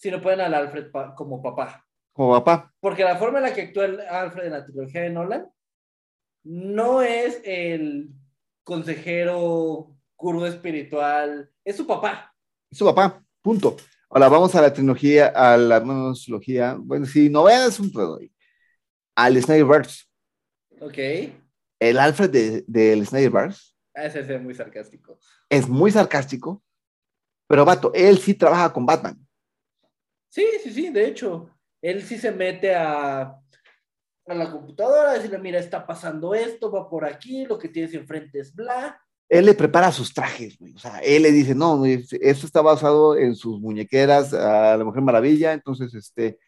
sino 0.02 0.20
ponen 0.20 0.42
al 0.42 0.54
Alfred 0.56 0.90
pa- 0.92 1.14
como 1.16 1.42
papá. 1.42 1.86
como 2.14 2.34
papá. 2.34 2.74
Porque 2.80 3.04
la 3.04 3.18
forma 3.18 3.38
en 3.38 3.44
la 3.46 3.54
que 3.54 3.62
actúa 3.62 3.86
el 3.86 4.02
Alfred 4.02 4.46
en 4.48 4.52
la 4.54 4.66
trilogía 4.66 5.02
de 5.02 5.10
Nolan 5.12 5.48
no 6.44 7.02
es 7.02 7.40
el 7.46 8.10
consejero 8.64 9.96
gurú 10.18 10.46
espiritual, 10.46 11.50
es 11.64 11.76
su 11.78 11.86
papá. 11.86 12.34
Su 12.72 12.86
papá, 12.86 13.24
punto. 13.42 13.78
Ahora 14.10 14.28
vamos 14.28 14.54
a 14.56 14.62
la 14.62 14.74
trilogía, 14.74 15.28
a 15.28 15.56
la 15.58 15.80
bueno, 15.80 16.14
trilogía, 16.14 16.76
bueno, 16.80 17.06
si 17.06 17.30
no 17.30 17.44
veas 17.44 17.80
un 17.80 17.92
pedo 17.92 18.18
ahí. 18.18 18.32
Al 19.16 19.42
Snyderverse. 19.42 20.06
¿Ok? 20.80 20.98
El 21.80 21.98
Alfred 22.00 22.30
de- 22.30 22.64
del 22.68 23.06
Snyderverse 23.06 23.74
Ese 23.94 24.20
es 24.22 24.42
muy 24.42 24.54
sarcástico. 24.54 25.18
es 25.50 25.68
muy 25.70 25.92
sarcástico, 25.92 26.64
pero 27.48 27.66
vato, 27.66 27.92
él 27.94 28.18
sí 28.18 28.34
trabaja 28.34 28.72
con 28.74 28.86
Batman. 28.86 29.18
Sí, 30.32 30.46
sí, 30.64 30.72
sí, 30.72 30.90
de 30.92 31.08
hecho, 31.08 31.50
él 31.82 32.02
sí 32.04 32.18
se 32.18 32.32
mete 32.32 32.74
a, 32.74 33.36
a 34.26 34.34
la 34.34 34.50
computadora, 34.50 35.12
decirle, 35.12 35.38
mira, 35.40 35.60
está 35.60 35.86
pasando 35.86 36.34
esto, 36.34 36.72
va 36.72 36.90
por 36.90 37.04
aquí, 37.04 37.46
lo 37.46 37.60
que 37.60 37.68
tienes 37.68 37.94
enfrente 37.94 38.40
es 38.40 38.56
bla. 38.56 38.98
Él 39.28 39.46
le 39.46 39.54
prepara 39.54 39.92
sus 39.92 40.14
trajes, 40.14 40.58
güey. 40.58 40.74
O 40.74 40.80
sea, 40.80 41.00
él 41.00 41.24
le 41.24 41.34
dice, 41.34 41.54
no, 41.54 41.80
güey, 41.80 42.06
esto 42.22 42.46
está 42.46 42.62
basado 42.62 43.18
en 43.18 43.36
sus 43.36 43.60
muñequeras 43.60 44.34
a 44.34 44.78
la 44.78 44.86
Mujer 44.86 45.02
Maravilla, 45.02 45.52
entonces, 45.52 45.94
este, 45.94 46.40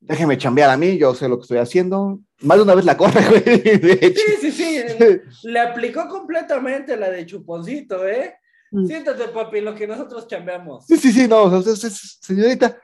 déjeme 0.00 0.38
chambear 0.38 0.70
a 0.70 0.78
mí, 0.78 0.96
yo 0.96 1.14
sé 1.14 1.28
lo 1.28 1.36
que 1.36 1.42
estoy 1.42 1.58
haciendo. 1.58 2.18
Más 2.40 2.56
de 2.56 2.64
una 2.64 2.74
vez 2.74 2.86
la 2.86 2.96
corre, 2.96 3.20
güey. 3.28 4.14
Sí, 4.14 4.36
sí, 4.40 4.52
sí, 4.52 4.82
le 5.48 5.60
aplicó 5.60 6.08
completamente 6.08 6.96
la 6.96 7.10
de 7.10 7.26
chuponcito, 7.26 8.08
¿eh? 8.08 8.36
Mm. 8.70 8.86
Siéntate, 8.86 9.28
papi, 9.28 9.60
lo 9.60 9.74
que 9.74 9.86
nosotros 9.86 10.26
chambeamos. 10.26 10.86
Sí, 10.86 10.96
sí, 10.96 11.12
sí, 11.12 11.28
no, 11.28 11.42
o 11.42 11.62
sea, 11.62 11.90
señorita, 11.90 12.81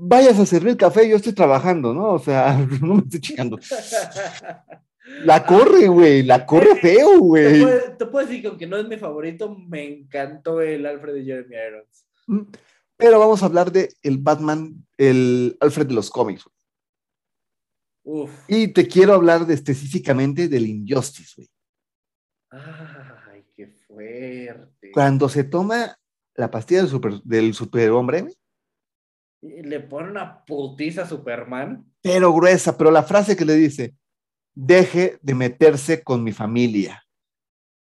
vayas 0.00 0.38
a 0.38 0.46
servir 0.46 0.76
café, 0.76 1.08
yo 1.08 1.16
estoy 1.16 1.32
trabajando, 1.32 1.92
¿no? 1.92 2.12
O 2.12 2.18
sea, 2.18 2.56
no 2.82 2.94
me 2.94 3.02
estoy 3.02 3.20
chingando. 3.20 3.58
La 5.24 5.44
corre, 5.46 5.88
güey, 5.88 6.22
la 6.22 6.46
corre 6.46 6.76
feo, 6.76 7.12
Te 7.12 7.18
güey. 7.18 7.62
puedo, 7.62 7.96
te 7.96 8.06
puedo 8.06 8.26
decir 8.26 8.42
que 8.42 8.48
aunque 8.48 8.66
no 8.66 8.76
es 8.76 8.88
mi 8.88 8.96
favorito, 8.96 9.54
me 9.54 9.84
encantó 9.84 10.60
el 10.60 10.86
Alfred 10.86 11.14
de 11.14 11.24
Jeremy 11.24 11.56
Irons. 11.68 12.06
Mm, 12.26 12.42
Pero 12.96 13.18
vamos 13.18 13.42
a 13.42 13.46
hablar 13.46 13.72
de 13.72 13.88
el 14.02 14.18
Batman, 14.18 14.86
el 14.96 15.56
Alfred 15.60 15.86
de 15.86 15.94
los 15.94 16.10
cómics. 16.10 16.44
Uf. 18.04 18.30
Y 18.48 18.68
te 18.68 18.86
quiero 18.88 19.12
hablar 19.14 19.46
de, 19.46 19.54
específicamente 19.54 20.48
del 20.48 20.66
Injustice, 20.66 21.34
güey. 21.36 21.48
Ay, 22.50 23.44
qué 23.54 23.66
fuerte. 23.66 24.90
Cuando 24.92 25.28
se 25.28 25.44
toma 25.44 25.98
la 26.34 26.50
pastilla 26.50 26.80
del, 26.80 26.88
super, 26.90 27.20
del 27.22 27.52
superhombre, 27.52 28.22
güey, 28.22 28.34
Le 29.40 29.80
pone 29.80 30.10
una 30.10 30.44
putiza 30.44 31.02
a 31.02 31.06
Superman. 31.06 31.84
pero 32.02 32.32
gruesa, 32.32 32.76
pero 32.76 32.90
la 32.90 33.02
frase 33.02 33.36
que 33.36 33.44
le 33.44 33.54
dice, 33.54 33.94
deje 34.54 35.18
de 35.22 35.34
meterse 35.34 36.02
con 36.02 36.24
mi 36.24 36.32
familia. 36.32 37.04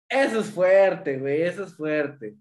Eso 0.09 0.41
es 0.41 0.47
fuerte, 0.47 1.19
güey, 1.19 1.43
eso 1.43 1.65
es 1.65 1.75
fuerte. 1.75 2.37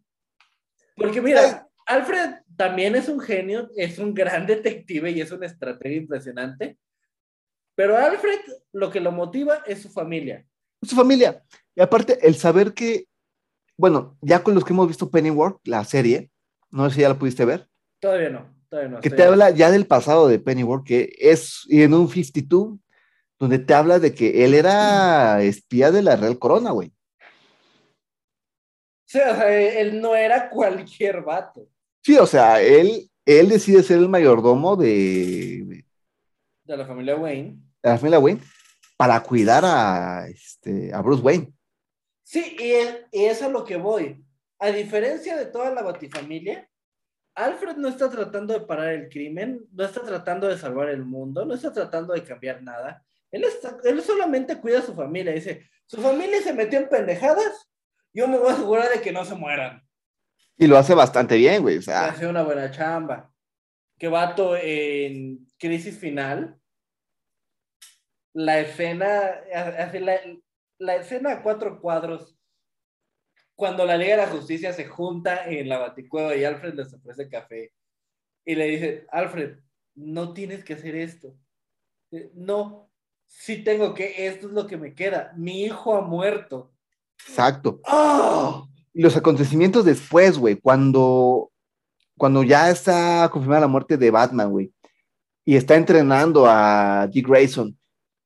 Porque 0.95 1.21
mira, 1.21 1.67
Alfred 1.85 2.35
también 2.55 2.95
es 2.95 3.09
un 3.09 3.19
genio, 3.19 3.69
es 3.75 3.99
un 3.99 4.13
gran 4.13 4.45
detective 4.47 5.11
y 5.11 5.21
es 5.21 5.31
una 5.31 5.47
estrategia 5.47 5.97
impresionante. 5.97 6.77
Pero 7.75 7.97
Alfred 7.97 8.39
lo 8.71 8.91
que 8.91 8.99
lo 8.99 9.11
motiva 9.11 9.63
es 9.65 9.81
su 9.81 9.89
familia. 9.89 10.45
su 10.81 10.95
familia. 10.95 11.43
Y 11.75 11.81
aparte, 11.81 12.19
el 12.25 12.35
saber 12.35 12.73
que, 12.73 13.07
bueno, 13.75 14.17
ya 14.21 14.43
con 14.43 14.53
los 14.53 14.63
que 14.63 14.73
hemos 14.73 14.87
visto 14.87 15.09
Pennyworth, 15.09 15.59
la 15.65 15.83
serie, 15.83 16.29
no 16.69 16.87
sé 16.87 16.95
si 16.95 17.01
ya 17.01 17.09
la 17.09 17.17
pudiste 17.17 17.45
ver, 17.45 17.67
Todavía 17.99 18.31
no, 18.31 18.52
no. 18.89 18.99
que 18.99 19.09
te 19.09 19.23
habla 19.23 19.51
ya 19.51 19.71
del 19.71 19.87
pasado 19.87 20.27
de 20.27 20.39
Pennyworth, 20.39 20.85
que 20.85 21.13
es 21.19 21.65
y 21.67 21.83
en 21.83 21.93
un 21.93 22.09
52, 22.09 22.77
donde 23.39 23.59
te 23.59 23.73
habla 23.73 23.99
de 23.99 24.13
que 24.13 24.43
él 24.45 24.53
era 24.53 25.41
espía 25.43 25.91
de 25.91 26.01
la 26.01 26.15
Real 26.15 26.39
Corona, 26.39 26.71
güey. 26.71 26.91
Sí, 29.05 29.19
o 29.19 29.35
sea, 29.35 29.53
él 29.53 30.01
no 30.01 30.15
era 30.15 30.49
cualquier 30.49 31.21
vato 31.21 31.67
Sí, 32.03 32.17
o 32.17 32.25
sea, 32.25 32.61
él, 32.61 33.09
él 33.25 33.49
decide 33.49 33.81
ser 33.81 33.99
el 33.99 34.09
mayordomo 34.09 34.75
de, 34.75 35.63
de 35.65 35.85
de 36.65 36.77
la 36.77 36.85
familia 36.85 37.15
Wayne. 37.15 37.57
la 37.81 37.97
familia 37.97 38.19
Wayne 38.19 38.41
para 38.97 39.21
cuidar 39.21 39.63
a, 39.65 40.27
este, 40.27 40.93
a 40.93 41.01
Bruce 41.01 41.21
Wayne. 41.21 41.53
Sí, 42.23 42.55
y 42.59 42.71
es, 42.71 42.97
y 43.11 43.25
es 43.25 43.41
a 43.41 43.49
lo 43.49 43.63
que 43.63 43.77
voy. 43.77 44.23
A 44.59 44.71
diferencia 44.71 45.35
de 45.37 45.45
toda 45.45 45.71
la 45.71 45.81
batifamilia, 45.81 46.69
Alfred 47.35 47.77
no 47.77 47.87
está 47.87 48.09
tratando 48.09 48.53
de 48.53 48.65
parar 48.65 48.89
el 48.89 49.09
crimen, 49.09 49.65
no 49.71 49.83
está 49.83 50.01
tratando 50.01 50.47
de 50.47 50.57
salvar 50.57 50.89
el 50.89 51.03
mundo, 51.03 51.45
no 51.45 51.55
está 51.55 51.73
tratando 51.73 52.13
de 52.13 52.23
cambiar 52.23 52.61
nada. 52.61 53.03
Él, 53.31 53.43
está, 53.43 53.77
él 53.83 54.01
solamente 54.03 54.59
cuida 54.59 54.79
a 54.79 54.83
su 54.83 54.93
familia. 54.93 55.33
Dice, 55.33 55.67
su 55.85 56.01
familia 56.01 56.41
se 56.41 56.53
metió 56.53 56.79
en 56.79 56.89
pendejadas, 56.89 57.69
yo 58.13 58.27
me 58.27 58.37
voy 58.37 58.49
a 58.49 58.53
asegurar 58.53 58.89
de 58.89 59.01
que 59.01 59.11
no 59.11 59.25
se 59.25 59.35
mueran. 59.35 59.83
Y 60.57 60.67
lo 60.67 60.77
hace 60.77 60.93
bastante 60.93 61.35
bien, 61.35 61.63
güey. 61.63 61.77
O 61.77 61.81
sea, 61.81 62.05
Hace 62.05 62.27
una 62.27 62.43
buena 62.43 62.69
chamba. 62.69 63.31
Que 63.97 64.07
vato 64.07 64.55
en 64.55 65.47
Crisis 65.57 65.97
Final, 65.97 66.59
la 68.33 68.59
escena, 68.59 69.41
hace 69.53 69.99
la, 69.99 70.19
la 70.77 70.95
escena 70.95 71.31
a 71.31 71.43
cuatro 71.43 71.79
cuadros, 71.79 72.37
cuando 73.55 73.85
la 73.85 73.97
Liga 73.97 74.17
de 74.17 74.23
la 74.23 74.31
Justicia 74.31 74.73
se 74.73 74.85
junta 74.85 75.45
en 75.45 75.69
la 75.69 75.77
Baticueva 75.77 76.35
y 76.35 76.43
Alfred 76.43 76.73
les 76.73 76.93
ofrece 76.93 77.29
café 77.29 77.71
y 78.45 78.55
le 78.55 78.67
dice, 78.67 79.07
Alfred, 79.11 79.59
no 79.95 80.33
tienes 80.33 80.63
que 80.63 80.73
hacer 80.73 80.95
esto. 80.95 81.35
Eh, 82.11 82.31
No, 82.33 82.89
sí 83.25 83.63
tengo 83.63 83.93
que, 83.93 84.27
esto 84.27 84.47
es 84.47 84.53
lo 84.53 84.67
que 84.67 84.77
me 84.77 84.93
queda. 84.93 85.33
Mi 85.37 85.63
hijo 85.63 85.95
ha 85.95 86.01
muerto. 86.01 86.73
exacto. 87.27 87.79
¡Oh! 87.85 88.67
Y 88.93 89.01
los 89.01 89.15
acontecimientos 89.17 89.85
después, 89.85 90.37
güey, 90.37 90.55
cuando, 90.55 91.51
cuando 92.17 92.43
ya 92.43 92.69
está 92.69 93.27
confirmada 93.31 93.61
la 93.61 93.67
muerte 93.67 93.97
de 93.97 94.11
Batman, 94.11 94.51
güey, 94.51 94.71
y 95.45 95.55
está 95.55 95.75
entrenando 95.75 96.45
a 96.47 97.07
Dick 97.11 97.27
Grayson 97.27 97.77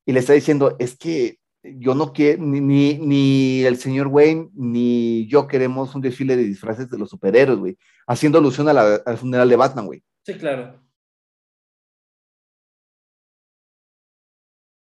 y 0.05 0.11
le 0.11 0.19
está 0.19 0.33
diciendo, 0.33 0.75
es 0.77 0.97
que 0.97 1.39
yo 1.77 1.93
no 1.95 2.13
quiero, 2.13 2.43
ni, 2.43 2.59
ni, 2.61 2.97
ni 2.97 3.63
el 3.63 3.77
señor 3.77 4.07
Wayne 4.07 4.49
ni 4.53 5.27
yo 5.27 5.47
queremos 5.47 5.93
un 5.95 6.01
desfile 6.01 6.35
de 6.35 6.43
disfraces 6.43 6.89
de 6.89 6.97
los 6.97 7.09
superhéroes, 7.09 7.59
güey, 7.59 7.77
haciendo 8.07 8.37
alusión 8.39 8.67
a 8.69 8.73
la- 8.73 8.95
al 9.05 9.17
funeral 9.17 9.49
de 9.49 9.55
Batman, 9.55 9.85
güey. 9.85 10.03
Sí, 10.25 10.33
claro. 10.35 10.81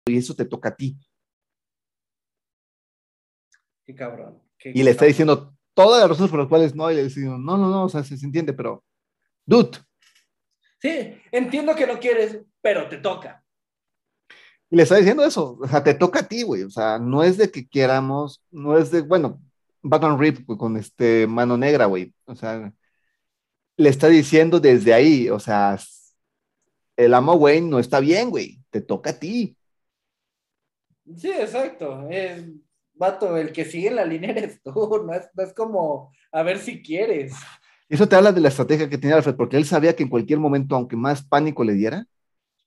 Y 0.06 0.16
eso 0.16 0.34
te 0.34 0.44
toca 0.44 0.70
a 0.70 0.74
ti. 0.76 0.96
Qué 3.84 3.94
cabrón. 3.94 4.42
Qué 4.58 4.72
Y 4.74 4.82
le 4.82 4.90
está 4.90 5.04
diciendo 5.04 5.54
todas 5.74 6.00
las 6.00 6.08
razones 6.10 6.30
por 6.30 6.40
las 6.40 6.48
cuales 6.48 6.74
no, 6.74 6.90
y 6.90 6.94
le 6.96 7.04
dice, 7.04 7.20
no, 7.20 7.38
no, 7.38 7.56
no, 7.58 7.84
o 7.84 7.88
sea, 7.88 8.02
se, 8.04 8.16
se 8.16 8.26
entiende, 8.26 8.52
pero, 8.52 8.84
dude, 9.46 9.78
Sí, 10.80 11.20
entiendo 11.32 11.74
que 11.74 11.88
no 11.88 11.98
quieres, 11.98 12.40
pero 12.62 12.88
te 12.88 12.98
toca. 12.98 13.44
Y 14.70 14.76
le 14.76 14.82
está 14.82 14.96
diciendo 14.96 15.24
eso, 15.24 15.58
o 15.60 15.66
sea, 15.66 15.82
te 15.82 15.94
toca 15.94 16.20
a 16.20 16.28
ti, 16.28 16.42
güey, 16.42 16.62
o 16.62 16.70
sea, 16.70 16.98
no 16.98 17.22
es 17.22 17.38
de 17.38 17.50
que 17.50 17.66
queramos, 17.66 18.42
no 18.50 18.76
es 18.76 18.90
de, 18.90 19.00
bueno, 19.00 19.40
Batman 19.82 20.18
Rip 20.18 20.46
con 20.58 20.76
este 20.76 21.26
mano 21.26 21.56
negra, 21.56 21.86
güey, 21.86 22.12
o 22.26 22.34
sea, 22.34 22.72
le 23.76 23.88
está 23.88 24.08
diciendo 24.08 24.60
desde 24.60 24.92
ahí, 24.92 25.30
o 25.30 25.38
sea, 25.38 25.78
el 26.96 27.14
amo 27.14 27.34
Wayne 27.34 27.70
no 27.70 27.78
está 27.78 28.00
bien, 28.00 28.28
güey, 28.28 28.58
te 28.70 28.80
toca 28.80 29.10
a 29.10 29.18
ti. 29.18 29.56
Sí, 31.16 31.30
exacto. 31.30 32.06
Es, 32.10 32.44
vato, 32.94 33.36
el 33.36 33.52
que 33.52 33.64
sigue 33.64 33.88
en 33.88 33.96
la 33.96 34.04
línea 34.04 34.30
eres 34.30 34.60
tú. 34.62 34.72
No 35.06 35.14
es, 35.14 35.28
no 35.32 35.42
es 35.42 35.54
como 35.54 36.12
a 36.32 36.42
ver 36.42 36.58
si 36.58 36.82
quieres. 36.82 37.34
Eso 37.88 38.06
te 38.06 38.16
habla 38.16 38.32
de 38.32 38.40
la 38.40 38.48
estrategia 38.48 38.90
que 38.90 38.98
tenía 38.98 39.16
Alfred, 39.16 39.36
porque 39.36 39.56
él 39.56 39.64
sabía 39.64 39.96
que 39.96 40.02
en 40.02 40.10
cualquier 40.10 40.38
momento, 40.38 40.74
aunque 40.74 40.96
más 40.96 41.22
pánico 41.22 41.64
le 41.64 41.72
diera, 41.72 42.04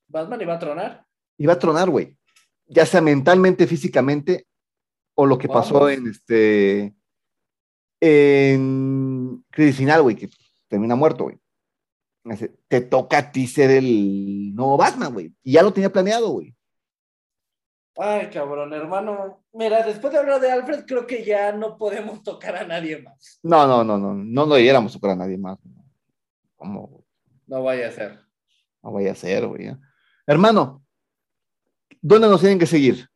Batman 0.08 0.42
iba 0.42 0.56
a 0.56 0.60
tronar. 0.60 1.06
Iba 1.42 1.54
a 1.54 1.60
tronar, 1.60 1.90
güey, 1.90 2.16
ya 2.68 2.86
sea 2.86 3.02
mentalmente, 3.02 3.66
físicamente, 3.66 4.48
o 5.16 5.26
lo 5.26 5.40
que 5.40 5.48
pasó 5.48 5.90
en 5.90 6.08
este, 6.08 6.94
en 8.00 9.44
Crisis 9.50 9.78
Final, 9.78 10.04
güey, 10.04 10.16
que 10.16 10.30
termina 10.68 10.96
muerto, 10.96 11.24
güey. 11.24 11.40
Te 12.68 12.82
toca 12.82 13.18
a 13.18 13.32
ti 13.32 13.48
ser 13.48 13.72
el 13.72 14.54
nuevo 14.54 14.78
Batman, 14.78 15.14
güey. 15.14 15.34
Y 15.42 15.54
ya 15.54 15.64
lo 15.64 15.74
tenía 15.74 15.92
planeado, 15.92 16.30
güey. 16.30 16.56
Ay, 17.98 18.30
cabrón, 18.30 18.72
hermano. 18.74 19.44
Mira, 19.54 19.84
después 19.84 20.14
de 20.14 20.20
hablar 20.20 20.40
de 20.40 20.52
Alfred, 20.52 20.86
creo 20.86 21.08
que 21.08 21.26
ya 21.26 21.52
no 21.52 21.76
podemos 21.78 22.22
tocar 22.24 22.56
a 22.56 22.68
nadie 22.68 23.02
más. 23.02 23.40
No, 23.42 23.66
no, 23.66 23.84
no, 23.84 23.98
no, 23.98 24.14
no 24.14 24.46
lo 24.46 24.56
diéramos 24.56 24.94
tocar 24.94 25.12
a 25.12 25.16
nadie 25.16 25.40
más. 25.40 25.58
¿Cómo? 26.56 27.04
No 27.48 27.64
vaya 27.64 27.88
a 27.88 27.92
ser. 27.92 28.20
No 28.84 28.92
vaya 28.92 29.14
a 29.14 29.16
ser, 29.16 29.48
güey. 29.48 29.76
Hermano, 30.28 30.81
¿dónde 32.02 32.28
nos 32.28 32.42
tienen 32.42 32.60
que 32.60 32.66
seguir? 32.66 33.08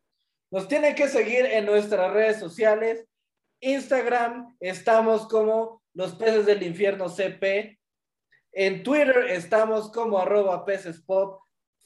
Nos 0.51 0.67
tienen 0.67 0.95
que 0.95 1.07
seguir 1.09 1.45
en 1.45 1.65
nuestras 1.65 2.13
redes 2.13 2.39
sociales. 2.39 3.05
Instagram, 3.59 4.55
estamos 4.59 5.27
como 5.27 5.81
los 5.93 6.15
peces 6.15 6.45
del 6.45 6.63
infierno 6.63 7.09
CP. 7.09 7.79
En 8.51 8.83
Twitter 8.83 9.25
estamos 9.29 9.91
como 9.91 10.19
arroba 10.19 10.63
peces 10.63 11.01
pop. 11.01 11.41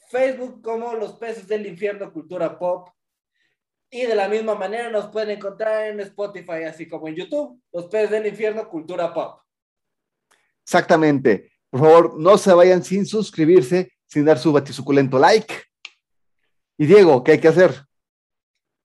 Facebook 0.10 0.62
como 0.62 0.94
los 0.94 1.14
peces 1.14 1.48
del 1.48 1.66
infierno 1.66 2.12
cultura 2.12 2.60
pop. 2.60 2.90
Y 3.92 4.06
de 4.06 4.16
la 4.16 4.28
misma 4.28 4.54
manera 4.54 4.92
nos 4.92 5.08
pueden 5.08 5.32
encontrar 5.32 5.88
en 5.88 6.00
Spotify, 6.02 6.64
así 6.68 6.88
como 6.88 7.08
en 7.08 7.16
YouTube, 7.16 7.60
los 7.72 7.86
peces 7.88 8.12
del 8.12 8.28
infierno 8.28 8.70
cultura 8.70 9.12
pop. 9.14 9.42
Exactamente. 10.64 11.52
Por 11.72 11.80
favor, 11.80 12.20
no 12.20 12.38
se 12.38 12.54
vayan 12.54 12.84
sin 12.84 13.06
suscribirse, 13.06 13.92
sin 14.06 14.26
dar 14.26 14.38
su 14.38 14.52
batisuculento 14.52 15.18
like. 15.18 15.69
Y 16.81 16.85
Diego, 16.85 17.22
¿qué 17.26 17.34
hay 17.34 17.39
que 17.41 17.49
hacer? 17.49 17.72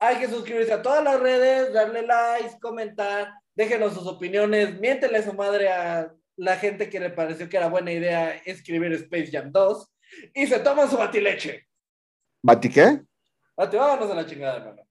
Hay 0.00 0.18
que 0.18 0.28
suscribirse 0.28 0.72
a 0.72 0.82
todas 0.82 1.04
las 1.04 1.20
redes, 1.20 1.72
darle 1.72 2.02
likes, 2.02 2.58
comentar, 2.60 3.32
déjenos 3.54 3.94
sus 3.94 4.04
opiniones, 4.08 4.80
miéntele 4.80 5.18
a 5.18 5.22
su 5.22 5.32
madre 5.32 5.68
a 5.68 6.12
la 6.34 6.56
gente 6.56 6.90
que 6.90 6.98
le 6.98 7.10
pareció 7.10 7.48
que 7.48 7.56
era 7.56 7.68
buena 7.68 7.92
idea 7.92 8.34
escribir 8.44 8.92
Space 8.94 9.30
Jam 9.30 9.52
2 9.52 9.92
y 10.34 10.44
se 10.48 10.58
toman 10.58 10.90
su 10.90 10.96
batileche. 10.96 11.68
¿Bati 12.42 12.68
qué? 12.68 13.00
Vate, 13.56 13.76
vámonos 13.76 14.10
a 14.10 14.14
la 14.16 14.26
chingada, 14.26 14.56
hermano. 14.56 14.82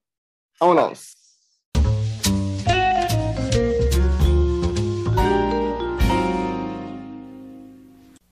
Vámonos. 0.58 1.23